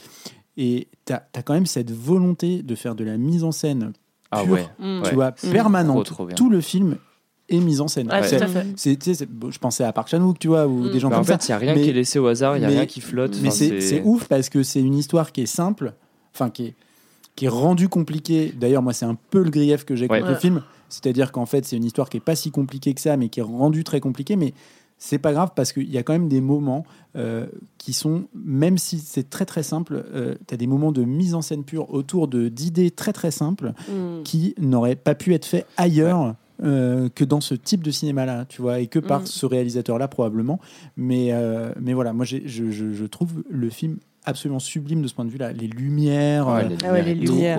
et 0.56 0.88
tu 1.04 1.12
as, 1.12 1.20
quand 1.44 1.54
même 1.54 1.66
cette 1.66 1.90
volonté 1.90 2.62
de 2.62 2.74
faire 2.74 2.94
de 2.94 3.04
la 3.04 3.16
mise 3.16 3.44
en 3.44 3.52
scène 3.52 3.92
Ah 4.30 4.42
pure, 4.42 4.52
ouais. 4.54 4.66
Mm. 4.78 5.02
tu 5.02 5.08
Ouais. 5.08 5.14
vois 5.14 5.32
C'est 5.36 5.50
permanente 5.52 6.04
trop, 6.06 6.14
trop 6.14 6.26
bien. 6.26 6.34
tout 6.34 6.50
le 6.50 6.60
film 6.60 6.96
est 7.48 7.58
mise 7.60 7.80
en 7.80 7.88
scène 7.88 8.08
Ouais, 8.10 8.20
bon, 9.28 9.50
je 9.50 9.58
pensais 9.58 9.84
à 9.84 9.92
Park 9.92 10.08
Chan-wook 10.08 10.38
tu 10.38 10.48
vois 10.48 10.66
ou 10.66 10.84
Mm. 10.84 10.90
des 10.90 11.00
gens 11.00 11.08
Bah, 11.10 11.16
en 11.16 11.18
comme 11.20 11.26
ça 11.26 11.38
fait, 11.38 11.44
il 11.44 11.50
n'y 11.50 11.54
a 11.54 11.58
rien 11.58 11.74
Mais- 11.74 11.82
qui 11.82 11.90
est 11.90 11.94
laissé 11.94 12.18
au 12.18 12.26
hasard, 12.26 12.56
il 12.56 12.60
n'y 12.60 12.66
a 12.66 12.68
mais- 12.68 12.74
rien 12.76 12.86
qui 12.86 13.00
flotte. 13.00 13.36
mais 13.42 13.48
Enfin, 13.48 13.56
c'est 13.56 13.80
c'est 13.80 14.02
ouf 14.04 14.26
parce 14.28 14.48
que 14.48 14.62
c'est 14.62 14.80
une 14.80 14.94
histoire 14.94 15.32
qui 15.32 15.42
est 15.42 15.46
simple, 15.46 15.94
enfin 16.34 16.50
qui 16.50 16.66
est, 16.66 16.74
qui 17.36 17.46
est 17.46 17.48
rendue 17.48 17.88
compliquée. 17.88 18.52
D'ailleurs, 18.58 18.82
moi, 18.82 18.92
c'est 18.92 19.06
un 19.06 19.16
peu 19.30 19.42
le 19.42 19.50
grief 19.50 19.84
que 19.84 19.96
j'ai 19.96 20.06
Ouais. 20.08 20.20
contre 20.20 20.30
le 20.30 20.36
film. 20.36 20.62
C'est-à-dire 20.88 21.32
qu'en 21.32 21.46
fait, 21.46 21.64
c'est 21.64 21.76
une 21.76 21.84
histoire 21.84 22.08
qui 22.08 22.18
est 22.18 22.20
pas 22.20 22.36
si 22.36 22.50
compliquée 22.52 22.94
que 22.94 23.00
ça, 23.00 23.16
mais 23.16 23.28
qui 23.28 23.40
est 23.40 23.42
rendue 23.42 23.82
très 23.82 23.98
compliquée. 23.98 24.36
Mais 24.36 24.54
c'est 24.98 25.18
pas 25.18 25.32
grave 25.32 25.50
parce 25.56 25.72
qu'il 25.72 25.90
y 25.90 25.98
a 25.98 26.02
quand 26.02 26.12
même 26.14 26.28
des 26.28 26.40
moments 26.40 26.84
euh, 27.16 27.46
qui 27.78 27.92
sont, 27.92 28.24
même 28.34 28.78
si 28.78 28.98
c'est 28.98 29.28
très 29.28 29.44
très 29.44 29.62
simple, 29.62 30.04
tu 30.46 30.54
as 30.54 30.56
des 30.56 30.66
moments 30.66 30.92
de 30.92 31.02
mise 31.04 31.34
en 31.34 31.42
scène 31.42 31.64
pure 31.64 31.92
autour 31.92 32.26
de 32.28 32.48
d'idées 32.48 32.90
très 32.90 33.12
très 33.12 33.30
simples 33.30 33.72
Mm. 33.88 34.22
qui 34.24 34.54
n'auraient 34.58 34.96
pas 34.96 35.14
pu 35.14 35.34
être 35.34 35.44
faits 35.46 35.66
ailleurs. 35.76 36.34
euh, 36.62 37.08
que 37.12 37.24
dans 37.24 37.40
ce 37.40 37.56
type 37.56 37.82
de 37.82 37.90
cinéma-là, 37.90 38.44
tu 38.48 38.62
vois, 38.62 38.78
et 38.78 38.86
que 38.86 39.00
par 39.00 39.22
Mm. 39.22 39.26
ce 39.26 39.44
réalisateur-là 39.44 40.06
probablement. 40.06 40.60
Mais, 40.96 41.32
euh, 41.32 41.72
mais 41.80 41.94
voilà, 41.94 42.12
moi 42.12 42.24
je- 42.24 42.46
je 42.46 43.04
trouve 43.06 43.42
le 43.50 43.70
film 43.70 43.96
absolument 44.24 44.58
sublime 44.58 45.02
de 45.02 45.08
ce 45.08 45.14
point 45.14 45.24
de 45.24 45.30
vue-là. 45.30 45.52
Les 45.52 45.66
lumières, 45.66 46.46
Ouais, 46.48 47.02
les 47.02 47.14
lumières, 47.14 47.58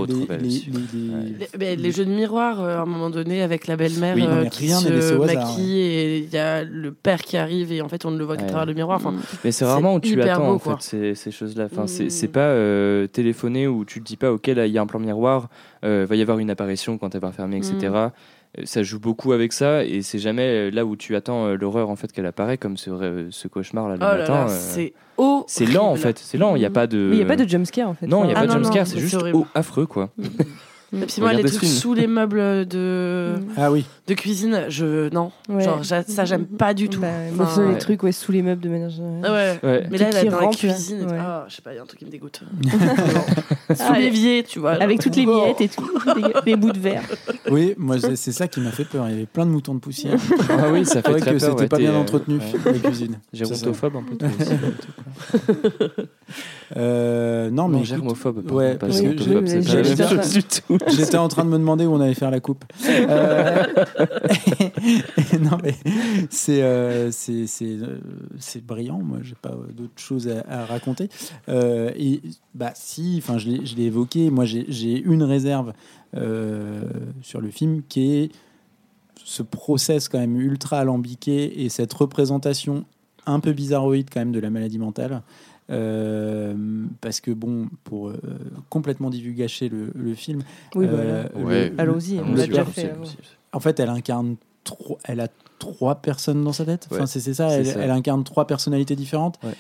jeux 1.92 2.06
de 2.06 2.12
miroir, 2.12 2.62
euh, 2.62 2.78
à 2.78 2.82
un 2.82 2.86
moment 2.86 3.10
donné, 3.10 3.42
avec 3.42 3.68
la 3.68 3.76
belle-mère 3.78 4.16
Oui, 4.16 4.24
euh, 4.28 4.46
qui 4.46 4.68
rien 4.68 4.82
n'est 4.82 4.90
laissé 4.92 5.10
se 5.10 5.14
au 5.16 5.24
hasard, 5.24 5.48
maquille 5.48 5.80
et 5.80 6.18
il 6.20 6.30
y 6.34 6.38
a 6.38 6.64
le 6.64 6.92
père 6.92 7.22
qui 7.22 7.38
arrive 7.38 7.72
et 7.72 7.82
en 7.82 7.90
fait 7.90 8.06
on 8.06 8.12
ne 8.12 8.18
le 8.18 8.26
voit 8.26 8.36
qu'à 8.38 8.44
Ouais. 8.44 8.50
travers 8.50 8.66
le 8.66 8.74
miroir. 8.74 8.98
Enfin, 8.98 9.14
Mais 9.44 9.52
c'est 9.52 9.66
rarement 9.66 9.96
où 9.96 10.00
tu 10.00 10.22
attends 10.22 10.48
beau, 10.48 10.54
en 10.56 10.60
fait 10.60 10.82
ces, 10.82 11.16
ces 11.16 11.32
choses-là. 11.32 11.66
Enfin, 11.72 11.88
c'est 11.88 12.06
Mm. 12.06 12.10
c'est 12.10 12.28
pas 12.28 12.40
euh, 12.42 13.08
téléphoner 13.08 13.68
où 13.68 13.86
tu 13.86 14.00
te 14.02 14.06
dis 14.06 14.18
pas 14.18 14.32
ok 14.32 14.48
là 14.48 14.66
il 14.68 14.74
y 14.74 14.78
a 14.78 14.82
un 14.82 14.88
plan 14.88 15.00
miroir, 15.00 15.50
euh, 15.84 16.06
va 16.08 16.16
y 16.16 16.22
avoir 16.22 16.40
une 16.40 16.50
apparition 16.50 16.98
quand 16.98 17.14
elle 17.16 17.22
va 17.22 17.32
fermer, 17.32 17.58
etc. 17.58 17.76
Mm. 17.90 18.12
Euh, 18.58 18.62
Ça 18.66 18.84
joue 18.84 19.00
beaucoup 19.00 19.32
avec 19.34 19.54
ça 19.54 19.84
et 19.84 20.02
c'est 20.02 20.20
jamais 20.20 20.44
euh, 20.48 20.72
là 20.72 20.86
où 20.86 20.96
tu 20.96 21.16
attends 21.16 21.46
euh, 21.48 21.56
l'horreur 21.56 21.90
en 21.90 21.96
fait 21.96 22.12
qu'elle 22.12 22.26
apparaît 22.26 22.58
comme 22.58 22.78
ce, 22.78 22.90
ré- 22.90 23.28
ce 23.32 23.48
cauchemar 23.48 23.90
là 23.90 23.96
le 23.96 24.02
oh 24.02 24.18
matin. 24.20 24.34
là, 24.34 24.44
euh, 24.46 24.48
c'est 24.50 24.94
c'est 25.48 25.66
lent 25.66 25.88
en 25.90 25.96
fait, 25.96 26.18
c'est 26.20 26.38
lent. 26.38 26.56
Il 26.56 26.62
y 26.62 26.66
a 26.66 26.70
pas 26.70 26.88
de. 26.88 26.98
Mais 26.98 27.16
il 27.16 27.20
n'y 27.20 27.24
a 27.24 27.28
pas 27.28 27.36
de 27.36 27.48
jumpscare 27.48 27.90
en 27.90 27.94
fait. 27.94 28.08
Non, 28.08 28.24
il 28.24 28.28
n'y 28.28 28.34
a 28.34 28.38
Enfin, 28.38 28.48
pas 28.48 28.54
Ah 28.54 28.56
de 28.56 28.60
non, 28.60 28.72
jumpscare, 28.72 28.86
non, 28.86 28.92
c'est 28.94 29.00
juste 29.00 29.18
c'est 29.20 29.58
affreux 29.60 29.86
quoi. 29.86 30.10
Et 31.02 31.06
puis 31.06 31.22
moi, 31.22 31.34
les 31.34 31.44
trucs 31.44 31.66
sous 31.70 31.94
les 31.94 32.08
meubles 32.08 32.66
de, 32.68 33.36
Ah 33.58 33.72
oui, 33.72 33.86
de 34.08 34.14
cuisine, 34.14 34.66
je 34.70 35.10
non, 35.14 35.32
Ouais. 35.50 35.64
genre 35.64 35.84
ça 35.84 36.26
j'aime 36.26 36.46
pas 36.46 36.74
du 36.74 36.90
tout. 36.90 37.00
Bah, 37.02 37.08
Enfin, 37.40 37.66
ouais. 37.66 37.74
les 37.74 37.78
trucs 37.80 38.04
ouais, 38.04 38.12
sous 38.12 38.32
les 38.32 38.42
meubles 38.42 38.62
de 38.62 38.70
manière 38.70 38.90
générale. 38.90 39.32
ouais. 39.32 39.60
Ouais. 39.70 39.88
Mais 39.92 39.98
là, 39.98 40.10
là 40.12 40.24
dans 40.26 40.40
la 40.40 40.48
cuisine, 40.48 41.02
et 41.02 41.06
tout. 41.06 41.10
Ouais. 41.12 41.18
Ah, 41.20 41.46
je 41.50 41.56
sais 41.56 41.62
pas, 41.62 41.74
il 41.74 41.76
y 41.76 41.80
a 41.80 41.82
un 41.82 41.86
truc 41.86 42.00
qui 42.00 42.06
me 42.06 42.12
dégoûte. 42.12 42.42
Ah, 43.68 43.74
Sous 43.88 43.94
l'évier, 43.94 44.44
tu 44.44 44.60
vois. 44.60 44.74
Avec 44.74 45.00
toutes 45.02 45.16
les 45.16 45.26
miettes 45.26 45.60
et 45.60 45.68
tout, 45.68 45.90
les, 46.46 46.56
bouts 46.56 46.72
de 46.72 46.78
verre. 46.78 47.02
oui, 47.50 47.74
moi 47.78 47.98
c'est 48.00 48.32
ça 48.32 48.48
qui 48.48 48.60
m'a 48.60 48.70
fait 48.70 48.86
peur. 48.86 49.08
Il 49.08 49.12
y 49.12 49.16
avait 49.16 49.26
plein 49.26 49.46
de 49.48 49.52
moutons 49.52 49.74
de 49.74 49.80
poussière. 49.80 50.20
Ah 50.50 50.68
oui, 50.72 50.86
ça 50.86 51.02
fait 51.02 51.10
vrai 51.12 51.20
que 51.20 51.26
peur. 51.32 51.40
c'était 51.42 51.62
ouais, 51.62 51.68
pas 51.68 51.78
bien 51.80 51.94
euh, 51.94 51.98
entretenu 52.00 52.38
ouais. 52.38 52.72
la 52.74 52.80
cuisine. 52.80 53.20
Gérontophobe 53.34 53.96
un 53.98 54.04
peu. 54.04 54.18
Euh, 56.76 57.50
non, 57.50 57.68
mais 57.68 57.78
écoute, 57.78 57.88
germophobe. 57.88 58.52
ouais, 58.52 58.76
parce 58.76 59.02
que 59.02 59.18
chose 59.18 60.34
du 60.34 60.44
tout. 60.44 60.78
J'étais 60.88 61.18
en 61.18 61.28
train 61.28 61.46
de 61.46 61.50
me 61.50 61.58
demander 61.58 61.86
où 61.86 61.94
on 61.94 62.02
allait 62.02 62.14
faire 62.14 62.32
la 62.32 62.40
coupe. 62.40 62.66
Euh, 62.88 63.64
non, 65.42 65.58
mais 65.64 65.76
c'est 66.30 66.62
euh, 66.62 67.12
euh, 67.62 68.62
brillant. 68.64 69.00
Moi, 69.00 69.20
j'ai 69.22 69.36
pas 69.36 69.56
d'autres 69.76 69.92
choses 69.98 70.28
à, 70.28 70.44
à 70.48 70.66
raconter. 70.66 71.10
Et 71.48 72.22
bah 72.54 72.72
si, 72.74 73.16
enfin, 73.22 73.38
je 73.38 73.76
l'ai 73.76 73.84
évoqué. 73.84 74.30
Moi, 74.30 74.46
j'ai 74.46 75.00
une 75.02 75.24
réserve 75.24 75.74
sur 77.22 77.42
le 77.42 77.50
film 77.50 77.82
qui 77.88 78.14
est 78.14 78.32
ce 79.24 79.42
process 79.42 80.08
quand 80.08 80.20
même 80.20 80.40
ultra 80.40 80.80
alambiqué 80.80 81.64
et 81.64 81.70
cette 81.70 81.92
représentation 81.94 82.86
un 83.26 83.40
peu 83.40 83.54
bizarroïde 83.54 84.10
quand 84.12 84.20
même 84.20 84.32
de 84.32 84.40
la 84.40 84.50
maladie 84.50 84.78
mentale. 84.78 85.24
Euh, 85.72 86.54
parce 87.02 87.20
que 87.22 87.32
bon, 87.32 87.68
pour 87.84 88.10
euh, 88.10 88.18
complètement 88.70 89.10
divulgacher 89.10 89.70
le, 89.70 89.92
le 89.96 90.14
film, 90.14 90.42
Oui, 90.76 90.86
euh, 90.88 91.28
voilà. 91.34 91.46
Ouais. 91.48 91.70
le- 91.70 91.80
Allons-y, 91.82 92.18
le 92.18 92.24
on 92.24 92.34
l'a 92.36 92.46
déjà 92.48 92.66
fait. 92.66 92.94
en 93.52 93.60
fait, 93.60 93.80
elle 93.80 93.90
incarne 93.90 94.36
trois, 94.64 94.98
elle 95.06 95.20
a 95.22 95.28
trois 95.60 95.96
personnes 95.96 96.44
dans 96.44 96.54
sa 96.54 96.66
tête. 96.66 96.88
Enfin, 96.92 97.02
Ouais, 97.02 97.08
c'est 97.08 97.20
c'est 97.20 97.34
ça, 97.34 97.50
elle, 97.50 97.66
ça. 97.66 97.80
elle 97.80 97.92
incarne 97.92 98.24
trois 98.24 98.46
personnalités 98.46 98.96
différentes. 98.96 99.40
Ouais. 99.44 99.54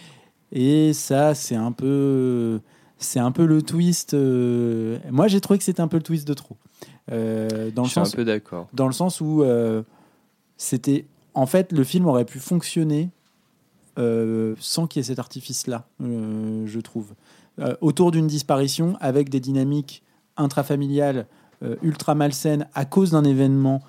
Et 0.51 0.93
ça, 0.93 1.33
c'est 1.33 1.55
un 1.55 1.71
peu, 1.71 2.59
c'est 2.99 3.19
un 3.19 3.31
peu 3.31 3.45
le 3.45 3.61
twist. 3.63 4.13
euh, 4.13 4.99
Moi, 5.09 5.27
j'ai 5.27 5.41
trouvé 5.41 5.57
que 5.57 5.65
c'était 5.65 5.81
un 5.81 5.87
peu 5.87 5.97
le 5.97 6.03
twist 6.03 6.27
de 6.27 6.33
trop. 6.35 6.55
Euh, 7.11 7.71
dans 7.71 7.81
le 7.81 7.87
Je 7.87 7.91
suis 7.91 7.99
un 7.99 8.05
sens, 8.05 8.15
peu 8.15 8.25
d'accord. 8.25 8.67
dans 8.73 8.87
le 8.87 8.93
sens 8.93 9.21
où 9.21 9.41
euh, 9.43 9.81
c'était, 10.57 11.05
en 11.33 11.45
fait, 11.47 11.71
le 11.71 11.83
film 11.83 12.05
aurait 12.07 12.25
pu 12.25 12.39
fonctionner 12.39 13.09
euh, 13.97 14.55
sans 14.59 14.87
qu'il 14.87 14.99
y 14.99 15.01
ait 15.01 15.07
cet 15.07 15.19
artifice-là, 15.19 15.87
euh, 16.01 16.65
je 16.65 16.79
trouve. 16.79 17.13
Euh, 17.59 17.75
autour 17.81 18.11
d'une 18.11 18.27
disparition, 18.27 18.97
avec 18.99 19.29
des 19.29 19.39
dynamiques 19.39 20.03
intrafamiliales 20.37 21.27
ultra 21.81 22.13
malsaines 22.13 22.67
à 22.75 22.85
cause 22.85 23.11
d'un 23.11 23.23
événement 23.23 23.81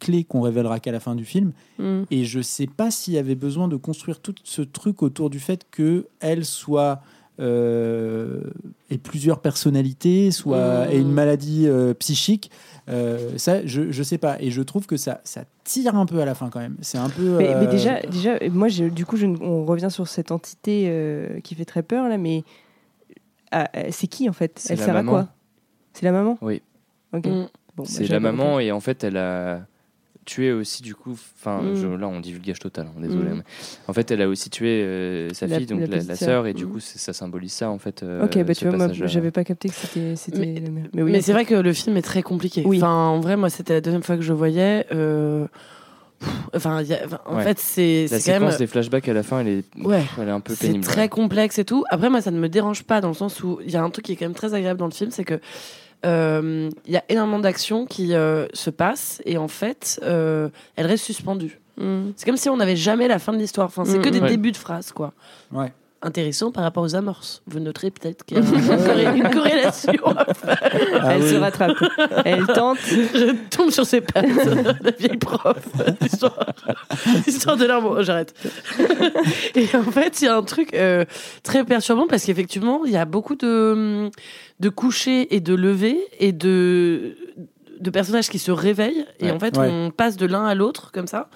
clé 0.00 0.24
qu'on 0.24 0.40
révélera 0.40 0.80
qu'à 0.80 0.90
la 0.90 1.00
fin 1.00 1.14
du 1.14 1.24
film. 1.24 1.52
Mm. 1.78 2.02
Et 2.10 2.24
je 2.24 2.40
sais 2.40 2.66
pas 2.66 2.90
s'il 2.90 3.14
y 3.14 3.18
avait 3.18 3.36
besoin 3.36 3.68
de 3.68 3.76
construire 3.76 4.20
tout 4.20 4.34
ce 4.42 4.60
truc 4.60 5.02
autour 5.02 5.30
du 5.30 5.38
fait 5.38 5.66
que 5.70 6.08
elle 6.20 6.44
soit 6.44 7.00
euh, 7.40 8.40
ait 8.90 8.98
plusieurs 8.98 9.40
personnalités, 9.40 10.30
soit 10.30 10.86
Mmh. 10.86 10.90
ait 10.90 10.98
une 11.00 11.12
maladie 11.12 11.66
euh, 11.66 11.94
psychique. 11.94 12.50
Euh, 12.88 13.36
ça, 13.38 13.64
je, 13.66 13.90
je 13.90 14.02
sais 14.02 14.18
pas. 14.18 14.36
Et 14.40 14.50
je 14.50 14.60
trouve 14.62 14.86
que 14.86 14.96
ça, 14.96 15.20
ça 15.24 15.44
tire 15.64 15.94
un 15.96 16.04
peu 16.06 16.20
à 16.20 16.24
la 16.24 16.34
fin 16.34 16.50
quand 16.50 16.60
même. 16.60 16.76
C'est 16.82 16.98
un 16.98 17.08
peu. 17.08 17.38
Mais, 17.38 17.54
mais 17.54 17.66
déjà, 17.68 18.00
déjà, 18.00 18.38
moi, 18.50 18.68
je- 18.68 18.84
du 18.84 19.06
coup, 19.06 19.16
je, 19.16 19.26
on 19.26 19.64
revient 19.64 19.88
sur 19.90 20.08
cette 20.08 20.30
entité 20.32 20.86
euh, 20.88 21.40
qui 21.40 21.54
fait 21.54 21.64
très 21.64 21.82
peur 21.82 22.08
là, 22.08 22.18
mais 22.18 22.42
ah, 23.50 23.68
c'est 23.90 24.06
qui 24.06 24.28
en 24.28 24.32
fait? 24.32 24.64
Elle 24.70 24.78
sert 24.78 24.96
à 24.96 25.02
quoi? 25.04 25.28
C'est 25.92 26.04
la 26.04 26.12
maman? 26.12 26.38
Oui. 26.42 26.62
Ok. 27.12 27.26
Mm. 27.26 27.30
Bon, 27.76 27.84
bah, 27.84 27.84
C'est 27.86 28.06
la 28.08 28.20
maman 28.20 28.60
et 28.60 28.72
en 28.72 28.80
fait 28.80 29.02
elle 29.04 29.16
a 29.16 29.66
tué 30.24 30.52
aussi 30.52 30.82
du 30.82 30.94
coup. 30.94 31.16
Enfin 31.40 31.62
Mm. 31.62 31.96
là 32.00 32.08
on 32.08 32.20
divulgage 32.20 32.58
total. 32.58 32.86
hein, 32.86 33.00
désolé. 33.00 33.30
Mm. 33.30 33.34
mais 33.36 33.42
En 33.88 33.92
fait 33.92 34.10
elle 34.10 34.22
a 34.22 34.28
aussi 34.28 34.50
tué 34.50 34.82
euh, 34.82 35.28
sa 35.32 35.46
La- 35.46 35.58
fille 35.58 35.66
donc 35.66 35.80
la 35.80 35.86
la, 35.98 36.16
sœur. 36.16 36.46
et 36.46 36.54
du 36.54 36.64
Mm. 36.66 36.70
coup 36.72 36.80
c'est- 36.80 36.98
ça 36.98 37.12
symbolise 37.12 37.52
ça 37.52 37.70
en 37.70 37.78
fait. 37.78 38.02
euh, 38.02 38.24
Ok, 38.24 38.38
bah 38.44 38.54
tu 38.54 38.66
vois, 38.68 38.76
moi, 38.76 38.88
j'avais 38.92 39.30
pas 39.30 39.44
capté 39.44 39.68
que 39.68 39.74
c'était. 40.16 40.38
Mais- 40.38 40.60
la 40.60 40.70
mère. 40.70 40.84
Mais 40.94 41.02
oui, 41.02 41.12
mais 41.12 41.20
c'est 41.20 41.32
vrai 41.32 41.44
que 41.44 41.54
le 41.54 41.72
film 41.72 41.96
est 41.96 42.02
très 42.02 42.22
compliqué. 42.22 42.62
Oui. 42.64 42.78
Enfin, 42.78 42.92
en 42.92 43.20
vrai, 43.20 43.36
moi, 43.36 43.50
c'était 43.50 43.74
la 43.74 43.80
deuxième 43.80 44.02
fois 44.02 44.16
que 44.16 44.22
je 44.22 44.32
le 44.32 44.38
voyais. 44.38 44.86
euh, 44.92 45.46
Enfin, 46.54 46.80
il 46.82 46.86
y 46.86 46.94
a- 46.94 47.00
enfin, 47.04 47.18
en 47.26 47.36
Ouais. 47.38 47.42
fait, 47.42 47.58
c'est 47.58 48.02
La 48.02 48.20
c'est 48.20 48.30
quand 48.30 48.36
séquence 48.38 48.50
même. 48.52 48.58
des 48.60 48.66
flashbacks 48.68 49.08
à 49.08 49.12
la 49.12 49.24
fin 49.24 49.40
elle 49.40 49.48
est, 49.48 49.64
Ouais. 49.84 50.04
elle 50.20 50.28
est 50.28 50.30
un 50.30 50.38
peu 50.38 50.54
C'est 50.54 50.68
pénible. 50.68 50.84
très 50.84 51.08
complexe 51.08 51.58
et 51.58 51.64
tout. 51.64 51.84
Après, 51.90 52.10
moi, 52.10 52.20
ça 52.20 52.30
ne 52.30 52.38
me 52.38 52.48
dérange 52.48 52.84
pas 52.84 53.00
dans 53.00 53.08
le 53.08 53.14
sens 53.14 53.42
où 53.42 53.58
il 53.64 53.72
y 53.72 53.76
a 53.76 53.82
un 53.82 53.90
truc 53.90 54.04
qui 54.04 54.12
est 54.12 54.16
quand 54.16 54.26
même 54.26 54.34
très 54.34 54.54
agréable 54.54 54.78
dans 54.78 54.86
le 54.86 54.92
film, 54.92 55.10
c'est 55.10 55.24
que 55.24 55.34
euh, 55.34 55.38
il 56.04 56.92
y 56.92 56.96
a 56.96 57.04
énormément 57.08 57.38
d'actions 57.38 57.86
qui 57.86 58.14
euh, 58.14 58.46
se 58.52 58.70
passent 58.70 59.22
et 59.24 59.38
en 59.38 59.48
fait, 59.48 60.00
euh, 60.02 60.48
elles 60.76 60.86
restent 60.86 61.04
suspendues. 61.04 61.60
Mm. 61.78 62.10
C'est 62.16 62.26
comme 62.26 62.36
si 62.36 62.48
on 62.48 62.56
n'avait 62.56 62.76
jamais 62.76 63.08
la 63.08 63.18
fin 63.18 63.32
de 63.32 63.38
l'histoire. 63.38 63.66
Enfin, 63.66 63.84
c'est 63.84 63.98
Mm, 63.98 64.02
que 64.02 64.08
des 64.08 64.20
mm. 64.20 64.26
débuts 64.28 64.52
de 64.52 64.56
phrases, 64.56 64.92
quoi. 64.92 65.12
Ouais. 65.52 65.72
Intéressant 66.04 66.50
par 66.50 66.64
rapport 66.64 66.82
aux 66.82 66.96
amorces. 66.96 67.42
Vous 67.46 67.60
noterez 67.60 67.92
peut-être 67.92 68.24
qu'il 68.24 68.38
y 68.38 68.40
a 68.40 68.44
une, 68.44 68.60
corré- 68.60 69.16
une 69.16 69.30
corrélation. 69.30 69.92
Ah 70.04 71.14
Elle 71.14 71.22
oui. 71.22 71.30
se 71.30 71.34
rattrape. 71.36 71.76
Elle 72.24 72.44
tente. 72.48 72.78
Je 72.88 73.34
tombe 73.50 73.70
sur 73.70 73.86
ses 73.86 74.00
pattes, 74.00 74.26
la 74.82 74.90
vieille 74.90 75.16
prof 75.18 75.56
d'histoire. 76.00 76.46
Histoire 77.26 77.56
de 77.56 77.66
l'amour, 77.66 77.96
Oh, 77.98 78.02
j'arrête. 78.02 78.34
Et 79.54 79.66
en 79.76 79.82
fait, 79.92 80.20
il 80.20 80.24
y 80.24 80.28
a 80.28 80.36
un 80.36 80.42
truc 80.42 80.74
euh, 80.74 81.04
très 81.44 81.64
perturbant 81.64 82.06
parce 82.08 82.24
qu'effectivement, 82.24 82.84
il 82.84 82.90
y 82.92 82.96
a 82.96 83.04
beaucoup 83.04 83.36
de, 83.36 84.10
de 84.60 84.68
couchers 84.70 85.34
et 85.34 85.40
de 85.40 85.54
levées 85.54 86.00
et 86.18 86.32
de, 86.32 87.16
de 87.82 87.90
personnages 87.90 88.28
qui 88.30 88.38
se 88.38 88.50
réveillent. 88.50 89.04
Et 89.20 89.26
Ouais. 89.26 89.30
en 89.32 89.38
fait, 89.38 89.56
Ouais. 89.58 89.68
on 89.70 89.90
passe 89.90 90.16
de 90.16 90.24
l'un 90.26 90.44
à 90.46 90.54
l'autre 90.54 90.90
comme 90.92 91.06
ça, 91.06 91.28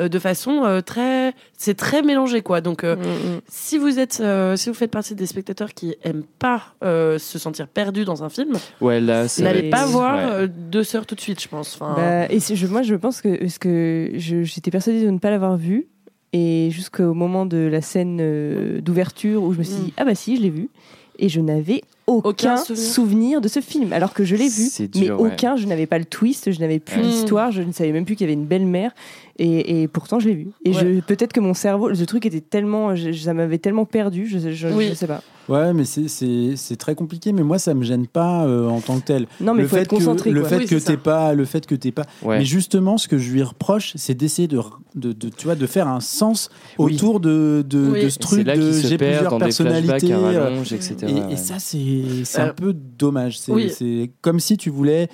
euh, 0.00 0.08
de 0.08 0.18
façon 0.18 0.64
euh, 0.64 0.80
très. 0.80 1.34
C'est 1.56 1.74
très 1.74 2.02
mélangé, 2.02 2.40
quoi. 2.42 2.60
Donc. 2.60 2.84
euh, 2.84 2.96
Mm, 2.96 3.00
mm. 3.36 3.40
si 3.48 3.76
vous 3.78 3.98
êtes, 3.98 4.18
euh, 4.20 4.56
si 4.56 4.68
vous 4.70 4.74
faites 4.74 4.90
partie 4.90 5.14
des 5.14 5.26
spectateurs 5.26 5.74
qui 5.74 5.96
aiment 6.04 6.24
pas 6.38 6.62
euh, 6.84 7.18
se 7.18 7.38
sentir 7.38 7.68
perdus 7.68 8.04
dans 8.04 8.22
un 8.24 8.28
film, 8.28 8.52
Ouais 8.80 9.00
là 9.00 9.28
c'est. 9.28 9.42
n'allez 9.42 9.68
pas 9.70 9.84
ouais. 9.86 9.92
voir 9.92 10.18
euh, 10.18 10.46
deux 10.48 10.84
sœurs 10.84 11.04
tout 11.06 11.14
de 11.14 11.20
suite, 11.20 11.42
je 11.42 11.48
pense. 11.48 11.74
Enfin, 11.80 11.94
Bah, 11.96 12.26
et 12.32 12.40
c'est- 12.40 12.56
je, 12.56 12.66
moi, 12.66 12.82
je 12.82 12.94
pense 12.94 13.20
que, 13.20 13.36
parce 13.40 13.58
que 13.58 14.10
je- 14.14 14.44
j'étais 14.44 14.70
persuadée 14.70 15.04
de 15.04 15.10
ne 15.10 15.18
pas 15.18 15.30
l'avoir 15.30 15.56
vu. 15.56 15.88
Et 16.34 16.68
jusqu'au 16.70 17.14
moment 17.14 17.46
de 17.46 17.56
la 17.56 17.80
scène 17.80 18.18
euh, 18.20 18.80
d'ouverture 18.82 19.42
où 19.42 19.52
je 19.54 19.58
me 19.58 19.62
suis 19.64 19.80
Mm. 19.80 19.84
dit, 19.84 19.94
ah 19.96 20.04
bah 20.04 20.14
si, 20.14 20.36
je 20.36 20.42
l'ai 20.42 20.50
vu. 20.50 20.68
Et 21.18 21.28
je 21.30 21.40
n'avais 21.40 21.82
aucun, 22.08 22.28
Aucun 22.30 22.56
souvenir. 22.56 22.92
souvenir. 22.92 23.40
de 23.40 23.48
ce 23.48 23.60
film, 23.60 23.92
alors 23.92 24.12
que 24.14 24.24
je 24.24 24.34
l'ai 24.36 24.48
vu. 24.48 24.68
Mais 24.96 25.10
ouais. 25.10 25.32
aucun, 25.32 25.56
je 25.56 25.66
n'avais 25.66 25.86
pas 25.86 25.98
le 25.98 26.04
twist, 26.04 26.50
je 26.50 26.60
n'avais 26.60 26.78
plus 26.78 26.96
Ouais. 27.00 27.06
l'histoire, 27.06 27.52
je 27.52 27.62
ne 27.62 27.72
savais 27.72 27.92
même 27.92 28.04
plus 28.04 28.16
qu'il 28.16 28.26
y 28.26 28.30
avait 28.30 28.40
une 28.40 28.46
belle-mère. 28.46 28.92
Et, 29.40 29.82
et 29.82 29.88
pourtant, 29.88 30.18
je 30.18 30.28
l'ai 30.28 30.34
vu. 30.34 30.48
Et 30.64 30.70
Ouais. 30.74 31.00
peut-être 31.06 31.32
que 31.32 31.38
mon 31.40 31.54
cerveau, 31.54 31.94
ce 31.94 32.02
truc 32.04 32.26
était 32.26 32.40
tellement. 32.40 32.96
je- 32.96 33.12
ça 33.12 33.34
m'avait 33.34 33.58
tellement 33.58 33.84
perdu, 33.84 34.26
je, 34.26 34.50
je, 34.50 34.68
Oui. 34.68 34.88
je 34.88 34.94
sais 34.94 35.06
pas. 35.06 35.22
Ouais, 35.48 35.72
mais 35.72 35.84
c'est- 35.84 36.08
c'est 36.08 36.56
c'est 36.56 36.76
très 36.76 36.94
compliqué. 36.96 37.32
Mais 37.32 37.42
moi, 37.44 37.58
ça 37.58 37.72
me 37.72 37.82
gêne 37.84 38.06
pas 38.08 38.44
euh, 38.46 38.68
en 38.68 38.80
tant 38.80 38.98
que 38.98 39.04
tel. 39.06 39.26
Non, 39.40 39.54
mais 39.54 39.60
le 39.62 39.66
il 39.66 39.68
faut 39.70 39.76
fait 39.76 39.82
être 39.82 39.88
concentré. 39.88 40.30
que, 40.30 40.34
le 40.34 40.44
fait 40.44 40.58
Oui, 40.58 40.66
que 40.66 40.74
t'es 40.74 40.96
pas, 40.96 41.32
le 41.34 41.44
fait 41.44 41.64
que 41.66 41.74
t'es 41.76 41.92
pas. 41.92 42.02
Ouais. 42.22 42.38
Mais 42.40 42.44
justement, 42.44 42.98
ce 42.98 43.06
que 43.08 43.16
je 43.16 43.30
lui 43.32 43.42
reproche, 43.42 43.92
c'est 43.94 44.14
d'essayer 44.14 44.48
de, 44.48 44.60
de, 44.96 45.12
de- 45.12 45.28
tu 45.30 45.44
vois, 45.44 45.54
de 45.54 45.66
faire 45.66 45.86
un 45.88 46.00
sens 46.00 46.50
Oui. 46.78 46.94
autour 46.96 47.20
de, 47.20 47.64
de, 47.66 47.90
Oui. 47.92 48.02
de 48.04 48.08
ce 48.08 48.18
truc 48.18 48.44
de 48.44 48.72
j'ai 48.72 48.98
plusieurs 48.98 49.38
personnalités. 49.38 50.12
euh, 50.12 51.30
et 51.30 51.36
ça, 51.36 51.54
c'est 51.58 51.97
c'est 52.24 52.40
Euh, 52.40 52.46
un 52.50 52.54
peu 52.54 52.72
dommage. 52.72 53.38
C'est 53.38 53.52
oui. 53.52 53.70
c'est 53.70 54.10
comme 54.20 54.40
si 54.40 54.56
tu 54.56 54.70
voulais 54.70 55.08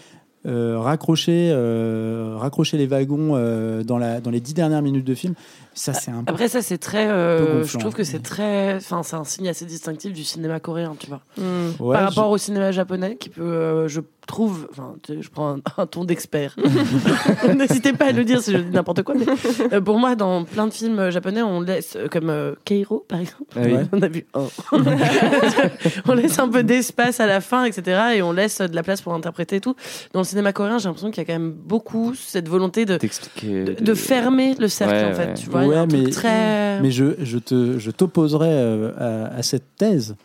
euh, 0.47 0.79
raccrocher, 0.79 1.51
euh, 1.53 2.35
raccrocher 2.37 2.77
les 2.77 2.87
wagons 2.87 3.31
euh, 3.35 3.83
dans, 3.83 3.97
la, 3.97 4.21
dans 4.21 4.31
les 4.31 4.41
dix 4.41 4.53
dernières 4.53 4.83
minutes 4.83 5.07
de 5.07 5.15
film. 5.15 5.35
Ça, 5.73 5.93
c'est 5.95 6.11
un 6.11 6.23
peu. 6.23 6.31
Après, 6.33 6.49
ça, 6.49 6.61
c'est 6.63 6.77
très. 6.79 7.09
euh, 7.09 7.65
je 7.65 7.79
trouve 7.79 7.95
que 7.95 8.05
c'est 8.05 8.21
très. 8.23 8.75
Enfin, 8.77 9.03
c'est 9.03 9.17
un 9.17 9.25
signe 9.25 9.49
assez 9.49 9.65
distinctif 9.65 10.13
du 10.13 10.23
cinéma 10.23 10.61
coréen, 10.61 10.95
tu 10.99 11.07
vois. 11.09 11.23
Mm. 11.39 11.43
Ouais, 11.81 11.97
Par 11.97 12.11
je- 12.13 12.17
rapport 12.17 12.31
au 12.31 12.39
cinéma 12.39 12.71
japonais, 12.73 13.17
qui 13.17 13.29
peut, 13.31 13.41
euh, 13.43 13.89
je 13.89 14.01
trouve. 14.27 14.69
Enfin, 14.71 14.95
je 15.09 15.29
prends 15.29 15.57
un, 15.57 15.61
un 15.79 15.87
ton 15.87 16.05
d'expert. 16.05 16.57
N'hésitez 17.57 17.93
pas 17.93 18.07
à 18.07 18.13
le 18.13 18.25
dire 18.25 18.41
si 18.43 18.53
je 18.53 18.59
dis 18.59 18.71
n'importe 18.75 19.03
quoi. 19.03 19.15
Mais 19.15 19.27
euh, 19.73 19.81
pour 19.81 19.99
moi, 19.99 20.15
dans 20.15 20.45
plein 20.45 20.67
de 20.67 20.73
films 20.73 21.11
japonais, 21.11 21.43
on 21.43 21.61
laisse. 21.61 21.95
euh, 21.97 22.09
Comme 22.09 22.31
euh, 22.31 22.55
Keiro, 22.65 23.05
par 23.09 23.21
exemple. 23.21 23.45
Ah 23.57 23.61
oui. 23.65 23.75
On 23.93 24.03
a 24.03 24.09
vu 24.09 24.27
un. 24.35 24.45
on 26.09 26.15
laisse 26.15 26.39
un 26.39 26.49
peu 26.49 26.63
d'espace 26.63 27.21
à 27.21 27.27
la 27.27 27.41
fin, 27.41 27.65
etc. 27.65 28.01
Et 28.17 28.23
on 28.23 28.33
laisse 28.33 28.61
de 28.61 28.75
la 28.75 28.83
place 28.83 29.01
pour 29.03 29.15
interpréter 29.15 29.57
et 29.57 29.61
tout. 29.61 29.75
Dans 30.13 30.21
le 30.21 30.25
cinéma 30.25 30.53
coréen, 30.53 30.79
j'ai 30.79 30.89
l'impression 30.89 31.11
qu'il 31.11 31.23
y 31.23 31.27
a 31.27 31.27
quand 31.27 31.39
même 31.41 31.53
beaucoup 31.53 32.15
cette 32.15 32.49
volonté 32.49 32.85
de, 32.85 32.99
de, 33.43 33.73
de 33.81 33.95
fermer 33.95 34.55
le 34.59 34.69
cercle, 34.69 34.95
Ouais, 34.95 35.05
en 35.05 35.15
fait. 35.15 35.27
ouais. 35.27 35.35
Tu 35.35 35.51
vois, 35.51 35.61
un 35.61 35.87
mais- 35.87 36.11
très. 36.11 36.81
Mais 36.81 36.91
je, 36.91 37.15
je 37.21 37.39
te 37.39 37.79
je 37.79 37.91
t'opposerai 37.91 38.49
euh, 38.51 38.93
à, 39.33 39.37
à 39.39 39.43
cette 39.43 39.77
thèse. 39.77 40.17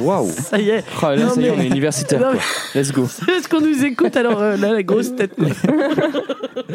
Waouh. 0.00 0.30
Ça 0.30 0.58
y 0.58 0.70
est. 0.70 0.84
Oh, 1.02 1.06
là, 1.06 1.16
Non, 1.16 1.30
ça 1.34 1.40
y 1.40 1.46
est, 1.46 1.50
on 1.50 1.58
est 1.60 1.66
universitaire. 1.66 2.20
Non, 2.20 2.32
quoi. 2.32 2.40
Let's 2.74 2.92
go. 2.92 3.06
Est-ce 3.28 3.48
qu'on 3.48 3.60
nous 3.60 3.84
écoute 3.84 4.16
alors 4.16 4.40
euh, 4.40 4.56
là, 4.56 4.72
la 4.72 4.82
grosse 4.82 5.14
tête 5.14 5.34
quoi. 5.36 5.46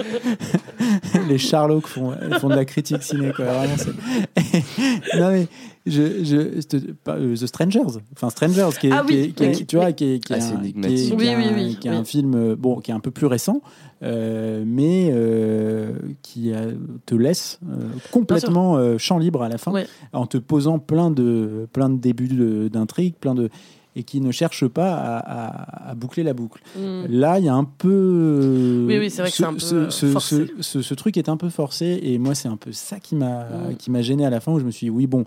les 1.28 1.38
Charlots 1.38 1.82
qui 1.82 1.90
font, 1.90 2.14
ils 2.30 2.40
font 2.40 2.50
de 2.50 2.56
la 2.56 2.66
critique 2.66 3.04
ciné. 3.04 3.32
Quoi. 3.36 3.46
Vraiment, 3.46 3.76
c'est- 3.78 5.16
non, 5.20 5.32
mais 5.32 5.48
je, 5.86 6.24
je, 6.24 6.60
c'était 6.62 6.94
pas- 7.04 7.16
euh, 7.16 7.36
The 7.36 7.46
Strangers. 7.48 8.00
Enfin, 8.14 8.30
Strangers, 8.30 8.70
qui 8.80 8.88
est, 8.88 8.92
Ah 8.92 9.04
oui, 9.08 9.14
qui 9.14 9.20
est- 9.20 9.32
qui 9.34 9.44
est- 9.44 9.56
oui, 9.58 9.66
tu 9.66 9.76
vois, 9.78 9.86
oui. 9.88 9.96
qui 9.96 10.14
est, 10.14 10.20
qui 10.20 10.34
est 10.34 10.36
Ah, 10.38 10.42
c'est 10.42 10.56
un, 10.56 10.62
qui 10.62 11.14
Oui, 11.16 11.78
qui 11.80 11.90
film 12.06 12.34
euh, 12.36 12.56
bon, 12.58 12.80
qui 12.80 12.92
est 12.92 12.94
un 12.94 13.00
peu 13.00 13.12
plus 13.12 13.26
récent, 13.28 13.62
euh, 14.04 14.64
mais 14.66 15.10
euh, 15.12 15.94
qui 16.22 16.54
euh, 16.54 16.74
te 17.06 17.16
laisse 17.16 17.60
euh, 17.70 17.76
complètement 18.12 18.78
euh, 18.78 18.98
champ 18.98 19.18
libre 19.18 19.42
à 19.44 19.50
la 19.50 19.58
fin, 19.58 19.72
Ouais. 19.72 19.88
en 20.14 20.26
te 20.28 20.38
posant 20.38 20.80
plein 20.80 21.12
de, 21.12 21.68
plein 21.74 21.90
de 21.90 21.98
débuts 21.98 22.28
de- 22.28 22.68
d'intrigues, 22.68 23.16
plein 23.20 23.36
de 23.36 23.50
et 23.96 24.04
qui 24.04 24.20
ne 24.22 24.32
cherche 24.32 24.68
pas 24.68 24.94
à, 24.94 25.18
à- 25.18 25.90
à 25.92 25.96
boucler 25.96 26.24
la 26.24 26.34
boucle. 26.34 26.62
Mm. 26.78 27.06
Là, 27.10 27.40
il 27.40 27.46
y 27.46 27.50
a 27.50 27.54
un 27.54 27.64
peu. 27.64 28.86
Oui, 28.88 28.98
oui, 28.98 29.10
c'est 29.10 29.22
vrai 29.22 29.32
que 29.32 29.36
ce- 29.38 29.44
c'est 29.44 29.46
un 29.48 29.54
peu, 29.54 29.60
ce, 29.60 29.90
ce, 29.90 30.06
forcé. 30.08 30.48
ce- 30.58 30.62
ce- 30.62 30.82
ce 30.82 30.94
truc 30.94 31.18
est 31.18 31.30
un 31.30 31.38
peu 31.38 31.50
forcé, 31.50 32.00
et 32.04 32.18
moi, 32.18 32.36
c'est 32.36 32.48
un 32.50 32.58
peu 32.58 32.72
ça 32.72 33.00
qui 33.00 33.16
m'a 33.16 33.44
Mm. 33.46 33.76
qui 33.78 33.92
m'a 33.92 34.02
gêné 34.02 34.26
à 34.26 34.30
la 34.30 34.40
fin, 34.40 34.52
où 34.52 34.60
je 34.60 34.66
me 34.66 34.72
suis 34.72 34.88
dit, 34.88 34.92
oui, 34.92 35.08
bon, 35.08 35.26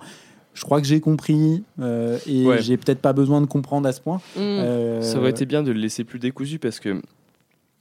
je 0.55 0.63
crois 0.65 0.81
que 0.81 0.87
j'ai 0.87 1.01
compris, 1.01 1.63
euh, 1.81 2.19
et 2.27 2.45
Ouais. 2.47 2.61
j'ai 2.63 2.77
peut-être 2.77 3.01
pas 3.01 3.13
besoin 3.13 3.41
de 3.41 3.47
comprendre 3.47 3.89
à 3.89 3.93
ce 3.93 4.01
point. 4.01 4.17
Mm. 4.37 4.41
Euh, 4.41 5.03
Ça 5.03 5.19
aurait 5.19 5.31
été 5.31 5.47
bien 5.47 5.63
de 5.63 5.71
le 5.73 5.79
laisser 5.81 6.05
plus 6.05 6.19
décousu 6.19 6.59
parce 6.59 6.81
que 6.81 7.01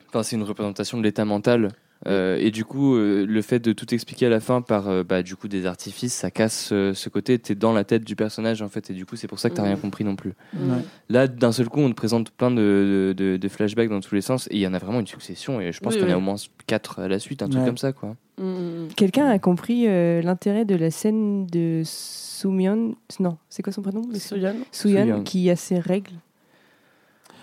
enfin, 0.09 0.23
c'est 0.23 0.35
une 0.35 0.43
représentation 0.43 0.97
de 0.97 1.03
l'état 1.03 1.25
mental. 1.25 1.71
Euh, 2.05 2.37
et 2.39 2.51
du 2.51 2.63
coup, 2.63 2.95
euh, 2.95 3.25
le 3.25 3.41
fait 3.41 3.59
de 3.59 3.73
tout 3.73 3.91
expliquer 3.93 4.27
à 4.27 4.29
la 4.29 4.39
fin 4.39 4.61
par 4.61 4.87
euh, 4.87 5.03
bah, 5.03 5.23
du 5.23 5.35
coup 5.35 5.47
des 5.47 5.65
artifices, 5.65 6.13
ça 6.13 6.29
casse 6.29 6.69
euh, 6.71 6.93
ce 6.93 7.09
côté. 7.09 7.39
T'es 7.39 7.55
dans 7.55 7.73
la 7.73 7.83
tête 7.83 8.03
du 8.03 8.15
personnage 8.15 8.61
en 8.61 8.69
fait, 8.69 8.91
et 8.91 8.93
du 8.93 9.05
coup, 9.05 9.15
c'est 9.15 9.27
pour 9.27 9.39
ça 9.39 9.49
que 9.49 9.55
t'as 9.55 9.63
Mhm. 9.63 9.67
rien 9.69 9.77
compris 9.77 10.03
non 10.03 10.15
plus. 10.15 10.33
Mm. 10.53 10.73
Là, 11.09 11.27
d'un 11.27 11.51
seul 11.51 11.69
coup, 11.69 11.79
on 11.79 11.89
te 11.89 11.95
présente 11.95 12.29
plein 12.31 12.51
de, 12.51 13.15
de, 13.17 13.37
de 13.37 13.47
flashbacks 13.47 13.89
dans 13.89 13.99
tous 13.99 14.13
les 14.13 14.21
sens, 14.21 14.47
et 14.51 14.55
il 14.57 14.59
y 14.59 14.67
en 14.67 14.73
a 14.75 14.79
vraiment 14.79 14.99
une 14.99 15.07
succession. 15.07 15.59
Et 15.59 15.71
je 15.71 15.79
pense 15.79 15.93
Oui, 15.93 15.99
qu'il 16.01 16.09
y 16.09 16.11
en 16.11 16.15
a 16.15 16.17
oui. 16.17 16.21
au 16.21 16.25
moins 16.25 16.35
quatre 16.67 16.99
à 16.99 17.07
la 17.07 17.17
suite, 17.19 17.41
un 17.41 17.49
truc 17.49 17.65
comme 17.65 17.77
ça, 17.79 17.93
quoi. 17.93 18.15
Mm. 18.39 18.89
Quelqu'un 18.95 19.25
a 19.27 19.39
compris 19.39 19.85
euh, 19.87 20.21
l'intérêt 20.21 20.65
de 20.65 20.75
la 20.75 20.91
scène 20.91 21.47
de 21.47 21.81
Soumyeon 21.83 22.95
Non, 23.19 23.37
c'est 23.49 23.63
quoi 23.63 23.73
son 23.73 23.81
prénom? 23.81 24.03
Soyeon 24.13 24.55
Souyan 24.71 25.03
Souyeon. 25.05 25.23
qui 25.23 25.49
a 25.49 25.55
ses 25.55 25.79
règles. 25.79 26.13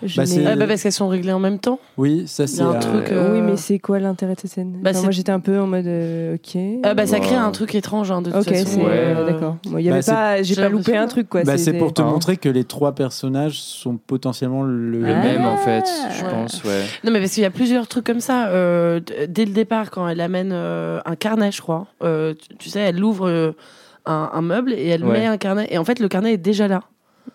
Bah, 0.01 0.25
c'est- 0.25 0.45
Ah 0.45 0.55
bah 0.55 0.67
parce 0.67 0.83
qu'elles 0.83 0.91
sont 0.91 1.07
réglées 1.07 1.31
en 1.31 1.39
même 1.39 1.57
temps. 1.59 1.79
Oui, 1.97 2.23
ça 2.27 2.43
Il 2.43 2.49
y 2.49 2.49
c'est 2.49 2.61
a 2.61 2.65
un 2.65 2.75
euh, 2.75 2.79
truc, 2.79 3.11
Euh, 3.11 3.33
Oui, 3.33 3.41
mais 3.41 3.57
c'est 3.57 3.79
quoi 3.79 3.97
l'intérêt 3.99 4.35
de 4.35 4.39
cette 4.41 4.51
scène? 4.51 4.77
Bah, 4.81 4.91
Enfin, 4.91 5.03
Moi, 5.03 5.11
j'étais 5.11 5.31
un 5.31 5.39
peu 5.39 5.59
en 5.59 5.67
mode 5.67 5.87
euh, 5.87 6.35
ok. 6.35 6.61
Ah 6.83 6.93
bah 6.93 7.07
ça 7.07 7.19
crée 7.19 7.35
un 7.35 7.49
truc 7.51 7.73
étrange 7.75 8.11
hein, 8.11 8.21
de 8.21 8.29
toute 8.31 8.41
ok, 8.41 8.49
façon. 8.53 8.65
c'est 8.67 8.77
Ouais. 8.81 8.89
euh, 8.91 9.31
d'accord. 9.31 9.57
Il 9.65 9.79
y 9.79 9.89
Bah, 9.89 9.95
avait 9.95 10.03
pas, 10.03 10.43
j'ai 10.43 10.55
pas 10.55 10.69
loupé 10.69 10.95
un 10.97 11.07
truc 11.07 11.29
quoi. 11.29 11.43
bah, 11.43 11.57
c'est 11.57 11.73
pour 11.73 11.93
te 11.93 12.01
montrer 12.01 12.37
que 12.37 12.49
les 12.49 12.65
trois 12.65 12.91
personnages 12.93 13.59
sont 13.61 13.97
potentiellement 13.97 14.63
le, 14.63 14.99
Le 14.99 15.07
Ah. 15.07 15.21
même 15.23 15.45
en 15.45 15.57
fait, 15.57 15.85
je 16.19 16.23
Ouais. 16.25 16.31
pense, 16.31 16.63
ouais. 16.65 16.83
Non 17.03 17.11
mais 17.11 17.19
parce 17.19 17.31
qu'il 17.31 17.43
y 17.43 17.45
a 17.47 17.51
plusieurs 17.51 17.87
trucs 17.87 18.05
comme 18.05 18.19
ça. 18.19 18.47
euh, 18.49 18.99
dès 19.29 19.45
le 19.45 19.51
départ, 19.53 19.91
quand 19.91 20.07
elle 20.07 20.21
amène 20.21 20.51
euh, 20.53 20.99
un 21.05 21.15
carnet, 21.15 21.51
je 21.51 21.61
crois, 21.61 21.87
euh, 22.03 22.33
tu, 22.33 22.55
tu 22.57 22.69
sais, 22.69 22.79
elle 22.81 23.03
ouvre 23.03 23.27
euh, 23.27 23.51
un, 24.05 24.29
un 24.33 24.41
meuble 24.41 24.73
et 24.73 24.87
elle 24.87 25.03
Ouais. 25.05 25.19
met 25.19 25.25
un 25.25 25.37
carnet. 25.37 25.67
Et 25.71 25.77
en 25.77 25.85
fait, 25.85 25.99
le 25.99 26.07
carnet 26.07 26.33
est 26.33 26.37
déjà 26.37 26.67
là. 26.67 26.81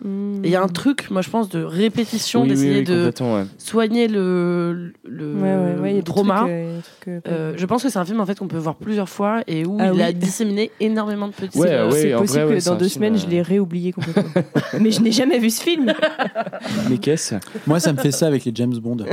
Hmm. 0.03 0.41
Il 0.43 0.49
y 0.49 0.55
a 0.55 0.61
un 0.63 0.67
truc, 0.67 1.11
moi 1.11 1.21
je 1.21 1.29
pense, 1.29 1.49
de 1.49 1.63
répétition, 1.63 2.43
Oui, 2.43 2.47
d'essayer 2.49 2.79
oui, 2.79 2.83
de 2.83 3.11
ouais. 3.19 3.43
soigner 3.57 4.07
le, 4.07 4.93
le, 5.07 5.33
Ouais, 5.35 5.79
ouais, 5.95 6.01
trauma. 6.01 6.39
trucs, 6.41 7.00
euh, 7.07 7.19
euh, 7.27 7.31
Euh, 7.31 7.53
je 7.57 7.65
pense 7.65 7.83
que 7.83 7.89
c'est 7.89 7.99
un 7.99 8.05
film 8.05 8.19
en 8.19 8.25
fait 8.25 8.37
qu'on 8.39 8.47
peut 8.47 8.57
voir 8.57 8.75
plusieurs 8.75 9.09
fois 9.09 9.41
et 9.47 9.65
où 9.65 9.77
Ah 9.79 9.91
il 9.93 10.01
a 10.01 10.11
disséminé 10.11 10.71
énormément 10.79 11.27
de 11.27 11.33
petits. 11.33 11.57
Ouais, 11.57 11.71
euh, 11.71 11.89
ouais. 11.89 12.01
c'est 12.01 12.11
possible 12.13 12.39
vrai, 12.43 12.53
ouais, 12.55 12.59
que 12.59 12.65
dans 12.65 12.75
deux 12.75 12.85
film, 12.85 12.95
semaines, 12.95 13.15
euh, 13.15 13.19
je 13.19 13.27
l'ai 13.27 13.41
réoublié 13.41 13.91
complètement. 13.93 14.23
mais 14.79 14.91
je 14.91 15.01
n'ai 15.01 15.11
jamais 15.11 15.39
vu 15.39 15.49
ce 15.49 15.61
film. 15.61 15.93
Mais 16.89 16.97
qu'est-ce 16.97 17.35
Moi, 17.67 17.79
ça 17.79 17.93
me 17.93 17.97
fait 17.99 18.11
ça 18.11 18.27
avec 18.27 18.45
les 18.45 18.51
James 18.55 18.75
Bond. 18.77 18.97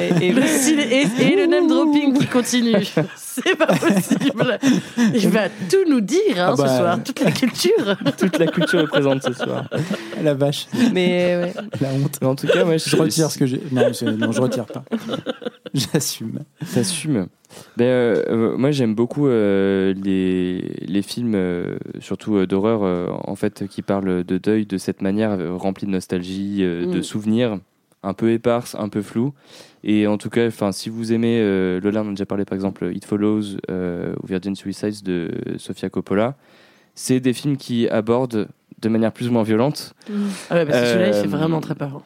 Et- 0.00 0.26
et- 0.28 0.32
Le 0.32 0.42
et, 0.42 1.32
et 1.32 1.36
le 1.36 1.46
name 1.46 1.68
dropping 1.68 2.16
qui 2.18 2.26
continue. 2.26 2.74
C'est 3.16 3.54
pas 3.56 3.66
possible. 3.66 4.58
Il 5.14 5.28
va 5.28 5.48
tout 5.48 5.84
nous 5.88 6.00
dire 6.00 6.38
hein, 6.38 6.48
Ah 6.52 6.54
bah, 6.56 6.68
ce 6.68 6.76
soir, 6.76 6.98
toute 7.04 7.20
la 7.20 7.30
culture. 7.30 7.96
Toute 8.18 8.38
la 8.38 8.46
culture 8.46 8.80
est 8.80 8.86
présente 8.86 9.22
ce 9.22 9.32
soir. 9.34 9.68
La 10.22 10.34
vache, 10.34 10.66
mais 10.92 11.36
ouais. 11.36 11.52
la 11.80 11.88
honte. 11.90 12.18
Mais 12.22 12.26
en 12.28 12.34
tout 12.34 12.46
cas, 12.46 12.64
moi, 12.64 12.76
Je 12.78 12.96
retire 12.96 13.30
ce 13.30 13.38
que 13.38 13.46
j'ai. 13.46 13.60
Non, 13.70 13.92
je- 13.92 14.06
non, 14.06 14.32
je 14.32 14.40
retire 14.40 14.64
pas. 14.66 14.82
J'assume. 15.74 16.40
T'assumes. 16.74 17.26
Ben, 17.76 17.84
euh, 17.84 18.22
euh, 18.28 18.56
moi, 18.56 18.70
j'aime 18.70 18.94
beaucoup 18.94 19.26
euh, 19.28 19.94
les, 19.94 20.60
les 20.86 21.02
films, 21.02 21.36
surtout 22.00 22.44
d'horreur, 22.46 23.20
en 23.28 23.34
fait, 23.36 23.66
qui 23.68 23.82
parlent 23.82 24.24
de 24.24 24.38
deuil 24.38 24.66
de 24.66 24.78
cette 24.78 25.02
manière, 25.02 25.36
remplie 25.58 25.86
de 25.86 25.92
nostalgie, 25.92 26.58
de 26.62 26.98
Mm. 26.98 27.02
souvenirs, 27.02 27.58
un 28.02 28.14
peu 28.14 28.30
éparses, 28.32 28.74
un 28.78 28.88
peu 28.88 29.02
flous. 29.02 29.32
Et 29.84 30.06
en 30.06 30.18
tout 30.18 30.30
cas, 30.30 30.50
si 30.72 30.88
vous 30.90 31.12
aimez, 31.12 31.40
Lola 31.80 32.02
on 32.02 32.08
a 32.08 32.10
déjà 32.10 32.26
parlé 32.26 32.44
par 32.44 32.54
exemple, 32.56 32.90
It 32.94 33.04
Follows 33.04 33.56
ou 33.68 34.26
Virgin 34.26 34.54
Suicides 34.56 35.02
de 35.04 35.30
Sofia 35.58 35.88
Coppola, 35.88 36.36
c'est 36.94 37.20
des 37.20 37.32
films 37.32 37.56
qui 37.56 37.88
abordent 37.88 38.48
de 38.80 38.88
manière 38.88 39.12
plus 39.12 39.28
ou 39.28 39.32
moins 39.32 39.42
violente 39.42 39.94
Ah 40.50 40.54
ouais, 40.56 40.66
parce 40.66 40.80
que 40.80 40.86
celui-là, 40.86 41.14
Euh, 41.16 41.22
vraiment 41.28 41.60
très 41.60 41.74
peur. 41.74 42.02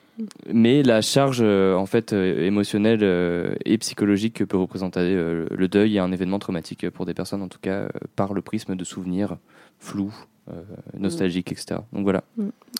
Mais 0.53 0.83
la 0.83 1.01
charge 1.01 1.41
euh, 1.43 1.75
en 1.75 1.87
fait 1.87 2.13
euh, 2.13 2.47
émotionnelle 2.47 3.01
euh, 3.03 3.55
et 3.65 3.79
psychologique 3.79 4.35
que 4.35 4.45
peut 4.45 4.57
représenter 4.57 5.01
euh, 5.01 5.47
le 5.51 5.69
deuil 5.69 5.97
et 5.97 5.99
un 5.99 6.13
événement 6.13 6.39
traumatique 6.39 6.89
pour 6.91 7.07
des 7.07 7.15
personnes 7.15 7.43
en 7.43 7.49
tout 7.49 7.59
cas 7.61 7.71
euh, 7.83 7.89
par 8.17 8.33
le 8.35 8.43
prisme 8.43 8.77
de 8.77 8.85
souvenirs 8.85 9.37
flous 9.79 10.15
euh, 10.51 10.55
nostalgiques 10.99 11.53
etc 11.53 11.81
donc 11.93 12.03
voilà 12.05 12.23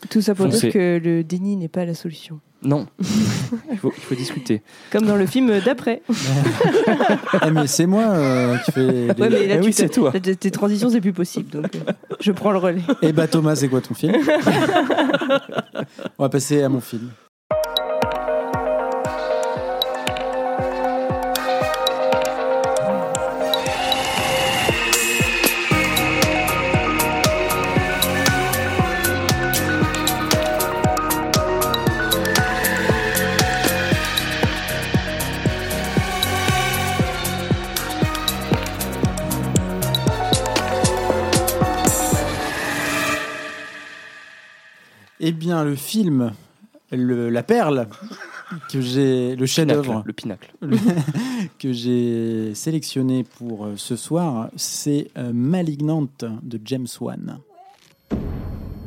Tout 0.09 0.21
ça 0.21 0.35
pour 0.35 0.45
Foncez. 0.47 0.67
dire 0.67 0.73
que 0.73 0.99
le 1.03 1.23
déni 1.23 1.55
n'est 1.55 1.67
pas 1.69 1.85
la 1.85 1.93
solution. 1.93 2.39
non 2.63 2.85
il 3.71 3.77
faut, 3.77 3.93
il 3.95 4.03
faut 4.03 4.15
discuter 4.15 4.61
Comme 4.91 5.05
dans 5.05 5.15
le 5.15 5.25
film 5.25 5.51
d'après. 5.65 6.01
Eh, 7.43 7.49
mais 7.51 7.65
c'est 7.67 7.85
moi 7.85 8.03
euh, 8.03 8.57
qui 8.65 8.71
fais. 8.73 8.85
les- 8.85 9.07
Ouais, 9.07 9.13
mais 9.17 9.29
là, 9.47 9.55
Eh 9.55 9.59
tu 9.61 9.65
oui, 9.67 9.73
c'est 9.73 9.89
toi. 9.89 10.11
là, 10.13 10.19
tes 10.19 10.51
transitions, 10.51 10.89
c'est 10.89 10.99
plus 11.01 11.13
possible. 11.13 11.49
Donc, 11.49 11.73
euh, 11.75 11.91
je 12.19 12.31
prends 12.31 12.51
le 12.51 12.57
relais. 12.57 12.81
Eh 13.01 13.13
bah 13.13 13.27
Thomas, 13.27 13.55
c'est 13.55 13.67
quoi 13.69 13.81
ton 13.81 13.93
film? 13.95 14.13
On 16.19 16.23
va 16.23 16.29
passer 16.29 16.61
à 16.61 16.69
mon 16.69 16.81
film. 16.81 17.09
Eh 45.23 45.31
bien, 45.31 45.63
le 45.63 45.75
film, 45.75 46.33
le- 46.91 47.29
la 47.29 47.43
perle 47.43 47.87
que 48.71 48.81
j'ai, 48.81 49.35
le 49.35 49.45
chef-d'œuvre 49.45 50.01
le 50.05 50.13
pinacle 50.13 50.51
que 51.59 51.71
j'ai 51.71 52.53
sélectionné 52.55 53.23
pour 53.23 53.65
euh, 53.65 53.73
ce 53.77 53.95
soir, 53.95 54.49
c'est 54.55 55.09
euh, 55.17 55.31
Malignante 55.31 56.25
de 56.41 56.59
James 56.65 56.87
Wan. 56.99 57.37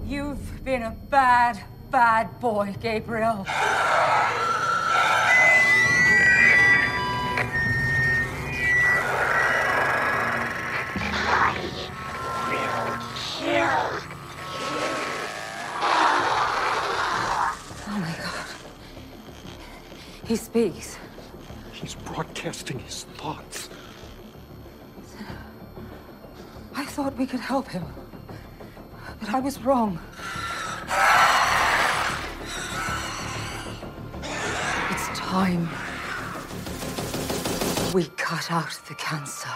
You've 0.09 0.37
been 0.65 0.83
a 0.83 0.95
bad, 1.11 1.57
bad 1.91 2.27
boy, 2.41 2.73
Gabriel. 2.83 3.45
He 20.27 20.37
speaks. 20.37 20.97
He's 21.73 21.95
broadcasting 21.95 22.79
his 22.79 23.05
thoughts. 23.17 23.69
I 26.75 26.85
thought 26.87 27.17
we 27.19 27.27
could 27.27 27.41
help 27.41 27.69
him. 27.69 27.85
But 29.21 29.35
I 29.35 29.41
was 29.41 29.61
wrong. 29.61 29.99
It's 34.91 35.19
time. 35.19 35.69
We 37.93 38.05
cut 38.17 38.51
out 38.51 38.81
the 38.89 38.95
cancer. 38.95 39.51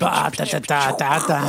Bah, 0.00 0.30
ta, 0.36 0.44
ta, 0.46 0.60
ta, 0.60 0.92
ta, 0.92 1.18
ta. 1.26 1.40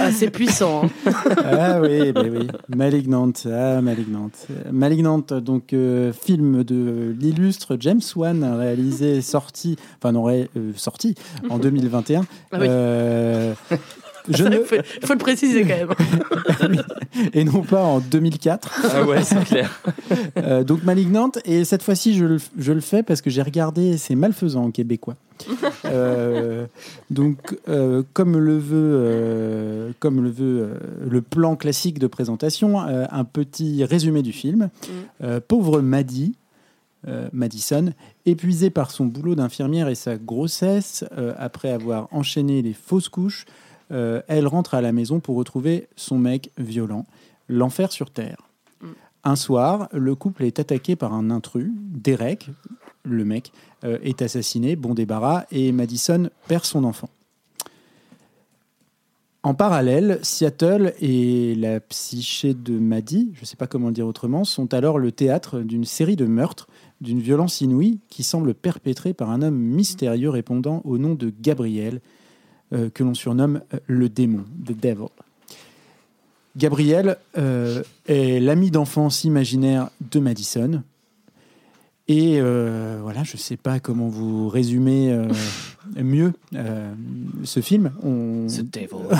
Ah, 0.00 0.10
c'est 0.12 0.30
puissant. 0.30 0.84
hein. 0.84 1.12
Ah 1.44 1.80
oui, 1.80 2.12
bah 2.12 2.22
oui. 2.30 2.48
Malignante, 2.74 3.46
ah, 3.46 3.80
Malignante. 3.82 4.46
Malignante, 4.70 5.34
donc 5.34 5.72
euh, 5.72 6.12
film 6.12 6.64
de 6.64 7.14
l'illustre 7.18 7.76
James 7.78 8.00
Wan, 8.16 8.42
réalisé, 8.58 9.16
et 9.16 9.20
sorti, 9.20 9.76
enfin 9.98 10.12
non, 10.12 10.22
ré- 10.24 10.48
euh, 10.56 10.72
sorti 10.76 11.14
en 11.50 11.58
2021. 11.60 12.22
Ah 12.52 12.56
oui. 12.58 12.66
Euh, 12.68 13.52
je 14.30 14.44
ne- 14.44 14.58
il 14.60 15.06
faut, 15.06 15.12
le 15.12 15.18
préciser 15.18 15.62
quand 15.64 15.76
même. 16.68 16.82
et 17.34 17.44
non 17.44 17.62
pas 17.62 17.82
en 17.82 18.00
2004. 18.00 18.80
ah 18.94 19.04
ouais 19.04 19.22
c'est 19.22 19.44
clair 19.44 19.80
Euh, 20.36 20.64
donc 20.64 20.82
Malignante, 20.84 21.38
et 21.44 21.64
cette 21.64 21.82
fois-ci 21.82 22.16
je 22.16 22.24
le, 22.24 22.38
je 22.58 22.72
le 22.72 22.80
fais 22.80 23.02
parce 23.02 23.20
que 23.20 23.30
j'ai 23.30 23.42
regardé 23.42 23.96
C'est 23.96 24.14
malfaisant 24.14 24.64
en 24.64 24.70
québécois. 24.70 25.16
Euh, 25.86 26.66
donc 27.08 27.56
euh, 27.68 28.02
comme 28.12 28.36
le 28.38 28.58
veut, 28.58 28.74
euh, 28.76 29.90
comme 29.98 30.22
le, 30.22 30.30
veut 30.30 30.60
euh, 30.62 30.74
le 31.08 31.22
plan 31.22 31.56
classique 31.56 31.98
de 31.98 32.06
présentation, 32.06 32.80
euh, 32.86 33.06
un 33.10 33.24
petit 33.24 33.82
résumé 33.84 34.22
du 34.22 34.32
film. 34.32 34.68
Euh, 35.22 35.40
pauvre 35.46 35.80
Maddie, 35.80 36.34
euh, 37.08 37.28
Madison, 37.32 37.92
épuisée 38.26 38.70
par 38.70 38.90
son 38.90 39.06
boulot 39.06 39.34
d'infirmière 39.34 39.88
et 39.88 39.94
sa 39.94 40.16
grossesse, 40.16 41.04
euh, 41.16 41.32
après 41.38 41.70
avoir 41.70 42.08
enchaîné 42.12 42.60
les 42.62 42.74
fausses 42.74 43.08
couches, 43.08 43.46
euh, 43.90 44.22
elle 44.28 44.46
rentre 44.46 44.74
à 44.74 44.80
la 44.80 44.92
maison 44.92 45.20
pour 45.20 45.36
retrouver 45.36 45.88
son 45.96 46.18
mec 46.18 46.50
violent. 46.58 47.06
L'enfer 47.48 47.92
sur 47.92 48.10
Terre. 48.10 48.48
Un 49.22 49.36
soir, 49.36 49.88
le 49.92 50.14
couple 50.14 50.44
est 50.44 50.58
attaqué 50.58 50.96
par 50.96 51.12
un 51.12 51.30
intrus, 51.30 51.70
Derek, 51.74 52.48
le 53.02 53.24
mec, 53.24 53.52
euh, 53.84 53.98
est 54.02 54.22
assassiné, 54.22 54.76
bon 54.76 54.94
débarras, 54.94 55.44
et 55.50 55.72
Madison 55.72 56.30
perd 56.48 56.64
son 56.64 56.84
enfant. 56.84 57.10
En 59.42 59.54
parallèle, 59.54 60.18
Seattle 60.22 60.92
et 61.00 61.54
la 61.54 61.80
psyché 61.80 62.52
de 62.52 62.78
Maddie, 62.78 63.30
je 63.34 63.40
ne 63.40 63.46
sais 63.46 63.56
pas 63.56 63.66
comment 63.66 63.88
le 63.88 63.94
dire 63.94 64.06
autrement, 64.06 64.44
sont 64.44 64.74
alors 64.74 64.98
le 64.98 65.12
théâtre 65.12 65.60
d'une 65.60 65.86
série 65.86 66.16
de 66.16 66.26
meurtres 66.26 66.68
d'une 67.00 67.20
violence 67.20 67.62
inouïe 67.62 68.00
qui 68.10 68.22
semble 68.22 68.52
perpétrée 68.52 69.14
par 69.14 69.30
un 69.30 69.40
homme 69.40 69.56
mystérieux 69.56 70.28
répondant 70.28 70.82
au 70.84 70.98
nom 70.98 71.14
de 71.14 71.32
Gabriel, 71.40 72.02
que 72.72 73.02
l'on 73.02 73.14
surnomme 73.14 73.62
euh, 73.74 73.78
le 73.86 74.08
démon, 74.08 74.44
the 74.64 74.78
devil. 74.78 75.08
Gabriel 76.56 77.16
euh, 77.38 77.82
est 78.06 78.40
l'ami 78.40 78.70
d'enfance 78.70 79.24
imaginaire 79.24 79.90
de 80.00 80.20
Madison. 80.20 80.82
Et 82.12 82.40
euh, 82.40 82.98
voilà, 83.00 83.22
je 83.22 83.34
ne 83.34 83.38
sais 83.38 83.56
pas 83.56 83.78
comment 83.78 84.08
vous 84.08 84.48
résumer 84.48 85.12
euh, 85.12 85.28
mieux 86.02 86.32
euh, 86.56 86.92
ce 87.44 87.60
film. 87.60 87.92
On, 88.02 88.48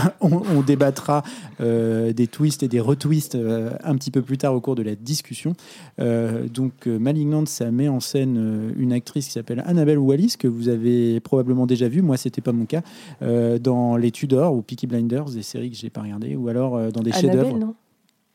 on, 0.21 0.43
on 0.57 0.61
débattra 0.61 1.23
euh, 1.61 2.13
des 2.13 2.27
twists 2.27 2.65
et 2.65 2.69
des 2.69 2.81
retwists 2.81 3.37
euh, 3.37 3.71
un 3.85 3.95
petit 3.95 4.11
peu 4.11 4.23
plus 4.23 4.39
tard 4.39 4.55
au 4.57 4.61
cours 4.61 4.75
de 4.75 4.83
la 4.83 4.97
discussion. 4.97 5.55
Euh, 6.01 6.49
donc, 6.49 6.89
euh, 6.89 6.99
Malignant, 6.99 7.47
ça 7.47 7.71
met 7.71 7.87
en 7.87 8.01
scène 8.01 8.37
euh, 8.37 8.73
une 8.77 8.93
actrice 8.93 9.27
qui 9.27 9.33
s'appelle 9.35 9.63
Annabelle 9.67 9.99
Wallis, 9.99 10.35
que 10.37 10.49
vous 10.49 10.69
avez 10.69 11.21
probablement 11.21 11.67
déjà 11.67 11.87
vue. 11.87 12.03
Moi, 12.03 12.17
c'était 12.17 12.41
pas 12.41 12.51
mon 12.53 12.67
cas. 12.67 12.83
euh, 13.23 13.61
dans 13.61 13.97
Les 13.97 14.11
Tudors 14.11 14.53
ou 14.53 14.63
Peaky 14.63 14.89
Blinders, 14.89 15.27
des 15.27 15.43
séries 15.43 15.71
que 15.71 15.77
j'ai 15.77 15.91
pas 15.91 16.03
regardées, 16.03 16.35
ou 16.35 16.49
alors 16.49 16.77
euh, 16.77 16.91
dans 16.91 17.03
des 17.03 17.13
Annabelle, 17.13 17.45
chefs-d'œuvre. 17.45 17.75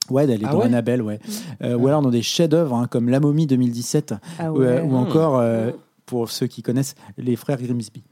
Ouais, 0.09 0.23
elle 0.25 0.31
est 0.43 0.45
Ah 0.45 0.51
dans 0.51 0.59
ouais 0.59 0.65
Annabelle, 0.65 1.01
ouais. 1.01 1.19
Euh, 1.63 1.75
Ou 1.75 1.87
alors 1.87 2.01
dans 2.01 2.09
des 2.11 2.21
chefs-d'œuvre 2.21 2.75
hein, 2.75 2.87
comme 2.89 3.09
La 3.09 3.19
Momie 3.19 3.47
2017, 3.47 4.13
Ah 4.39 4.51
ou, 4.51 4.59
ouais. 4.59 4.65
euh, 4.67 4.83
ou 4.83 4.95
encore, 4.95 5.37
euh, 5.39 5.71
pour 6.05 6.29
ceux 6.29 6.47
qui 6.47 6.61
connaissent, 6.61 6.95
les 7.17 7.35
frères 7.35 7.61
Grimsby. 7.61 8.03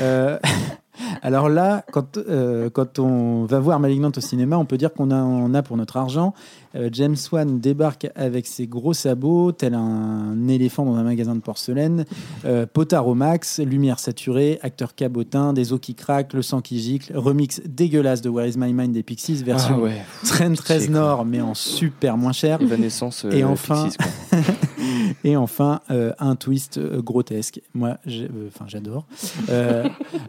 Euh, 0.00 0.38
alors 1.22 1.48
là, 1.48 1.84
quand, 1.92 2.16
euh, 2.18 2.70
quand 2.70 2.98
on 2.98 3.44
va 3.44 3.60
voir 3.60 3.80
Malignant 3.80 4.10
au 4.16 4.20
cinéma, 4.20 4.56
on 4.58 4.64
peut 4.64 4.76
dire 4.78 4.92
qu'on 4.92 5.10
a- 5.10 5.16
en 5.22 5.52
a 5.54 5.62
pour 5.62 5.76
notre 5.76 5.96
argent. 5.96 6.34
Euh, 6.76 6.88
James 6.92 7.16
Wan 7.32 7.58
débarque 7.58 8.08
avec 8.14 8.46
ses 8.46 8.66
gros 8.68 8.92
sabots, 8.92 9.50
tel 9.52 9.74
un 9.74 10.46
éléphant 10.48 10.84
dans 10.84 10.94
un 10.94 11.02
magasin 11.02 11.34
de 11.34 11.40
porcelaine, 11.40 12.04
euh, 12.44 12.64
potard 12.72 13.08
au 13.08 13.14
max, 13.14 13.58
lumière 13.58 13.98
saturée, 13.98 14.58
acteur 14.62 14.94
cabotin, 14.94 15.52
des 15.52 15.72
os 15.72 15.80
qui 15.80 15.94
craquent, 15.96 16.32
le 16.32 16.42
sang 16.42 16.60
qui 16.60 16.78
gicle, 16.78 17.12
remix 17.16 17.60
dégueulasse 17.66 18.20
de 18.22 18.28
Where 18.30 18.46
Is 18.46 18.54
My 18.56 18.72
Mind 18.72 18.92
des 18.92 19.02
Pixies, 19.02 19.42
version 19.42 19.76
Ah 19.78 19.82
ouais. 19.82 20.02
Train 20.24 20.52
13 20.54 20.82
Chier, 20.82 20.92
quoi. 20.92 21.00
Nord, 21.00 21.24
mais 21.24 21.40
en 21.40 21.54
super 21.54 22.16
moins 22.16 22.32
cher. 22.32 22.60
Evanescence. 22.62 23.24
euh, 23.24 23.30
Et 23.32 23.42
enfin- 23.42 23.84
Pixies, 23.86 23.98
quoi. 23.98 24.38
Et 25.24 25.36
enfin, 25.36 25.80
euh, 25.90 26.12
un 26.18 26.36
twist 26.36 26.78
euh, 26.78 27.02
grotesque. 27.02 27.60
Moi, 27.74 27.96
euh, 28.06 28.48
enfin, 28.48 28.66
j'adore. 28.68 29.06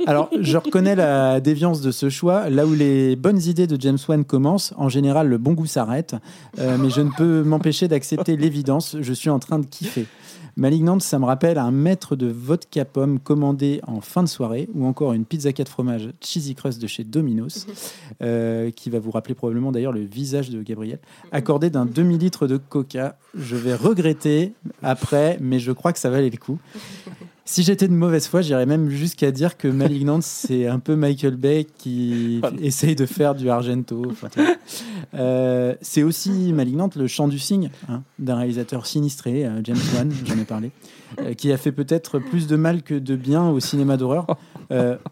Alors, 0.07 0.29
je 0.39 0.57
reconnais 0.57 0.95
la 0.95 1.39
déviance 1.39 1.81
de 1.81 1.91
ce 1.91 2.09
choix. 2.09 2.49
Là 2.49 2.65
où 2.65 2.73
les 2.73 3.15
bonnes 3.15 3.41
idées 3.41 3.67
de 3.67 3.79
James 3.79 3.97
Wan 4.07 4.23
commencent, 4.25 4.73
en 4.77 4.89
général, 4.89 5.27
le 5.27 5.37
bon 5.37 5.53
goût 5.53 5.65
s'arrête. 5.65 6.15
Mais 6.57 6.89
je 6.89 7.01
ne 7.01 7.09
peux 7.15 7.43
m'empêcher 7.43 7.87
d'accepter 7.87 8.37
l'évidence. 8.37 8.97
Je 8.99 9.13
suis 9.13 9.29
en 9.29 9.39
train 9.39 9.59
de 9.59 9.65
kiffer. 9.65 10.05
Malignante, 10.55 11.01
ça 11.01 11.19
me 11.19 11.25
rappelle 11.25 11.57
un 11.57 11.71
maître 11.71 12.15
de 12.15 12.27
vodka 12.27 12.85
pomme 12.85 13.19
commandé 13.19 13.81
en 13.87 14.01
fin 14.01 14.23
de 14.23 14.27
soirée, 14.27 14.69
ou 14.73 14.85
encore 14.85 15.13
une 15.13 15.25
pizza 15.25 15.53
4 15.53 15.69
fromages 15.69 16.09
cheesy 16.21 16.55
crust 16.55 16.81
de 16.81 16.87
chez 16.87 17.03
Domino's, 17.03 17.67
euh, 18.21 18.71
qui 18.71 18.89
va 18.89 18.99
vous 18.99 19.11
rappeler 19.11 19.35
probablement 19.35 19.71
d'ailleurs 19.71 19.93
le 19.93 20.01
visage 20.01 20.49
de 20.49 20.61
Gabriel, 20.61 20.99
accordé 21.31 21.69
d'un 21.69 21.85
demi-litre 21.85 22.47
de 22.47 22.57
coca. 22.57 23.17
Je 23.35 23.55
vais 23.55 23.75
regretter 23.75 24.53
après, 24.83 25.37
mais 25.41 25.59
je 25.59 25.71
crois 25.71 25.93
que 25.93 25.99
ça 25.99 26.09
valait 26.09 26.29
le 26.29 26.37
coup. 26.37 26.59
Si 27.43 27.63
j'étais 27.63 27.87
de 27.87 27.93
mauvaise 27.93 28.27
foi, 28.27 28.41
j'irais 28.41 28.65
même 28.65 28.89
jusqu'à 28.89 29.31
dire 29.31 29.57
que 29.57 29.67
Malignante, 29.67 30.23
c'est 30.25 30.67
un 30.67 30.79
peu 30.79 30.95
Michael 30.95 31.35
Bay 31.35 31.65
qui 31.77 32.41
essaye 32.61 32.95
de 32.95 33.05
faire 33.05 33.35
du 33.35 33.49
Argento. 33.49 34.03
Enfin. 34.09 34.29
Euh, 35.13 35.75
c'est 35.81 36.03
aussi 36.03 36.53
Malignante, 36.53 36.95
le 36.95 37.07
chant 37.07 37.27
du 37.27 37.39
cygne, 37.39 37.69
hein, 37.89 38.03
d'un 38.19 38.37
réalisateur 38.37 38.85
sinistré, 38.85 39.45
euh, 39.45 39.59
James 39.63 39.77
Wan, 39.95 40.11
j'en 40.25 40.37
ai 40.37 40.45
parlé, 40.45 40.71
euh, 41.19 41.33
qui 41.33 41.51
a 41.51 41.57
fait 41.57 41.71
peut-être 41.71 42.19
plus 42.19 42.47
de 42.47 42.55
mal 42.55 42.81
que 42.83 42.93
de 42.93 43.15
bien 43.15 43.49
au 43.49 43.59
cinéma 43.59 43.97
d'horreur. 43.97 44.27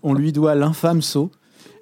On 0.04 0.14
lui 0.14 0.32
doit 0.32 0.56
l'infâme 0.56 1.02
saut. 1.02 1.32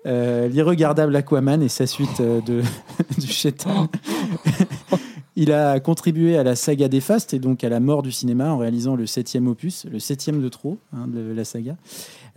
l'irregardable 0.06 1.16
Aquaman 1.16 1.62
et 1.62 1.70
sa 1.70 1.86
suite 1.86 2.22
de, 2.22 2.62
du 3.20 3.28
chétan. 3.28 3.90
Il 5.40 5.52
a 5.52 5.80
contribué 5.80 6.36
à 6.36 6.44
la 6.44 6.56
saga 6.56 6.88
des 6.88 7.00
Fastes 7.00 7.36
et 7.36 7.40
donc 7.40 7.64
à 7.64 7.70
la 7.70 7.80
mort 7.80 8.02
du 8.02 8.12
cinéma 8.12 8.50
en 8.50 8.58
réalisant 8.58 8.96
le 8.96 9.06
septième 9.06 9.48
opus, 9.48 9.86
le 9.86 10.00
septième 10.00 10.42
de 10.42 10.50
trop 10.50 10.80
hein, 10.94 11.08
de 11.08 11.32
la 11.32 11.46
saga. 11.46 11.78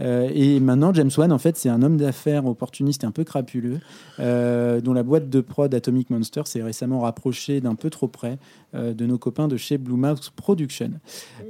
Euh, 0.01 0.31
et 0.35 0.61
maintenant, 0.61 0.93
James 0.93 1.11
Wan, 1.17 1.33
en 1.33 1.39
fait, 1.39 1.57
c'est 1.57 1.71
un 1.71 1.83
homme 1.83 1.97
d'affaires 1.97 2.45
opportuniste 2.47 3.05
et 3.05 3.07
un 3.07 3.11
peu 3.11 3.25
crapuleux, 3.25 3.81
euh, 4.19 4.83
dont 4.83 4.93
la 4.93 5.03
boîte 5.03 5.31
de 5.31 5.41
prod 5.41 5.75
Atomic 5.75 6.11
Monster 6.11 6.43
s'est 6.45 6.63
récemment 6.63 7.01
rapprochée 7.01 7.61
d'un 7.61 7.75
peu 7.75 7.91
trop 7.91 8.07
près 8.07 8.39
euh, 8.75 8.93
de 8.93 9.07
nos 9.07 9.19
copains 9.19 9.49
de 9.49 9.57
chez 9.57 9.79
Blue 9.79 9.97
Mouse 9.97 10.31
Production. 10.37 10.91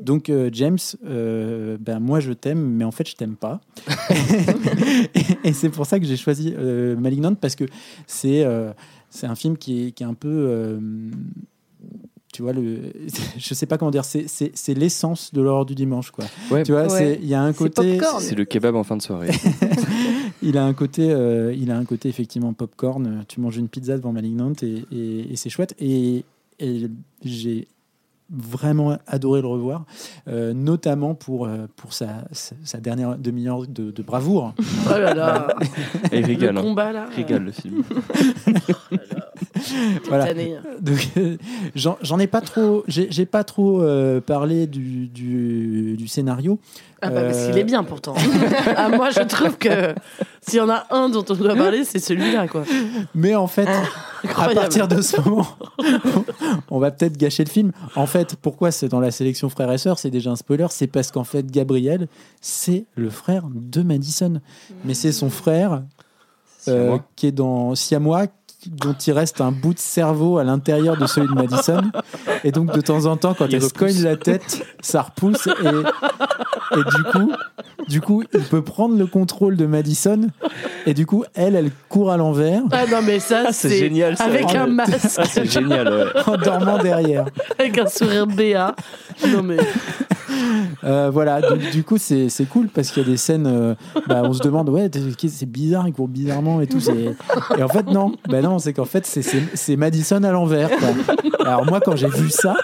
Donc, 0.02 0.32
James, 0.52 0.78
ben, 1.02 1.98
moi 2.00 2.20
je 2.20 2.32
t'aime, 2.32 2.60
mais 2.60 2.84
en 2.84 2.92
fait, 2.92 3.08
je 3.08 3.16
t'aime 3.16 3.36
pas. 3.36 3.60
et 5.14 5.50
et 5.50 5.52
c'est 5.52 5.68
pour 5.68 5.86
ça 5.86 5.98
que 5.98 6.06
j'ai 6.06 6.16
choisi 6.16 6.54
euh, 6.56 6.96
Malignant, 6.96 7.34
parce 7.34 7.56
que 7.56 7.64
c'est 8.06 8.46
c'est 9.10 9.26
un 9.26 9.34
film 9.34 9.56
qui 9.58 9.86
est, 9.86 9.90
qui 9.92 10.02
est 10.02 10.06
un 10.06 10.14
peu. 10.14 10.28
euh, 10.48 10.78
tu 12.32 12.42
vois, 12.42 12.52
le, 12.52 12.92
je 13.38 13.54
sais 13.54 13.66
pas 13.66 13.76
comment 13.76 13.90
dire, 13.90 14.04
c'est- 14.04 14.28
c'est 14.28 14.52
c'est 14.54 14.74
l'essence 14.74 15.34
de 15.34 15.40
l'horreur 15.42 15.66
du 15.66 15.74
dimanche, 15.74 16.10
quoi. 16.12 16.24
Ouais, 16.50 16.62
Tu 16.62 16.72
vois, 16.72 16.86
Ouais. 16.92 17.18
il 17.20 17.28
y 17.28 17.34
a 17.34 17.42
un 17.42 17.52
côté. 17.52 17.98
c'est 18.20 18.36
le 18.36 18.44
kebab 18.44 18.74
en 18.76 18.84
fin 18.84 18.96
de 18.96 19.02
soirée. 19.02 19.30
Il 20.42 20.56
a 20.56 20.64
un 20.64 20.72
côté, 20.72 21.10
euh, 21.10 21.52
il 21.52 21.70
a 21.70 21.76
un 21.76 21.84
côté 21.84 22.08
effectivement 22.08 22.54
popcorn. 22.54 23.24
Tu 23.28 23.40
manges 23.42 23.58
une 23.58 23.68
pizza 23.68 23.98
devant 23.98 24.12
Malignant 24.12 24.52
et, 24.62 24.84
et- 24.90 25.32
et 25.32 25.36
c'est 25.36 25.50
chouette. 25.50 25.74
Et, 25.78 26.24
et 26.60 26.88
j'ai 27.22 27.68
vraiment 28.30 28.96
adoré 29.06 29.40
le 29.40 29.48
revoir, 29.48 29.84
euh, 30.28 30.52
notamment 30.52 31.14
pour, 31.14 31.46
euh, 31.46 31.66
pour 31.76 31.92
sa, 31.92 32.24
sa, 32.32 32.78
dernière 32.78 33.18
demi-heure 33.18 33.66
de, 33.66 33.90
de 33.90 34.02
bravoure. 34.02 34.54
Oh 34.86 34.98
là 34.98 35.14
là. 35.14 35.48
Et 36.12 36.20
il 36.20 36.24
rigole. 36.24 36.54
Le 36.54 36.58
hein. 36.58 36.62
combat 36.62 36.92
là. 36.92 37.06
Rigole 37.14 37.44
le 37.44 37.52
film. 37.52 37.82
Voilà. 38.86 39.04
Tanné. 39.04 39.29
Donc, 40.80 41.08
euh, 41.16 41.36
j'en 41.74 41.96
j'en 42.02 42.18
ai 42.18 42.26
pas 42.26 42.40
trop, 42.40 42.84
j'ai 42.86 43.08
j'ai 43.10 43.26
pas 43.26 43.44
trop 43.44 43.82
euh, 43.82 44.20
parlé 44.20 44.66
du, 44.66 45.08
du, 45.08 45.96
du 45.96 46.08
scénario. 46.08 46.58
Ah 47.02 47.08
bah, 47.08 47.22
parce 47.22 47.38
Euh, 47.38 47.48
qu'il 47.50 47.58
est 47.58 47.64
bien 47.64 47.82
pourtant. 47.82 48.14
ah, 48.76 48.88
moi 48.90 49.10
je 49.10 49.20
trouve 49.22 49.56
que 49.56 49.94
s'il 50.46 50.58
y 50.58 50.60
en 50.60 50.68
a 50.68 50.86
un 50.90 51.08
dont 51.08 51.24
on 51.28 51.34
doit 51.34 51.56
parler, 51.56 51.84
c'est 51.84 51.98
celui-là 51.98 52.46
quoi. 52.46 52.64
Mais 53.14 53.34
en 53.34 53.46
fait, 53.46 53.68
à 54.36 54.48
partir 54.50 54.86
de 54.86 55.00
ce 55.00 55.18
moment, 55.20 55.46
on 56.70 56.78
va 56.78 56.90
peut-être 56.90 57.16
gâcher 57.16 57.44
le 57.44 57.50
film. 57.50 57.72
En 57.96 58.06
fait, 58.06 58.36
pourquoi 58.36 58.70
c'est 58.70 58.88
dans 58.88 59.00
la 59.00 59.10
sélection 59.10 59.48
frères 59.48 59.72
et 59.72 59.78
sœurs 59.78 59.98
C'est 59.98 60.10
déjà 60.10 60.30
un 60.30 60.36
spoiler. 60.36 60.66
C'est 60.70 60.86
parce 60.88 61.10
qu'en 61.10 61.24
fait, 61.24 61.50
Gabriel, 61.50 62.06
c'est 62.42 62.84
le 62.96 63.08
frère 63.10 63.44
de 63.52 63.82
Madison. 63.82 64.40
Mais 64.84 64.92
c'est 64.94 65.12
son 65.12 65.30
frère 65.30 65.82
euh, 66.68 66.98
qui 67.16 67.28
est 67.28 67.32
dans 67.32 67.74
Siamois 67.74 68.26
dont 68.66 68.92
il 68.94 69.12
reste 69.12 69.40
un 69.40 69.52
bout 69.52 69.74
de 69.74 69.78
cerveau 69.78 70.38
à 70.38 70.44
l'intérieur 70.44 70.96
de 70.96 71.06
celui 71.06 71.28
de 71.28 71.34
Madison. 71.34 71.82
Et 72.44 72.52
donc, 72.52 72.72
de 72.74 72.80
temps 72.80 73.06
en 73.06 73.16
temps, 73.16 73.34
quand 73.34 73.46
Il 73.48 73.54
elle 73.56 73.62
se 73.62 73.72
cogne 73.72 74.02
la 74.02 74.16
tête, 74.16 74.64
ça 74.80 75.02
repousse. 75.02 75.46
Et, 75.46 76.78
et 76.78 76.84
du 76.96 77.02
coup, 77.10 77.32
du 77.88 78.00
coup, 78.00 78.22
il 78.34 78.40
peut 78.40 78.62
prendre 78.62 78.96
le 78.96 79.06
contrôle 79.06 79.56
de 79.56 79.66
Madison. 79.66 80.28
Et 80.86 80.94
du 80.94 81.06
coup, 81.06 81.24
elle, 81.34 81.56
elle 81.56 81.70
court 81.88 82.10
à 82.10 82.16
l'envers 82.16 82.62
Ah 82.72 82.86
non 82.90 83.00
mais 83.02 83.18
ça 83.18 83.44
Ah, 83.46 83.52
c'est 83.52 83.68
c'est 83.70 83.78
génial, 83.78 84.16
ça. 84.16 84.24
avec 84.24 84.54
un 84.54 84.66
masque, 84.66 85.16
Ah, 85.18 85.24
c'est 85.24 85.50
génial, 85.50 85.88
ouais. 85.92 86.22
en 86.26 86.36
dormant 86.36 86.78
derrière. 86.78 87.26
avec 87.58 87.78
un 87.78 87.86
sourire 87.86 88.26
béat. 88.26 88.74
Non 89.28 89.42
mais 89.42 89.56
Euh, 90.84 91.10
voilà, 91.12 91.40
donc, 91.40 91.58
du 91.70 91.82
coup, 91.84 91.98
c'est 91.98 92.28
c'est 92.28 92.46
cool 92.46 92.68
parce 92.68 92.90
qu'il 92.90 93.02
y 93.02 93.06
a 93.06 93.08
des 93.08 93.16
scènes, 93.16 93.46
euh, 93.46 93.74
bah, 94.08 94.22
on 94.24 94.32
se 94.32 94.42
demande, 94.42 94.68
ouais, 94.70 94.88
t'es- 94.88 95.00
c'est 95.28 95.46
bizarre, 95.50 95.86
il 95.88 95.92
court 95.92 96.08
bizarrement 96.08 96.60
et 96.60 96.66
tout. 96.66 96.80
c'est- 96.80 97.14
Et 97.58 97.62
en 97.62 97.68
fait, 97.68 97.86
non, 97.86 98.12
bah 98.28 98.40
non, 98.40 98.58
c'est 98.58 98.72
qu'en 98.72 98.84
fait, 98.84 99.06
c'est- 99.06 99.22
c'est 99.22 99.42
c'est 99.54 99.76
Madison 99.76 100.22
à 100.22 100.30
l'envers. 100.32 100.70
quoi. 100.70 100.88
Alors, 101.44 101.66
moi, 101.66 101.80
quand 101.80 101.96
j'ai 101.96 102.08
vu 102.08 102.30
ça, 102.30 102.54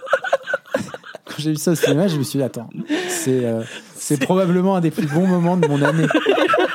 quand 1.27 1.35
j'ai 1.39 1.51
vu 1.51 1.57
ça 1.57 1.73
au 1.73 1.75
cinéma, 1.75 2.09
je 2.09 2.17
me 2.17 2.23
suis 2.23 2.39
dit, 2.39 2.45
attends, 2.45 2.71
c'est 3.09 3.45
euh, 3.45 3.63
c'est 3.97 4.19
probablement 4.21 4.77
un 4.77 4.81
des 4.81 4.91
plus 4.91 5.07
bons 5.07 5.27
moments 5.27 5.57
de 5.57 5.67
mon 5.67 5.83
année 5.83 6.07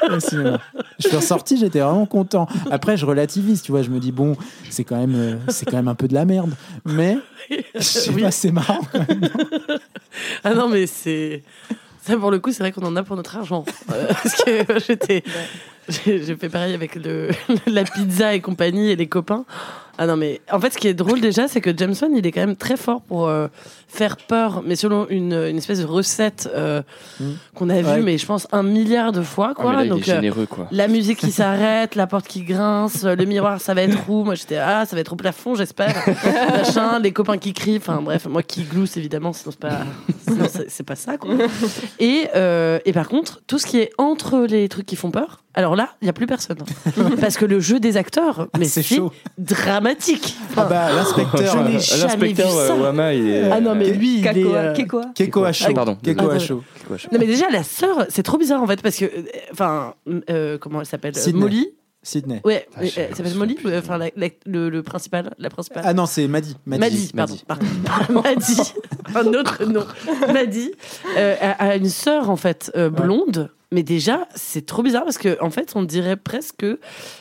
au 0.09 0.19
cinéma. 0.19 0.59
Je 0.99 1.07
suis 1.07 1.17
ressorti, 1.17 1.57
j'étais 1.57 1.79
vraiment 1.79 2.05
content. 2.05 2.47
Après, 2.69 2.97
je 2.97 3.05
relativise, 3.05 3.61
tu 3.61 3.71
vois, 3.71 3.81
je 3.81 3.89
me 3.89 3.99
dis, 3.99 4.11
bon, 4.11 4.35
c'est 4.69 4.83
quand, 4.83 4.97
même, 4.97 5.15
euh, 5.15 5.35
c'est 5.49 5.65
quand 5.65 5.77
même 5.77 5.87
un 5.87 5.95
peu 5.95 6.07
de 6.07 6.13
la 6.13 6.25
merde. 6.25 6.51
Mais, 6.85 7.17
je 7.75 7.81
sais 7.81 8.09
Oui. 8.11 8.21
pas, 8.23 8.31
c'est 8.31 8.51
marrant. 8.51 8.79
ah 10.43 10.53
non 10.53 10.67
mais 10.69 10.87
c'est 10.87 11.43
ça 12.03 12.17
pour 12.17 12.31
le 12.31 12.39
coup 12.39 12.51
c'est 12.51 12.63
vrai 12.63 12.71
qu'on 12.71 12.85
en 12.85 12.95
a 12.95 13.03
pour 13.03 13.15
notre 13.15 13.37
argent 13.37 13.63
Euh, 13.91 14.07
parce 14.07 14.35
que 14.43 14.79
j'étais 14.87 15.23
j'ai 15.87 16.23
j'ai 16.23 16.35
fait 16.35 16.49
pareil 16.49 16.73
avec 16.73 16.95
le, 16.95 17.29
la 17.67 17.83
pizza 17.83 18.33
et 18.33 18.41
compagnie 18.41 18.89
et 18.91 18.95
les 18.95 19.07
copains. 19.07 19.45
Ah 20.03 20.07
non, 20.07 20.15
mais 20.17 20.41
en 20.51 20.59
fait, 20.59 20.73
ce 20.73 20.79
qui 20.79 20.87
est 20.87 20.95
drôle 20.95 21.21
déjà, 21.21 21.47
c'est 21.47 21.61
que 21.61 21.69
James 21.77 21.93
Wan, 22.01 22.11
il 22.15 22.25
est 22.25 22.31
quand 22.31 22.39
même 22.41 22.55
très 22.55 22.75
fort 22.75 23.01
pour 23.01 23.27
euh, 23.27 23.47
faire 23.87 24.17
peur, 24.17 24.63
mais 24.65 24.75
selon 24.75 25.05
une, 25.09 25.33
une 25.33 25.57
espèce 25.59 25.79
de 25.79 25.85
recette 25.85 26.49
euh, 26.55 26.81
qu'on 27.53 27.69
a 27.69 27.81
vue, 27.83 28.01
mais 28.01 28.17
je 28.17 28.25
pense 28.25 28.47
un 28.51 28.63
milliard 28.63 29.11
de 29.11 29.21
fois, 29.21 29.49
Ah, 29.51 29.53
quoi. 29.61 29.71
mais 29.71 29.77
là, 29.77 29.83
il 29.85 29.89
Donc, 29.89 30.07
est 30.07 30.11
euh, 30.11 30.15
généreux, 30.15 30.47
quoi. 30.47 30.67
la 30.71 30.87
musique 30.87 31.19
qui 31.19 31.31
s'arrête, 31.31 31.93
la 31.93 32.07
porte 32.07 32.27
qui 32.27 32.41
grince, 32.41 33.03
le 33.03 33.25
miroir, 33.25 33.61
ça 33.61 33.75
va 33.75 33.83
être 33.83 34.09
où 34.09 34.23
Moi, 34.23 34.33
j'étais, 34.33 34.57
ah, 34.57 34.85
ça 34.87 34.95
va 34.95 35.01
être 35.01 35.13
au 35.13 35.17
plafond, 35.17 35.53
j'espère. 35.53 35.93
Machin, 36.51 36.97
les 36.99 37.11
copains 37.11 37.37
qui 37.37 37.53
crient, 37.53 37.77
enfin 37.77 38.01
bref, 38.01 38.25
moi 38.25 38.41
qui 38.41 38.63
glousse, 38.63 38.97
évidemment, 38.97 39.33
sinon 39.33 39.51
c'est 39.51 39.59
pas, 39.59 39.79
sinon, 40.27 40.45
c'est 40.67 40.83
pas 40.83 40.95
ça, 40.95 41.17
quoi. 41.19 41.35
Et, 41.99 42.27
euh, 42.35 42.79
et 42.85 42.93
par 42.93 43.07
contre, 43.07 43.41
tout 43.45 43.59
ce 43.59 43.67
qui 43.67 43.77
est 43.77 43.91
entre 43.99 44.39
les 44.49 44.67
trucs 44.67 44.87
qui 44.87 44.95
font 44.95 45.11
peur, 45.11 45.43
alors 45.53 45.75
là, 45.75 45.89
il 46.01 46.05
n'y 46.05 46.09
a 46.09 46.13
plus 46.13 46.27
personne. 46.27 46.59
Parce 47.19 47.35
que 47.35 47.43
le 47.45 47.59
jeu 47.59 47.79
des 47.81 47.97
acteurs, 47.97 48.47
mais 48.57 48.63
C'est 48.65 48.81
c'est 48.83 48.95
Ah 50.57 50.65
bah, 50.65 50.93
l'inspecteur. 50.93 51.39
Je 51.53 51.57
n'ai 51.69 51.75
euh, 51.75 51.79
jamais 51.79 52.03
L'inspecteur 52.03 52.49
vu 52.49 52.55
ça. 52.67 52.73
euh, 52.73 52.81
Wama, 52.81 53.13
il 53.13 53.29
est. 53.29 53.51
Ah 53.51 53.61
non, 53.61 53.75
mais 53.75 53.91
lui, 53.91 54.19
il 54.19 54.27
est, 54.27 54.33
Kakoa, 54.33 54.57
euh, 54.57 54.73
Kekoa. 55.13 55.51
Chaud. 55.51 55.65
Ah, 55.69 55.73
pardon. 55.73 55.97
Je- 56.03 56.53
Non 56.53 57.19
mais 57.19 57.25
déjà 57.25 57.49
la 57.49 57.63
sœur, 57.63 58.05
c'est 58.09 58.23
trop 58.23 58.37
bizarre 58.37 58.61
en 58.61 58.67
fait 58.67 58.81
parce 58.81 58.97
que, 58.97 59.05
euh, 59.05 59.23
enfin, 59.51 59.93
euh, 60.29 60.57
comment 60.57 60.79
elle 60.81 60.85
s'appelle 60.85 61.15
Sydney. 61.15 61.39
Molly. 61.39 61.69
Sydney. 62.03 62.41
Ouais, 62.43 62.67
Ah, 62.75 62.81
euh, 62.81 62.87
elle 63.09 63.15
s'appelle 63.15 63.35
Molly. 63.35 63.57
euh, 63.65 63.79
Enfin, 63.79 63.97
la- 63.99 64.09
la- 64.15 64.27
le, 64.47 64.69
le 64.69 64.81
principal, 64.83 65.33
la 65.37 65.49
principale. 65.49 65.83
Ah 65.85 65.93
non, 65.93 66.05
c'est 66.07 66.27
Maddy. 66.27 66.57
Maddy, 66.65 67.11
pardon. 67.15 67.35
pardon. 67.47 67.63
Maddy, 68.23 68.73
un 69.15 69.27
autre 69.33 69.63
nom. 69.65 69.85
Maddy 70.33 70.71
euh, 71.17 71.35
a, 71.39 71.51
a 71.69 71.75
une 71.75 71.89
sœur 71.89 72.29
en 72.31 72.35
fait 72.37 72.71
euh, 72.75 72.89
blonde. 72.89 73.51
Mais 73.73 73.83
déjà, 73.83 74.27
c'est 74.35 74.65
trop 74.65 74.83
bizarre 74.83 75.03
parce 75.05 75.17
que 75.17 75.37
en 75.41 75.49
fait, 75.49 75.71
on 75.75 75.83
dirait 75.83 76.17
presque, 76.17 76.57
que- 76.57 76.79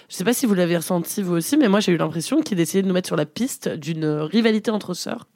je 0.08 0.14
sais 0.16 0.24
pas 0.24 0.32
si 0.32 0.46
vous 0.46 0.54
l'avez 0.54 0.76
ressenti 0.76 1.22
vous 1.22 1.34
aussi, 1.34 1.56
mais 1.56 1.68
moi 1.68 1.78
j'ai 1.80 1.92
eu 1.92 1.96
l'impression 1.96 2.40
qu'il 2.42 2.58
essayait 2.58 2.82
de 2.82 2.88
nous 2.88 2.94
mettre 2.94 3.06
sur 3.06 3.16
la 3.16 3.26
piste 3.26 3.68
d'une 3.68 4.04
rivalité 4.06 4.70
entre 4.72 4.94
sœurs. 4.94 5.26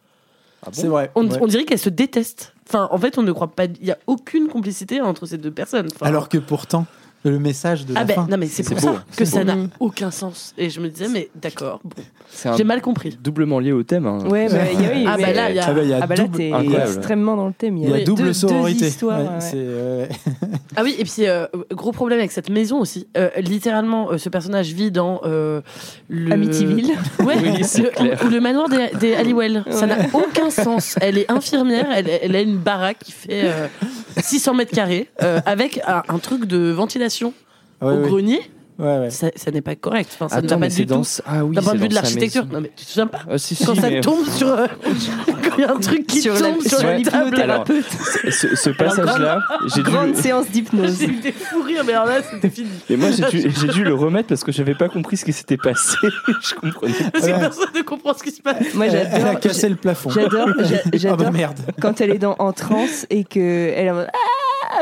Ah 0.63 0.71
bon? 0.71 0.73
C'est 0.81 0.89
vrai. 0.89 1.13
On, 1.15 1.29
ouais. 1.31 1.39
on 1.41 1.47
dirait 1.47 1.65
qu'elles 1.65 1.79
se 1.79 1.89
détestent. 1.91 2.53
Enfin, 2.69 2.89
en 2.91 2.99
fait, 2.99 3.17
on 3.19 3.23
ne 3.23 3.31
croit 3.31 3.53
pas. 3.55 3.67
Il 3.67 3.85
y 3.87 3.91
a 3.93 3.99
aucune 4.07 4.49
complicité 4.49 5.01
entre 5.03 5.27
ces 5.27 5.39
deux 5.39 5.51
personnes. 5.53 5.87
Enfin, 5.95 6.07
Alors 6.07 6.29
que 6.29 6.39
pourtant, 6.39 6.87
le 7.31 7.39
message 7.39 7.87
de 7.87 7.93
ah 7.97 8.01
la 8.01 8.05
ben 8.05 8.15
fin. 8.15 8.27
non 8.31 8.37
mais 8.37 8.47
c'est 8.47 8.63
pour 8.63 8.75
beau. 8.77 8.81
ça 8.95 9.05
que 9.17 9.25
C'est 9.25 9.27
ça 9.27 9.45
n'a 9.45 9.57
aucun 9.81 10.11
sens. 10.11 10.55
Et 10.59 10.71
je 10.71 10.81
me 10.81 10.89
disais 10.89 11.09
mais 11.09 11.29
d'accord, 11.41 11.81
bon, 11.85 12.03
j'ai 12.57 12.65
mal 12.65 12.81
compris. 12.83 13.17
doublement 13.23 13.59
lié 13.61 13.73
au 13.73 13.83
thème. 13.83 14.07
hein. 14.07 14.19
Ouais, 14.29 14.49
bah, 14.49 14.59
il 14.73 14.81
y 14.81 14.87
a- 14.87 14.91
oui, 14.93 15.05
Ah 15.07 15.17
mais- 15.17 15.23
bah 15.25 15.33
là, 15.33 15.51
il 15.51 15.57
y 15.57 15.59
a- 15.59 15.65
Ah 15.67 15.73
bah, 15.73 15.83
il 15.83 15.89
y 15.89 15.93
a 15.95 15.99
Ah 16.03 16.07
bah 16.07 16.15
là, 16.17 16.25
t'es 16.35 16.51
extrêmement 16.87 17.37
dans 17.37 17.47
le 17.47 17.53
thème. 17.53 17.79
il 17.79 17.89
y 17.89 17.93
a 17.93 17.97
Oui, 17.97 18.05
double 18.05 18.25
deux- 18.25 18.33
sororité. 18.33 18.81
deux 18.81 18.87
histoires, 18.87 19.21
Ouais, 19.21 19.27
ouais. 19.29 19.41
c'est, 19.41 19.53
euh, 19.57 20.07
Ah 20.77 20.83
oui 20.83 20.95
et 20.99 21.05
puis 21.05 21.27
euh, 21.27 21.47
gros 21.71 21.93
problème 21.93 22.19
avec 22.19 22.33
cette 22.33 22.51
maison 22.51 22.79
aussi. 22.81 23.07
Euh, 23.17 23.31
littéralement, 23.39 24.11
euh, 24.13 24.19
ce 24.19 24.29
personnage 24.29 24.73
vit 24.73 24.91
dans 24.91 25.21
euh, 25.25 25.61
le 26.09 26.33
Amityville. 26.33 26.93
Ouais, 27.25 27.37
Oui, 27.43 27.63
le- 28.01 28.27
ou 28.27 28.29
le 28.31 28.41
manoir 28.41 28.69
des, 28.69 28.89
des 29.01 29.15
Halliwell. 29.15 29.65
Ça 29.71 29.87
n'a 29.87 29.97
aucun 30.13 30.51
sens. 30.51 30.97
Elle 31.01 31.17
est 31.19 31.31
infirmière, 31.31 31.87
elle, 31.95 32.09
elle 32.23 32.37
a 32.37 32.41
une 32.41 32.59
baraque 32.59 32.99
qui 33.03 33.13
fait 33.13 33.45
euh, 33.45 33.67
600 34.19 34.55
mètres 34.55 34.73
carrés 34.75 35.09
euh, 35.23 35.41
avec 35.47 35.81
un, 35.87 36.03
un 36.09 36.19
truc 36.19 36.45
de 36.45 36.71
ventilation 36.71 37.14
ouais, 37.23 37.33
au 37.81 37.87
ouais. 37.87 38.09
grenier. 38.09 38.41
Ouais, 38.77 38.99
ouais. 38.99 39.11
Ça, 39.11 39.29
ça 39.37 39.53
n'est 39.53 39.61
pas 39.61 39.77
correct. 39.77 40.11
Enfin, 40.15 40.29
ça 40.29 40.41
ne 40.43 40.47
Attends, 40.49 40.57
va 40.57 40.63
mais 40.63 40.69
pas 40.69 40.75
du 40.75 40.85
dans. 40.85 41.03
tout. 41.03 41.09
Ah 41.27 41.45
oui, 41.45 41.55
D'un 41.55 41.63
point 41.63 41.75
de 41.75 41.79
vue 41.79 41.87
de 41.89 41.95
l'architecture. 41.95 42.45
Non 42.47 42.61
mais 42.61 42.73
tu 42.75 42.85
te 42.85 42.91
souviens 42.91 43.07
pas 43.07 43.21
Ah, 43.31 43.39
si, 43.39 43.55
si, 43.55 43.65
quand 43.65 43.77
ça 43.77 43.89
mais- 43.89 44.01
tombe 44.01 44.27
sur 44.27 44.49
euh, 44.49 44.67
quand 44.85 45.57
il 45.59 45.61
y 45.61 45.65
a 45.65 45.71
un 45.71 45.79
truc 45.79 46.09
qui 46.09 46.21
Sur 46.23 46.35
la- 46.35 46.41
tombe 46.41 46.61
sur 46.61 46.79
sur 46.81 46.83
la 46.89 47.43
Alors, 47.45 47.65
ce, 48.33 48.57
ce 48.57 48.71
passage-là, 48.71 49.39
j'ai 49.73 49.85
dû. 49.85 49.91
Grande 49.93 50.17
séance 50.17 50.49
d'hypnose. 50.51 50.97
j'ai 51.01 51.07
eu 51.07 51.21
des 51.21 51.31
fous 51.31 51.63
rires 51.63 51.85
mais 51.87 51.93
alors 51.93 52.07
là 52.07 52.21
c'était 52.29 52.51
fini 52.51 52.67
Et 52.91 52.97
moi, 52.97 53.11
j'ai 53.13 53.43
dû, 53.45 53.49
dû 53.69 53.85
le 53.85 53.95
remettre 53.95 54.27
parce 54.31 54.43
que 54.43 54.51
j'avais 54.51 54.75
pas 54.75 54.89
compris 54.89 55.19
ce 55.19 55.25
qui 55.25 55.33
s'était 55.33 55.57
passé. 55.57 55.97
je 56.03 56.55
comprenais 56.57 56.95
pas. 56.95 57.11
parce 57.13 57.27
que 57.27 57.39
personne 57.39 57.69
ne 57.77 57.83
comprend 57.83 58.13
ce 58.15 58.25
qui 58.25 58.33
se 58.33 58.43
passe 58.43 58.75
Moi, 58.75 58.87
Elle, 58.87 58.95
elle 58.97 59.07
a 59.07 59.21
j'adore. 59.21 59.41
cassé 59.41 59.69
le 59.69 59.77
plafond. 59.77 60.11
J'adore, 60.11 60.49
j'a- 60.59 60.79
Ah 60.85 60.89
bah 60.91 60.99
j'adore 60.99 61.31
merde. 61.33 61.61
quand 61.81 62.01
elle 62.01 62.11
est 62.11 62.19
dans 62.19 62.35
en 62.41 62.53
transe 62.53 63.07
et 63.09 63.23
que 63.23 63.39
elle 63.77 63.87
est 63.87 63.91
en 63.93 63.95
mode, 63.95 64.09
Ah 64.13 64.19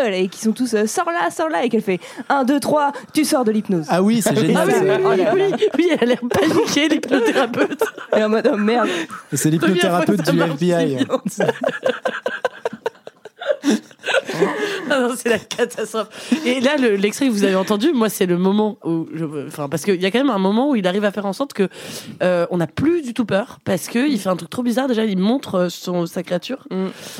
et 0.06 0.28
qu'ils 0.28 0.43
sont 0.43 0.52
tous 0.52 0.74
euh, 0.74 0.86
sors 0.86 1.10
là, 1.10 1.31
sors 1.31 1.48
là 1.48 1.64
et 1.64 1.69
qu'elle 1.69 1.82
fait 1.82 2.01
1 2.28 2.44
2 2.44 2.60
3, 2.60 2.93
tu 3.12 3.24
sors 3.24 3.44
de 3.44 3.51
l'hypnose. 3.52 3.86
Ah 3.89 4.02
oui, 4.02 4.23
c'est 4.23 4.31
Ah 4.31 4.35
génial. 4.40 4.69
oui, 4.69 4.74
oui, 5.05 5.24
oui, 5.35 5.66
oui, 5.78 5.89
elle 5.93 6.02
a 6.02 6.06
l'air 6.06 6.20
paniquée, 6.28 6.89
l'hypnothérapeute. 6.89 7.82
Elle 8.12 8.20
est 8.20 8.24
en 8.24 8.28
mode 8.28 8.51
oh 8.52 8.56
merde. 8.56 8.89
C'est 9.32 9.51
l'hypnothérapeute 9.51 10.31
du 10.31 10.40
FBI. 10.40 11.06
Ah 14.90 15.01
non, 15.01 15.14
c'est 15.16 15.28
la 15.28 15.39
catastrophe. 15.39 16.09
Et 16.44 16.60
là, 16.60 16.76
le- 16.76 16.97
l'extrait 16.97 17.26
que 17.26 17.32
vous 17.32 17.44
avez 17.44 17.55
entendu, 17.56 17.93
moi, 17.93 18.09
c'est 18.09 18.26
le 18.26 18.36
moment 18.39 18.78
où, 18.84 19.06
je, 19.14 19.24
enfin, 19.47 19.68
parce 19.68 19.84
qu'il 19.84 20.01
y 20.01 20.06
a 20.06 20.10
quand 20.10 20.18
même 20.18 20.30
un 20.30 20.39
moment 20.39 20.70
où 20.70 20.76
il 20.76 20.86
arrive 20.86 21.05
à 21.05 21.10
faire 21.12 21.26
en 21.26 21.32
sorte 21.32 21.52
que 21.52 21.68
euh, 22.22 22.47
on 22.51 22.59
n'a 22.59 22.66
plus 22.66 23.02
du 23.02 23.14
tout 23.14 23.24
peur, 23.24 23.59
parce 23.64 23.89
que 23.89 24.09
il 24.09 24.18
fait 24.18 24.28
un 24.28 24.36
truc 24.36 24.51
trop 24.51 24.62
bizarre. 24.62 24.89
Déjà, 24.89 25.05
il 25.05 25.18
montre 25.18 25.55
euh, 25.56 25.68
son 25.68 26.06
sa 26.06 26.22
créature 26.22 26.66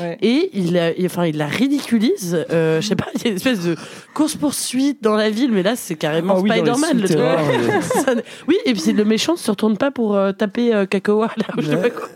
Ouais. 0.01 0.19
et 0.23 0.51
il, 0.55 0.73
la- 0.75 0.93
il- 0.97 1.07
enfin, 1.07 1.27
il 1.27 1.37
la 1.37 1.47
ridiculise. 1.47 2.45
Euh, 2.51 2.81
je 2.81 2.87
sais 2.89 2.97
pas, 2.97 3.07
il 3.15 3.23
y 3.23 3.27
a 3.27 3.31
une 3.31 3.37
espèce 3.37 3.61
de 3.61 3.77
course 4.15 4.35
poursuite 4.35 5.03
dans 5.03 5.15
la 5.17 5.31
ville, 5.31 5.51
mais 5.53 5.63
là, 5.63 5.77
c'est 5.77 5.95
carrément 5.97 6.35
Ah 6.39 6.41
oui, 6.41 6.51
Spider-Man. 6.51 7.01
le 7.01 7.09
truc. 7.09 7.19
oui, 8.49 8.59
et 8.65 8.75
puis 8.75 8.93
le 8.93 9.05
méchant 9.05 9.33
ne 9.35 9.39
se 9.39 9.51
retourne 9.51 9.77
pas 9.77 9.91
pour 9.91 10.15
euh, 10.17 10.33
taper 10.33 10.75
euh, 10.75 10.87
Kakaoa 10.87 11.31
là, 11.37 11.45
ou 11.57 11.63
je 11.63 11.69
sais 11.71 11.77
pas 11.77 11.91
quoi. 11.91 12.09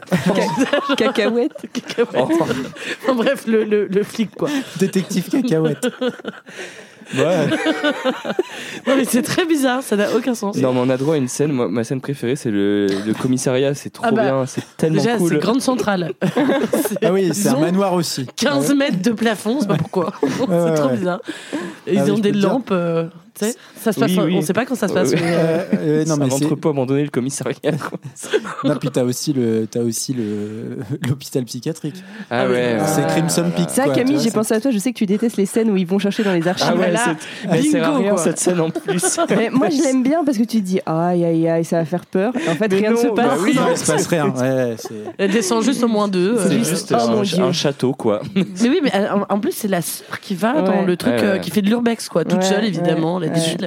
Cacahuète. 0.96 1.52
Cacahuète. 1.72 2.16
Enfin, 2.16 3.14
bref, 3.14 3.44
le, 3.46 3.64
le, 3.64 3.86
le 3.86 4.02
flic 4.02 4.30
quoi. 4.36 4.48
Détective 4.78 5.28
cacahuète. 5.30 5.86
Ouais. 7.16 7.46
Non 8.86 8.96
mais 8.96 9.04
c'est 9.04 9.22
très 9.22 9.46
bizarre, 9.46 9.80
ça 9.82 9.94
n'a 9.96 10.12
aucun 10.16 10.34
sens. 10.34 10.56
Non, 10.56 10.72
mais 10.72 10.80
on 10.82 10.90
a 10.90 10.96
droit 10.96 11.14
à 11.14 11.18
une 11.18 11.28
scène. 11.28 11.52
Moi, 11.52 11.68
ma 11.68 11.84
scène 11.84 12.00
préférée, 12.00 12.34
c'est 12.34 12.50
le, 12.50 12.86
le 12.88 13.14
commissariat. 13.14 13.74
C'est 13.74 13.90
trop 13.90 14.04
Ah 14.08 14.10
bah, 14.10 14.22
bien. 14.22 14.46
C'est 14.46 14.62
tellement 14.76 15.00
Déjà, 15.02 15.16
cool. 15.16 15.28
c'est 15.30 15.38
Grande 15.38 15.60
Centrale. 15.62 16.12
Ah 17.02 17.12
oui, 17.12 17.30
c'est 17.32 17.48
Ils 17.50 17.54
un 17.54 17.60
manoir 17.60 17.92
aussi. 17.92 18.26
15 18.36 18.74
mètres 18.74 19.02
de 19.02 19.12
plafond, 19.12 19.58
c'est 19.60 19.68
pas 19.68 19.76
pourquoi. 19.76 20.12
c'est 20.20 20.28
ouais, 20.48 20.74
trop 20.74 20.88
ouais. 20.88 20.96
bizarre. 20.96 21.20
Ils 21.86 21.98
Ah 21.98 22.04
oui, 22.04 22.10
ont 22.10 22.18
des 22.18 22.32
lampes. 22.32 22.70
euh, 22.72 23.06
tu 23.38 23.44
sais, 23.44 23.54
ça 23.80 23.92
se 23.92 24.00
passe. 24.00 24.10
Oui, 24.12 24.18
oui. 24.26 24.34
On 24.38 24.42
sait 24.42 24.52
pas 24.52 24.64
quand 24.64 24.74
ça 24.74 24.88
se 24.88 24.92
passe. 24.92 25.10
Ouais, 25.10 25.16
mais, 25.20 25.32
euh, 25.34 25.36
Euh, 25.36 25.62
euh, 25.74 26.04
non, 26.04 26.14
c'est 26.14 26.20
mais 26.20 26.26
un 26.26 26.30
c'est. 26.36 26.44
entrepôt 26.44 26.68
abandonné, 26.70 27.02
le 27.04 27.10
commissariat. 27.10 27.56
Non, 28.64 28.76
puis 28.76 28.90
t'as 28.90 29.04
aussi 29.04 29.32
le, 29.32 29.66
t'as 29.70 29.80
aussi 29.80 30.12
le, 30.14 30.78
l'hôpital 31.08 31.44
psychiatrique. 31.44 31.96
Ah, 32.30 32.40
Ah 32.42 32.46
oui. 32.46 32.52
ouais. 32.54 32.76
Ah. 32.80 32.86
C'est 32.86 33.06
Crimson 33.06 33.50
Peak. 33.54 33.70
Ça, 33.70 33.84
quoi, 33.84 33.94
Camille, 33.94 34.18
j'ai 34.20 34.30
pensé 34.30 34.54
à 34.54 34.60
toi. 34.60 34.70
Je 34.70 34.78
sais 34.78 34.92
que 34.92 34.98
tu 34.98 35.06
détestes 35.06 35.36
les 35.36 35.46
scènes 35.46 35.70
où 35.70 35.76
ils 35.76 35.86
vont 35.86 35.98
chercher 35.98 36.22
dans 36.24 36.32
les 36.32 36.46
archives. 36.48 36.66
Ah 36.70 36.76
ouais, 36.76 36.90
là, 36.90 37.00
c'est- 37.42 37.48
mais 37.50 37.62
c'est 37.62 37.80
bingo, 37.80 37.98
rien 37.98 38.16
cette 38.16 38.38
scène 38.38 38.60
en 38.60 38.70
plus. 38.70 39.18
Mais 39.36 39.50
moi, 39.50 39.68
je 39.70 39.82
l'aime 39.82 40.02
bien 40.02 40.24
parce 40.24 40.38
que 40.38 40.44
tu 40.44 40.60
te 40.60 40.64
dis 40.64 40.80
aïe 40.86 41.24
aïe 41.24 41.48
aïe, 41.48 41.64
ça 41.64 41.78
va 41.78 41.84
faire 41.84 42.06
peur. 42.06 42.32
Et 42.36 42.48
en 42.48 42.54
fait, 42.54 42.68
Mais 42.70 42.76
rien 42.78 42.90
ne 42.92 42.96
se 42.96 43.06
bah 43.08 43.28
passe. 43.28 43.40
oui. 43.42 43.52
Non, 43.54 43.62
il 43.70 43.76
se 43.76 43.90
passe 43.90 44.06
rien. 44.06 44.28
Ouais, 44.30 44.76
Elle 45.18 45.30
descend 45.30 45.62
juste 45.62 45.82
au 45.82 45.88
moins 45.88 46.08
deux. 46.08 46.36
C'est 46.38 46.54
euh, 46.54 46.64
juste 46.64 46.94
oh 46.96 47.42
un, 47.42 47.52
château, 47.52 47.92
quoi. 47.92 48.20
Mais 48.34 48.44
oui, 48.68 48.80
mais 48.82 48.94
euh, 48.94 49.08
en, 49.28 49.38
plus, 49.40 49.52
c'est 49.52 49.68
la 49.68 49.82
sœur 49.82 50.20
qui 50.20 50.34
va 50.34 50.62
dans 50.62 50.82
le 50.82 50.96
truc 50.96 51.14
euh, 51.14 51.38
qui 51.38 51.50
fait 51.50 51.62
de 51.62 51.68
l'urbex, 51.68 52.08
quoi. 52.08 52.24
Toute 52.24 52.42
seule, 52.42 52.64
évidemment. 52.64 53.18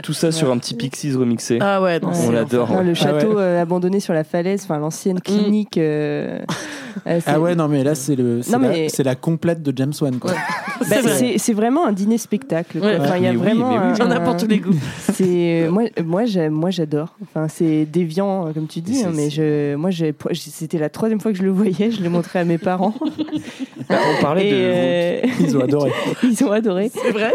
Tout 0.04 0.14
ça 0.14 0.32
sur 0.32 0.52
un 0.52 0.58
petit 0.58 0.74
Pixies 0.76 1.14
remixé. 1.14 1.58
Ah 1.62 1.82
ouais, 1.82 2.00
non, 2.00 2.10
On 2.28 2.32
l'adore. 2.32 2.70
Le 2.84 2.92
Ah 2.92 2.94
château 2.96 3.36
ouais. 3.36 3.42
euh, 3.42 3.62
abandonné 3.62 4.00
sur 4.00 4.14
la 4.14 4.24
falaise, 4.24 4.62
enfin 4.64 4.78
l'ancienne 4.80 5.20
clinique. 5.22 5.78
euh, 5.78 6.40
euh, 7.08 7.20
Ah 7.26 7.40
ouais, 7.40 7.56
non, 7.56 7.68
mais 7.68 7.84
là, 7.84 7.96
c'est 7.96 8.16
le, 8.16 8.42
c'est 8.42 8.52
la, 8.52 8.58
mais- 8.60 8.90
c'est 8.90 9.04
la 9.04 9.16
complète 9.16 9.62
de 9.64 9.74
James 9.76 9.94
Wan, 10.02 10.18
quoi. 10.20 10.32
Bah, 10.80 10.86
C'est 10.88 11.02
vrai. 11.02 11.14
c'est 11.18 11.38
c'est 11.40 11.52
vraiment 11.54 11.86
un 11.86 11.92
dîner 11.92 12.18
spectacle. 12.18 12.80
quoi. 12.80 12.90
Enfin, 13.02 13.18
il 13.18 13.24
y 13.24 13.28
a 13.28 13.32
Mais 13.34 13.38
oui, 13.38 13.44
vraiment. 13.44 13.70
oui. 13.72 13.76
un- 13.76 13.94
Il 13.96 14.00
y 14.00 14.02
en 14.02 14.12
a 14.12 14.22
pour 14.22 14.38
tous 14.38 14.48
les 14.48 14.60
goûts. 14.60 14.74
C'est 15.14 15.68
moi, 15.70 15.84
moi, 16.06 16.24
j'aime- 16.24 16.54
moi, 16.54 16.70
j'adore. 16.70 17.10
Enfin, 17.22 17.50
c'est 17.50 17.84
déviant, 17.86 18.54
comme 18.54 18.68
tu 18.68 18.80
dis, 18.80 19.00
Mais 19.02 19.04
hein, 19.06 19.12
mais 19.14 19.30
je, 19.30 19.76
moi, 19.76 19.90
j'ai- 19.90 20.16
c'était 20.36 20.78
la 20.80 20.90
troisième 20.90 21.20
fois 21.20 21.34
que 21.34 21.38
je 21.38 21.44
le 21.44 21.52
voyais. 21.52 21.92
Je 21.92 22.02
l'ai 22.02 22.08
montré 22.08 22.40
à 22.40 22.46
mes 22.46 22.58
parents 22.58 22.94
Bah, 23.90 23.98
on 24.18 24.22
parlait 24.22 24.48
et 24.48 24.52
de. 24.52 24.58
euh, 24.58 25.22
Ils 25.42 25.58
ont 25.58 25.62
adoré. 25.64 25.92
ils 26.24 26.44
ont 26.46 26.52
adoré. 26.52 26.90
C'est 26.94 27.12
vrai 27.12 27.34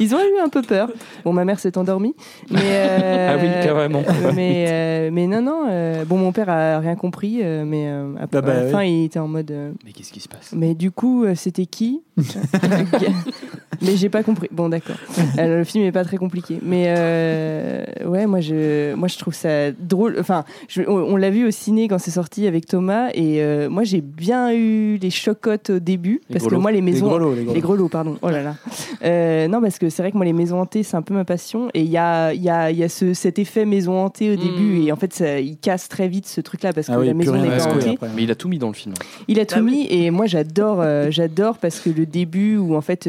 Ils 0.00 0.14
ont 0.14 0.18
eu 0.18 0.40
un 0.44 0.48
peu 0.48 0.62
peur. 0.62 0.90
Bon, 1.24 1.32
ma 1.32 1.44
mère 1.44 1.58
s'est 1.58 1.76
endormie, 1.78 2.14
mais 2.50 2.58
euh, 2.62 3.28
Ah 3.32 3.36
oui, 3.40 3.48
carrément. 3.62 4.02
mais 4.34 4.64
euh, 4.68 5.10
mais 5.12 5.26
non, 5.26 5.42
non. 5.42 5.64
euh, 5.70 6.04
bon, 6.04 6.16
mon 6.18 6.32
père 6.32 6.48
a 6.48 6.78
rien 6.80 6.96
compris, 6.96 7.40
euh, 7.42 7.64
mais 7.66 7.84
euh, 7.86 8.12
après, 8.20 8.40
Bah, 8.40 8.46
bah, 8.46 8.52
à 8.52 8.56
la 8.60 8.64
oui. 8.66 8.70
fin, 8.72 8.82
il 8.84 9.04
était 9.04 9.18
en 9.18 9.28
mode. 9.28 9.50
euh, 9.50 9.72
Mais 9.84 9.92
qu'est-ce 9.92 10.12
qui 10.12 10.20
se 10.20 10.28
passe? 10.28 10.52
mais 10.56 10.74
du 10.74 10.90
coup, 10.90 11.24
euh, 11.24 11.34
c'était 11.34 11.66
qui? 11.66 12.02
Mais 13.80 13.96
j'ai 13.96 14.08
pas 14.10 14.22
compris. 14.22 14.48
Bon, 14.52 14.68
d'accord. 14.68 14.94
Euh, 15.38 15.58
le 15.58 15.64
film 15.64 15.84
est 15.84 15.90
pas 15.92 16.04
très 16.04 16.16
compliqué, 16.16 16.58
mais 16.62 16.84
euh, 16.88 17.84
ouais, 18.06 18.26
moi 18.26 18.40
je, 18.40 18.94
moi 18.94 19.08
je 19.08 19.18
trouve 19.18 19.34
ça 19.34 19.72
drôle. 19.72 20.16
Enfin, 20.20 20.44
je- 20.68 20.82
on, 20.86 20.92
on 20.98 21.16
l'a 21.16 21.30
vu 21.30 21.46
au 21.46 21.50
ciné 21.50 21.88
quand 21.88 21.98
c'est 21.98 22.12
sorti 22.12 22.46
avec 22.46 22.66
Thomas, 22.66 23.08
et 23.14 23.42
euh, 23.42 23.68
moi 23.68 23.82
j'ai 23.82 24.00
bien 24.00 24.52
eu 24.54 24.98
les 25.02 25.10
chocottes 25.10 25.70
au 25.70 25.78
début 25.80 26.20
Les 26.28 26.34
parce 26.38 26.48
que 26.48 26.54
moi 26.54 26.70
les 26.70 26.76
Les 26.76 26.82
maisons, 26.82 27.08
grelots, 27.08 27.30
les 27.34 27.36
grelots. 27.42 27.54
les 27.54 27.60
grelots, 27.60 27.88
pardon. 27.88 28.18
Oh 28.22 28.30
là 28.30 28.42
là. 28.42 28.54
Euh, 29.52 29.56
non, 29.56 29.60
parce 29.60 29.78
que 29.78 29.88
c'est 29.90 30.02
vrai 30.02 30.10
que 30.12 30.16
moi, 30.16 30.24
les 30.24 30.32
maisons 30.32 30.60
hantées, 30.60 30.82
c'est 30.82 30.96
un 30.96 31.02
peu 31.02 31.14
ma 31.14 31.24
passion. 31.24 31.68
Et 31.74 31.80
il 31.82 31.90
y 31.90 31.96
a, 31.98 32.32
il 32.32 32.42
y 32.42 32.48
a, 32.50 32.70
il 32.70 32.76
y 32.78 32.84
a 32.84 32.88
ce, 32.88 33.12
cet 33.14 33.38
effet 33.38 33.64
maison 33.64 33.98
hantée 34.04 34.30
au 34.30 34.34
Mm. 34.34 34.36
début. 34.36 34.82
Et 34.82 34.92
en 34.92 34.96
fait, 34.96 35.12
ça, 35.12 35.40
il 35.40 35.56
casse 35.58 35.88
très 35.88 36.08
vite 36.08 36.26
ce 36.26 36.40
truc-là 36.40 36.72
parce 36.72 36.86
que 36.88 36.92
Ah 36.92 36.98
oui, 36.98 37.06
la 37.06 37.14
maison 37.14 37.34
n'est 37.36 37.48
pas 37.48 37.66
hantée. 37.66 37.90
après. 37.90 38.08
Mais 38.16 38.22
il 38.24 38.30
a 38.30 38.34
tout 38.34 38.48
mis 38.48 38.58
dans 38.58 38.68
le 38.68 38.74
film. 38.74 38.94
Il 39.28 39.38
a 39.40 39.46
tout 39.46 39.56
Ah 39.58 39.62
oui. 39.62 39.70
mis. 39.70 39.86
Et 39.90 40.10
moi, 40.10 40.26
j'adore, 40.26 40.80
euh, 40.80 41.10
j'adore 41.10 41.58
parce 41.58 41.80
que 41.80 41.90
le 41.90 42.06
début 42.06 42.56
où 42.56 42.74
en 42.74 42.80
fait. 42.80 43.08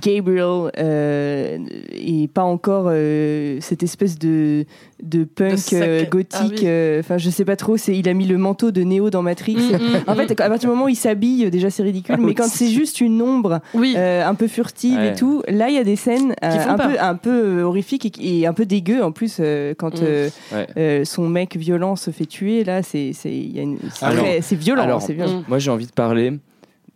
Gabriel 0.00 0.70
euh, 0.78 1.58
et 1.92 2.28
pas 2.28 2.42
encore 2.42 2.86
euh, 2.88 3.58
cette 3.60 3.82
espèce 3.82 4.18
de 4.18 4.64
de 5.02 5.24
punk 5.24 5.72
euh, 5.72 6.00
Ah 6.02 6.06
gothique. 6.08 6.52
oui. 6.60 6.62
euh, 6.64 7.00
Enfin, 7.00 7.18
je 7.18 7.28
sais 7.30 7.44
pas 7.44 7.56
trop. 7.56 7.76
C'est 7.76 7.96
il 7.96 8.08
a 8.08 8.14
mis 8.14 8.26
le 8.26 8.38
manteau 8.38 8.70
de 8.70 8.82
Neo 8.82 9.10
dans 9.10 9.22
Matrix. 9.22 9.56
Mm, 9.56 9.74
mm, 9.76 9.80
En 10.06 10.14
fait, 10.14 10.30
à 10.32 10.48
partir 10.48 10.58
du 10.60 10.66
moment 10.74 10.86
où 10.86 10.88
il 10.88 10.96
s'habille, 10.96 11.50
déjà 11.50 11.68
c'est 11.70 11.82
ridicule. 11.82 12.16
mais 12.20 12.34
quand 12.34 12.48
c'est 12.48 12.68
juste 12.70 13.00
une 13.00 13.20
ombre 13.22 13.60
Oui. 13.74 13.94
euh, 13.96 14.26
un 14.26 14.34
peu 14.34 14.48
furtive 14.48 14.96
Ouais. 14.98 15.10
et 15.10 15.14
tout, 15.14 15.42
là 15.48 15.68
il 15.68 15.74
y 15.74 15.78
a 15.78 15.84
des 15.84 15.96
scènes 15.96 16.34
euh, 16.42 16.50
un 16.68 16.76
peu 16.76 16.96
un 17.00 17.14
peu 17.16 17.62
horrifiques 17.62 18.18
et, 18.18 18.40
et 18.40 18.46
un 18.46 18.52
peu 18.54 18.66
dégueu 18.66 19.02
en 19.02 19.12
plus 19.12 19.36
euh, 19.40 19.74
quand 19.76 19.94
Mm. 20.00 20.04
euh, 20.04 20.28
Ouais. 20.52 20.66
euh, 20.76 21.04
son 21.04 21.28
mec 21.28 21.56
violent 21.56 21.96
se 21.96 22.10
fait 22.10 22.26
tuer. 22.26 22.64
Là, 22.64 22.82
c'est 22.82 23.12
c'est 23.12 23.30
il 23.32 23.54
y 23.54 23.58
a 23.60 23.62
une- 23.62 23.78
c'est 23.94 24.04
Alors- 24.06 24.24
très- 24.24 24.40
c'est 24.40 24.56
violent. 24.56 24.82
alors, 24.82 25.02
c'est 25.02 25.12
violent. 25.12 25.40
Mm. 25.40 25.44
Moi, 25.48 25.58
j'ai 25.58 25.70
envie 25.70 25.86
de 25.86 25.92
parler 25.92 26.32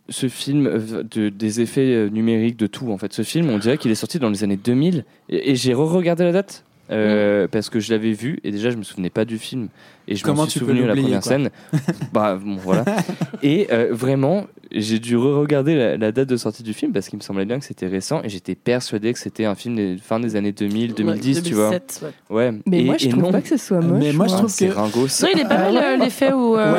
ce 0.09 0.27
film 0.27 0.67
euh, 0.67 1.03
de, 1.03 1.29
des 1.29 1.61
effets 1.61 1.81
euh, 1.93 2.09
numériques 2.09 2.57
de 2.57 2.67
tout 2.67 2.91
en 2.91 2.97
fait. 2.97 3.13
Ce 3.13 3.21
film, 3.23 3.49
on 3.49 3.57
dirait 3.57 3.77
qu'il 3.77 3.91
est 3.91 3.95
sorti 3.95 4.19
dans 4.19 4.29
les 4.29 4.43
années 4.43 4.57
2000 4.57 5.05
et, 5.29 5.51
et 5.51 5.55
j'ai 5.55 5.73
re-regardé 5.73 6.23
la 6.23 6.31
date. 6.31 6.63
euh, 6.91 7.47
parce 7.47 7.69
que 7.69 7.79
je 7.79 7.91
l'avais 7.93 8.13
vu 8.13 8.39
et 8.43 8.49
déjà 8.51 8.71
je 8.71 8.75
me 8.77 8.81
souvenais 8.83 9.11
pas 9.11 9.23
du 9.23 9.37
film 9.37 9.67
et 10.09 10.15
je 10.15 10.23
Comment 10.23 10.43
me 10.43 10.49
suis 10.49 10.59
tu 10.59 10.65
peux 10.65 10.71
souvenu 10.71 10.81
de 10.83 10.87
la 10.87 10.95
première 10.95 11.21
quoi. 11.21 11.29
scène 11.31 11.49
bah 12.13 12.37
bon 12.43 12.55
voilà 12.57 12.83
et 13.43 13.67
euh, 13.71 13.89
vraiment 13.91 14.47
j'ai 14.71 14.99
dû 14.99 15.17
re-regarder 15.17 15.75
la, 15.75 15.97
la 15.97 16.11
date 16.11 16.29
de 16.29 16.37
sortie 16.37 16.61
du 16.61 16.73
film 16.73 16.91
parce 16.91 17.07
qu'il 17.09 17.17
me 17.17 17.23
semblait 17.23 17.45
bien 17.45 17.57
que 17.57 17.65
c'était 17.65 17.87
récent 17.87 18.21
et 18.23 18.29
j'étais 18.29 18.53
persuadé 18.55 19.13
que 19.13 19.19
c'était 19.19 19.45
un 19.45 19.55
film 19.55 19.75
des 19.77 19.97
fin 19.97 20.19
des 20.19 20.35
années 20.35 20.51
2000 20.51 20.93
2010 20.93 21.37
Ouais, 21.37 21.41
tu 21.43 21.53
vois 21.55 21.69
2007, 21.71 22.03
ouais. 22.29 22.35
ouais 22.35 22.59
Mais 22.67 22.81
et, 22.81 22.83
moi, 22.83 22.95
je 22.99 23.09
trouve 23.09 23.23
non 23.23 23.31
pas 23.31 23.41
que 23.41 23.47
ce 23.49 23.57
soit 23.57 23.79
moche. 23.81 23.97
Mais 23.99 24.13
moi, 24.13 24.27
je 24.27 24.33
trouve 24.35 24.47
c'est 24.49 24.67
que- 24.67 24.73
ringo 24.73 24.99
Non, 25.21 25.27
il 25.33 25.39
est 25.39 25.47
pas 25.47 25.57
mal 25.71 25.75
euh, 25.77 25.97
l'effet 25.97 26.33
où, 26.33 26.55
euh, 26.55 26.77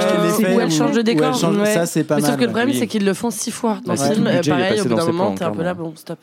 où 0.54 0.60
elle 0.60 0.70
change 0.70 0.94
de 0.94 1.02
décor. 1.02 1.34
change- 1.36 1.56
ouais. 1.56 1.74
Ça, 1.74 1.84
c'est 1.86 2.04
pas 2.04 2.16
Mais 2.16 2.22
mal. 2.22 2.30
sauf 2.30 2.38
que 2.38 2.44
le 2.44 2.50
problème, 2.50 2.68
Oui. 2.70 2.76
c'est 2.78 2.86
qu'ils 2.86 3.04
le 3.04 3.12
font 3.14 3.30
six 3.30 3.50
fois 3.50 3.80
dans 3.84 3.94
Bah, 3.94 4.08
le 4.08 4.14
film. 4.14 4.24
pareil, 4.56 4.80
au 4.80 4.84
bout 4.84 4.94
d'un 4.94 5.06
moment, 5.06 5.34
t'es 5.34 5.42
un 5.44 5.50
peu 5.50 5.64
là, 5.64 5.74
bon, 5.74 5.92
stop. 5.96 6.20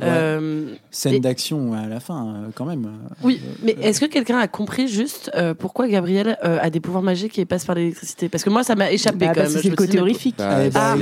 Ouais. 0.00 0.04
Euh, 0.06 0.66
Scène 0.90 1.14
Et- 1.14 1.20
d'action 1.20 1.74
à 1.74 1.86
la 1.86 2.00
fin, 2.00 2.34
quand 2.56 2.64
même. 2.64 2.88
Oui, 3.22 3.40
Euh, 3.44 3.50
mais 3.64 3.76
est-ce 3.82 4.00
que 4.00 4.06
quelqu'un 4.06 4.38
a 4.38 4.48
compris 4.48 4.88
juste 4.88 5.30
euh, 5.36 5.54
pourquoi 5.54 5.86
Gabriel 5.88 6.27
euh, 6.44 6.58
a 6.60 6.70
des 6.70 6.80
pouvoirs 6.80 7.02
magiques 7.02 7.38
et 7.38 7.44
passe 7.44 7.64
par 7.64 7.74
l'électricité 7.74 8.28
Parce 8.28 8.44
que 8.44 8.50
moi, 8.50 8.62
ça 8.62 8.74
m'a 8.74 8.90
échappé 8.90 9.18
Bah, 9.26 9.26
quand 9.34 9.40
parce 9.42 9.54
même. 9.54 9.62
c'est 9.62 9.68
le 9.70 9.76
côté 9.76 10.00
horrifique. 10.00 10.34
Bah, 10.38 10.68
bah, 10.70 10.94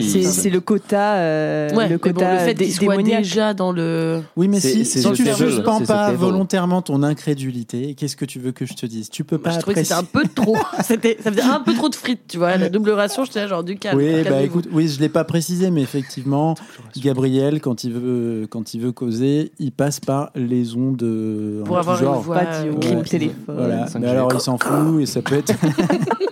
c'est- 0.00 0.50
le 0.50 0.60
quota, 0.60 1.14
euh, 1.16 1.70
Ouais, 1.74 1.88
le 1.88 1.98
quota 1.98 2.24
bon, 2.24 2.32
le 2.32 2.38
fait 2.38 2.54
dé- 2.54 2.64
qu'il 2.66 2.74
soit 2.74 2.96
déjà 3.02 3.54
dans 3.54 3.72
le. 3.72 4.20
Oui, 4.36 4.48
mais 4.48 4.60
si, 4.60 4.84
c'est 4.84 5.00
si 5.00 5.08
The 5.08 5.12
tu 5.12 5.24
Devil, 5.24 5.36
suspends 5.52 5.80
pas 5.82 6.12
volontairement 6.12 6.82
ton 6.82 7.02
incrédulité, 7.02 7.94
qu'est-ce 7.94 8.16
que 8.16 8.24
tu 8.24 8.38
veux 8.38 8.52
que 8.52 8.64
je 8.66 8.74
te 8.74 8.86
dise? 8.86 9.10
Tu 9.10 9.24
peux 9.24 9.38
pas 9.38 9.50
je 9.50 9.58
trouvais 9.58 9.74
que 9.74 9.82
c'était 9.82 9.94
un 9.94 10.04
peu 10.04 10.24
trop. 10.34 10.56
C'était, 10.82 11.16
ça 11.22 11.30
faisait 11.30 11.42
un 11.42 11.60
peu 11.60 11.74
trop 11.74 11.88
de 11.88 11.94
frites, 11.94 12.22
tu 12.28 12.38
vois. 12.38 12.56
La 12.56 12.68
double 12.68 12.90
ration, 12.90 13.24
j'étais 13.24 13.46
genre 13.48 13.64
du 13.64 13.76
calme. 13.76 13.98
Oui, 13.98 14.22
bah 14.28 14.42
écoute, 14.42 14.68
oui, 14.72 14.88
je 14.88 15.00
l'ai 15.00 15.08
pas 15.08 15.24
précisé, 15.24 15.70
mais 15.70 15.82
effectivement, 15.82 16.54
Gabriel, 16.96 17.60
quand 17.60 17.84
il 17.84 17.92
veut, 17.92 18.46
quand 18.48 18.74
il 18.74 18.80
veut 18.80 18.92
causer, 18.92 19.52
il 19.58 19.72
passe 19.72 20.00
par 20.00 20.30
les 20.34 20.74
ondes 20.74 21.02
euh, 21.02 21.62
Pour 21.64 21.78
avoir 21.78 22.02
une 22.02 22.20
voix. 22.22 22.36
Euh, 22.38 23.02
téléphone. 23.02 23.34
Voilà. 23.46 23.86
5G. 23.86 23.98
Mais 24.00 24.08
alors, 24.08 24.27
il 24.32 24.40
s'en 24.40 24.58
fout 24.58 25.00
et 25.00 25.06
ça 25.06 25.22
peut 25.22 25.36
être. 25.36 25.54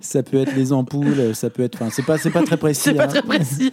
ça 0.00 0.22
peut 0.22 0.38
être 0.38 0.54
les 0.56 0.72
ampoules, 0.72 1.34
ça 1.34 1.50
peut 1.50 1.62
être. 1.62 1.76
Enfin, 1.76 1.90
c'est 1.90 2.04
pas, 2.04 2.18
c'est 2.18 2.30
pas 2.30 2.42
très 2.42 2.56
précis. 2.56 2.80
C'est 2.84 2.94
pas 2.94 3.04
hein. 3.04 3.08
très 3.08 3.22
précis. 3.22 3.72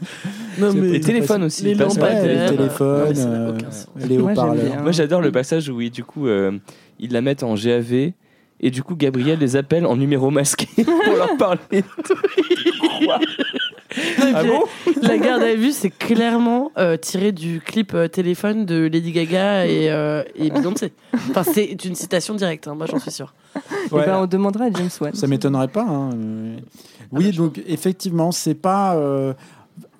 Non, 0.59 0.73
mais. 0.73 0.89
les 0.89 1.01
téléphones 1.01 1.43
aussi 1.43 1.63
Les 1.63 1.75
Ouais, 1.75 2.27
les 2.27 2.55
téléphones, 2.55 3.13
euh, 3.17 3.57
les 3.97 4.17
haut-parleurs. 4.17 4.81
Moi, 4.81 4.91
j'adore 4.91 5.21
le 5.21 5.31
passage 5.31 5.69
où, 5.69 5.81
du 5.89 6.03
coup, 6.03 6.27
euh, 6.27 6.57
ils 6.99 7.11
la 7.11 7.21
mettent 7.21 7.43
en 7.43 7.55
GAV 7.55 8.11
et 8.59 8.71
du 8.71 8.81
coup, 8.81 8.95
Gabriel 8.95 9.37
les 9.39 9.55
appelle 9.55 9.85
en 9.85 9.95
numéro 9.95 10.31
masqué 10.31 10.67
pour 10.83 11.15
leur 11.15 11.37
parler. 11.37 11.59
ah 14.33 14.43
bon 14.43 14.63
La 15.01 15.17
garde 15.17 15.43
à 15.43 15.55
vue, 15.55 15.71
c'est 15.71 15.89
clairement 15.89 16.71
euh, 16.77 16.97
tiré 16.97 17.31
du 17.31 17.59
clip 17.61 17.93
euh, 17.93 18.07
téléphone 18.07 18.65
de 18.65 18.87
Lady 18.91 19.11
Gaga 19.11 19.65
et, 19.65 19.89
euh, 19.91 20.23
et 20.35 20.49
Beyoncé. 20.49 20.93
Enfin, 21.29 21.43
c'est 21.43 21.85
une 21.85 21.95
citation 21.95 22.35
directe, 22.35 22.67
hein, 22.67 22.75
moi 22.75 22.85
j'en 22.85 22.99
suis 22.99 23.11
sûre. 23.11 23.33
Eh 23.55 23.93
Ouais. 23.93 24.05
ben, 24.05 24.19
on 24.21 24.25
demandera 24.27 24.65
à 24.65 24.71
James 24.71 24.89
Wan. 25.01 25.13
Ça 25.13 25.27
m'étonnerait 25.27 25.67
pas. 25.69 25.83
hein. 25.87 26.09
Oui, 27.11 27.31
donc 27.31 27.61
effectivement, 27.67 28.31
c'est 28.31 28.55
pas. 28.55 28.95
euh, 28.95 29.33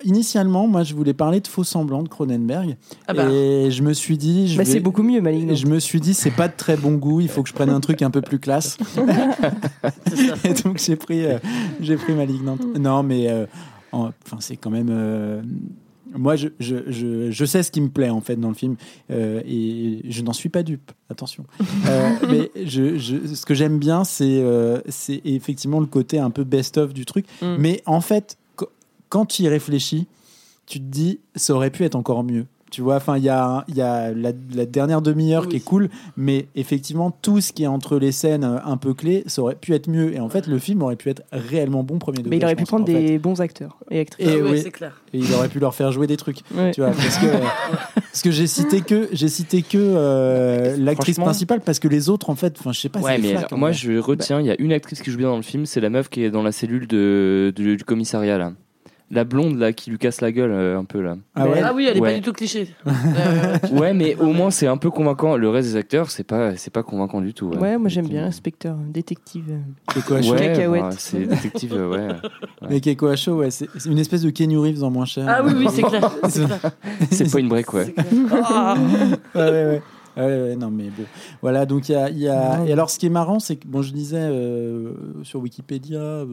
Initialement, 0.04 0.68
moi, 0.68 0.84
je 0.84 0.94
voulais 0.94 1.12
parler 1.12 1.40
de 1.40 1.46
faux 1.48 1.64
semblants 1.64 2.02
de 2.04 2.08
Cronenberg, 2.08 2.76
Ah 3.08 3.14
bah. 3.14 3.24
et 3.32 3.68
je 3.72 3.82
me 3.82 3.92
suis 3.92 4.16
dit, 4.16 4.54
Bah, 4.56 4.62
vais- 4.62 4.70
c'est 4.70 4.78
beaucoup 4.80 5.02
mieux, 5.02 5.20
Malignant. 5.20 5.54
Je 5.56 5.66
me 5.66 5.80
suis 5.80 6.00
dit, 6.00 6.14
c'est 6.14 6.30
pas 6.30 6.46
de 6.46 6.52
très 6.56 6.76
bon 6.76 6.92
goût. 6.92 7.20
Il 7.20 7.28
faut 7.28 7.42
que 7.42 7.48
je 7.48 7.54
prenne 7.54 7.70
un 7.70 7.80
truc 7.80 8.02
un 8.02 8.10
peu 8.10 8.20
plus 8.20 8.38
classe. 8.38 8.76
Et 10.44 10.54
donc 10.54 10.78
j'ai 10.78 10.96
pris, 10.96 11.24
euh, 11.24 11.38
j'ai 11.80 11.96
pris 11.96 12.12
Malignante. 12.12 12.60
Non, 12.78 13.02
mais 13.02 13.28
euh, 13.28 13.46
enfin, 13.92 14.38
c'est 14.40 14.56
quand 14.56 14.70
même. 14.70 14.88
euh, 14.90 15.42
moi, 16.14 16.36
je, 16.36 16.48
je, 16.58 16.76
je, 16.90 17.30
je 17.30 17.44
sais 17.44 17.62
ce 17.62 17.70
qui 17.70 17.80
me 17.82 17.88
plaît 17.90 18.08
en 18.08 18.22
fait 18.22 18.36
dans 18.36 18.48
le 18.48 18.54
film 18.54 18.76
euh, 19.10 19.42
et 19.46 20.00
je 20.08 20.22
n'en 20.22 20.32
suis 20.32 20.48
pas 20.48 20.62
dupe. 20.62 20.90
Attention. 21.10 21.44
Euh, 21.86 22.10
mais 22.30 22.50
je, 22.66 22.96
je- 22.98 23.34
ce 23.34 23.44
que 23.46 23.54
j'aime 23.54 23.78
bien, 23.78 24.04
c'est 24.04 24.42
c'est 24.88 25.20
effectivement 25.24 25.80
le 25.80 25.86
côté 25.86 26.18
un 26.18 26.30
peu 26.30 26.44
best-of 26.44 26.92
du 26.94 27.04
truc. 27.04 27.26
Mm. 27.42 27.56
Mais 27.58 27.82
en 27.86 28.00
fait, 28.00 28.36
qu- 28.56 28.64
quand 29.08 29.26
tu 29.26 29.42
y 29.42 29.48
réfléchis, 29.48 30.06
tu 30.66 30.78
te 30.80 30.84
dis, 30.84 31.18
ça 31.34 31.54
aurait 31.54 31.70
pu 31.70 31.84
être 31.84 31.94
encore 31.94 32.24
mieux. 32.24 32.46
Tu 32.70 32.82
vois, 32.82 32.96
enfin, 32.96 33.16
il 33.16 33.24
y 33.24 33.28
a, 33.30 33.64
il 33.68 33.76
y 33.76 33.80
a 33.80 34.12
la, 34.12 34.32
la 34.54 34.66
dernière 34.66 35.00
demi-heure 35.00 35.42
Oui. 35.44 35.48
qui 35.48 35.56
est 35.56 35.64
cool, 35.64 35.88
mais 36.16 36.46
effectivement, 36.54 37.10
tout 37.22 37.40
ce 37.40 37.52
qui 37.52 37.62
est 37.64 37.66
entre 37.66 37.98
les 37.98 38.12
scènes 38.12 38.44
euh, 38.44 38.58
un 38.64 38.76
peu 38.76 38.92
clés, 38.94 39.22
ça 39.26 39.40
aurait 39.42 39.54
pu 39.54 39.72
être 39.74 39.88
mieux. 39.88 40.12
Et 40.14 40.20
en 40.20 40.28
fait, 40.28 40.46
le 40.46 40.58
film 40.58 40.82
aurait 40.82 40.96
pu 40.96 41.08
être 41.08 41.22
réellement 41.32 41.82
bon 41.82 41.98
premier 41.98 42.18
degré. 42.18 42.30
Mais 42.30 42.36
il 42.36 42.44
aurait 42.44 42.54
pu 42.56 42.60
pense, 42.64 42.68
prendre 42.68 42.86
fait. 42.86 42.92
des 42.92 43.18
bons 43.18 43.40
acteurs 43.40 43.78
et 43.90 44.00
actrices. 44.00 44.26
Et 44.28 44.32
Ah 44.40 44.44
ouais, 44.44 44.50
oui. 44.50 44.60
c'est 44.62 44.70
clair. 44.70 45.00
Et 45.14 45.18
il 45.18 45.32
aurait 45.32 45.48
pu 45.48 45.58
leur 45.60 45.74
faire 45.74 45.92
jouer 45.92 46.06
des 46.06 46.16
trucs. 46.16 46.38
Ouais. 46.54 46.72
Tu 46.72 46.80
vois, 46.80 46.90
parce 46.90 47.18
que, 47.18 47.26
parce 47.94 48.22
que 48.22 48.30
j'ai 48.30 48.46
cité 48.46 48.80
que, 48.80 49.08
j'ai 49.12 49.28
cité 49.28 49.62
que 49.62 49.78
euh, 49.78 50.76
l'actrice 50.78 51.18
principale, 51.18 51.60
parce 51.60 51.78
que 51.78 51.88
les 51.88 52.08
autres, 52.08 52.30
en 52.30 52.34
fait, 52.34 52.56
enfin, 52.58 52.72
je 52.72 52.80
sais 52.80 52.88
pas. 52.88 53.00
Ouais, 53.00 53.16
c'est 53.16 53.22
mais 53.22 53.36
flac, 53.36 53.52
moi 53.52 53.72
je 53.72 53.98
retiens, 53.98 54.40
il 54.40 54.46
y 54.46 54.50
a 54.50 54.56
une 54.60 54.72
actrice 54.72 55.02
qui 55.02 55.10
joue 55.10 55.18
bien 55.18 55.28
dans 55.28 55.36
le 55.36 55.42
film, 55.42 55.66
c'est 55.66 55.80
la 55.80 55.88
meuf 55.90 56.08
qui 56.08 56.22
est 56.24 56.30
dans 56.30 56.42
la 56.42 56.52
cellule 56.52 56.86
de, 56.86 57.52
de- 57.54 57.74
du 57.76 57.84
commissariat 57.84 58.38
là. 58.38 58.52
La 59.10 59.24
blonde 59.24 59.58
là 59.58 59.72
qui 59.72 59.90
lui 59.90 59.96
casse 59.96 60.20
la 60.20 60.30
gueule 60.32 60.50
euh, 60.52 60.78
un 60.78 60.84
peu 60.84 61.00
là. 61.00 61.16
Ah 61.34 61.48
ouais. 61.48 61.62
Ah 61.64 61.72
oui, 61.74 61.86
elle 61.90 61.96
est 61.96 62.00
Ouais. 62.00 62.10
pas 62.10 62.16
du 62.16 62.20
tout 62.22 62.32
cliché. 62.34 62.68
Euh, 62.86 63.56
Ouais, 63.72 63.94
mais 63.94 64.14
au 64.16 64.32
moins 64.32 64.50
c'est 64.50 64.66
un 64.66 64.76
peu 64.76 64.90
convaincant. 64.90 65.36
Le 65.36 65.48
reste 65.48 65.68
des 65.70 65.76
acteurs, 65.76 66.10
c'est 66.10 66.24
pas, 66.24 66.56
c'est 66.56 66.72
pas 66.72 66.82
convaincant 66.82 67.20
du 67.22 67.32
tout. 67.32 67.46
Ouais, 67.48 67.78
moi 67.78 67.88
j'aime 67.88 68.06
bien 68.06 68.24
inspecteur, 68.26 68.76
détective. 68.76 69.58
Keiko 69.94 70.14
Acho. 70.16 70.32
Ouais, 70.32 70.38
Cacahuète. 70.38 70.82
bah, 70.82 70.90
c'est 70.98 71.20
détective, 71.26 71.72
euh, 71.74 71.88
ouais. 71.90 72.14
Mais 72.68 72.80
Keiko 72.80 73.06
Acho, 73.06 73.32
ouais, 73.36 73.50
c'est 73.50 73.68
une 73.86 73.98
espèce 73.98 74.22
de 74.22 74.30
Kenny 74.30 74.56
Reeves 74.56 74.84
en 74.84 74.90
moins 74.90 75.06
cher. 75.06 75.24
Ah 75.26 75.40
oui, 75.42 75.52
oui, 75.56 75.66
c'est 75.70 75.82
clair. 75.88 76.10
C'est 77.10 77.32
pas 77.32 77.40
une 77.40 77.48
break, 77.48 77.72
ouais. 77.72 77.94
Ah. 78.44 78.74
ouais, 79.34 79.40
ouais, 79.40 79.82
ouais. 80.26 80.56
Non, 80.56 80.70
mais 80.70 80.84
bon. 80.84 81.04
Voilà, 81.42 81.66
donc 81.66 81.88
il 81.88 81.92
y 81.92 81.94
a. 81.94 82.10
il 82.10 82.18
y 82.18 82.28
a- 82.28 82.64
Et 82.66 82.72
alors, 82.72 82.90
ce 82.90 82.98
qui 82.98 83.06
est 83.06 83.10
marrant, 83.10 83.38
c'est 83.38 83.56
que, 83.56 83.66
bon, 83.68 83.82
je 83.82 83.92
disais 83.92 84.16
euh, 84.20 84.92
sur 85.22 85.40
Wikipédia, 85.40 85.98
euh, 86.00 86.26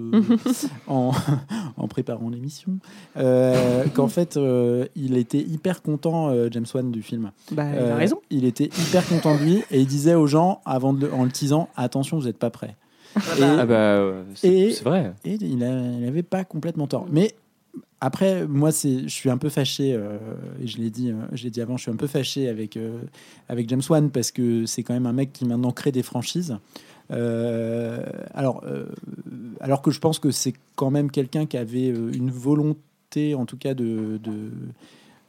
en, 0.88 1.12
en 1.78 1.88
préparant 1.88 2.30
l'émission, 2.30 2.78
euh, 3.18 3.84
qu'en 3.94 4.07
fait, 4.07 4.38
euh, 4.38 4.86
il 4.95 5.18
était 5.18 5.40
hyper 5.41 5.82
content, 5.82 6.30
euh, 6.30 6.48
James 6.52 6.66
Wan, 6.74 6.91
du 6.91 7.02
film. 7.02 7.32
Bah, 7.52 7.64
il 7.74 7.78
Euh, 7.80 7.94
a 7.94 7.95
raison. 7.95 8.20
Il 8.30 8.45
était 8.45 8.66
hyper 8.66 9.07
content 9.07 9.36
de 9.38 9.41
lui 9.44 9.64
et 9.72 9.80
il 9.82 9.88
disait 9.88 10.16
aux 10.16 10.28
gens, 10.28 10.62
avant 10.66 10.94
de 10.94 11.06
le- 11.06 11.14
en 11.14 11.24
le 11.24 11.32
teasant, 11.32 11.70
attention, 11.76 12.18
vous 12.20 12.26
n'êtes 12.26 12.40
pas 12.40 12.49
prêts. 12.49 12.76
Et, 13.16 13.44
Ah 13.44 13.66
bah, 13.66 14.06
ouais, 14.06 14.14
c'est 14.36 14.48
Et- 14.49 14.72
c'est 14.72 14.84
vrai. 14.84 15.14
et 15.24 15.36
il 15.40 15.57
n'avait 15.57 16.22
pas 16.24 16.44
complètement 16.44 16.86
tort. 16.88 17.06
Mais 17.10 17.34
après, 18.02 18.46
moi, 18.48 18.72
c'est, 18.72 19.04
je 19.04 19.14
suis 19.14 19.30
un 19.30 19.38
peu 19.38 19.50
fâché, 19.50 19.94
euh, 19.94 20.18
et 20.62 20.68
je 20.68 20.78
l'ai 20.78 20.90
dit, 20.90 21.10
euh, 21.12 21.16
je 21.32 21.44
l'ai 21.46 21.50
dit 21.50 21.62
avant, 21.62 21.78
je 21.78 21.84
suis 21.84 21.92
un 21.92 21.96
peu 21.96 22.08
fâché 22.08 22.50
avec, 22.50 22.78
euh, 22.78 23.00
avec 23.50 23.68
James 23.70 23.82
Wan 23.90 24.10
parce 24.12 24.32
que 24.32 24.66
c'est 24.66 24.84
quand 24.84 24.94
même 24.94 25.06
un 25.06 25.14
mec 25.14 25.32
qui 25.34 25.46
maintenant 25.46 25.72
crée 25.72 25.92
des 25.92 26.04
franchises. 26.04 26.58
Euh, 27.12 28.04
alors, 28.34 28.64
euh, 28.66 28.86
alors 29.60 29.82
que 29.82 29.92
je 29.92 30.00
pense 30.00 30.20
que 30.20 30.32
c'est 30.32 30.54
quand 30.76 30.92
même 30.92 31.10
quelqu'un 31.12 31.46
qui 31.46 31.58
avait 31.58 31.90
euh, 31.92 32.12
une 32.14 32.32
volonté, 32.32 33.36
en 33.36 33.46
tout 33.46 33.58
cas, 33.58 33.74
de, 33.74 34.20
de, 34.24 34.52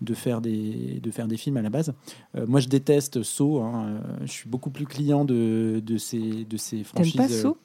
de 0.01 0.15
faire 0.15 0.41
des, 0.41 1.01
de 1.03 1.11
faire 1.11 1.29
des 1.29 1.37
films 1.37 1.57
à 1.59 1.63
la 1.63 1.71
base. 1.71 1.93
Euh, 2.37 2.47
moi, 2.47 2.61
je 2.61 2.69
déteste 2.69 3.23
Saw. 3.23 3.61
hein, 3.63 3.87
euh, 3.89 3.99
je 4.27 4.33
suis 4.33 4.49
beaucoup 4.49 4.71
plus 4.71 4.87
client 4.87 5.25
de, 5.25 5.81
de 5.85 5.97
ces, 5.99 6.45
de 6.45 6.57
ces 6.57 6.79
T'aimes 6.79 6.85
franchises. 6.85 7.17
pas 7.17 7.25
euh, 7.31 7.43
Saw 7.43 7.57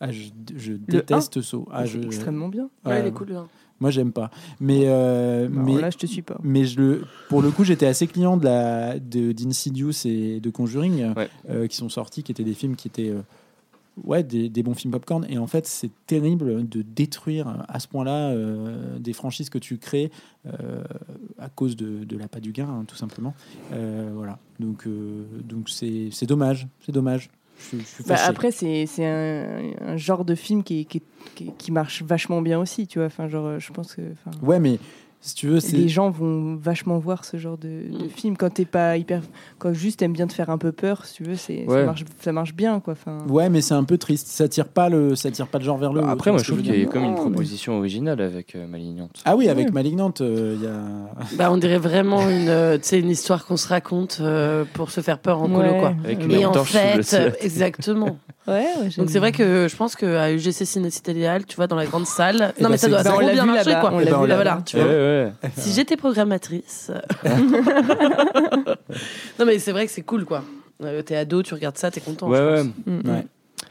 ah, 0.00 0.10
je, 0.12 0.24
je 0.56 0.72
déteste 0.74 1.40
Saw. 1.40 1.66
Ah, 1.70 1.86
C'est 1.86 1.92
je- 2.02 2.06
extrêmement 2.06 2.48
bien. 2.48 2.68
Ouais, 2.84 2.92
Ouais, 2.92 3.00
il 3.00 3.06
est 3.06 3.12
cool. 3.12 3.32
hein. 3.32 3.46
Moi, 3.84 3.90
j'aime 3.90 4.12
pas. 4.12 4.30
Mais, 4.60 4.84
euh, 4.86 5.46
mais, 5.50 5.78
là, 5.78 5.90
je 5.90 5.98
te 5.98 6.06
suis 6.06 6.22
pas. 6.22 6.38
mais 6.42 6.64
je 6.64 6.80
le, 6.80 7.04
pour 7.28 7.42
le 7.42 7.50
coup, 7.50 7.64
j'étais 7.64 7.84
assez 7.84 8.06
client 8.06 8.38
de 8.38 8.44
la 8.46 8.98
de 8.98 9.32
d'Insidious 9.32 10.06
et 10.06 10.40
de 10.40 10.48
Conjuring 10.48 11.12
Ouais. 11.14 11.28
euh, 11.50 11.66
qui 11.66 11.76
sont 11.76 11.90
sortis, 11.90 12.22
qui 12.22 12.32
étaient 12.32 12.44
des 12.44 12.54
films 12.54 12.76
qui 12.76 12.88
étaient 12.88 13.10
euh, 13.10 13.20
ouais 14.02 14.22
des, 14.22 14.48
des 14.48 14.62
bons 14.62 14.72
films 14.72 14.90
popcorn. 14.92 15.26
Et 15.28 15.36
en 15.36 15.46
fait, 15.46 15.66
c'est 15.66 15.90
terrible 16.06 16.66
de 16.66 16.80
détruire 16.80 17.62
à 17.68 17.78
ce 17.78 17.86
point-là 17.88 18.34
des 18.98 19.12
franchises 19.12 19.50
que 19.50 19.58
tu 19.58 19.76
crées 19.76 20.10
à 21.38 21.50
cause 21.50 21.76
de, 21.76 22.04
de 22.04 22.16
l'appât 22.16 22.40
du 22.40 22.52
gain, 22.52 22.66
hein, 22.66 22.84
tout 22.88 22.96
simplement. 22.96 23.34
Voilà. 23.70 24.38
Donc 24.60 24.88
donc 25.46 25.68
c'est 25.68 26.26
dommage. 26.26 26.68
C'est 26.80 26.92
dommage. 26.92 27.28
Je, 27.58 27.64
suis- 27.64 27.80
je 27.80 27.84
suis 27.84 28.04
Bah, 28.04 28.16
après, 28.24 28.50
c'est 28.50 28.86
un, 29.00 29.70
un 29.80 29.96
genre 29.96 30.24
de 30.24 30.34
film 30.34 30.62
qui, 30.62 30.86
qui, 30.86 31.70
marche 31.72 32.02
vachement 32.02 32.42
bien 32.42 32.58
aussi, 32.60 32.86
tu 32.86 32.98
vois. 32.98 33.06
Enfin, 33.06 33.28
genre, 33.28 33.46
euh, 33.46 33.58
je 33.58 33.72
pense 33.72 33.94
que. 33.94 34.02
enfin, 34.12 34.30
Ouais, 34.42 34.60
mais 34.60 34.78
Si 35.26 35.34
tu 35.34 35.46
veux, 35.48 35.58
c'est. 35.58 35.78
les 35.78 35.88
gens 35.88 36.10
vont 36.10 36.56
vachement 36.56 36.98
voir 36.98 37.24
ce 37.24 37.38
genre 37.38 37.56
de, 37.56 37.68
de 37.68 38.04
Mm. 38.04 38.08
film 38.10 38.36
quand 38.36 38.50
t'es 38.52 38.66
pas 38.66 38.98
hyper 38.98 39.22
quand 39.58 39.72
juste 39.72 40.00
t'aimes 40.00 40.12
bien 40.12 40.26
te 40.26 40.34
faire 40.34 40.50
un 40.50 40.58
peu 40.58 40.70
peur 40.70 41.06
si 41.06 41.14
tu 41.14 41.22
veux 41.24 41.34
c'est 41.36 41.64
Ouais. 41.66 41.78
ça 41.80 41.84
marche 41.86 42.04
ça 42.20 42.32
marche 42.32 42.54
bien 42.54 42.78
quoi 42.80 42.92
enfin 42.92 43.24
Ouais, 43.30 43.48
mais 43.48 43.62
c'est 43.62 43.72
un 43.72 43.84
peu 43.84 43.96
triste. 43.96 44.26
Ça 44.26 44.48
tire 44.48 44.68
pas 44.68 44.90
le, 44.90 45.14
ça 45.16 45.30
tire 45.30 45.46
pas 45.46 45.58
le 45.58 45.64
genre 45.64 45.78
vers 45.78 45.92
le 45.94 46.02
haut. 46.02 46.06
Après, 46.08 46.30
moi, 46.30 46.40
je 46.42 46.44
trouve 46.52 46.60
qu'il 46.62 46.78
y 46.78 46.82
a 46.82 46.86
comme 46.86 47.04
une 47.04 47.14
proposition 47.14 47.78
originale 47.78 48.20
avec 48.20 48.54
euh, 48.54 48.66
Malignante. 48.66 49.22
Ah 49.24 49.34
oui, 49.34 49.48
avec 49.48 49.66
Ouais. 49.68 49.72
Malignante, 49.72 50.20
euh, 50.20 50.56
il 50.58 50.62
y 50.64 50.66
a. 50.66 50.74
Bah, 51.38 51.50
on 51.50 51.56
dirait 51.56 51.78
vraiment 51.78 52.28
une, 52.28 52.48
euh, 52.50 52.76
tu 52.76 52.84
sais, 52.84 53.00
une 53.00 53.08
histoire 53.10 53.46
qu'on 53.46 53.56
se 53.56 53.66
raconte 53.68 54.18
euh, 54.20 54.64
pour 54.74 54.90
se 54.90 55.00
faire 55.00 55.18
peur 55.20 55.40
en 55.40 55.48
colo, 55.48 55.70
Ouais. 55.70 55.78
quoi. 55.78 55.94
Avec 56.04 56.22
une 56.22 56.32
Et 56.32 56.44
en 56.44 56.52
fait, 56.64 57.14
euh, 57.14 57.30
exactement. 57.40 58.18
Ouais, 58.46 58.66
ouais, 58.80 58.88
Donc 58.96 59.10
c'est 59.10 59.18
vrai 59.18 59.32
que 59.32 59.66
je 59.68 59.76
pense 59.76 59.96
qu'à 59.96 60.32
UGC 60.32 60.64
Ciné 60.66 60.90
Cité 60.90 61.12
Idéal, 61.12 61.44
tu 61.46 61.56
vois, 61.56 61.66
dans 61.66 61.76
la 61.76 61.86
grande 61.86 62.06
salle. 62.06 62.52
Eh 62.58 62.62
non, 62.62 62.68
ben, 62.68 62.72
mais 62.72 62.76
ça 62.78 62.88
doit 62.88 63.02
l'a 63.02 63.32
bien 63.32 63.44
marcher, 63.46 63.76
quoi. 63.80 63.92
on 63.92 64.00
Eh 64.00 64.04
l'a 64.04 64.10
ben, 64.12 64.16
on 64.18 64.22
vu 64.22 64.28
là-bas. 64.28 64.42
Voilà, 64.42 64.62
tu 64.64 64.76
Ouais, 64.76 64.82
vois. 64.84 64.92
ouais. 64.92 65.32
Si 65.56 65.72
j'étais 65.72 65.96
programmatrice. 65.96 66.90
non, 69.38 69.46
mais 69.46 69.58
c'est 69.58 69.72
vrai 69.72 69.86
que 69.86 69.92
c'est 69.92 70.02
cool, 70.02 70.24
quoi. 70.24 70.42
Euh, 70.82 71.02
t'es 71.02 71.16
ado, 71.16 71.42
tu 71.42 71.54
regardes 71.54 71.78
ça, 71.78 71.90
t'es 71.90 72.00
content. 72.00 72.28
Ouais, 72.28 72.38
je 72.38 72.42
ouais. 72.42 72.56
pense. 72.56 72.66
Mm, 72.86 72.92
mm. 73.08 73.10
Ouais. 73.14 73.26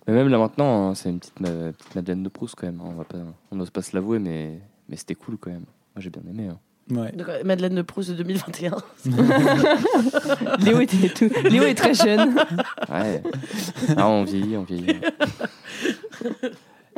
Mais 0.07 0.13
même 0.13 0.27
là 0.29 0.37
maintenant, 0.37 0.89
hein, 0.89 0.95
c'est 0.95 1.09
une 1.09 1.19
petite, 1.19 1.39
ma- 1.39 1.49
petite 1.71 1.95
Madeleine 1.95 2.23
de 2.23 2.29
Proust 2.29 2.55
quand 2.57 2.65
même. 2.67 2.79
hein. 2.81 2.89
On 2.89 2.93
va 2.95 3.03
pas, 3.03 3.17
on 3.51 3.55
n'ose 3.55 3.69
pas 3.69 3.81
se 3.81 3.95
l'avouer, 3.95 4.19
mais, 4.19 4.59
mais 4.89 4.95
c'était 4.97 5.15
cool 5.15 5.37
quand 5.39 5.49
même. 5.51 5.65
Moi 5.95 5.99
j'ai 5.99 6.09
bien 6.09 6.21
aimé. 6.29 6.47
hein. 6.51 6.57
Ouais. 6.91 7.11
Donc, 7.13 7.29
euh, 7.29 7.43
Madeleine 7.45 7.75
de 7.75 7.81
Proust 7.81 8.09
de 8.09 8.15
2021. 8.15 8.75
Léo 10.59 10.81
était 10.81 11.09
tout 11.09 11.29
Léo 11.49 11.63
est 11.63 11.75
très 11.75 11.93
jeune 11.93 12.35
Ouais. 12.89 13.23
ah, 13.95 14.09
on 14.09 14.23
vieillit, 14.23 14.57
on 14.57 14.63
vieillit. 14.63 14.99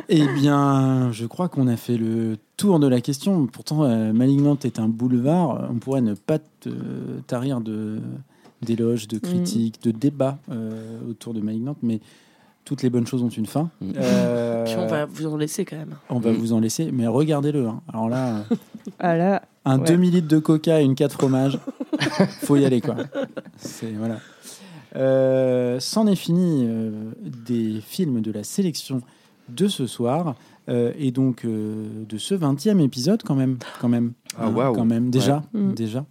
Eh 0.09 0.27
bien, 0.27 1.11
je 1.11 1.25
crois 1.25 1.49
qu'on 1.49 1.67
a 1.67 1.77
fait 1.77 1.97
le 1.97 2.37
tour 2.57 2.79
de 2.79 2.87
la 2.87 3.01
question. 3.01 3.47
Pourtant, 3.47 3.83
euh, 3.83 4.13
Malignante 4.13 4.65
est 4.65 4.79
un 4.79 4.87
boulevard. 4.87 5.67
On 5.71 5.75
pourrait 5.75 6.01
ne 6.01 6.13
pas 6.13 6.39
te 6.39 6.69
tarir 7.27 7.61
de 7.61 7.99
d'éloges, 8.61 9.07
de 9.07 9.19
critiques, 9.19 9.81
de 9.83 9.91
débats 9.91 10.39
euh, 10.49 10.99
autour 11.09 11.33
de 11.33 11.41
Malignante, 11.41 11.77
mais 11.83 11.99
toutes 12.65 12.81
les 12.83 12.89
bonnes 12.89 13.07
choses 13.07 13.23
ont 13.23 13.29
une 13.29 13.45
fin. 13.45 13.69
Mm. 13.79 13.91
Euh, 13.97 14.63
Puis 14.65 14.75
on 14.77 14.87
va 14.87 15.05
vous 15.05 15.25
en 15.27 15.37
laisser 15.37 15.63
quand 15.65 15.77
même. 15.77 15.95
on 16.09 16.19
va 16.19 16.31
Mm. 16.31 16.35
vous 16.35 16.51
en 16.53 16.59
laisser, 16.59 16.91
mais 16.91 17.07
regardez-le. 17.07 17.67
hein. 17.67 17.81
Alors 17.93 18.09
là, 18.09 18.43
ah 18.99 19.15
là 19.15 19.41
un 19.65 19.79
Ouais. 19.79 19.87
demi-litre 19.91 20.27
de 20.27 20.39
coca 20.39 20.81
et 20.81 20.83
une 20.83 20.95
4 20.95 21.13
fromages, 21.13 21.57
faut 22.41 22.55
y 22.57 22.65
aller 22.65 22.81
quoi. 22.81 22.95
C'est 23.57 23.91
voilà. 23.93 24.17
Euh, 24.95 25.79
C'en 25.79 26.07
est 26.07 26.15
fini 26.15 26.65
euh, 26.67 26.91
des 27.47 27.81
films 27.81 28.21
de 28.21 28.31
la 28.31 28.43
sélection 28.43 29.01
de 29.49 29.67
ce 29.67 29.85
soir 29.87 30.35
euh, 30.67 30.91
et 30.97 31.11
donc 31.11 31.45
euh, 31.45 32.03
de 32.09 32.17
ce 32.17 32.33
20e 32.33 32.79
épisode 32.83 33.21
quand 33.23 33.35
même, 33.35 33.57
quand 33.79 33.89
même, 33.89 34.13
Ah, 34.37 34.49
waouh. 34.49 34.73
quand 34.73 34.85
même 34.85 35.09
déjà, 35.11 35.43
Ouais. 35.53 35.59
Mm. 35.61 35.73
déjà. 35.75 36.05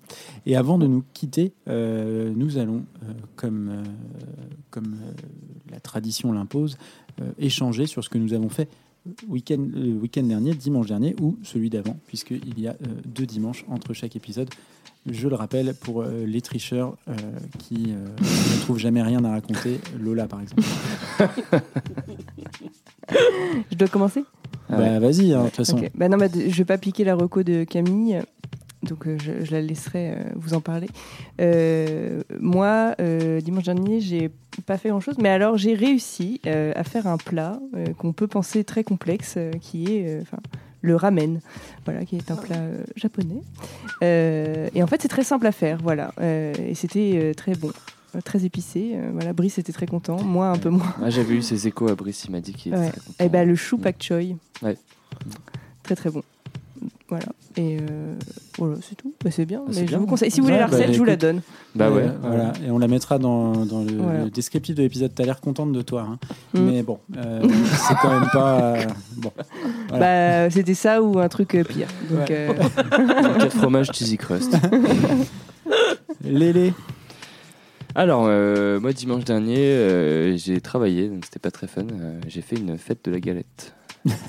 Et 0.47 0.56
avant 0.56 0.78
de 0.78 0.86
nous 0.86 1.02
quitter, 1.12 1.52
euh, 1.69 2.32
nous 2.36 2.59
allons, 2.59 2.85
euh, 3.02 3.12
comme 3.36 3.69
euh, 3.70 3.82
comme 4.70 4.94
euh, 4.94 5.12
la 5.73 5.81
tradition 5.81 6.32
l'impose, 6.32 6.77
euh, 7.20 7.31
échanger 7.39 7.86
sur 7.86 8.02
ce 8.05 8.09
que 8.09 8.19
nous 8.19 8.32
avons 8.35 8.48
fait 8.48 8.69
week-end, 9.28 9.62
le 9.74 9.93
week-end 9.94 10.23
dernier, 10.23 10.55
dimanche 10.55 10.86
dernier, 10.86 11.15
ou 11.20 11.36
celui 11.43 11.69
d'avant, 11.69 11.97
puisqu'il 12.06 12.59
y 12.59 12.66
a 12.69 12.70
euh, 12.70 12.86
deux 13.05 13.27
dimanches 13.27 13.65
entre 13.69 13.93
chaque 13.93 14.16
épisode. 14.16 14.48
Je 15.06 15.28
le 15.28 15.35
rappelle 15.35 15.74
pour 15.74 16.01
euh, 16.01 16.24
les 16.24 16.40
tricheurs 16.40 16.97
euh, 17.09 17.12
qui 17.59 17.89
euh, 17.93 18.06
ne 18.19 18.61
trouvent 18.62 18.78
jamais 18.78 19.02
rien 19.02 19.23
à 19.24 19.32
raconter, 19.32 19.78
Lola 20.01 20.27
par 20.27 20.40
exemple. 20.40 20.62
je 23.71 23.77
dois 23.77 23.89
commencer 23.89 24.25
Ah 24.69 24.77
bah 24.77 24.83
ouais. 24.83 24.99
vas-y, 24.99 25.33
hein, 25.33 25.41
de 25.43 25.47
toute 25.49 25.57
façon. 25.57 25.79
Ok. 25.79 25.91
Bah 25.95 26.09
non, 26.09 26.17
bah, 26.17 26.27
je 26.33 26.57
vais 26.57 26.65
pas 26.65 26.79
piquer 26.79 27.05
la 27.05 27.15
reco 27.15 27.43
de 27.43 27.65
Camille, 27.65 28.21
donc 28.83 29.07
euh, 29.07 29.17
je, 29.19 29.45
je 29.45 29.53
la 29.53 29.61
laisserai 29.61 30.11
euh, 30.11 30.23
vous 30.37 30.55
en 30.55 30.61
parler. 30.61 30.89
Euh, 31.41 32.23
moi, 32.41 32.95
euh, 33.01 33.41
dimanche 33.41 33.65
dernier, 33.65 34.01
j'ai 34.01 34.31
pas 34.67 34.79
fait 34.79 34.89
grand-chose, 34.91 35.17
mais 35.19 35.29
alors 35.29 35.57
j'ai 35.57 35.75
réussi 35.75 36.41
euh, 36.47 36.73
à 36.77 36.85
faire 36.85 37.07
un 37.07 37.17
plat 37.17 37.59
euh, 37.77 37.87
qu'on 37.99 38.13
peut 38.13 38.27
penser 38.27 38.65
très 38.65 38.85
complexe, 38.85 39.35
euh, 39.37 39.53
qui 39.61 39.85
est 39.87 40.07
euh, 40.09 40.23
le 40.83 40.97
ramen, 40.97 41.41
voilà, 41.87 42.05
qui 42.05 42.17
est 42.17 42.31
un 42.31 42.37
plat 42.37 42.57
euh, 42.57 42.85
japonais. 42.95 43.41
Euh, 44.03 44.69
et 44.75 44.83
en 44.83 44.87
fait, 44.87 45.01
c'est 45.01 45.09
très 45.09 45.25
simple 45.25 45.47
à 45.47 45.53
faire, 45.53 45.79
voilà. 45.83 46.13
Euh, 46.21 46.53
et 46.59 46.75
c'était 46.75 47.13
euh, 47.15 47.35
très 47.35 47.55
bon. 47.55 47.71
Euh, 48.15 48.20
Très 48.24 48.45
épicé, 48.45 48.93
euh, 48.95 49.11
voilà. 49.12 49.32
Brice 49.32 49.59
était 49.59 49.73
très 49.73 49.86
content, 49.86 50.23
moi 50.23 50.49
un 50.49 50.57
peu 50.59 50.70
moins. 50.70 50.95
Ah, 51.03 51.11
J'avais 51.11 51.35
eu 51.35 51.43
ses 51.43 51.66
échos 51.66 51.89
à 51.89 51.95
Brice, 51.95 52.24
il 52.27 52.31
m'a 52.32 52.41
dit 52.41 52.53
qu'il 52.55 52.73
était 52.73 52.81
Ouais. 52.82 52.91
très 52.91 53.01
content. 53.01 53.24
Et 53.24 53.28
ben 53.28 53.49
le 53.49 53.55
chou 53.57 53.78
pak 53.78 54.03
choi. 54.03 54.19
Ouais. 54.62 54.77
Très 55.82 55.97
très 55.97 56.11
bon. 56.11 56.23
Voilà. 57.09 57.27
Et 57.57 57.77
euh, 57.81 58.15
voilà, 58.59 58.77
c'est 58.82 58.95
tout. 58.97 59.12
Bah, 59.23 59.31
c'est 59.31 59.45
bien. 59.45 59.62
Ah, 59.65 59.69
c'est 59.70 59.81
mais 59.82 59.86
je 59.86 59.91
bien. 59.91 59.99
vous 59.99 60.07
conseille. 60.07 60.31
Si 60.31 60.41
vous 60.41 60.47
voulez 60.47 60.57
Ouais, 60.57 60.62
la 60.62 60.66
bah, 60.69 60.77
recette, 60.77 60.93
je 60.93 60.99
vous 60.99 61.05
la 61.05 61.16
donne. 61.16 61.41
Bah 61.74 61.91
ouais. 61.91 62.03
Euh, 62.03 62.12
voilà. 62.20 62.53
Et 62.66 62.70
on 62.70 62.78
la 62.78 62.89
mettra 62.89 63.19
dans, 63.19 63.53
dans 63.66 63.85
le, 63.85 63.93
Voilà. 63.97 64.24
le 64.24 64.31
descriptif 64.31 64.74
de 64.74 64.82
l'épisode. 64.82 65.12
T'as 65.15 65.24
l'air 65.24 65.41
contente 65.41 65.70
de 65.73 65.82
toi, 65.82 66.07
hein. 66.11 66.19
Mm. 66.55 66.61
mais 66.70 66.82
bon, 66.82 66.99
euh, 67.16 67.47
c'est 67.89 67.95
quand 68.03 68.11
même 68.11 68.28
pas 68.32 68.59
euh, 68.77 68.85
bon. 69.19 69.31
Voilà. 69.91 70.47
Bah, 70.47 70.51
c'était 70.51 70.74
ça 70.74 71.01
ou 71.03 71.19
un 71.20 71.28
truc 71.28 71.55
euh, 71.55 71.62
pire. 71.62 71.89
Donc, 72.11 72.28
Ouais. 72.28 72.49
euh, 72.51 72.55
4 73.39 73.57
fromages 73.57 73.91
cheesy 73.93 74.16
crust. 74.16 74.57
Lélé, 76.24 76.73
Alors, 77.95 78.25
euh, 78.27 78.81
moi, 78.81 78.93
dimanche 78.93 79.25
dernier, 79.25 79.59
euh, 79.59 80.37
j'ai 80.37 80.61
travaillé, 80.61 81.09
donc 81.09 81.25
c'était 81.25 81.39
pas 81.39 81.51
très 81.53 81.66
fun. 81.69 81.83
Euh, 81.83 82.19
j'ai 82.27 82.41
fait 82.43 82.57
une 82.57 82.77
fête 82.77 82.99
de 83.05 83.11
la 83.12 83.21
galette. 83.21 83.73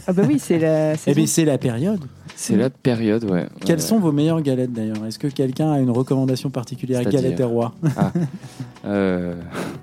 ah 0.08 0.14
bah 0.14 0.24
oui, 0.28 0.38
c'est 0.40 0.60
la. 0.60 0.94
eh 0.94 0.98
saison. 0.98 1.16
bien, 1.16 1.26
c'est 1.28 1.46
la 1.46 1.58
période. 1.58 2.00
C'est 2.36 2.56
la 2.58 2.70
période, 2.70 3.24
ouais. 3.30 3.48
Quelles 3.66 3.78
Ouais. 3.78 3.82
sont 3.82 4.00
vos 4.00 4.12
meilleures 4.12 4.42
galettes 4.42 4.72
d'ailleurs? 4.72 5.04
Est-ce 5.08 5.18
que 5.18 5.28
quelqu'un 5.28 5.72
a 5.72 5.80
une 5.80 5.90
recommandation 5.90 6.50
particulière 6.50 7.00
C'est-à-dire 7.02 7.22
Galette 7.24 7.40
et 7.40 7.44
roi 7.44 7.74
Euh, 8.86 9.34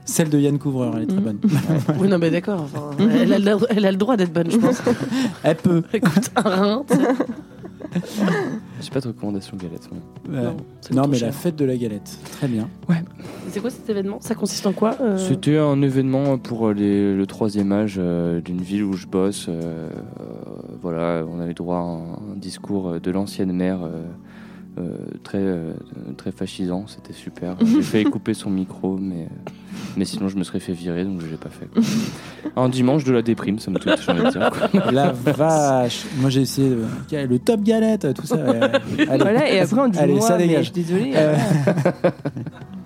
Celle 0.04 0.28
de 0.30 0.38
Yann 0.38 0.59
Couvreur, 0.59 0.94
elle 0.96 1.02
est 1.02 1.06
très 1.06 1.16
Mm. 1.16 1.24
bonne. 1.24 1.38
Oui, 1.98 2.09
non, 2.09 2.18
mais 2.18 2.30
d'accord. 2.30 2.60
enfin, 2.62 2.90
elle, 3.00 3.32
a 3.32 3.38
le- 3.38 3.66
elle 3.70 3.84
a 3.86 3.90
le 3.90 3.96
droit 3.96 4.16
d'être 4.16 4.32
bonne, 4.32 4.48
je 4.50 4.59
pense. 4.59 4.80
Elle 5.42 5.56
peut. 5.56 5.82
Écoute, 5.92 6.30
un 6.36 6.42
rein. 6.42 6.84
tu 6.88 6.94
sais. 6.96 7.02
j'ai 8.81 8.90
pas 8.90 9.01
de 9.01 9.09
recommandation 9.09 9.56
galette. 9.56 9.89
moi. 9.90 10.01
Euh, 10.39 10.44
Non, 10.44 10.56
c'est 10.81 10.94
non, 10.94 11.02
trop 11.02 11.10
mais 11.12 11.19
cher. 11.19 11.28
la 11.28 11.32
fête 11.32 11.56
de 11.56 11.64
la 11.64 11.77
galette. 11.77 12.19
Très 12.32 12.48
bien. 12.48 12.69
C'est 13.48 13.60
quoi 13.60 13.70
cet 13.70 13.89
événement? 13.90 14.19
Ça 14.20 14.35
consiste 14.35 14.66
en 14.66 14.73
quoi 14.73 14.97
euh? 15.01 15.19
C'était 15.19 15.59
un 15.59 15.81
événement 15.82 16.39
pour 16.39 16.70
les- 16.73 17.14
le 17.14 17.27
troisième 17.27 17.70
âge 17.73 17.97
euh, 17.98 18.40
d'une 18.40 18.60
ville 18.62 18.85
où 18.85 18.94
je 18.94 19.06
bosse. 19.06 19.47
euh, 19.48 19.89
euh, 20.20 20.24
voilà, 20.81 21.24
on 21.31 21.39
avait 21.40 21.55
droit 21.55 21.77
à 21.77 21.81
un, 21.81 22.32
un 22.32 22.36
discours 22.36 22.98
de 23.01 23.10
l'ancienne 23.10 23.52
maire 23.52 23.81
euh, 23.85 24.02
euh, 24.78 24.96
très, 25.22 25.38
euh, 25.38 25.72
très 26.16 26.32
fascisant. 26.32 26.86
C'était 26.86 27.12
super. 27.12 27.56
J'ai 27.64 27.82
failli 27.82 28.04
couper 28.04 28.34
son 28.34 28.50
micro, 28.50 28.96
mais, 28.96 29.22
euh, 29.24 29.50
mais 29.96 30.04
sinon 30.04 30.28
je 30.28 30.36
me 30.36 30.44
serais 30.44 30.60
fait 30.60 30.72
virer, 30.72 31.04
donc 31.04 31.20
je 31.20 31.26
l'ai 31.26 31.36
pas 31.36 31.50
fait. 31.50 31.66
quoi. 31.66 31.82
Un 32.64 32.68
dimanche 32.68 33.04
de 33.04 33.12
la 33.12 33.22
déprime, 33.22 33.58
ça 33.58 33.70
me 33.70 33.78
toute, 33.78 34.00
j'ai 34.00 34.12
envie 34.12 34.22
de 34.24 34.30
dire. 34.30 34.50
quoi. 34.50 34.90
La 34.92 35.12
vache. 35.12 36.04
Moi, 36.18 36.30
j'ai 36.30 36.42
essayé 36.42 36.70
de- 36.70 37.26
le 37.26 37.38
top 37.38 37.62
galette, 37.62 38.12
tout 38.14 38.26
ça. 38.26 38.36
ouais. 38.36 38.60
Allez. 39.08 39.18
Voilà, 39.22 39.50
et 39.52 39.60
après 39.60 39.80
on 39.80 39.88
dit 39.88 39.98
Allez, 39.98 40.14
moi, 40.14 40.26
ça 40.26 40.36
mais 40.38 40.46
dégage. 40.46 40.66
je 40.66 40.72
suis 40.72 40.82
désolée. 40.84 41.12
Euh, 41.16 41.36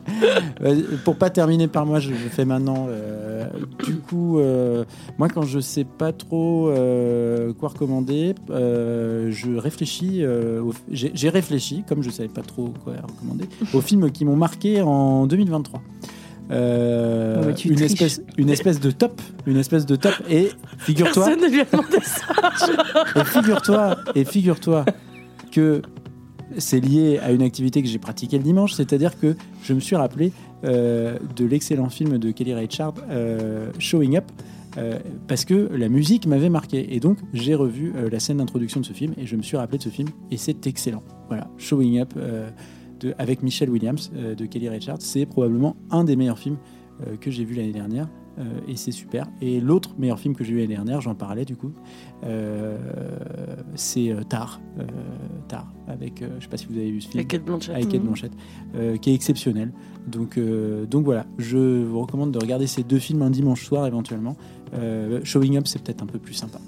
Pour 1.05 1.16
pas 1.16 1.31
terminer 1.31 1.69
par 1.69 1.87
moi, 1.87 1.99
je 2.01 2.11
je 2.11 2.28
fais 2.28 2.45
maintenant. 2.45 2.87
euh, 2.89 3.47
du 3.85 3.97
coup, 3.97 4.39
euh, 4.39 4.85
moi, 5.19 5.28
quand 5.28 5.43
je 5.43 5.59
sais 5.61 5.85
pas 5.85 6.12
trop 6.12 6.69
euh, 6.70 7.53
quoi 7.53 7.70
recommander, 7.70 8.35
je 8.49 9.57
réfléchis. 9.57 10.24
au- 10.27 10.73
J'ai 10.91 11.11
j'ai 11.15 11.28
réfléchi, 11.28 11.85
comme 11.89 12.03
je 12.03 12.11
savais 12.11 12.28
pas 12.28 12.43
trop 12.43 12.73
quoi 12.85 12.95
recommander, 12.95 13.45
aux 13.74 13.81
films 13.81 14.11
qui 14.11 14.24
m'ont 14.24 14.37
marqué 14.37 14.81
en 14.83 15.27
2023. 15.27 15.83
Euh, 16.53 17.41
Oh, 17.41 17.45
mais 17.47 17.55
tu 17.55 17.69
une 17.69 17.81
espèce, 17.83 18.23
une 18.39 18.51
espèce 18.51 18.78
de 18.78 18.93
top, 18.93 19.20
une 19.47 19.57
espèce 19.57 19.85
de 19.85 19.97
top. 19.97 20.15
Et 20.31 20.51
figure-toi, 20.78 21.24
Personne 21.24 21.43
ne 21.43 21.49
lui 21.53 21.61
a 21.61 21.65
demandé 21.65 21.99
ça. 22.03 22.24
et 23.20 23.24
figure-toi, 23.24 23.97
et 24.15 24.24
figure-toi 24.24 24.85
que 25.51 25.83
c'est 26.59 26.81
lié 26.81 27.18
à 27.18 27.32
une 27.32 27.43
activité 27.43 27.82
que 27.82 27.89
j'ai 27.89 27.98
pratiquée 27.98 28.39
le 28.39 28.44
dimanche, 28.44 28.73
c'est-à-dire 28.73 29.18
que 29.18 29.35
je 29.62 29.73
me 29.73 29.81
suis 29.81 29.97
rappelé 29.97 30.32
euh, 30.64 31.18
de 31.35 31.44
l'excellent 31.44 31.89
film 31.89 32.18
de 32.18 32.31
Kelly 32.31 32.55
Reichardt, 32.55 32.94
euh, 33.10 33.70
Showing 33.78 34.16
Up, 34.16 34.24
euh, 34.78 34.98
parce 35.28 35.44
que 35.44 35.68
la 35.73 35.89
musique 35.89 36.27
m'avait 36.27 36.48
marqué. 36.48 36.94
Et 36.94 37.01
donc, 37.01 37.18
j'ai 37.32 37.55
revu 37.55 37.93
euh, 37.97 38.10
la 38.10 38.20
scène 38.20 38.39
d'introduction 38.39 38.81
de 38.81 38.86
ce 38.86 38.93
film 38.93 39.14
et 39.16 39.27
je 39.27 39.36
me 39.36 39.43
suis 39.43 39.56
rappelé 39.56 39.78
de 39.78 39.82
ce 39.82 39.89
film 39.89 40.09
et 40.31 40.36
c'est 40.36 40.66
excellent. 40.66 41.02
Voilà, 41.28 41.48
Showing 41.59 42.01
Up 42.01 42.14
avec 43.18 43.43
Michelle 43.43 43.68
Williams 43.68 44.10
de 44.12 44.47
Kelly 44.47 44.68
Reichardt, 44.68 45.01
c'est 45.01 45.27
probablement 45.27 45.77
un 45.90 46.05
des 46.05 46.16
meilleurs 46.16 46.39
films 46.39 46.56
que 47.20 47.31
j'ai 47.31 47.44
vu 47.44 47.55
l'année 47.55 47.73
dernière. 47.73 48.09
Euh, 48.38 48.42
et 48.68 48.76
c'est 48.76 48.92
super. 48.92 49.26
Et 49.40 49.60
l'autre 49.60 49.90
meilleur 49.98 50.18
film 50.18 50.34
que 50.34 50.44
j'ai 50.44 50.52
vu 50.52 50.58
l'année 50.60 50.74
dernière, 50.74 51.00
j'en 51.00 51.14
parlais 51.14 51.44
du 51.44 51.56
coup, 51.56 51.72
euh, 52.24 52.76
c'est 53.74 54.10
euh, 54.10 54.22
Tar, 54.22 54.60
Tar, 55.48 55.72
avec, 55.88 56.22
je 56.38 56.42
sais 56.42 56.48
pas 56.50 56.56
si 56.56 56.66
vous 56.66 56.76
avez 56.76 56.90
vu 56.90 57.00
ce 57.00 57.08
film, 57.08 57.18
Avec 57.20 57.28
Kate 57.28 57.44
Blanchett. 57.44 57.74
avec 57.74 57.88
Kate 57.88 58.00
Mhm. 58.00 58.06
Blanchett, 58.06 58.32
qui 59.00 59.10
est 59.10 59.14
exceptionnel. 59.14 59.72
Donc, 60.06 60.38
donc 60.90 61.04
voilà, 61.04 61.26
je 61.38 61.82
vous 61.84 62.00
recommande 62.00 62.32
de 62.32 62.38
regarder 62.38 62.66
ces 62.66 62.82
deux 62.82 62.98
films 62.98 63.22
un 63.22 63.30
dimanche 63.30 63.64
soir 63.64 63.86
éventuellement. 63.86 64.36
Showing 65.24 65.56
Up, 65.58 65.66
c'est 65.66 65.82
peut-être 65.82 66.02
un 66.02 66.06
peu 66.06 66.18
plus 66.18 66.34
sympa. 66.34 66.58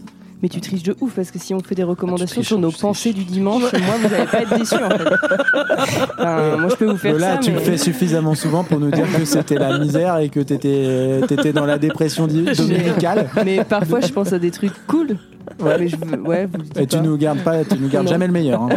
Mais 0.43 0.49
tu 0.49 0.61
triches 0.61 0.85
de 0.85 0.95
ouf 1.01 1.15
parce 1.17 1.31
que 1.33 1.39
si 1.39 1.53
on 1.53 1.59
fait 1.61 1.75
des 1.75 1.83
recommandations 1.83 2.37
triches, 2.37 2.47
sur 2.49 2.59
nos 2.61 2.71
pensées 2.71 3.13
du 3.13 3.25
dimanche, 3.25 3.63
moi 3.63 3.95
vous 4.01 4.09
n'allez 4.09 4.27
pas 4.27 4.43
être 4.43 4.57
déçus 4.59 4.77
en 4.77 4.91
fait. 4.91 5.05
Enfin, 6.19 6.57
moi 6.59 6.69
je 6.71 6.75
peux 6.77 6.85
vous 6.91 6.97
faire 6.97 7.19
Là, 7.19 7.33
ça. 7.35 7.39
tu 7.39 7.51
mais... 7.51 7.57
le 7.59 7.63
fais 7.63 7.77
suffisamment 7.77 8.35
souvent 8.35 8.63
pour 8.65 8.79
nous 8.79 8.91
dire 8.91 9.07
que 9.17 9.25
c'était 9.25 9.57
la 9.57 9.79
misère 9.79 10.19
et 10.19 10.29
que 10.29 10.41
t'étais 10.41 11.21
étais 11.29 11.53
dans 11.53 11.67
la 11.67 11.79
dépression 11.79 12.27
dominicale. 12.27 13.29
mais 13.45 13.65
parfois 13.65 14.01
je 14.01 14.09
pense 14.13 14.33
à 14.33 14.39
des 14.39 14.51
trucs 14.51 14.73
cool. 14.87 15.17
Ouais. 15.61 15.77
Mais 15.79 15.89
je 15.89 15.97
veux- 15.97 16.21
ouais, 16.21 16.45
vous 16.47 16.59
le 16.59 16.65
dites 16.65 16.77
Et 16.79 16.87
tu 16.87 16.97
pas. 16.99 17.03
nous 17.03 17.17
gardes 17.17 17.39
pas, 17.39 17.65
tu 17.65 17.79
nous 17.79 17.89
gardes 17.89 18.05
Non. 18.05 18.11
jamais 18.13 18.27
le 18.27 18.33
meilleur. 18.35 18.63
hein. 18.63 18.69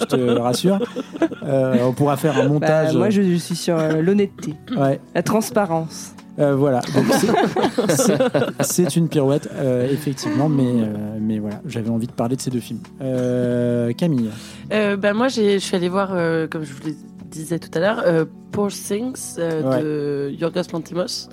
Je 0.00 0.04
te 0.04 0.30
rassure. 0.38 0.78
Euh, 1.42 1.76
on 1.82 1.92
pourra 1.92 2.16
faire 2.18 2.36
un 2.36 2.42
Bah, 2.42 2.48
montage. 2.48 2.94
moi 2.94 3.08
je, 3.10 3.22
je 3.22 3.34
suis 3.36 3.56
sur 3.56 3.78
euh, 3.78 4.02
l'honnêteté, 4.02 4.54
Ouais. 4.76 5.00
la 5.14 5.22
transparence. 5.22 6.12
Euh, 6.38 6.54
voilà. 6.54 6.80
Donc, 6.94 7.04
c'est- 7.14 7.94
c'est- 7.94 8.18
C'est 8.62 8.96
une 8.96 9.08
pirouette, 9.08 9.48
euh, 9.54 9.88
effectivement, 9.90 10.48
mais, 10.48 10.62
euh, 10.66 10.86
mais 11.20 11.38
voilà, 11.38 11.60
j'avais 11.66 11.90
envie 11.90 12.06
de 12.06 12.12
parler 12.12 12.36
de 12.36 12.40
ces 12.40 12.50
deux 12.50 12.60
films. 12.60 12.80
Euh, 13.02 13.92
Camille. 13.92 14.30
Euh, 14.72 14.96
bah, 14.96 15.12
moi, 15.14 15.28
j'ai- 15.28 15.54
je 15.58 15.64
suis 15.64 15.76
allée 15.76 15.88
voir, 15.88 16.10
euh, 16.12 16.46
comme 16.46 16.62
je 16.64 16.72
vous 16.72 16.80
le 16.86 16.94
disais 17.30 17.58
tout 17.58 17.70
à 17.74 17.80
l'heure, 17.80 18.02
euh, 18.06 18.24
Poor 18.52 18.68
Things 18.70 19.36
euh, 19.38 20.28
de 20.28 20.30
Yorgos 20.34 20.62
Lantimos. 20.72 21.28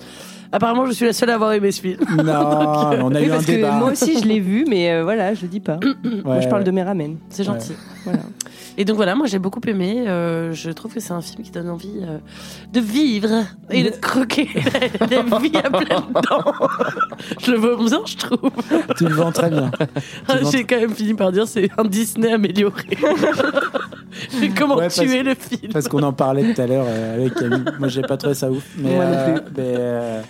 Apparemment, 0.52 0.86
je 0.86 0.92
suis 0.92 1.04
la 1.06 1.12
seule 1.12 1.30
à 1.30 1.34
avoir 1.34 1.52
aimé 1.52 1.72
ce 1.72 1.80
film. 1.80 1.98
Non, 2.16 2.22
on 3.02 3.14
a 3.14 3.18
Oui, 3.20 3.26
eu 3.26 3.30
un 3.30 3.34
parce 3.34 3.46
que 3.46 3.52
débat. 3.52 3.72
moi 3.72 3.90
aussi 3.92 4.18
je 4.20 4.24
l'ai 4.26 4.38
vu, 4.40 4.64
mais 4.68 4.92
euh, 4.92 5.02
voilà, 5.02 5.34
je 5.34 5.42
le 5.42 5.48
dis 5.48 5.60
pas. 5.60 5.78
moi 6.24 6.36
Ouais, 6.36 6.42
je 6.42 6.48
parle 6.48 6.60
ouais. 6.60 6.66
de 6.66 6.70
mes 6.70 6.82
ramen. 6.84 7.16
C'est 7.30 7.42
gentil. 7.44 7.72
Voilà. 8.04 8.20
Et 8.78 8.84
donc 8.84 8.96
voilà, 8.96 9.14
moi 9.14 9.26
j'ai 9.26 9.38
beaucoup 9.38 9.60
aimé. 9.66 10.04
euh, 10.06 10.52
je 10.52 10.70
trouve 10.70 10.92
que 10.92 11.00
c'est 11.00 11.12
un 11.12 11.22
film 11.22 11.42
qui 11.42 11.50
donne 11.50 11.70
envie 11.70 12.00
euh, 12.02 12.18
de 12.72 12.80
vivre 12.80 13.44
et 13.70 13.82
de 13.82 13.90
croquer 13.90 14.48
la 15.00 15.22
vie 15.38 15.56
à 15.56 15.70
pleines 15.70 16.12
dents. 16.12 16.52
je 17.42 17.52
le 17.52 17.58
vois 17.58 17.76
bien, 17.76 18.00
je 18.04 18.16
trouve. 18.16 18.50
Tu 18.96 19.04
le 19.06 19.14
vends 19.14 19.32
très 19.32 19.50
bien. 19.50 19.70
Vends 20.28 20.50
J'ai 20.50 20.64
quand 20.64 20.78
même 20.78 20.94
fini 20.94 21.14
par 21.14 21.32
dire 21.32 21.48
c'est 21.48 21.70
un 21.78 21.84
Disney 21.84 22.32
amélioré. 22.32 22.84
Comment 24.56 24.76
Ouais, 24.76 24.88
tuer 24.88 25.22
le 25.22 25.34
film 25.34 25.72
Parce 25.72 25.88
qu'on 25.88 26.02
en 26.02 26.12
parlait 26.12 26.54
tout 26.54 26.60
à 26.60 26.66
l'heure 26.66 26.86
euh, 26.88 27.16
avec 27.16 27.34
Camille. 27.34 27.64
Moi, 27.78 27.88
j'ai 27.88 28.02
pas 28.02 28.16
trouvé 28.16 28.34
ça 28.34 28.50
ouf. 28.50 28.64
Mais, 28.78 28.94
Moi 28.94 29.04
non 29.04 29.34
plus. 29.34 29.42
mais, 29.56 30.22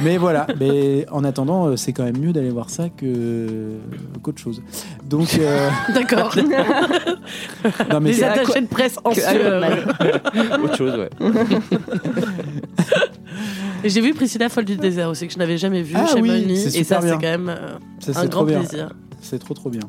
mais 0.00 0.16
voilà. 0.16 0.46
Mais 0.60 1.06
en 1.10 1.24
attendant, 1.24 1.76
c'est 1.76 1.92
quand 1.92 2.04
même 2.04 2.18
mieux 2.18 2.32
d'aller 2.32 2.50
voir 2.50 2.70
ça 2.70 2.88
que 2.88 3.78
qu'autre 4.22 4.40
chose. 4.40 4.62
Donc, 5.04 5.36
euh, 5.40 5.68
D'accord. 5.92 6.34
Non, 7.92 8.00
mais 8.00 8.10
Les 8.10 8.14
c'est- 8.16 8.24
attachés 8.24 8.60
de 8.60 8.66
presse 8.66 8.98
en 9.04 9.12
sueur. 9.12 9.62
Autre 10.64 10.76
chose, 10.76 10.94
ouais. 10.98 11.10
Et 13.84 13.88
j'ai 13.88 14.00
vu 14.00 14.14
Priscilla 14.14 14.48
folle 14.48 14.64
du 14.64 14.76
désert 14.76 15.08
aussi 15.08 15.26
que 15.26 15.32
je 15.32 15.38
n'avais 15.38 15.58
jamais 15.58 15.82
vu 15.82 15.94
Ah 15.96 16.06
chez 16.06 16.20
oui, 16.20 16.28
Money. 16.30 16.56
c'est 16.56 16.78
et 16.78 16.84
ça 16.84 17.00
super 17.00 17.02
c'est 17.02 17.06
bien. 17.06 17.14
quand 17.16 17.38
même 17.38 17.48
euh, 17.48 17.68
ça, 17.98 18.10
un 18.12 18.22
c'est 18.22 18.28
trop 18.28 18.40
grand 18.44 18.44
bien. 18.44 18.60
plaisir. 18.60 18.90
C'est 19.20 19.38
trop 19.38 19.54
trop 19.54 19.70
bien. 19.70 19.80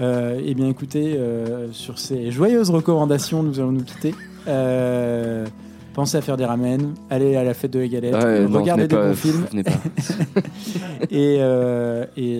Euh, 0.00 0.38
eh 0.44 0.54
bien 0.54 0.68
écoutez, 0.68 1.14
euh, 1.16 1.72
sur 1.72 1.98
ces 1.98 2.30
joyeuses 2.30 2.68
recommandations, 2.70 3.42
nous 3.42 3.58
allons 3.58 3.72
nous 3.72 3.82
quitter. 3.84 4.14
Euh, 4.46 5.46
pensez 5.94 6.18
à 6.18 6.20
faire 6.20 6.36
des 6.36 6.44
ramen, 6.44 6.92
allez 7.08 7.36
à 7.36 7.42
la 7.44 7.54
fête 7.54 7.70
de 7.70 7.78
la 7.78 7.88
galette, 7.88 8.14
Ouais, 8.22 8.40
non, 8.46 8.60
regardez 8.60 8.82
venez 8.82 8.88
des 8.88 8.96
pas, 8.96 9.08
bons 9.08 9.14
films 9.14 9.46
venez 9.50 9.62
pas. 9.62 9.72
et, 11.10 11.38
euh, 11.40 12.04
et, 12.18 12.32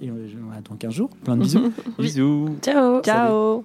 et 0.00 0.10
on 0.12 0.56
attend 0.56 0.76
15 0.78 0.92
jours. 0.94 1.10
Plein 1.24 1.36
de 1.36 1.42
bisous. 1.42 1.72
Bisous. 1.98 2.56
Ciao. 2.62 3.00
Ciao. 3.02 3.64